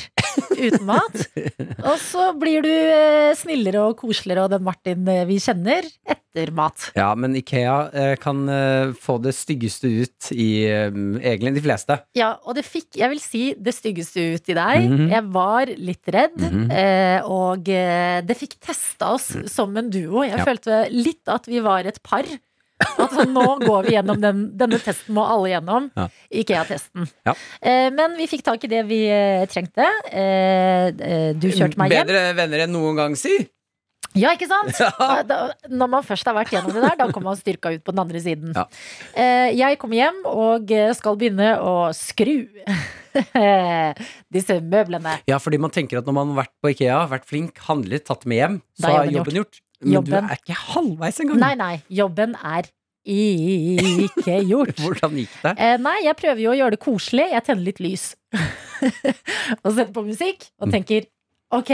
uten 0.56 0.86
mat. 0.88 1.26
Og 1.90 1.98
så 2.02 2.30
blir 2.40 2.64
du 2.64 2.72
eh, 2.72 3.34
snillere 3.38 3.84
og 3.90 3.98
koseligere 4.00 4.46
og 4.46 4.54
den 4.54 4.64
Martin 4.66 5.08
eh, 5.12 5.26
vi 5.28 5.38
kjenner, 5.44 5.86
etter 6.08 6.52
mat. 6.56 6.88
Ja, 6.98 7.10
men 7.20 7.36
Ikea 7.38 7.76
eh, 7.92 8.14
kan 8.22 8.42
få 9.00 9.18
det 9.24 9.36
styggeste 9.36 9.92
ut 10.04 10.30
i 10.36 10.48
egentlig 10.68 11.56
de 11.58 11.64
fleste. 11.64 11.98
Ja, 12.18 12.34
og 12.44 12.58
det 12.58 12.66
fikk, 12.68 12.96
jeg 13.00 13.12
vil 13.12 13.22
si, 13.24 13.44
det 13.60 13.76
styggeste 13.76 14.26
ut 14.36 14.52
i 14.52 14.58
deg. 14.58 14.88
Mhm. 14.90 15.06
Jeg 15.14 15.30
var 15.36 15.72
litt 15.76 16.12
redd, 16.16 16.40
mm 16.40 16.66
-hmm. 16.70 17.30
og 17.32 17.64
det 17.66 18.38
fikk 18.38 18.56
testa 18.60 19.14
oss 19.16 19.32
som 19.52 19.76
en 19.78 19.90
duo. 19.90 20.24
Jeg 20.24 20.38
Ja. 20.40 20.46
følte 20.46 20.88
litt 20.92 21.28
at 21.28 21.48
vi 21.48 21.60
var 21.60 21.86
et 21.86 22.02
par. 22.04 22.24
At 22.84 23.14
sånn, 23.16 23.32
nå 23.32 23.44
går 23.64 23.88
vi 23.88 23.96
gjennom 23.96 24.20
den, 24.20 24.46
denne 24.60 24.80
testen, 24.84 25.16
må 25.16 25.24
alle 25.24 25.54
gjennom. 25.54 25.88
Ja. 25.96 26.08
Ikea-testen. 26.44 27.08
Ja. 27.28 27.36
Eh, 27.64 27.88
men 27.96 28.18
vi 28.20 28.28
fikk 28.28 28.44
tak 28.46 28.64
i 28.68 28.72
det 28.72 28.84
vi 28.90 29.06
eh, 29.08 29.46
trengte. 29.52 29.88
Eh, 30.12 30.92
eh, 30.92 31.30
du 31.40 31.48
kjørte 31.52 31.80
meg 31.80 31.94
hjem. 31.96 32.10
Bedre 32.10 32.24
venner 32.38 32.66
enn 32.66 32.76
noen 32.76 33.00
gang, 33.00 33.20
si! 33.20 33.38
Ja, 34.16 34.32
ikke 34.36 34.48
sant? 34.48 34.76
Ja. 34.80 34.92
Da, 35.00 35.24
da, 35.28 35.70
når 35.72 35.90
man 35.92 36.06
først 36.08 36.28
har 36.28 36.36
vært 36.38 36.54
gjennom 36.56 36.76
det 36.76 36.84
der, 36.84 36.96
da 37.00 37.08
kommer 37.12 37.34
man 37.34 37.40
styrka 37.40 37.72
ut 37.76 37.84
på 37.84 37.96
den 37.96 38.04
andre 38.04 38.22
siden. 38.24 38.54
Ja. 38.56 38.68
Eh, 39.12 39.50
jeg 39.56 39.80
kommer 39.82 40.00
hjem 40.00 40.22
og 40.32 40.72
skal 41.00 41.20
begynne 41.20 41.56
å 41.60 41.76
skru 41.96 42.38
disse 44.36 44.60
møblene. 44.64 45.18
Ja, 45.32 45.40
fordi 45.44 45.60
man 45.64 45.74
tenker 45.76 46.00
at 46.00 46.08
når 46.08 46.16
man 46.20 46.32
har 46.34 46.44
vært 46.46 46.56
på 46.64 46.72
Ikea, 46.76 47.04
vært 47.12 47.28
flink, 47.28 47.60
handlet, 47.68 48.08
tatt 48.08 48.28
med 48.28 48.42
hjem, 48.42 48.58
så 48.80 48.92
er 48.92 49.00
jobben 49.00 49.20
jobben 49.20 49.42
gjort. 49.44 49.62
Men 49.82 49.98
Jobben. 49.98 50.28
du 50.28 50.34
er 50.34 50.40
ikke 50.40 50.58
halvveis 50.72 51.20
engang. 51.24 51.42
Nei, 51.42 51.54
nei, 51.60 51.76
jobben 51.92 52.36
er 52.40 52.70
ikke 53.06 54.40
gjort. 54.50 54.80
Hvordan 54.84 55.20
gikk 55.20 55.36
det? 55.44 55.54
Eh, 55.62 55.76
nei, 55.82 55.98
jeg 56.08 56.18
prøver 56.20 56.42
jo 56.42 56.54
å 56.54 56.58
gjøre 56.58 56.76
det 56.76 56.82
koselig. 56.86 57.28
Jeg 57.34 57.46
tenner 57.48 57.68
litt 57.68 57.84
lys. 57.84 58.08
og 59.64 59.70
setter 59.70 59.94
på 59.96 60.06
musikk 60.08 60.48
og 60.62 60.74
tenker 60.74 61.08
ok, 61.56 61.72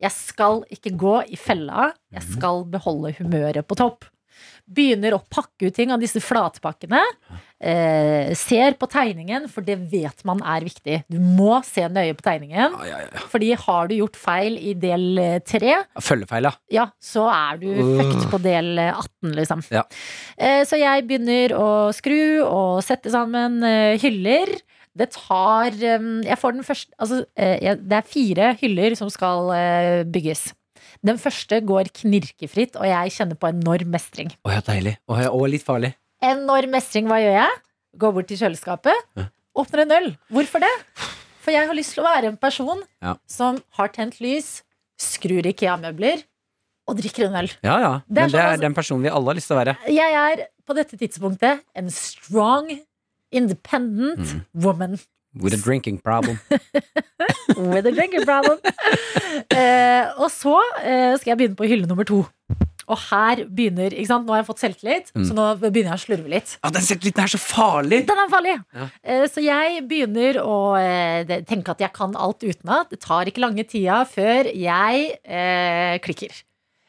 jeg 0.00 0.14
skal 0.14 0.62
ikke 0.72 0.94
gå 1.00 1.16
i 1.28 1.38
fella. 1.40 1.90
Jeg 2.14 2.24
skal 2.36 2.64
beholde 2.70 3.12
humøret 3.18 3.66
på 3.68 3.76
topp. 3.80 4.06
Begynner 4.70 5.16
å 5.16 5.22
pakke 5.32 5.66
ut 5.70 5.74
ting 5.74 5.90
av 5.94 6.00
disse 6.02 6.20
flatpakkene. 6.22 7.00
Eh, 7.60 8.30
ser 8.38 8.76
på 8.80 8.86
tegningen, 8.88 9.48
for 9.52 9.66
det 9.66 9.76
vet 9.90 10.22
man 10.24 10.40
er 10.46 10.64
viktig. 10.64 11.02
Du 11.10 11.18
må 11.20 11.58
se 11.66 11.84
nøye 11.92 12.14
på 12.16 12.24
tegningen. 12.24 12.76
Ja, 12.78 12.86
ja, 12.88 13.00
ja. 13.04 13.24
Fordi 13.32 13.50
har 13.66 13.90
du 13.90 13.96
gjort 13.98 14.16
feil 14.16 14.56
i 14.56 14.72
del 14.78 15.18
3 15.44 15.74
Følgefeil, 16.00 16.48
ja. 16.48 16.54
ja, 16.72 16.86
så 17.02 17.26
er 17.28 17.60
du 17.60 17.68
fucked 17.98 18.30
på 18.32 18.40
del 18.46 18.72
eh, 18.78 18.94
18, 18.94 19.34
liksom. 19.40 19.64
Ja. 19.74 19.84
Eh, 20.38 20.62
Så 20.68 20.78
jeg 20.80 21.06
begynner 21.08 21.56
å 21.58 21.68
skru 21.96 22.42
og 22.46 22.80
sette 22.86 23.12
sammen 23.12 23.60
eh, 23.66 23.98
hyller. 24.00 24.54
Det 24.96 25.10
tar 25.14 25.70
eh, 25.70 26.06
Jeg 26.26 26.38
får 26.40 26.56
den 26.56 26.64
første 26.66 26.96
Altså, 26.98 27.20
eh, 27.38 27.76
det 27.78 27.98
er 28.00 28.08
fire 28.10 28.48
hyller 28.62 28.96
som 28.98 29.10
skal 29.12 29.52
eh, 29.54 30.00
bygges. 30.10 30.48
Den 31.06 31.16
første 31.16 31.60
går 31.64 31.88
knirkefritt, 31.96 32.76
og 32.76 32.84
jeg 32.84 33.12
kjenner 33.16 33.38
på 33.40 33.48
enorm 33.48 33.88
mestring. 33.94 34.28
Å 34.44 34.52
ja, 34.52 34.60
deilig. 34.60 34.98
Å, 35.08 35.16
ja, 35.22 35.30
og 35.32 35.46
litt 35.48 35.64
farlig. 35.64 35.94
Enorm 36.20 36.70
mestring, 36.74 37.06
hva 37.08 37.16
gjør 37.22 37.36
jeg? 37.38 37.60
Går 37.98 38.12
bort 38.18 38.28
til 38.28 38.36
kjøleskapet, 38.36 39.06
Ja. 39.16 39.24
åpner 39.56 39.82
en 39.86 39.92
øl. 39.96 40.10
Hvorfor 40.30 40.60
det? 40.60 40.70
For 41.40 41.50
jeg 41.52 41.66
har 41.66 41.74
lyst 41.74 41.94
til 41.96 42.04
å 42.04 42.06
være 42.06 42.28
en 42.28 42.36
person 42.36 42.82
Ja. 43.02 43.14
som 43.26 43.62
har 43.78 43.88
tent 43.88 44.20
lys, 44.20 44.62
skrur 45.00 45.42
Ikea-møbler 45.48 46.22
og 46.86 46.96
drikker 46.98 47.26
en 47.26 47.34
øl. 47.44 47.50
Ja, 47.64 47.78
ja. 47.80 47.92
Det 48.06 48.18
er 48.18 48.20
Men 48.20 48.30
det 48.30 48.30
sånn, 48.30 48.40
er 48.44 48.52
altså- 48.52 48.60
den 48.60 48.74
personen 48.74 49.02
vi 49.02 49.08
alle 49.08 49.24
har 49.26 49.34
lyst 49.34 49.46
til 49.48 49.56
å 49.56 49.64
være. 49.64 49.76
Jeg 49.88 50.12
er 50.12 50.46
på 50.68 50.74
dette 50.74 50.96
tidspunktet 50.98 51.60
en 51.74 51.88
strong, 51.88 52.80
independent 53.32 54.18
Mm. 54.20 54.44
woman 54.54 54.98
With 55.38 55.54
a 55.54 55.60
drinking 55.62 55.98
problem. 56.02 56.40
with 57.56 57.86
a 57.86 57.92
drinking 57.94 58.24
problem. 58.26 58.58
eh, 59.54 60.08
og 60.18 60.30
så 60.34 60.56
eh, 60.82 61.14
skal 61.20 61.32
jeg 61.32 61.38
begynne 61.38 61.58
på 61.58 61.68
hylle 61.70 61.86
nummer 61.86 62.04
to. 62.08 62.24
Og 62.90 62.98
her 63.06 63.44
begynner 63.46 63.92
ikke 63.94 64.08
sant? 64.10 64.26
Nå 64.26 64.34
har 64.34 64.40
jeg 64.40 64.48
fått 64.48 64.62
selvtillit, 64.64 65.12
Mm. 65.14 65.24
så 65.28 65.34
nå 65.36 65.44
begynner 65.62 65.92
jeg 65.94 66.00
å 66.00 66.02
slurve 66.02 66.32
litt. 66.32 66.56
Ja, 66.64 66.72
den 66.74 66.82
selvtilliten 66.82 67.22
er 67.22 67.30
så 67.30 67.38
farlig! 67.38 68.00
Den 68.08 68.18
er 68.18 68.32
farlig! 68.32 68.56
Ja. 68.74 68.88
Eh, 69.04 69.24
Så 69.30 69.44
jeg 69.44 69.84
begynner 69.86 70.40
å 70.42 70.56
eh, 70.80 71.22
tenke 71.46 71.70
at 71.76 71.78
jeg 71.84 71.92
kan 71.94 72.16
alt 72.18 72.42
utenat. 72.42 72.90
Det 72.90 72.98
tar 73.04 73.30
ikke 73.30 73.44
lange 73.46 73.62
tida 73.70 74.00
før 74.10 74.50
jeg 74.50 75.06
eh, 75.22 75.98
klikker. 76.02 76.34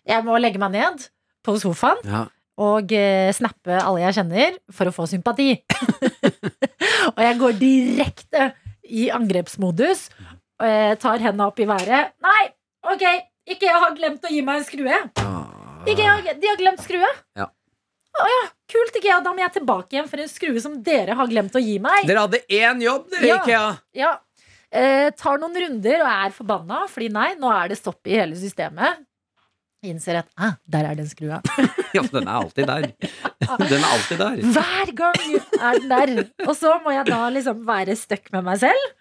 Jeg 0.10 0.26
må 0.26 0.40
legge 0.42 0.58
meg 0.58 0.74
ned 0.74 1.06
på 1.46 1.54
sofaen 1.62 2.02
Ja. 2.10 2.26
Og 2.60 2.92
eh, 2.96 3.32
snappe 3.36 3.78
alle 3.80 4.04
jeg 4.04 4.18
kjenner, 4.20 4.58
for 4.74 4.90
å 4.90 4.96
få 4.96 5.08
sympati. 5.10 5.54
og 7.16 7.22
jeg 7.24 7.40
går 7.40 7.58
direkte 7.62 8.52
i 8.92 9.08
angrepsmodus. 9.14 10.10
Og 10.62 10.68
jeg 10.68 11.00
tar 11.02 11.24
hendene 11.24 11.48
opp 11.48 11.62
i 11.62 11.70
været. 11.70 12.12
Nei, 12.22 12.44
ok, 12.92 13.06
ikke 13.50 13.70
jeg 13.70 13.82
har 13.86 13.96
glemt 13.98 14.28
å 14.28 14.34
gi 14.34 14.44
meg 14.46 14.62
en 14.62 14.68
skrue. 14.68 15.00
Ikke 15.90 16.04
jeg, 16.06 16.36
de 16.38 16.50
har 16.52 16.60
glemt 16.60 16.84
skrue. 16.84 17.10
Ja. 17.40 17.48
Å 18.12 18.28
ja, 18.28 18.42
kult, 18.70 18.98
jeg. 19.00 19.24
Da 19.24 19.32
må 19.32 19.42
jeg 19.42 19.56
tilbake 19.56 19.96
igjen 19.96 20.10
for 20.12 20.22
en 20.22 20.30
skrue 20.30 20.62
som 20.62 20.76
dere 20.84 21.16
har 21.18 21.30
glemt 21.32 21.56
å 21.56 21.62
gi 21.64 21.78
meg. 21.82 22.04
Dere 22.10 22.26
hadde 22.28 22.44
én 22.52 22.84
jobb, 22.84 23.08
dere, 23.14 23.30
Ja. 23.32 23.40
Ikea! 23.40 23.64
Ja. 23.98 24.12
Eh, 24.72 25.10
tar 25.20 25.40
noen 25.40 25.56
runder 25.58 26.04
og 26.04 26.10
er 26.12 26.36
forbanna, 26.36 26.84
fordi 26.92 27.10
nei, 27.12 27.32
nå 27.40 27.50
er 27.52 27.72
det 27.72 27.80
stopp 27.80 28.08
i 28.08 28.16
hele 28.20 28.38
systemet. 28.40 29.02
Innser 29.82 30.20
at 30.20 30.28
ah, 30.38 30.58
der 30.70 30.86
er 30.92 30.98
den 31.00 31.10
skrua. 31.10 31.42
Ja, 31.96 32.06
for 32.06 32.22
den 32.22 32.30
er 32.30 32.38
alltid 32.38 32.70
der. 32.70 32.86
Den 33.68 33.82
er 33.82 33.90
alltid 33.90 34.20
der. 34.22 34.38
Hver 34.56 34.92
gang 34.96 35.18
er 35.58 35.80
den 35.80 35.90
der. 35.92 36.12
Og 36.46 36.54
så 36.56 36.78
må 36.86 36.94
jeg 36.94 37.10
da 37.10 37.26
liksom 37.34 37.66
være 37.68 37.98
stuck 38.00 38.30
med 38.32 38.46
meg 38.46 38.62
selv. 38.62 38.92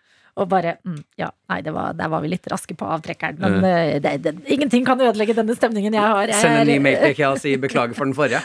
Og 0.41 0.49
bare 0.49 0.76
mm, 0.87 0.99
Ja, 1.20 1.28
nei, 1.51 1.61
det 1.66 1.74
var, 1.74 1.95
der 1.99 2.11
var 2.11 2.22
vi 2.24 2.31
litt 2.33 2.49
raske 2.51 2.74
på 2.78 2.89
avtrekkeren. 2.97 3.39
Men 3.43 3.61
uh. 3.61 4.01
det, 4.03 4.14
det, 4.24 4.35
ingenting 4.49 4.89
kan 4.89 5.01
ødelegge 5.05 5.37
denne 5.37 5.55
stemningen 5.59 5.95
jeg 5.95 6.03
har. 6.03 6.33
Jeg 6.33 6.41
Send 6.41 6.62
en 6.62 6.72
ny 6.72 6.81
mail 6.83 6.99
til 7.03 7.14
Ikea 7.14 7.31
og 7.35 7.41
si 7.45 7.55
beklager 7.61 7.99
for 7.99 8.09
den 8.09 8.16
forrige. 8.16 8.43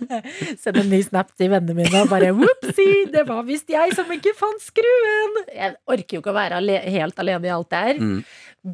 Send 0.62 0.80
en 0.80 0.90
ny 0.94 1.02
snap 1.04 1.34
til 1.34 1.52
vennene 1.52 1.76
mine 1.82 2.06
og 2.06 2.12
bare 2.12 2.32
Whoopsie, 2.36 3.08
det 3.12 3.26
var 3.28 3.44
visst 3.50 3.72
jeg 3.72 3.98
som 3.98 4.10
ikke 4.14 4.36
fant 4.38 4.62
skruen. 4.62 5.40
Jeg 5.50 5.74
orker 5.90 6.20
jo 6.20 6.24
ikke 6.24 6.34
å 6.34 6.40
være 6.40 6.62
ale 6.62 6.82
helt 6.86 7.24
alene 7.24 7.50
i 7.50 7.56
alt 7.58 7.72
det 7.74 7.86
her. 7.88 8.04
Mm. 8.04 8.20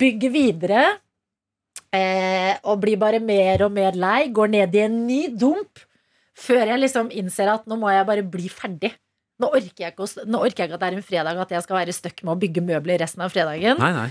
Bygge 0.04 0.36
videre. 0.36 0.90
Eh, 1.90 2.54
og 2.70 2.82
blir 2.84 2.98
bare 3.00 3.18
mer 3.22 3.66
og 3.66 3.72
mer 3.74 3.96
lei. 3.98 4.28
Går 4.34 4.52
ned 4.52 4.74
i 4.76 4.82
en 4.86 4.98
ny 5.06 5.22
dump. 5.34 5.82
Før 6.40 6.62
jeg 6.72 6.82
liksom 6.84 7.10
innser 7.12 7.50
at 7.52 7.66
nå 7.68 7.76
må 7.80 7.90
jeg 7.92 8.06
bare 8.08 8.26
bli 8.26 8.50
ferdig. 8.52 8.92
Nå 9.40 9.48
orker, 9.56 9.86
jeg 9.86 9.94
ikke, 9.94 10.24
nå 10.28 10.40
orker 10.44 10.62
jeg 10.62 10.68
ikke 10.68 10.76
at 10.76 10.82
det 10.82 10.88
er 10.90 10.96
en 10.98 11.04
fredag 11.06 11.38
at 11.40 11.52
jeg 11.54 11.64
skal 11.64 11.78
være 11.78 11.94
stuck 11.96 12.18
med 12.26 12.34
å 12.34 12.40
bygge 12.42 12.62
møbler 12.64 13.00
resten 13.00 13.22
av 13.24 13.32
fredagen. 13.32 13.78
Nei, 13.80 13.90
nei. 13.96 14.08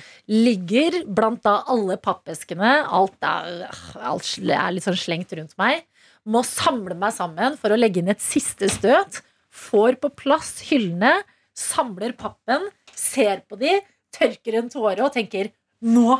Ligger 0.47 1.03
blant 1.05 1.43
da 1.45 1.59
alle 1.69 1.99
pappeskene. 2.01 2.71
Alt 2.89 3.17
er, 3.25 3.67
alt 4.09 4.31
er 4.41 4.73
litt 4.73 4.87
sånn 4.87 4.97
slengt 4.97 5.35
rundt 5.37 5.53
meg. 5.61 5.85
Må 6.29 6.41
samle 6.45 6.97
meg 6.97 7.13
sammen 7.15 7.57
for 7.61 7.73
å 7.73 7.77
legge 7.77 8.01
inn 8.01 8.09
et 8.09 8.25
siste 8.25 8.71
støt. 8.73 9.21
Får 9.53 9.99
på 10.01 10.11
plass 10.17 10.55
hyllene. 10.71 11.19
Samler 11.57 12.17
pappen. 12.17 12.65
Ser 12.97 13.45
på 13.45 13.59
de. 13.61 13.77
Tørker 14.15 14.57
en 14.57 14.73
tåre 14.73 15.05
og 15.05 15.13
tenker 15.13 15.53
nå 15.85 16.17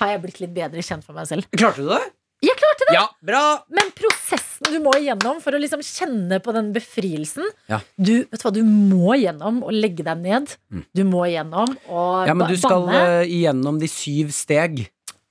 har 0.00 0.08
jeg 0.14 0.22
blitt 0.22 0.40
litt 0.40 0.54
bedre 0.56 0.82
kjent 0.84 1.04
for 1.04 1.16
meg 1.16 1.26
selv. 1.30 1.46
Klarte 1.52 1.82
du 1.84 1.88
det? 1.92 2.02
Jeg 2.42 2.56
klarte 2.58 2.86
det! 2.88 2.94
Ja, 2.96 3.04
bra! 3.22 3.42
Men 3.70 3.92
prosessen 3.94 4.72
du 4.72 4.80
må 4.82 4.90
igjennom 4.98 5.38
for 5.44 5.54
å 5.54 5.60
liksom 5.62 5.82
kjenne 5.86 6.40
på 6.42 6.50
den 6.56 6.72
befrielsen 6.74 7.44
Ja. 7.70 7.78
du, 7.94 8.24
vet 8.26 8.40
du 8.40 8.46
hva, 8.48 8.52
du 8.56 8.62
må 8.66 9.12
igjennom 9.14 9.60
å 9.62 9.70
legge 9.70 10.02
deg 10.02 10.18
ned. 10.24 10.50
Mm. 10.72 10.82
Du 10.94 11.04
må 11.06 11.22
igjennom 11.28 11.76
å 11.86 12.02
Ja, 12.26 12.34
men 12.34 12.50
du 12.50 12.56
skal 12.58 12.82
banne. 12.88 13.04
eh, 13.22 13.30
igjennom 13.30 13.78
de 13.78 13.86
syv 13.90 14.32
steg. 14.34 14.88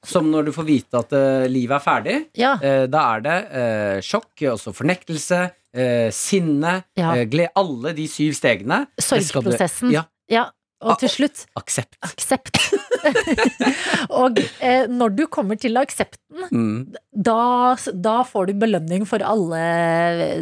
Som 0.07 0.31
når 0.31 0.47
du 0.47 0.51
får 0.55 0.65
vite 0.65 0.97
at 0.97 1.11
uh, 1.13 1.43
livet 1.51 1.75
er 1.77 1.83
ferdig. 1.83 2.15
Ja. 2.39 2.55
Uh, 2.57 2.87
da 2.89 3.03
er 3.17 3.25
det 3.27 3.35
uh, 3.51 3.97
sjokk, 4.01 4.31
også 4.55 4.71
fornektelse, 4.73 5.43
sinne, 6.11 6.71
glede. 6.97 7.51
Alle 7.55 7.93
de 7.95 8.07
syv 8.11 8.33
stegene. 8.35 8.85
du- 8.97 9.03
Sorgprosessen. 9.03 9.91
Ja. 9.93 10.01
Ja, 10.31 10.49
og 10.81 10.97
til 10.99 11.09
slutt 11.09 11.45
Aksept. 11.59 11.97
aksept. 12.03 12.57
og 14.21 14.39
eh, 14.61 14.87
når 14.91 15.15
du 15.17 15.25
kommer 15.31 15.59
til 15.61 15.77
aksepten, 15.81 16.19
Mm. 16.51 16.95
da, 17.13 17.75
da 18.01 18.13
får 18.25 18.47
du 18.49 18.53
belønning 18.63 19.03
for 19.07 19.21
alle 19.23 19.59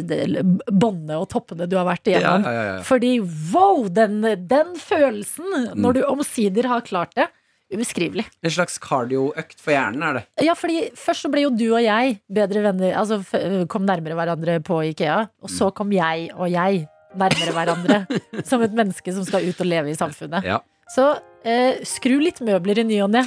de- 0.06 0.42
båndene 0.70 1.18
og 1.20 1.26
toppene 1.32 1.66
du 1.68 1.74
har 1.76 1.84
vært 1.88 2.08
igjennom. 2.08 2.44
ja, 2.46 2.52
ja, 2.52 2.62
ja. 2.76 2.82
Fordi 2.86 3.10
wow, 3.52 3.84
den, 3.88 4.22
den 4.48 4.72
følelsen, 4.80 5.44
Mm. 5.50 5.74
når 5.82 5.92
du 5.98 6.00
omsider 6.08 6.66
har 6.70 6.80
klart 6.86 7.12
det, 7.18 7.26
ubeskrivelig. 7.74 8.24
En 8.42 8.50
slags 8.50 8.78
kardioøkt 8.82 9.60
for 9.60 9.70
hjernen 9.74 10.02
er 10.02 10.12
det. 10.20 10.24
Ja, 10.46 10.54
fordi 10.58 10.88
først 10.98 11.22
så 11.26 11.30
ble 11.30 11.44
jo 11.44 11.50
du 11.54 11.66
og 11.74 11.82
jeg 11.84 12.16
bedre 12.32 12.62
venner, 12.64 12.96
altså 12.98 13.20
kom 13.68 13.84
nærmere 13.86 14.16
hverandre 14.18 14.56
på 14.64 14.80
Ikea, 14.90 15.20
og 15.42 15.50
Mm. 15.50 15.56
så 15.58 15.70
kom 15.74 15.92
jeg 15.92 16.30
og 16.34 16.48
jeg 16.50 16.88
nærmere 17.18 17.54
hverandre 17.56 18.00
som 18.48 18.62
et 18.62 18.74
menneske 18.76 19.14
som 19.14 19.26
skal 19.26 19.46
ut 19.48 19.60
og 19.62 19.68
leve 19.70 19.92
i 19.92 19.98
samfunnet. 19.98 20.46
Ja. 20.46 20.60
Så 20.90 21.12
eh, 21.46 21.82
skru 21.86 22.18
litt 22.22 22.42
møbler 22.44 22.82
i 22.82 22.86
ny 22.86 23.00
og 23.04 23.12
ne. 23.14 23.24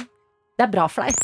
Det 0.54 0.68
er 0.68 0.72
bra 0.72 0.86
for 0.88 1.06
deg. 1.06 1.18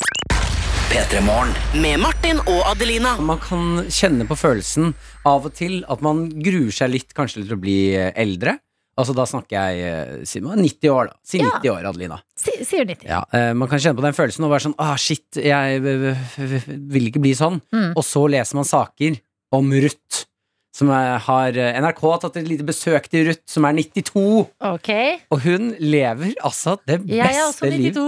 Med 0.90 2.00
Martin 2.02 2.40
og 2.50 2.64
Adelina. 2.72 3.12
Man 3.22 3.38
kan 3.38 3.84
kjenne 3.92 4.24
på 4.26 4.34
følelsen 4.34 4.90
av 5.28 5.46
og 5.46 5.54
til 5.54 5.84
at 5.86 6.00
man 6.02 6.24
gruer 6.42 6.72
seg 6.74 6.90
litt 6.90 7.14
kanskje 7.14 7.44
til 7.44 7.54
å 7.54 7.60
bli 7.62 7.76
eh, 7.94 8.10
eldre. 8.18 8.56
Altså 8.98 9.14
da 9.16 9.24
snakker 9.28 9.54
jeg 9.54 9.84
eh, 9.86 10.24
si 10.26 10.42
90 10.42 10.90
år, 10.90 11.12
da. 11.12 11.16
Si 11.22 11.38
Ja. 11.38 11.52
år, 11.72 11.86
Adelina. 11.92 12.18
Si, 12.36 12.56
sier 12.66 12.88
90. 12.88 13.06
Ja, 13.06 13.22
eh, 13.32 13.52
man 13.54 13.70
kan 13.70 13.78
kjenne 13.78 14.00
på 14.00 14.04
den 14.04 14.16
følelsen 14.16 14.48
og 14.48 14.50
være 14.50 14.66
sånn 14.66 14.74
ah, 14.82 14.96
shit, 15.00 15.38
jeg 15.38 15.78
vil 15.80 17.06
ikke 17.12 17.22
bli 17.22 17.36
sånn. 17.38 17.60
Mm. 17.70 17.92
Og 17.94 18.04
så 18.04 18.26
leser 18.32 18.58
man 18.58 18.68
saker 18.68 19.20
om 19.56 19.70
Ruth. 19.86 20.24
Som 20.80 20.88
er, 20.96 21.18
har 21.20 21.60
eh, 21.60 21.76
NRK 21.76 22.00
har 22.06 22.20
tatt 22.22 22.38
et 22.40 22.48
lite 22.48 22.64
besøk 22.64 23.10
til 23.12 23.26
Ruth, 23.28 23.42
som 23.50 23.66
er 23.68 23.76
92. 23.76 24.24
Okay. 24.72 25.18
Og 25.28 25.42
hun 25.44 25.74
lever 25.76 26.32
altså 26.40 26.78
det 26.88 27.02
Jeg 27.10 27.28
er 27.28 27.44
også 27.44 27.66
beste 27.66 27.76
liv. 27.76 28.00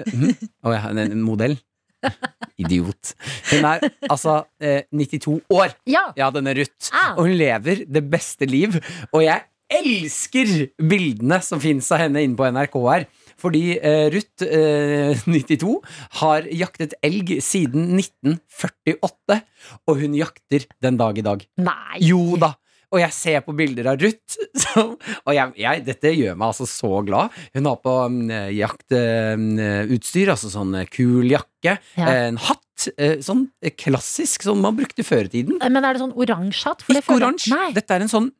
92. 0.00 0.50
Å 0.64 0.72
ja, 0.72 0.82
en, 0.88 1.02
en 1.04 1.24
modell? 1.24 1.58
Idiot. 2.62 3.12
Hun 3.50 3.66
er 3.68 3.84
altså 4.08 4.38
eh, 4.56 4.86
92 4.88 5.36
år. 5.52 5.74
Ja. 5.90 6.06
Ja, 6.16 6.30
denne 6.32 6.56
Ruth. 6.56 6.88
Ah. 6.96 7.12
Og 7.18 7.28
hun 7.28 7.36
lever 7.36 7.84
det 7.84 8.04
beste 8.08 8.48
liv. 8.48 8.80
Og 9.12 9.24
jeg 9.26 9.44
elsker 9.74 10.54
bildene 10.80 11.40
som 11.44 11.60
fins 11.60 11.90
av 11.92 12.04
henne 12.04 12.24
inne 12.24 12.38
på 12.38 12.48
NRK 12.48 12.80
her. 12.88 13.06
Fordi 13.40 13.62
eh, 13.78 14.08
Ruth, 14.14 14.44
eh, 14.46 15.22
92, 15.26 15.78
har 16.20 16.46
jaktet 16.54 16.94
elg 17.04 17.36
siden 17.44 17.94
1948. 17.98 19.40
Og 19.88 20.02
hun 20.02 20.14
jakter 20.18 20.66
den 20.84 21.00
dag 21.00 21.18
i 21.18 21.24
dag. 21.26 21.46
Nei. 21.62 22.02
Jo 22.04 22.36
da. 22.40 22.52
Og 22.94 23.00
jeg 23.00 23.10
ser 23.16 23.40
på 23.42 23.50
bilder 23.58 23.88
av 23.90 23.98
Ruth, 23.98 24.36
og 25.26 25.30
jeg, 25.34 25.50
jeg, 25.58 25.80
dette 25.88 26.12
gjør 26.14 26.36
meg 26.38 26.52
altså 26.52 26.66
så 26.70 27.00
glad. 27.02 27.32
Hun 27.56 27.66
har 27.66 27.80
på 27.82 27.94
um, 28.06 28.20
jaktutstyr, 28.54 30.30
altså 30.34 30.50
sånn 30.52 30.76
eh, 30.78 30.86
kul 30.92 31.26
jakke, 31.32 31.74
Ja. 31.98 32.06
eh, 32.06 32.28
en 32.28 32.38
hatt, 32.38 32.86
eh, 32.94 33.16
sånn 33.24 33.48
eh, 33.64 33.74
klassisk 33.74 34.46
som 34.46 34.62
man 34.62 34.76
brukte 34.78 35.02
før 35.06 35.26
i 35.26 35.32
tiden. 35.32 35.58
Men 35.58 35.82
er 35.82 35.96
det 35.96 36.04
sånn 36.04 36.14
oransje 36.14 36.70
hatt? 36.70 36.86
Ikke 36.86 37.16
oransje. 37.18 37.58
Dette 37.74 37.98
er 37.98 38.06
en 38.06 38.12
sånn 38.14 38.30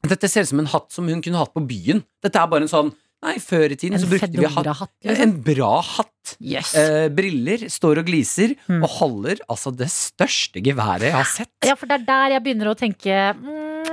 Dette 0.00 0.30
ser 0.32 0.46
ut 0.46 0.48
som 0.48 0.60
en 0.62 0.68
hatt 0.72 0.86
som 0.96 1.04
hun 1.12 1.20
kunne 1.20 1.36
hatt 1.36 1.52
på 1.52 1.60
byen. 1.68 1.98
Dette 2.24 2.40
er 2.40 2.46
bare 2.48 2.64
en 2.64 2.70
sånn 2.72 2.94
Nei, 3.20 3.34
før 3.44 3.74
i 3.74 3.76
tiden 3.76 3.98
En 3.98 4.00
så 4.00 4.08
brukte 4.08 4.30
vi 4.32 4.46
hatt. 4.46 4.54
Fedora-hatt, 4.64 4.92
liksom? 5.04 5.22
En 5.26 5.32
bra 5.44 5.72
hatt. 5.84 6.36
Yes. 6.40 6.70
Eh, 6.78 7.08
briller, 7.12 7.66
står 7.68 8.00
og 8.00 8.06
gliser, 8.08 8.54
Mm. 8.70 8.82
og 8.86 8.88
holder 8.96 9.42
altså 9.50 9.72
det 9.76 9.88
største 9.92 10.62
geværet 10.64 11.08
jeg 11.10 11.12
har 11.18 11.28
sett. 11.28 11.50
Ja, 11.66 11.74
for 11.76 11.86
det 11.90 12.00
er 12.00 12.06
der 12.08 12.34
jeg 12.36 12.42
begynner 12.46 12.70
å 12.72 12.76
tenke 12.78 13.18
mm, 13.36 13.90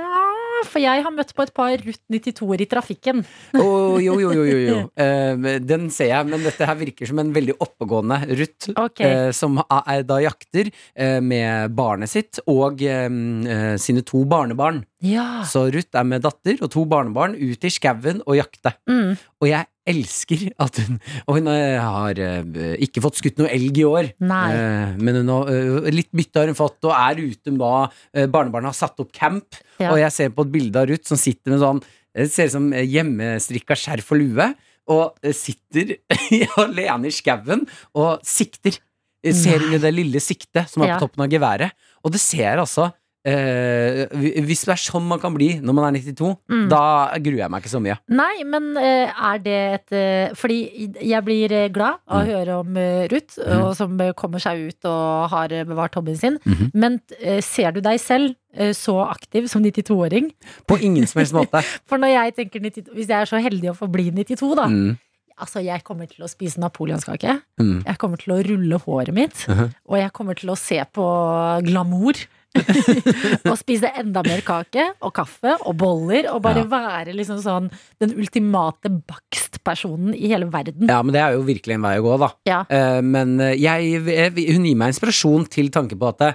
For 0.66 0.82
jeg 0.82 1.04
har 1.04 1.14
møtt 1.14 1.34
på 1.36 1.44
et 1.44 1.52
par 1.54 1.74
Ruth 1.78 2.00
92-er 2.10 2.64
i 2.64 2.68
trafikken. 2.70 3.22
Å, 3.54 3.68
jo, 4.02 4.16
jo, 4.22 4.32
jo, 4.34 4.44
jo, 4.48 4.58
jo. 4.66 4.76
Eh, 4.98 5.58
den 5.62 5.86
ser 5.94 6.10
jeg, 6.10 6.26
men 6.26 6.42
dette 6.42 6.66
her 6.66 6.76
virker 6.78 7.08
som 7.08 7.20
en 7.22 7.30
veldig 7.34 7.54
oppegående 7.62 8.18
Ruth. 8.38 8.70
Okay. 8.72 9.06
eh, 9.06 9.30
som 9.36 9.60
er, 9.62 10.02
da 10.08 10.18
jakter 10.24 10.70
eh, 10.72 11.18
med 11.24 11.74
barnet 11.78 12.10
sitt 12.10 12.40
og 12.50 12.82
sine 12.82 14.02
to 14.06 14.24
barnebarn. 14.28 14.82
Ja. 15.04 15.44
Så 15.46 15.68
Ruth 15.72 15.94
er 15.94 16.06
med 16.08 16.24
datter 16.26 16.58
og 16.58 16.72
to 16.74 16.84
barnebarn 16.88 17.36
ut 17.38 17.64
i 17.64 17.72
skauen 17.72 18.22
og 18.26 18.38
jakte. 18.40 18.74
Mm. 18.90 19.14
Og 19.38 19.50
jeg 19.50 19.68
elsker 19.88 20.44
at 20.62 20.78
hun 20.82 20.98
Og 21.26 21.38
hun 21.38 21.50
eh, 21.52 21.78
har 21.80 22.20
eh, 22.22 22.74
ikke 22.86 23.02
fått 23.04 23.20
skutt 23.20 23.40
noe 23.40 23.50
elg 23.52 23.80
i 23.80 23.86
år. 23.88 24.10
Nei. 24.24 24.46
Eh, 24.54 24.96
men 25.00 25.20
hun 25.22 25.32
har, 25.32 25.50
litt 25.94 26.10
bytte 26.14 26.42
har 26.42 26.50
hun 26.50 26.58
fått, 26.58 26.78
og 26.88 26.94
er 26.94 27.20
ute. 27.22 27.54
Eh, 28.14 28.26
barnebarna 28.30 28.72
har 28.72 28.78
satt 28.78 29.00
opp 29.02 29.12
camp, 29.14 29.58
Ja. 29.78 29.92
og 29.92 30.00
jeg 30.00 30.10
ser 30.14 30.30
på 30.34 30.42
et 30.46 30.52
bilde 30.52 30.80
av 30.80 30.88
Ruth 30.90 31.06
som 31.06 31.20
sitter 31.20 31.52
med 31.54 31.60
sånn 31.62 31.82
Det 32.18 32.30
ser 32.32 32.48
ut 32.48 32.56
som 32.56 32.70
hjemmestrikka 32.72 33.76
skjerf 33.78 34.08
og 34.12 34.18
lue, 34.18 34.46
og 34.88 35.32
sitter 35.36 35.96
alene 36.64 37.10
i 37.10 37.14
skauen 37.14 37.66
og 37.94 38.24
sikter. 38.26 38.80
Ser 39.22 39.60
inn 39.66 39.76
i 39.76 39.82
det 39.82 39.92
lille 39.92 40.20
siktet 40.22 40.70
som 40.70 40.82
er 40.82 40.94
på 40.96 41.04
toppen 41.04 41.26
av 41.26 41.30
geværet. 41.30 41.74
Og 42.02 42.14
det 42.14 42.20
ser 42.22 42.58
altså 42.62 42.88
eh, 43.28 44.40
Hvis 44.46 44.64
det 44.66 44.72
er 44.74 44.80
sånn 44.80 45.06
man 45.08 45.20
kan 45.22 45.34
bli 45.36 45.50
når 45.60 45.76
man 45.76 45.88
er 45.88 45.98
92, 46.00 46.30
Mm. 46.48 46.68
da 46.70 46.82
gruer 47.20 47.42
jeg 47.44 47.50
meg 47.52 47.62
ikke 47.62 47.72
så 47.74 47.80
mye. 47.84 47.96
Nei, 48.08 48.42
men 48.48 48.70
eh, 48.80 49.10
er 49.30 49.38
det 49.44 49.58
et 49.78 49.92
eh, 49.96 50.34
Fordi 50.38 50.58
jeg 51.04 51.24
blir 51.26 51.52
eh, 51.52 51.68
glad 51.68 51.98
av 52.08 52.22
å 52.22 52.24
Mm. 52.24 52.30
høre 52.32 52.58
om 52.60 52.74
Ruth, 53.12 53.38
mm. 53.38 53.62
og 53.62 53.74
som 53.76 53.98
kommer 54.16 54.40
seg 54.42 54.68
ut 54.68 54.84
og 54.88 55.28
har 55.30 55.48
bevart 55.64 55.94
hobbyen 55.94 56.16
sin. 56.18 56.38
-hmm. 56.44 56.70
Men 56.74 57.00
ser 57.42 57.72
du 57.72 57.80
deg 57.80 58.00
selv 58.00 58.34
så 58.74 59.08
aktiv 59.08 59.46
som 59.46 59.62
92-åring? 59.62 60.32
På 60.66 60.76
ingen 60.80 61.06
som 61.06 61.20
helst 61.20 61.32
måte. 61.34 61.62
For 61.88 61.96
når 61.98 62.08
jeg 62.08 62.34
tenker 62.36 62.60
92, 62.60 62.92
Hvis 62.94 63.08
jeg 63.08 63.20
er 63.20 63.24
så 63.26 63.38
heldig 63.42 63.70
å 63.70 63.76
få 63.76 63.86
bli 63.90 64.10
92, 64.10 64.54
da. 64.56 64.66
Mm. 64.66 64.98
Altså, 65.40 65.60
jeg 65.62 65.84
kommer 65.84 66.06
til 66.10 66.24
å 66.24 66.28
spise 66.28 66.58
napoleonskake. 66.58 67.40
Mm. 67.60 67.84
Jeg 67.86 67.98
kommer 67.98 68.16
til 68.18 68.32
å 68.34 68.42
rulle 68.42 68.78
håret 68.78 69.14
mitt. 69.14 69.46
Mhm. 69.46 69.70
Og 69.88 69.98
jeg 69.98 70.12
kommer 70.12 70.34
til 70.34 70.50
å 70.50 70.56
se 70.58 70.82
på 70.92 71.04
glamour. 71.64 72.14
og 73.50 73.56
spise 73.60 73.90
enda 74.00 74.22
mer 74.26 74.40
kake 74.46 74.84
og 75.04 75.12
kaffe 75.16 75.54
og 75.68 75.76
boller. 75.80 76.28
Og 76.32 76.42
bare 76.44 76.64
Ja. 76.64 76.70
være 76.72 77.14
liksom 77.16 77.38
sånn 77.44 77.70
den 78.00 78.14
ultimate 78.18 78.90
bakstpersonen 79.08 80.14
i 80.16 80.28
hele 80.32 80.48
verden. 80.52 80.88
Ja, 80.88 81.02
men 81.02 81.12
det 81.14 81.22
er 81.22 81.36
jo 81.36 81.44
virkelig 81.46 81.74
en 81.78 81.82
vei 81.86 81.94
å 82.00 82.04
gå, 82.06 82.16
da. 82.24 82.30
Ja. 82.48 82.60
Uh, 82.70 83.00
men 83.04 83.38
eh, 83.40 83.54
jeg, 83.60 84.02
jeg, 84.08 84.34
hun 84.56 84.64
gir 84.68 84.76
meg 84.80 84.94
inspirasjon 84.94 85.48
til 85.52 85.70
tanke 85.74 85.98
på 85.98 86.08
at 86.12 86.18
det, 86.24 86.34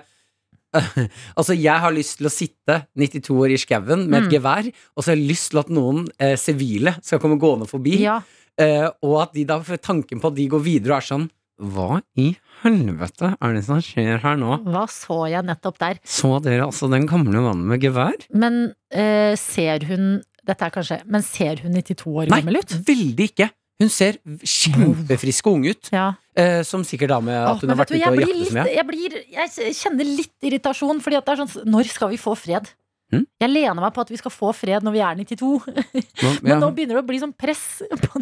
Altså, 1.37 1.53
jeg 1.53 1.77
har 1.83 1.93
lyst 1.93 2.17
til 2.17 2.25
å 2.29 2.33
sitte 2.33 2.79
92 2.97 3.35
år 3.45 3.51
i 3.53 3.59
skauen 3.61 4.07
med 4.09 4.23
et 4.23 4.29
Mm. 4.29 4.31
gevær, 4.37 4.69
og 4.97 5.03
så 5.03 5.11
har 5.11 5.17
jeg 5.19 5.27
lyst 5.29 5.51
til 5.51 5.59
at 5.61 5.69
noen 5.69 6.07
eh, 6.17 6.33
sivile 6.39 6.95
skal 7.03 7.19
komme 7.21 7.37
gående 7.41 7.67
forbi, 7.69 7.99
Ja. 8.01 8.15
eh, 8.57 8.87
og 9.05 9.19
at 9.21 9.33
de 9.37 9.43
da 9.45 9.59
får 9.61 9.77
tanken 9.85 10.19
på 10.23 10.31
at 10.31 10.35
de 10.39 10.47
går 10.49 10.63
videre 10.65 10.95
og 10.95 11.01
er 11.03 11.07
sånn 11.11 11.27
Hva 11.63 12.01
i 12.19 12.33
helvete 12.63 13.33
er 13.39 13.55
det 13.55 13.63
som 13.65 13.79
skjer 13.83 14.19
her 14.23 14.37
nå? 14.39 14.57
Hva 14.67 14.83
så 14.91 15.21
jeg 15.31 15.45
nettopp 15.47 15.79
der? 15.81 15.99
Så 16.03 16.35
dere 16.43 16.65
altså 16.67 16.89
den 16.91 17.07
gamle 17.09 17.39
mannen 17.43 17.65
med 17.71 17.81
gevær? 17.83 18.19
Men 18.35 18.73
eh, 18.91 19.33
ser 19.39 19.85
hun 19.89 20.21
Dette 20.43 20.65
er 20.67 20.73
kanskje 20.75 20.97
Men 21.07 21.23
ser 21.23 21.61
hun 21.63 21.71
92 21.79 22.03
år 22.11 22.27
Nei, 22.31 22.41
gammel 22.43 22.59
ut? 22.59 22.73
Nei, 22.75 22.83
veldig 22.91 23.27
ikke. 23.31 23.49
Hun 23.83 23.89
ser 23.91 24.19
kjempefrisk 24.47 25.47
og 25.49 25.57
ung 25.57 25.63
ut. 25.67 25.89
Ja. 25.93 26.09
Eh, 26.37 26.61
som 26.67 26.83
sikkert 26.87 27.11
da 27.13 27.17
med 27.23 27.35
at 27.39 27.55
Åh, 27.57 27.63
hun 27.63 27.73
har 27.73 27.79
vært 27.81 27.91
ute 27.93 27.99
og 28.11 28.19
jaktet 28.21 28.47
så 28.49 28.55
mye. 28.57 28.67
jeg, 28.75 28.85
blir, 28.89 29.17
jeg 29.33 29.75
kjenner 29.79 30.07
litt 30.19 30.47
irritasjon, 30.49 31.01
fordi 31.03 31.19
at 31.19 31.27
det 31.27 31.33
er 31.35 31.41
sånn 31.43 31.69
Når 31.73 31.89
skal 31.91 32.11
vi 32.13 32.19
få 32.21 32.35
fred? 32.39 32.69
Hm? 33.13 33.25
Jeg 33.43 33.51
lener 33.51 33.77
meg 33.83 33.93
på 33.93 34.01
at 34.05 34.09
vi 34.13 34.17
skal 34.17 34.33
få 34.33 34.53
fred 34.57 34.85
når 34.85 34.95
vi 34.95 35.01
er 35.05 35.19
92. 35.19 35.49
Nå- 36.23 36.35
Men 36.45 36.63
nå 36.63 36.71
begynner 36.73 36.97
det 36.99 37.03
å 37.03 37.09
bli 37.11 37.19
sånn 37.21 37.35
press 37.37 37.65
på 37.91 38.21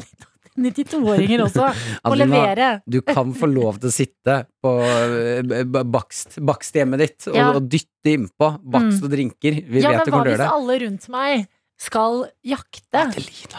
92-åringer 0.66 1.44
også. 1.46 1.68
Å 2.06 2.12
Adelina, 2.12 2.36
levere. 2.42 2.68
Du 2.86 3.00
kan 3.02 3.34
få 3.38 3.50
lov 3.52 3.80
til 3.82 3.90
å 3.90 3.94
sitte 3.96 4.36
på 4.62 4.74
eh, 4.86 5.64
bakst, 5.84 6.38
baksthjemmet 6.40 7.02
ditt 7.04 7.28
og, 7.32 7.36
Ja. 7.40 7.50
og 7.56 7.68
dytte 7.72 8.14
innpå 8.16 8.52
bakst 8.64 9.00
Mm. 9.02 9.04
og 9.04 9.10
drinker. 9.16 9.58
Vi 9.68 9.82
Ja, 9.82 9.92
vet 9.96 10.06
du 10.06 10.12
hva 10.12 10.12
kommer 10.12 10.12
til 10.12 10.20
å 10.22 10.24
hvis 10.24 10.38
gjøre 10.38 10.46
det. 10.46 10.52
alle 10.60 10.80
rundt 10.86 11.10
meg 11.10 11.48
skal 11.82 12.20
jakte 12.46 13.06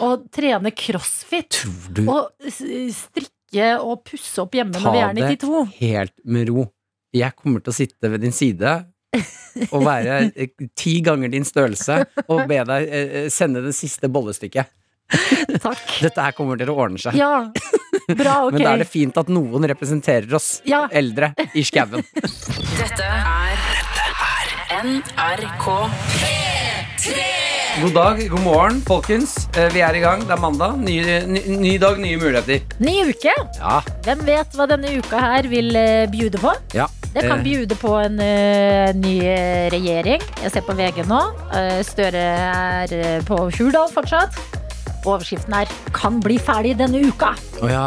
og 0.07 0.28
trene 0.30 0.70
crossfit 0.78 1.64
og 2.07 2.30
strikke 2.94 3.66
og 3.82 4.05
pusse 4.07 4.38
opp 4.42 4.55
hjemme 4.57 4.72
Ta 4.78 4.84
når 4.86 4.92
vi 4.94 5.00
er 5.03 5.14
det 5.18 5.80
helt 5.80 6.14
med 6.24 6.48
ro? 6.48 6.68
Jeg 7.12 7.34
kommer 7.36 7.61
til 7.61 7.72
å 7.74 7.76
sitte 7.76 8.09
ved 8.09 8.22
din 8.24 8.32
side 8.32 8.70
og 9.72 9.82
være 9.84 10.32
eh, 10.32 10.48
ti 10.78 10.94
ganger 11.05 11.28
din 11.34 11.44
størrelse 11.44 11.98
og 12.28 12.46
be 12.48 12.62
deg 12.64 12.86
eh, 12.88 13.26
sende 13.28 13.61
det 13.66 13.74
siste 13.76 14.09
bollestykket. 14.09 14.70
Takk. 15.66 15.82
Dette 16.03 16.24
her 16.24 16.32
kommer 16.36 16.57
til 16.61 16.70
å 16.72 16.76
ordne 16.84 16.98
seg. 17.03 17.16
Ja, 17.18 17.48
bra, 18.16 18.36
ok. 18.46 18.53
Men 18.57 18.64
da 18.64 18.72
er 18.76 18.82
det 18.84 18.88
fint 18.90 19.18
at 19.20 19.28
noen 19.32 19.66
representerer 19.68 20.32
oss 20.38 20.61
Ja. 20.68 20.86
eldre 20.90 21.32
i 21.55 21.64
skauen. 21.66 22.05
Dette 22.80 23.09
er 23.09 23.68
NRK. 24.82 25.66
God 27.82 27.94
dag, 27.96 28.18
god 28.28 28.42
morgen, 28.44 28.80
folkens. 28.84 29.46
Eh, 29.57 29.68
Vi 29.72 29.80
er 29.84 29.96
i 29.96 30.00
gang. 30.03 30.20
Det 30.28 30.34
er 30.34 30.40
mandag. 30.42 30.76
Ny, 30.84 30.96
ny, 31.28 31.40
ny 31.61 31.70
dag, 31.80 31.96
nye 32.00 32.18
muligheter. 32.20 32.61
Ny 32.84 32.94
uke. 33.09 33.32
Ja. 33.59 33.78
Hvem 34.05 34.24
vet 34.28 34.57
hva 34.59 34.66
denne 34.70 34.92
uka 35.00 35.20
her 35.22 35.48
vil 35.50 35.72
eh, 35.76 36.05
bjude 36.12 36.40
på? 36.42 36.53
ja. 36.76 36.88
Det 37.12 37.26
kan 37.28 37.42
Eh, 37.42 37.44
bjude 37.44 37.76
på 37.76 37.90
en 38.00 38.14
uh, 38.24 38.88
ny 38.96 39.18
regjering. 39.68 40.22
Jeg 40.40 40.53
ser 40.55 40.62
på 40.64 40.72
VG 40.78 41.03
nå. 41.05 41.18
Uh, 41.53 41.82
Støre 41.84 42.22
er 42.24 43.20
på 43.28 43.36
Hurdal 43.53 43.90
fortsatt. 43.92 44.32
Overskriften 45.05 45.55
er 45.55 45.66
'Kan 45.92 46.20
bli 46.20 46.38
ferdig 46.38 46.76
denne 46.78 47.00
uka'. 47.03 47.34
Å 47.62 47.68
ja. 47.70 47.86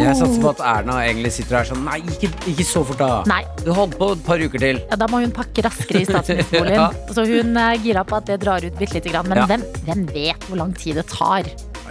Jeg 0.00 0.16
satser 0.16 0.40
på 0.40 0.50
at 0.50 0.60
Erna 0.60 1.00
egentlig 1.04 1.32
sitter 1.32 1.56
her 1.58 1.64
sånn 1.68 1.84
Nei, 1.84 1.98
ikke, 2.00 2.30
ikke 2.48 2.64
så 2.64 2.84
fort, 2.86 2.98
da. 2.98 3.22
Nei, 3.26 3.44
Du 3.64 3.72
holdt 3.74 3.98
på 3.98 4.12
et 4.12 4.24
par 4.24 4.38
uker 4.38 4.58
til. 4.58 4.78
ja, 4.90 4.96
da 4.96 5.06
må 5.06 5.20
hun 5.20 5.30
pakke 5.30 5.62
raskere 5.62 6.00
i 6.00 6.04
statsministerboligen. 6.04 6.78
Ja. 6.80 6.90
Så 7.12 7.26
hun 7.26 7.56
er 7.56 7.76
gira 7.76 8.04
på 8.04 8.16
at 8.16 8.24
det 8.26 8.40
drar 8.40 8.64
ut 8.64 8.78
bitte 8.78 8.94
lite 8.94 9.10
grann. 9.12 9.28
Men 9.28 9.38
Ja. 9.38 9.46
hvem, 9.46 9.62
hvem 9.84 10.06
vet 10.14 10.40
hvor 10.48 10.56
lang 10.56 10.72
tid 10.74 10.94
det 10.96 11.06
tar? 11.08 11.42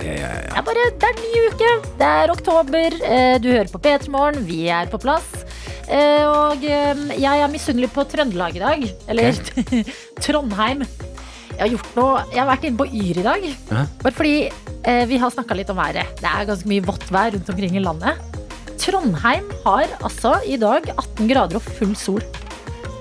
Ja, 0.01 0.11
ja, 0.11 0.29
ja. 0.55 0.61
Bare, 0.61 0.89
det 0.97 1.03
er 1.03 1.15
ny 1.19 1.33
uke. 1.51 1.69
Det 1.99 2.07
er 2.07 2.31
oktober. 2.31 2.91
eh, 3.03 3.37
Du 3.37 3.49
hører 3.51 3.69
på 3.69 3.79
P3 3.79 4.07
Morgen. 4.09 4.45
Vi 4.47 4.67
er 4.69 4.85
på 4.87 4.97
plass. 4.99 5.25
Eh, 5.87 6.25
Og 6.25 6.63
eh, 6.63 6.95
jeg 7.19 7.41
er 7.43 7.47
misunnelig 7.49 7.91
på 7.91 8.03
Trøndelag 8.09 8.55
i 8.55 8.59
dag. 8.59 8.93
Eller 9.09 9.33
Trondheim. 10.21 10.83
Jeg 11.59 11.65
har 11.65 11.71
gjort 11.75 11.95
noe 11.97 12.19
Jeg 12.31 12.39
har 12.39 12.47
vært 12.47 12.65
inne 12.69 12.79
på 12.79 12.85
Yr 12.87 13.17
i 13.19 13.23
dag. 13.25 13.47
Ja. 13.67 13.85
Bare 13.99 14.15
fordi 14.15 14.35
eh, 14.47 15.05
vi 15.09 15.19
har 15.19 15.33
snakka 15.33 15.57
litt 15.59 15.71
om 15.73 15.79
været. 15.79 16.13
Det 16.21 16.29
er 16.31 16.47
ganske 16.47 16.71
mye 16.71 16.85
vått 16.87 17.07
vær 17.11 17.33
rundt 17.35 17.51
omkring 17.51 17.75
i 17.75 17.83
landet. 17.83 18.37
Trondheim 18.79 19.49
har 19.65 19.91
altså 19.99 20.37
i 20.47 20.55
dag 20.61 20.87
18 20.95 21.27
grader 21.27 21.59
og 21.59 21.73
full 21.75 21.91
sol. 21.99 22.23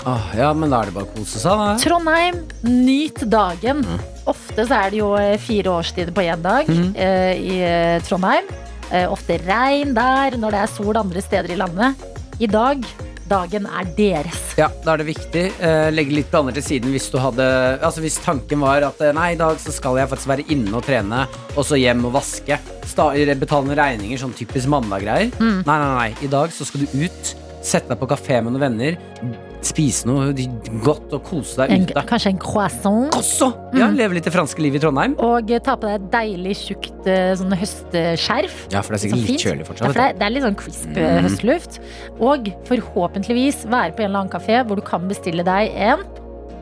Åh, 0.08 0.30
ja, 0.38 0.50
men 0.56 0.72
da 0.72 0.80
er 0.82 0.90
det 0.90 0.96
bare 0.96 1.06
å 1.06 1.14
kose 1.14 1.38
seg, 1.38 1.54
da. 1.60 1.72
Trondheim, 1.78 2.40
nyt 2.66 3.22
dagen. 3.30 3.84
Mm. 3.86 4.02
Ofte 4.30 4.66
så 4.66 4.78
er 4.82 4.94
det 4.94 5.00
jo 5.04 5.12
eh, 5.20 5.36
fire 5.42 5.74
årstider 5.78 6.14
på 6.16 6.24
én 6.26 6.42
dag 6.42 6.66
mm. 6.66 6.88
eh, 6.98 7.32
i 7.38 7.58
eh, 7.62 7.98
Trondheim. 8.08 8.48
Eh, 8.90 9.06
ofte 9.06 9.38
regn 9.44 9.94
der 9.94 10.38
når 10.40 10.56
det 10.56 10.64
er 10.64 10.72
sol 10.74 10.98
andre 10.98 11.22
steder 11.22 11.54
i 11.54 11.60
landet. 11.62 12.08
I 12.42 12.50
dag, 12.50 12.82
dagen 13.28 13.66
er 13.68 13.88
deres. 13.96 14.40
Ja, 14.58 14.68
da 14.84 14.94
er 14.94 15.02
det 15.02 15.08
viktig. 15.10 15.44
Eh, 15.64 15.88
legge 15.94 16.16
litt 16.16 16.30
planer 16.32 16.56
til 16.56 16.64
siden 16.66 16.92
hvis 16.94 17.08
du 17.12 17.18
hadde 17.22 17.44
Altså 17.84 18.02
hvis 18.04 18.18
tanken 18.24 18.62
var 18.64 18.84
at 18.88 19.00
eh, 19.04 19.14
nei, 19.16 19.32
i 19.34 19.40
dag 19.40 19.60
så 19.62 19.74
skal 19.74 19.98
jeg 20.00 20.10
faktisk 20.10 20.32
være 20.32 20.46
inne 20.54 20.74
og 20.78 20.84
trene, 20.86 21.24
og 21.54 21.66
så 21.66 21.78
hjem 21.80 22.06
og 22.08 22.16
vaske. 22.18 22.60
Sta 22.88 23.10
betale 23.38 23.68
noen 23.68 23.78
regninger, 23.78 24.20
sånn 24.20 24.36
typisk 24.36 24.70
mandag-greier. 24.72 25.30
Mm. 25.38 25.60
Nei, 25.66 25.76
nei, 25.76 25.92
nei. 25.98 26.08
I 26.24 26.32
dag 26.32 26.54
så 26.54 26.66
skal 26.68 26.84
du 26.84 26.98
ut, 27.04 27.34
sette 27.64 27.92
deg 27.92 28.00
på 28.00 28.08
kafé 28.10 28.40
med 28.42 28.54
noen 28.54 28.64
venner, 28.68 28.98
spise 29.60 30.06
noe 30.06 30.32
godt 30.84 31.12
og 31.16 31.22
kose 31.26 31.56
deg 31.66 31.88
ute. 31.88 32.02
kanskje 32.06 32.30
en 32.30 32.38
croissant. 32.38 33.10
Også! 33.18 33.48
Ja, 33.74 33.88
Mm. 33.88 33.96
leve 33.96 34.14
litt 34.14 34.24
det 34.24 34.32
franske 34.32 34.58
livet 34.62 34.76
i 34.82 34.86
Trondheim. 34.86 35.16
Og 35.18 35.48
ta 35.64 35.74
på 35.76 35.88
deg 35.88 35.94
et 36.00 36.10
deilig, 36.12 36.54
tjukt 36.56 37.06
eh, 37.06 37.34
sånn 37.34 37.50
høstskjerf. 37.58 38.68
Ja, 38.72 38.82
for 38.82 38.94
det 38.94 39.02
er 39.02 39.08
sikkert 39.08 39.26
litt 39.26 39.40
kjølig 39.40 39.44
kjølig 39.48 39.58
Ja, 39.58 39.68
fortsatt. 39.72 39.86
for 39.86 39.92
det, 39.98 40.06
er, 40.08 40.12
det 40.18 40.22
er 40.22 40.30
litt 40.30 40.44
sånn 40.44 40.56
crisp 40.56 40.94
Mm. 40.94 41.22
høstluft. 41.26 41.78
Og 42.20 42.52
forhåpentligvis 42.68 43.64
være 43.68 43.92
på 43.96 44.00
en 44.04 44.10
eller 44.10 44.24
annen 44.24 44.32
kafé 44.32 44.64
hvor 44.66 44.76
du 44.76 44.82
kan 44.82 45.06
bestille 45.08 45.44
deg 45.44 45.72
en 45.74 46.04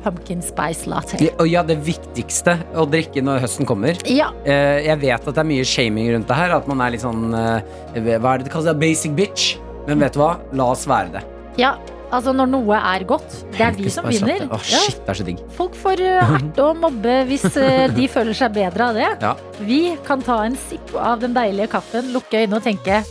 pumpkin 0.05 0.40
spice 0.43 0.86
latte. 0.86 1.18
Ja, 1.20 1.32
Og 1.40 1.48
ja, 1.51 1.62
det 1.66 1.78
viktigste 1.82 2.59
å 2.78 2.86
drikke 2.89 3.23
når 3.23 3.40
høsten 3.43 3.66
kommer. 3.66 3.97
Ja, 4.06 4.31
Eh, 4.44 4.85
jeg 4.86 5.01
vet 5.01 5.27
at 5.27 5.35
det 5.35 5.39
er 5.39 5.44
mye 5.44 5.64
shaming 5.64 6.12
rundt 6.14 6.28
det 6.28 6.36
her, 6.36 6.55
at 6.56 6.68
man 6.68 6.81
er 6.81 6.90
litt 6.93 7.01
sånn 7.02 7.31
Hva 7.32 8.35
er 8.35 8.39
det 8.39 8.44
det 8.44 8.52
kalles? 8.52 8.78
Basic 8.78 9.12
bitch. 9.16 9.56
Men 9.86 9.98
vet 9.98 10.12
du 10.14 10.20
hva? 10.20 10.36
La 10.52 10.70
oss 10.70 10.86
være 10.86 11.12
det. 11.12 11.23
ja, 11.59 11.74
altså 12.14 12.32
når 12.36 12.48
noe 12.52 12.76
er 12.94 13.04
godt, 13.08 13.34
det 13.56 13.60
er 13.66 13.76
vi 13.78 13.90
som 13.92 14.06
vinner. 14.08 14.46
Å, 14.52 14.58
shit, 14.62 14.98
det 15.02 15.12
er 15.14 15.18
så 15.20 15.26
digg. 15.26 15.40
folk 15.56 15.74
får 15.78 16.02
eh, 16.04 16.34
erte 16.38 16.64
og 16.66 16.78
mobbe 16.84 17.16
hvis 17.28 17.46
eh, 17.58 17.86
de 17.96 18.06
føler 18.12 18.36
seg 18.38 18.54
bedre 18.56 18.90
av 18.90 18.94
det. 19.00 19.08
Ja. 19.24 19.34
Vi 19.66 19.80
kan 20.06 20.22
ta 20.22 20.42
en 20.46 20.56
sipp 20.68 20.94
av 20.96 21.20
den 21.24 21.34
deilige 21.36 21.70
kaffen, 21.76 22.12
lukke 22.14 22.44
øynene 22.44 22.60
og 22.62 22.66
tenke 22.66 23.02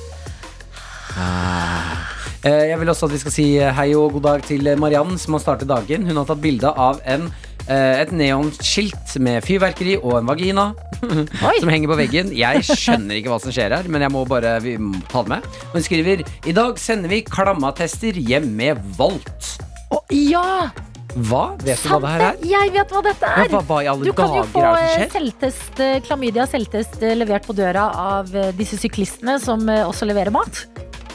Eh, 2.45 2.67
Jeg 2.69 2.77
vil 2.77 2.89
også 2.91 3.07
at 3.07 3.13
vi 3.15 3.19
skal 3.23 3.33
si 3.33 3.45
hei 3.57 3.87
og 3.97 4.11
god 4.19 4.21
dag 4.27 4.43
til 4.45 4.67
Mariann, 4.77 5.15
som 5.17 5.33
har 5.33 5.41
startet 5.41 5.69
dagen. 5.71 6.03
Hun 6.05 6.19
har 6.19 6.27
tatt 6.29 6.43
bilde 6.43 6.69
av 6.69 6.99
en, 7.09 7.23
et 7.71 8.11
neonskilt 8.13 9.15
med 9.25 9.43
fyrverkeri 9.45 9.95
og 9.97 10.19
en 10.19 10.29
vagina. 10.29 10.65
Som 11.59 11.71
henger 11.71 11.91
på 11.91 11.97
veggen. 11.99 12.31
Jeg 12.35 12.63
skjønner 12.67 13.19
ikke 13.19 13.33
hva 13.33 13.39
som 13.41 13.53
skjer 13.55 13.73
her, 13.77 13.87
men 13.91 14.05
jeg 14.05 14.13
må 14.13 14.23
bare 14.29 14.55
vi 14.63 14.75
ta 15.11 15.23
det 15.25 15.35
med. 15.35 15.47
Hun 15.73 15.85
skriver 15.85 16.23
I 16.45 16.55
dag 16.55 16.79
sender 16.81 17.11
vi 17.11 17.21
klammatester 17.25 18.17
hjem 18.17 18.51
med 18.57 18.81
Volt. 18.97 19.55
Å 19.93 20.01
ja! 20.13 20.71
Hva? 21.15 21.43
Vet 21.63 21.79
du 21.79 21.87
hva 21.93 21.99
det 22.03 22.09
her 22.11 22.23
er? 22.25 22.39
Jeg 22.43 22.71
vet 22.75 22.89
hva 22.91 23.01
dette 23.05 23.27
Ja, 23.29 23.43
er! 23.45 23.51
hva, 23.53 23.61
hva 23.63 23.77
alle 23.87 24.03
Du 24.03 24.11
kan 24.17 24.33
jo 24.35 24.41
få 24.51 24.63
eh, 24.75 25.05
selvtest, 25.13 25.79
eh, 25.79 25.93
klamydia 26.03 26.43
selvtest 26.51 26.97
eh, 26.99 27.13
levert 27.15 27.47
på 27.47 27.55
døra 27.55 27.85
av 28.01 28.33
eh, 28.35 28.49
disse 28.57 28.75
syklistene 28.81 29.37
som 29.39 29.63
eh, 29.71 29.85
også 29.87 30.09
leverer 30.09 30.33
mat. 30.35 30.65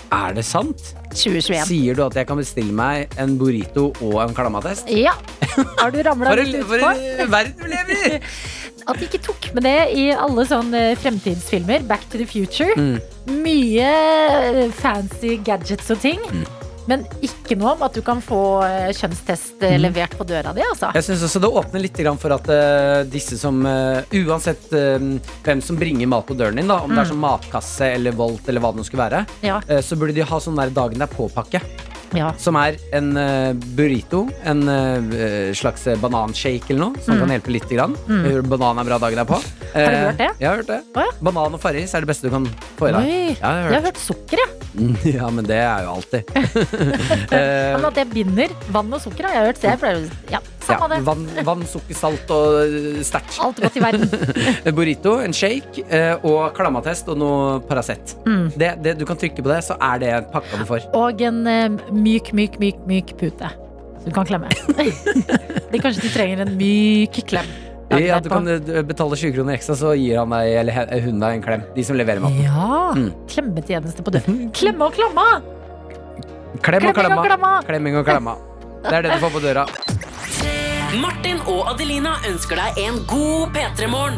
Er 0.08 0.32
det 0.38 0.46
sant? 0.48 0.94
2021. 1.12 1.66
Sier 1.68 1.98
du 1.98 2.04
at 2.06 2.16
jeg 2.20 2.28
kan 2.28 2.38
bestille 2.40 2.74
meg 2.76 3.14
en 3.20 3.36
burrito 3.40 3.90
og 4.00 4.16
en 4.24 4.34
kalamatest? 4.36 4.90
Ja. 4.94 5.16
Har 5.80 5.92
du 5.92 6.00
ramla 6.06 6.34
litt 6.38 6.60
utpå? 6.62 6.76
for 6.76 6.86
en 6.86 7.32
verden 7.36 7.58
du 7.58 7.68
lever 7.70 8.16
i! 8.16 8.20
At 8.88 8.96
de 8.96 9.04
ikke 9.06 9.20
tok 9.22 9.50
med 9.54 9.66
det 9.68 9.76
i 9.94 10.06
alle 10.10 10.42
sånne 10.48 10.80
fremtidsfilmer. 10.98 11.84
Back 11.86 12.06
to 12.10 12.18
the 12.18 12.26
future. 12.26 12.72
Mm. 12.80 12.96
Mye 13.44 13.90
eh, 13.90 14.62
fancy 14.80 15.36
gadgets 15.46 15.92
og 15.92 16.00
ting. 16.02 16.22
Mm. 16.32 16.46
Men 16.90 17.04
ikke 17.24 17.56
noe 17.60 17.76
om 17.76 17.84
at 17.86 17.94
du 17.94 18.00
kan 18.06 18.20
få 18.24 18.40
eh, 18.66 18.90
kjønnstest 18.96 19.62
eh, 19.62 19.76
Mm. 19.80 19.82
levert 19.84 20.16
på 20.18 20.24
døra 20.26 20.50
di. 20.56 20.62
Altså. 20.66 20.88
Jeg 20.96 21.04
synes 21.06 21.22
også 21.28 21.40
Det 21.44 21.50
åpner 21.60 21.80
litt 21.84 21.98
for 22.18 22.32
at 22.34 22.48
eh, 22.50 23.02
disse 23.06 23.38
som 23.38 23.60
Uansett 23.64 24.66
hvem 24.70 25.60
som 25.62 25.76
bringer 25.78 26.08
mat 26.10 26.26
på 26.26 26.34
døren 26.38 26.56
din, 26.58 26.66
da, 26.68 26.80
om 26.82 26.90
det 26.90 27.04
er 27.04 27.10
som 27.12 27.20
matkasse 27.22 27.86
eller 27.94 28.12
Volt 28.18 28.48
eller 28.48 28.60
hva 28.60 28.72
det 28.74 28.80
nå 28.82 28.84
skulle 28.88 29.06
være, 29.06 29.24
Ja. 29.46 29.60
så 29.82 29.96
burde 29.96 30.14
de 30.16 30.26
ha 30.26 30.40
sånn 30.42 30.58
der 30.58 30.70
dagen 30.74 30.98
det 30.98 31.06
er 31.06 31.14
på-pakke. 31.14 31.60
Ja. 32.16 32.32
Som 32.42 32.56
er 32.58 32.76
en 32.96 33.12
eh, 33.20 33.52
burrito, 33.76 34.24
en 34.44 34.64
eh, 34.68 35.50
slags 35.54 35.84
bananshake 36.02 36.72
eller 36.74 36.88
noe, 36.88 37.02
som 37.04 37.20
kan 37.20 37.30
hjelpe 37.30 37.52
litt. 37.54 37.68
Grann. 37.70 37.94
Mm. 38.08 38.48
Banan 38.50 38.80
er 38.82 38.88
bra 38.88 38.98
dagen 38.98 39.20
derpå. 39.20 39.38
Mm. 39.38 39.70
Har 39.76 39.92
du 39.94 39.98
hørt 40.08 40.18
det? 40.18 40.30
Jeg 40.42 40.48
har 40.50 40.56
hørt 40.62 40.70
det. 40.72 40.80
Oh, 40.96 41.04
ja. 41.06 41.12
Banan 41.28 41.54
og 41.54 41.60
Farris 41.62 41.94
er 41.94 42.02
det 42.02 42.10
beste 42.10 42.26
du 42.26 42.32
kan 42.34 42.48
få 42.80 42.88
i 42.90 42.94
deg. 42.96 43.00
Oi, 43.04 43.12
Ja, 43.12 43.34
jeg 43.36 43.44
har 43.46 43.70
jeg 43.70 43.78
har 43.80 43.86
hørt. 43.90 44.00
sukker, 44.02 44.42
jeg. 44.42 44.56
Ja, 45.16 45.28
men 45.34 45.46
det 45.46 45.58
er 45.62 45.84
jo 45.86 45.94
alltid. 45.98 46.34
Eh, 47.30 47.76
Men 47.76 47.84
at 47.90 47.94
det 48.00 48.08
binder 48.10 48.52
vann 48.74 48.90
og 48.96 49.00
sukker, 49.02 49.28
har 49.28 49.36
jeg 49.38 49.50
hørt. 49.52 49.60
Så 49.62 49.70
jeg 49.70 49.80
pleier 49.82 50.00
å 50.02 50.32
Ja, 50.34 50.40
ja, 50.68 50.88
det. 50.90 51.00
vann, 51.06 51.24
vann, 51.46 51.62
sukker, 51.68 51.96
salt 51.96 52.32
og 52.34 52.58
eh, 52.64 53.00
sterkt. 53.06 53.38
Alt 53.42 53.60
godt 53.62 53.78
i 53.78 53.82
verden. 53.84 54.10
Burrito, 54.76 55.16
en 55.24 55.34
shake 55.36 55.84
eh, 55.88 56.26
og 56.26 56.52
klammatest 56.56 57.08
og 57.12 57.20
noe 57.20 57.56
Paracet. 57.68 58.14
Mm. 58.26 58.50
Det, 58.54 58.70
det, 58.84 58.96
du 59.00 59.06
kan 59.08 59.20
trykke 59.20 59.44
på 59.44 59.52
det, 59.52 59.62
så 59.66 59.78
er 59.90 60.02
det 60.02 60.12
pakka 60.34 60.60
du 60.60 60.66
får. 60.68 60.90
Og 60.98 61.24
en 61.26 61.40
eh, 61.50 61.66
myk, 61.94 62.32
myk, 62.36 62.60
myk, 62.62 62.84
myk 62.90 63.14
pute. 63.20 63.50
Du 64.04 64.12
kan 64.16 64.28
klemme. 64.28 64.48
det 65.70 65.82
Kanskje 65.82 66.06
du 66.06 66.12
trenger 66.12 66.44
en 66.46 66.54
myk 66.60 67.20
klem. 67.30 67.48
Ja, 67.90 68.20
du 68.22 68.28
kan 68.30 68.46
betale 68.86 69.16
20 69.18 69.34
kroner 69.34 69.56
ekstra, 69.56 69.74
så 69.74 69.96
gir 69.98 70.20
han 70.20 70.30
deg 70.30 70.52
eller 70.60 71.02
hun 71.02 71.18
deg 71.18 71.40
en 71.40 71.42
klem. 71.42 71.64
De 71.74 71.84
som 71.86 71.98
leverer 71.98 72.22
maten. 72.22 72.44
Ja! 72.46 72.92
Mm. 72.94 73.08
Klemmetjeneste 73.32 74.06
på 74.06 74.14
døren. 74.14 74.44
Klemme 74.54 74.86
og 74.86 74.94
klamma! 74.94 75.26
Klem 76.62 76.90
og 76.90 76.94
klamma! 76.94 77.54
Klemming 77.66 77.98
og 77.98 78.06
klamma. 78.06 78.38
Det 78.86 78.94
er 78.94 79.08
det 79.08 79.16
du 79.18 79.24
får 79.26 79.34
på 79.34 79.42
døra. 79.44 79.66
Martin 80.98 81.38
og 81.46 81.68
Adelina 81.70 82.16
ønsker 82.26 82.58
deg 82.58 82.78
en 82.82 82.96
god 83.06 83.52
P3-morgen. 83.54 84.16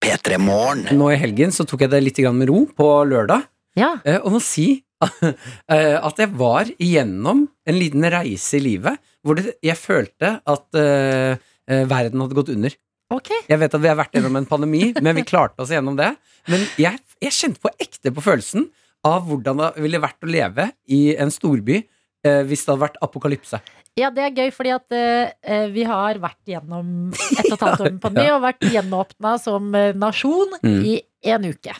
P3 0.00 0.38
Morgen. 0.40 0.86
Nå 0.96 1.10
i 1.12 1.18
helgen 1.20 1.52
så 1.52 1.66
tok 1.68 1.82
jeg 1.84 1.92
det 1.92 2.00
litt 2.00 2.20
med 2.32 2.48
ro 2.48 2.62
på 2.72 2.86
lørdag, 3.04 3.44
Ja. 3.76 3.98
eh, 4.04 4.16
og 4.24 4.32
må 4.32 4.40
si 4.40 4.84
eh, 5.12 5.98
at 6.00 6.16
jeg 6.16 6.32
var 6.32 6.64
igjennom 6.80 7.44
en 7.66 7.76
liten 7.76 8.02
reise 8.08 8.56
i 8.56 8.60
livet 8.64 8.96
hvor 9.22 9.36
det, 9.36 9.58
jeg 9.60 9.76
følte 9.76 10.40
at 10.46 10.80
eh, 10.80 11.36
eh, 11.68 11.84
verden 11.84 12.24
hadde 12.24 12.38
gått 12.38 12.54
under. 12.54 12.72
Ok. 13.12 13.28
Jeg 13.46 13.58
vet 13.60 13.74
at 13.74 13.82
vi 13.82 13.88
har 13.92 14.00
vært 14.00 14.16
gjennom 14.16 14.36
en 14.40 14.48
pandemi, 14.48 14.94
men 15.02 15.14
vi 15.14 15.26
klarte 15.28 15.60
oss 15.60 15.74
gjennom 15.74 15.98
det. 15.98 16.14
Men 16.48 16.64
jeg, 16.80 17.02
jeg 17.20 17.36
kjente 17.36 17.60
på 17.60 17.74
ekte 17.76 18.14
på 18.16 18.24
følelsen 18.24 18.70
av 19.04 19.28
hvordan 19.28 19.60
det 19.60 19.74
ville 19.84 20.00
vært 20.00 20.24
å 20.24 20.30
leve 20.30 20.70
i 20.88 21.12
en 21.20 21.28
storby 21.30 21.82
eh, 21.82 22.42
hvis 22.48 22.64
det 22.64 22.72
hadde 22.72 22.86
vært 22.88 23.02
apokalypse. 23.04 23.60
Ja, 23.96 24.10
det 24.12 24.26
er 24.26 24.34
gøy, 24.36 24.50
fordi 24.52 24.74
at 24.76 24.92
eh, 24.92 25.66
vi 25.72 25.86
har 25.88 26.18
vært 26.20 26.42
gjennom 26.52 27.12
et 27.16 27.46
og 27.48 27.56
et 27.56 27.62
halvt 27.64 27.80
år 27.86 27.92
med 27.94 28.02
pandemi, 28.06 28.28
og 28.34 28.42
vært 28.44 28.66
gjenåpna 28.74 29.36
som 29.40 29.72
eh, 29.74 29.92
nasjon 29.96 30.58
Mm. 30.62 30.80
i 30.84 30.96
en 31.32 31.44
uke. 31.48 31.72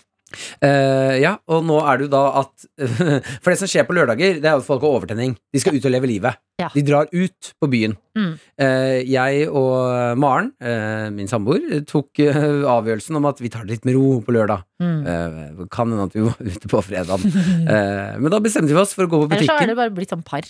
Eh, 0.61 1.21
ja, 1.23 1.37
og 1.49 1.63
nå 1.65 1.77
er 1.87 1.99
det 2.01 2.07
jo 2.09 2.11
da 2.13 2.23
at 2.41 2.65
For 3.45 3.53
det 3.53 3.59
som 3.61 3.69
skjer 3.71 3.87
på 3.89 3.95
lørdager, 3.95 4.41
det 4.43 4.49
er 4.51 4.57
jo 4.57 4.63
at 4.65 4.67
folk 4.67 4.83
har 4.83 4.97
overtenning. 4.99 5.37
De 5.55 5.61
skal 5.63 5.77
ut 5.79 5.87
og 5.87 5.93
leve 5.95 6.09
livet. 6.11 6.41
Ja. 6.61 6.69
De 6.75 6.83
drar 6.89 7.07
ut 7.13 7.51
på 7.63 7.69
byen. 7.73 7.95
Mm. 8.19 8.33
Eh, 8.65 8.97
jeg 9.13 9.47
og 9.53 10.19
Maren, 10.21 10.51
eh, 10.61 11.07
min 11.15 11.29
samboer, 11.31 11.63
tok 11.89 12.21
eh, 12.25 12.41
avgjørelsen 12.67 13.17
om 13.21 13.29
at 13.31 13.41
vi 13.45 13.53
tar 13.55 13.65
det 13.69 13.77
litt 13.77 13.87
med 13.89 13.97
ro 14.01 14.17
på 14.27 14.35
lørdag. 14.35 14.65
Mm. 14.83 14.99
Eh, 15.07 15.65
kan 15.73 15.93
hende 15.95 16.09
at 16.09 16.17
vi 16.19 16.25
var 16.27 16.37
ute 16.57 16.73
på 16.75 16.83
fredag. 16.89 17.27
Eh, 17.29 18.17
men 18.19 18.33
da 18.33 18.41
bestemte 18.45 18.73
vi 18.75 18.81
oss 18.83 18.97
for 18.97 19.07
å 19.07 19.13
gå 19.13 19.23
på 19.27 19.31
Eller 19.31 19.45
så 19.47 19.53
har 19.53 19.61
butikken. 19.63 19.75
det 19.77 19.79
bare 19.85 19.95
blitt 20.01 20.17
sånn 20.17 20.25
par. 20.27 20.49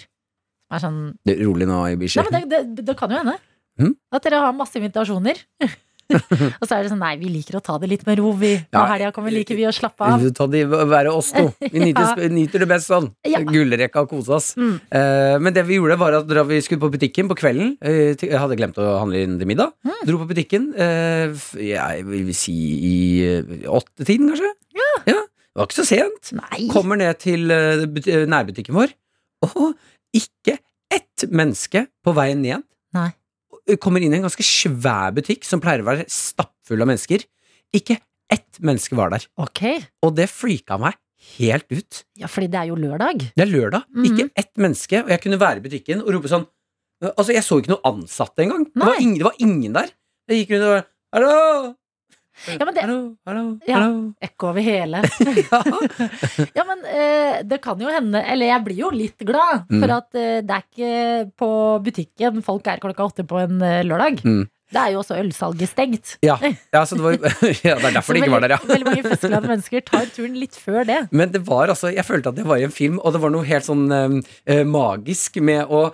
Er 0.72 0.82
sånn 0.82 1.00
Det 1.24 1.36
er 1.38 1.44
Rolig 1.46 1.66
nå, 1.68 1.80
Nei, 1.84 1.92
Ibishi. 1.94 2.22
men 2.26 2.48
det, 2.50 2.62
det, 2.76 2.84
det 2.86 2.96
kan 2.98 3.10
jo 3.12 3.20
hende. 3.22 3.36
Mm. 3.78 3.92
At 4.16 4.24
dere 4.24 4.40
har 4.42 4.54
masse 4.56 4.78
invitasjoner. 4.80 5.38
og 6.06 6.62
så 6.68 6.76
er 6.76 6.84
det 6.86 6.90
sånn 6.92 7.00
nei, 7.02 7.16
vi 7.18 7.28
liker 7.34 7.56
å 7.58 7.60
ta 7.66 7.76
det 7.82 7.88
litt 7.90 8.04
med 8.06 8.20
ro, 8.20 8.30
vi. 8.38 8.52
På 8.70 8.78
Ja. 8.78 8.84
helga 8.92 9.08
kommer 9.14 9.32
liker 9.34 9.56
vi 9.58 9.64
å 9.66 9.72
slappe 9.74 10.06
av. 10.06 10.22
Ta 10.38 10.46
det 10.50 10.60
være 10.70 11.10
oss 11.10 11.32
to. 11.34 11.48
Vi 11.60 11.80
nyter, 11.82 12.12
Ja. 12.22 12.28
nyter 12.30 12.62
det 12.62 12.68
best 12.70 12.86
sånn. 12.92 13.08
Ja. 13.26 13.40
Gullrekka 13.42 14.04
og 14.04 14.10
kose 14.14 14.30
oss. 14.36 14.48
Mm. 14.58 14.76
Uh, 14.86 15.36
men 15.42 15.52
det 15.56 15.64
vi 15.66 15.78
gjorde, 15.80 15.98
var 15.98 16.14
at 16.20 16.30
vi 16.50 16.60
skulle 16.62 16.82
på 16.84 16.92
butikken 16.94 17.26
på 17.30 17.36
kvelden 17.38 17.74
Uh, 17.82 18.14
Jeg 18.14 18.38
hadde 18.38 18.56
glemt 18.58 18.78
å 18.78 18.86
handle 19.02 19.24
inn 19.26 19.34
til 19.40 19.50
middag. 19.50 19.74
Mm. 19.86 19.96
Dro 20.06 20.20
på 20.22 20.28
butikken 20.30 20.70
uh, 20.78 21.34
jeg 21.58 22.06
vil 22.06 22.30
si 22.38 22.54
i 22.86 22.96
åttetiden, 23.66 24.30
kanskje. 24.30 24.52
Ja. 24.78 24.92
Det 25.10 25.58
var 25.58 25.66
ikke 25.70 25.80
så 25.82 25.88
sent. 25.88 26.32
Nei. 26.38 26.66
Kommer 26.70 26.98
ned 27.00 27.18
til 27.22 27.46
nærbutikken 27.50 28.76
vår, 28.76 28.90
og 29.50 29.74
ikke 30.14 30.58
ett 30.92 31.24
menneske 31.32 31.86
på 32.04 32.14
veien 32.14 32.42
ned. 32.42 32.62
Nei. 32.94 33.10
Kommer 33.82 34.00
inn 34.04 34.12
i 34.14 34.16
en 34.20 34.26
ganske 34.28 34.44
svær 34.46 35.10
butikk 35.16 35.44
som 35.44 35.60
pleier 35.60 35.82
å 35.82 35.88
være 35.88 36.04
stappfull 36.12 36.82
av 36.84 36.86
mennesker. 36.92 37.24
Ikke 37.74 37.98
ett 38.30 38.60
menneske 38.62 38.94
var 38.98 39.10
der. 39.10 39.26
Ok. 39.42 39.62
Og 40.06 40.14
det 40.14 40.28
freaka 40.30 40.78
meg 40.78 40.94
helt 41.38 41.66
ut. 41.72 42.04
Ja, 42.20 42.28
fordi 42.30 42.46
det 42.52 42.60
er 42.60 42.68
jo 42.70 42.76
lørdag. 42.78 43.32
Det 43.34 43.42
er 43.42 43.50
lørdag, 43.50 43.82
Mhm. 43.90 44.04
ikke 44.04 44.30
ett 44.36 44.54
menneske, 44.56 45.02
og 45.02 45.08
jeg 45.10 45.20
kunne 45.22 45.38
være 45.40 45.56
i 45.58 45.60
butikken 45.68 46.02
og 46.02 46.12
rope 46.14 46.28
sånn 46.28 46.46
Altså, 47.02 47.32
jeg 47.34 47.42
så 47.44 47.58
ikke 47.60 47.68
noen 47.74 47.84
ansatte 47.84 48.38
engang. 48.40 48.64
Det 48.72 48.80
var, 48.80 48.94
Nei. 48.94 49.02
ingen, 49.02 49.18
det 49.18 49.24
var 49.24 49.34
ingen 49.38 49.72
der. 49.74 49.90
Jeg 50.30 50.46
gikk 50.48 50.54
rundt 50.56 50.64
og 50.64 50.70
bare 50.72 50.86
Hallo! 51.12 51.74
Ja, 52.46 52.64
men 52.68 52.74
det, 52.76 52.82
Hallo, 52.84 52.98
hallo, 53.26 53.44
Ja. 53.66 53.78
hallo. 53.80 54.12
ekko 54.22 54.50
over 54.52 54.60
hele. 54.62 55.00
ja, 56.58 56.64
men 56.68 56.84
eh, 56.84 57.38
det 57.48 57.60
kan 57.64 57.80
jo 57.80 57.88
hende 57.92 58.20
Eller 58.22 58.50
jeg 58.52 58.64
blir 58.66 58.82
jo 58.84 58.90
litt 58.94 59.24
glad, 59.26 59.64
Mm. 59.70 59.80
for 59.82 59.92
at 59.96 60.14
eh, 60.20 60.40
det 60.46 60.52
er 60.56 60.66
ikke 60.66 61.30
på 61.40 61.48
butikken 61.86 62.42
folk 62.44 62.66
er 62.70 62.78
klokka 62.82 63.06
åtte 63.08 63.24
på 63.26 63.40
en 63.40 63.62
eh, 63.64 63.82
lørdag. 63.86 64.20
Mm. 64.24 64.44
Det 64.72 64.80
er 64.82 64.92
jo 64.92 64.98
også 65.00 65.16
ølsalget 65.22 65.70
stengt. 65.70 66.16
Ja, 66.26 66.36
ja, 66.74 66.82
så 66.86 66.96
det, 66.98 67.02
var, 67.04 67.16
ja, 67.66 67.76
det 67.78 67.84
er 67.86 67.94
derfor 67.96 68.12
Så 68.12 68.16
det 68.18 68.22
ikke 68.24 68.34
var 68.34 68.44
der, 68.44 68.54
ja. 68.56 68.58
veldig, 68.66 68.86
mange 68.88 69.04
festglade 69.06 69.50
mennesker 69.50 69.84
tar 69.86 70.08
turen 70.14 70.34
litt 70.38 70.58
før 70.58 70.82
det. 70.88 71.00
Men 71.14 71.30
det 71.34 71.42
var 71.46 71.70
altså, 71.72 71.92
jeg 71.94 72.04
følte 72.06 72.32
at 72.34 72.40
jeg 72.42 72.48
var 72.50 72.58
i 72.62 72.66
en 72.68 72.74
film, 72.74 72.98
og 73.02 73.14
det 73.16 73.22
var 73.22 73.32
noe 73.34 73.46
helt 73.46 73.66
sånn 73.68 73.86
eh, 73.94 74.16
eh, 74.56 74.64
magisk 74.66 75.38
med 75.40 75.66
å 75.70 75.86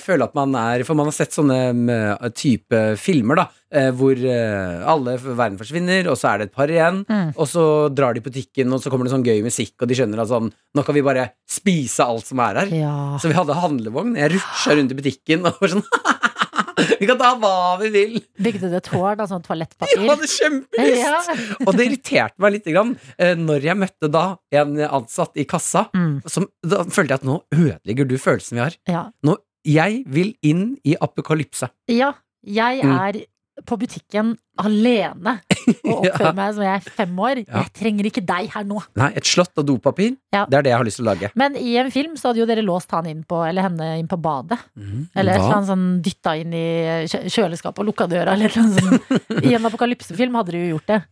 føle 0.00 0.24
at 0.24 0.34
man 0.36 0.54
er 0.56 0.82
For 0.88 0.96
man 0.96 1.08
har 1.10 1.14
sett 1.16 1.34
sånne 1.36 1.58
eh, 1.92 2.28
type 2.36 2.80
filmer, 3.00 3.36
da, 3.42 3.46
eh, 3.72 3.90
hvor 3.96 4.16
eh, 4.16 4.84
alle 4.88 5.16
verden 5.20 5.58
forsvinner, 5.60 6.08
og 6.12 6.16
så 6.20 6.30
er 6.32 6.38
det 6.38 6.48
et 6.50 6.54
par 6.56 6.72
igjen, 6.72 7.02
Mm. 7.06 7.32
og 7.36 7.46
så 7.50 7.64
drar 7.94 8.14
de 8.16 8.22
på 8.24 8.30
butikken, 8.32 8.72
og 8.72 8.80
så 8.82 8.90
kommer 8.90 9.04
det 9.08 9.12
sånn 9.14 9.26
gøy 9.26 9.42
musikk, 9.44 9.74
og 9.82 9.88
de 9.90 9.98
skjønner 9.98 10.22
at 10.24 10.30
sånn 10.32 10.52
Nå 10.76 10.84
kan 10.84 10.94
vi 10.96 11.02
bare 11.06 11.30
spise 11.48 12.04
alt 12.04 12.26
som 12.28 12.40
er 12.44 12.62
her. 12.62 12.72
Ja. 12.74 12.94
Så 13.20 13.28
vi 13.30 13.36
hadde 13.38 13.54
handlevogn. 13.56 14.16
Jeg 14.20 14.34
rutsja 14.34 14.74
rundt 14.76 14.92
i 14.92 14.98
butikken 14.98 15.46
og 15.48 15.56
var 15.62 15.72
sånn 15.72 15.86
Vi 17.00 17.06
kan 17.08 17.16
ta 17.20 17.30
hva 17.40 17.76
vi 17.80 17.88
vil! 17.92 18.16
Bygde 18.42 18.68
du 18.68 18.74
et 18.76 18.84
tårn 18.84 19.20
av 19.24 19.28
sånn 19.30 19.42
toalettpapir? 19.44 20.02
Ja, 20.04 20.14
det 20.20 20.28
kjempelyst! 20.28 21.00
Ja. 21.00 21.36
Og 21.64 21.72
det 21.76 21.86
irriterte 21.88 22.36
meg 22.44 22.52
litt 22.58 22.68
grann, 22.68 22.90
eh, 23.16 23.32
når 23.40 23.64
jeg 23.70 23.80
møtte 23.80 24.10
da 24.12 24.24
en 24.60 24.76
ansatt 24.84 25.40
i 25.40 25.46
kassa. 25.48 25.86
Mm. 25.96 26.18
Som, 26.28 26.48
da 26.64 26.82
følte 26.84 27.16
jeg 27.16 27.22
at 27.22 27.26
nå 27.28 27.38
ødelegger 27.56 28.08
du 28.10 28.16
følelsen 28.20 28.58
vi 28.60 28.64
har. 28.66 28.76
Ja. 28.92 29.06
Nå, 29.24 29.38
jeg 29.66 30.04
vil 30.06 30.34
inn 30.46 30.76
i 30.86 30.96
apokalypse. 31.00 31.68
ja. 31.90 32.12
Jeg 32.46 32.84
Mm. 32.84 32.92
er 33.00 33.16
på 33.66 33.74
butikken 33.80 34.36
alene 34.60 35.40
og 35.88 36.04
oppfører 36.06 36.28
Ja. 36.28 36.32
meg 36.36 36.52
som 36.54 36.62
jeg 36.62 36.74
er 36.76 36.90
fem 36.94 37.16
år. 37.18 37.38
Ja. 37.48 37.62
Jeg 37.64 37.72
trenger 37.74 38.04
ikke 38.06 38.22
deg 38.24 38.50
her 38.52 38.62
nå. 38.68 38.82
Nei, 38.94 39.08
et 39.16 39.24
slott 39.26 39.50
av 39.58 39.64
dopapir, 39.66 40.12
Ja. 40.32 40.44
det 40.46 40.54
er 40.58 40.62
det 40.62 40.70
jeg 40.70 40.76
har 40.78 40.84
lyst 40.86 41.00
til 41.00 41.06
å 41.06 41.08
lage. 41.10 41.30
Men 41.34 41.56
i 41.56 41.72
en 41.80 41.90
film 41.90 42.14
så 42.14 42.28
hadde 42.30 42.38
jo 42.44 42.46
dere 42.46 42.62
låst 42.62 42.90
han 42.94 43.06
inn 43.10 43.24
på, 43.24 43.40
eller 43.48 43.62
henne 43.66 43.98
inn 43.98 44.06
på 44.06 44.18
badet. 44.20 44.60
Eller 45.16 45.32
et 45.32 45.40
eller 45.40 45.66
sånn 45.66 46.00
dytta 46.04 46.36
inn 46.38 46.54
i 46.54 47.06
kjøleskapet 47.08 47.80
og 47.82 47.86
lukka 47.90 48.06
døra, 48.12 48.36
eller 48.36 48.52
noe 48.54 48.78
sånt. 48.78 49.42
I 49.42 49.54
en 49.56 49.66
apokalypsefilm 49.66 50.34
hadde 50.38 50.52
dere 50.52 50.68
jo 50.68 50.76
gjort 50.78 50.86
det. 50.86 51.02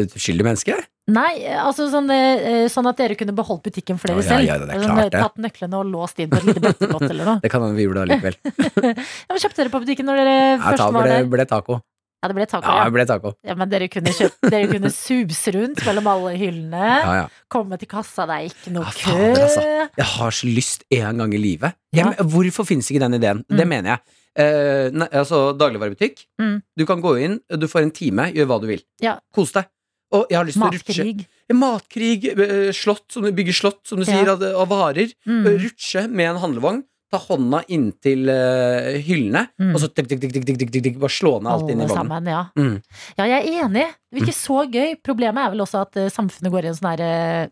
Et 0.00 0.16
uskyldig 0.16 0.46
menneske? 0.46 0.78
Nei, 1.10 1.32
altså 1.58 1.88
sånn, 1.92 2.08
eh, 2.14 2.64
sånn 2.72 2.86
at 2.90 2.96
dere 3.00 3.16
kunne 3.18 3.34
beholdt 3.36 3.62
butikken 3.66 3.98
for 3.98 4.12
dere 4.12 4.22
ja, 4.22 4.28
selv. 4.30 4.46
ja, 4.46 4.58
det 4.62 4.68
er 4.70 4.80
Sånn, 4.84 4.96
klart 4.96 5.12
det. 5.14 5.20
Tatt 5.26 5.36
nøklene 5.46 5.78
og 5.80 5.86
låst 5.90 6.18
inn 6.22 6.30
på 6.30 6.38
et 6.40 6.48
lite 6.50 6.62
bøttegodt 6.64 7.06
eller 7.10 7.24
noe. 7.28 7.40
Det 7.44 7.50
kan 7.52 7.62
hende 7.66 7.76
vi 7.78 7.86
gjorde 7.88 8.04
det 8.04 8.08
allikevel. 8.08 8.36
Ja, 8.94 9.30
men 9.34 9.40
kjøpte 9.42 9.56
dere 9.64 9.72
på 9.74 9.80
butikken 9.84 10.06
når 10.10 10.20
dere 10.22 10.34
Ja, 10.40 10.58
først 10.68 10.84
var 10.86 11.02
ble, 11.02 11.14
der? 11.16 11.30
ble 11.36 11.46
taco. 11.50 11.80
Ja, 12.20 12.28
det 12.28 12.34
ble 12.36 12.44
taco. 12.52 12.68
Ja, 12.76 12.84
det 12.84 12.92
ble 12.92 13.04
taco. 13.08 13.30
Ja, 13.48 13.54
men 13.56 13.70
dere 13.72 13.86
kunne, 13.88 14.12
kjøpt, 14.12 14.42
dere 14.52 14.68
kunne 14.68 14.90
suse 15.06 15.54
rundt 15.56 15.80
mellom 15.86 16.08
alle 16.12 16.34
hyllene. 16.36 16.82
Ja, 17.00 17.14
ja. 17.22 17.26
Komme 17.48 17.78
til 17.80 17.88
kassa, 17.88 18.26
det 18.28 18.36
er 18.36 18.48
ikke 18.50 18.72
noe 18.74 18.84
Ja, 18.84 18.92
kø. 18.92 19.30
altså. 19.46 19.62
Jeg 19.96 20.08
har 20.14 20.36
så 20.36 20.50
lyst 20.52 20.84
en 20.92 21.22
gang 21.24 21.32
i 21.34 21.40
livet. 21.40 21.78
Jeg, 21.96 22.12
Hvorfor 22.34 22.68
finnes 22.68 22.90
ikke 22.92 23.00
den 23.06 23.16
ideen? 23.16 23.40
Det 23.48 23.64
Mm. 23.64 23.72
mener 23.72 23.94
jeg. 23.96 24.16
Eh, 24.40 24.90
ne, 24.94 25.08
altså 25.10 25.40
Dagligvarebutikk. 25.58 26.26
Mm. 26.38 26.60
Du 26.78 26.84
kan 26.86 27.00
gå 27.02 27.16
inn, 27.24 27.40
du 27.50 27.66
får 27.66 27.82
en 27.88 27.90
time, 27.90 28.28
gjør 28.36 28.46
hva 28.52 28.60
du 28.62 28.66
vil. 28.68 28.84
Ja. 29.02 29.16
Kos 29.34 29.52
deg. 29.56 29.64
Og 30.12 30.26
jeg 30.30 30.38
har 30.40 30.46
lyst 30.48 30.58
til 30.58 30.66
å 30.66 30.70
rutsje 30.74 31.04
Matkrig. 31.04 31.26
Matkrig, 31.54 32.24
eh, 32.34 32.70
slott, 32.74 33.04
som 33.12 33.22
du 33.22 33.30
bygger 33.32 33.54
slott, 33.54 33.80
som 33.86 33.98
du 33.98 34.04
sier, 34.04 34.24
Ja. 34.26 34.32
av, 34.34 34.42
av 34.42 34.68
varer. 34.68 35.12
Mm. 35.26 35.44
Rutsje 35.62 36.08
med 36.10 36.30
en 36.30 36.40
handlevogn. 36.42 36.82
Ta 37.10 37.18
hånda 37.18 37.64
inntil 37.68 38.28
uh, 38.30 38.98
hyllene, 39.02 39.48
Mm. 39.58 39.72
og 39.74 39.80
så 39.82 39.88
tikk, 39.90 40.06
tikk, 40.08 40.70
tikk, 40.70 40.98
bare 41.02 41.10
slå 41.10 41.40
ned 41.42 41.50
alt 41.50 41.70
inn 41.70 41.80
i 41.80 41.82
Alle 41.82 41.88
vognen. 41.90 42.06
sammen, 42.06 42.26
ja. 42.30 42.42
Mm. 42.54 42.82
Ja, 43.18 43.24
jeg 43.24 43.40
er 43.48 43.64
enig. 43.66 43.86
Det 44.12 44.20
virker 44.22 44.36
så 44.38 44.62
gøy. 44.70 44.94
Problemet 45.02 45.42
er 45.46 45.50
vel 45.50 45.60
også 45.64 45.80
at 45.82 45.96
uh, 45.98 46.06
samfunnet 46.08 46.52
går 46.54 46.64
i 46.64 46.68
en 46.68 46.78
sånn 46.78 46.90
herre 46.92 47.50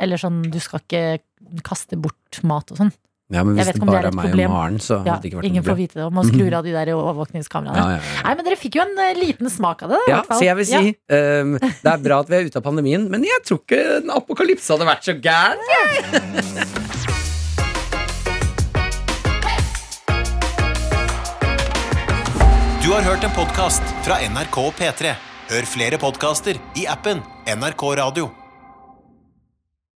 Eller 0.00 0.16
sånn, 0.16 0.42
du 0.50 0.58
skal 0.60 0.80
ikke 0.80 1.18
kaste 1.62 1.96
bort 2.00 2.42
mat 2.42 2.70
og 2.72 2.78
sånn. 2.78 2.92
Ja, 3.32 3.40
men 3.40 3.54
hvis 3.56 3.70
vet 3.70 3.78
det 3.78 3.82
om 3.82 3.88
det 3.88 3.96
er 3.96 4.04
er 4.04 4.12
meg 4.12 4.26
og 4.26 4.30
problem. 4.30 4.50
Maren, 4.52 4.74
så 4.84 4.98
Ja, 4.98 5.14
hadde 5.14 5.22
det 5.24 5.30
ikke 5.30 5.38
vært 5.40 5.46
ingen 5.48 5.64
får 5.64 5.76
vite 5.78 5.96
det. 5.96 6.04
Og 6.04 6.12
man 6.12 6.26
skrur 6.28 6.56
av 6.58 6.66
de 6.66 6.74
der 6.74 6.90
overvåkningskameraene. 6.98 7.78
Ja, 7.80 7.86
ja, 7.96 8.02
ja. 8.04 8.22
Nei, 8.26 8.34
men 8.36 8.44
dere 8.50 8.58
fikk 8.60 8.76
jo 8.76 8.82
en 8.84 8.98
eh, 9.00 9.14
liten 9.16 9.48
smak 9.48 9.82
av 9.86 9.94
det. 9.94 10.00
da, 10.04 10.10
Ja, 10.12 10.18
hvert 10.20 10.28
fall. 10.28 10.42
så 10.42 10.44
jeg 10.44 10.56
vil 10.60 10.68
si 10.68 10.92
um, 11.08 11.56
Det 11.56 11.92
er 11.94 12.04
bra 12.04 12.20
at 12.20 12.28
vi 12.28 12.36
er 12.36 12.50
ute 12.50 12.60
av 12.60 12.66
pandemien, 12.68 13.08
men 13.08 13.24
jeg 13.24 13.40
tror 13.48 13.62
ikke 13.64 13.80
en 14.02 14.12
apokalypse 14.18 14.68
hadde 14.76 14.90
vært 14.92 15.08
så 15.08 15.16
gæren. 15.24 16.74
Du 22.84 22.92
har 22.92 23.02
hørt 23.02 23.24
en 23.24 23.32
podkast 23.32 23.82
fra 24.04 24.20
NRK 24.28 24.58
P3. 24.76 25.14
Hør 25.48 25.68
flere 25.68 25.98
podkaster 26.00 26.60
i 26.76 26.84
appen 26.90 27.22
NRK 27.48 27.84
Radio. 28.00 28.43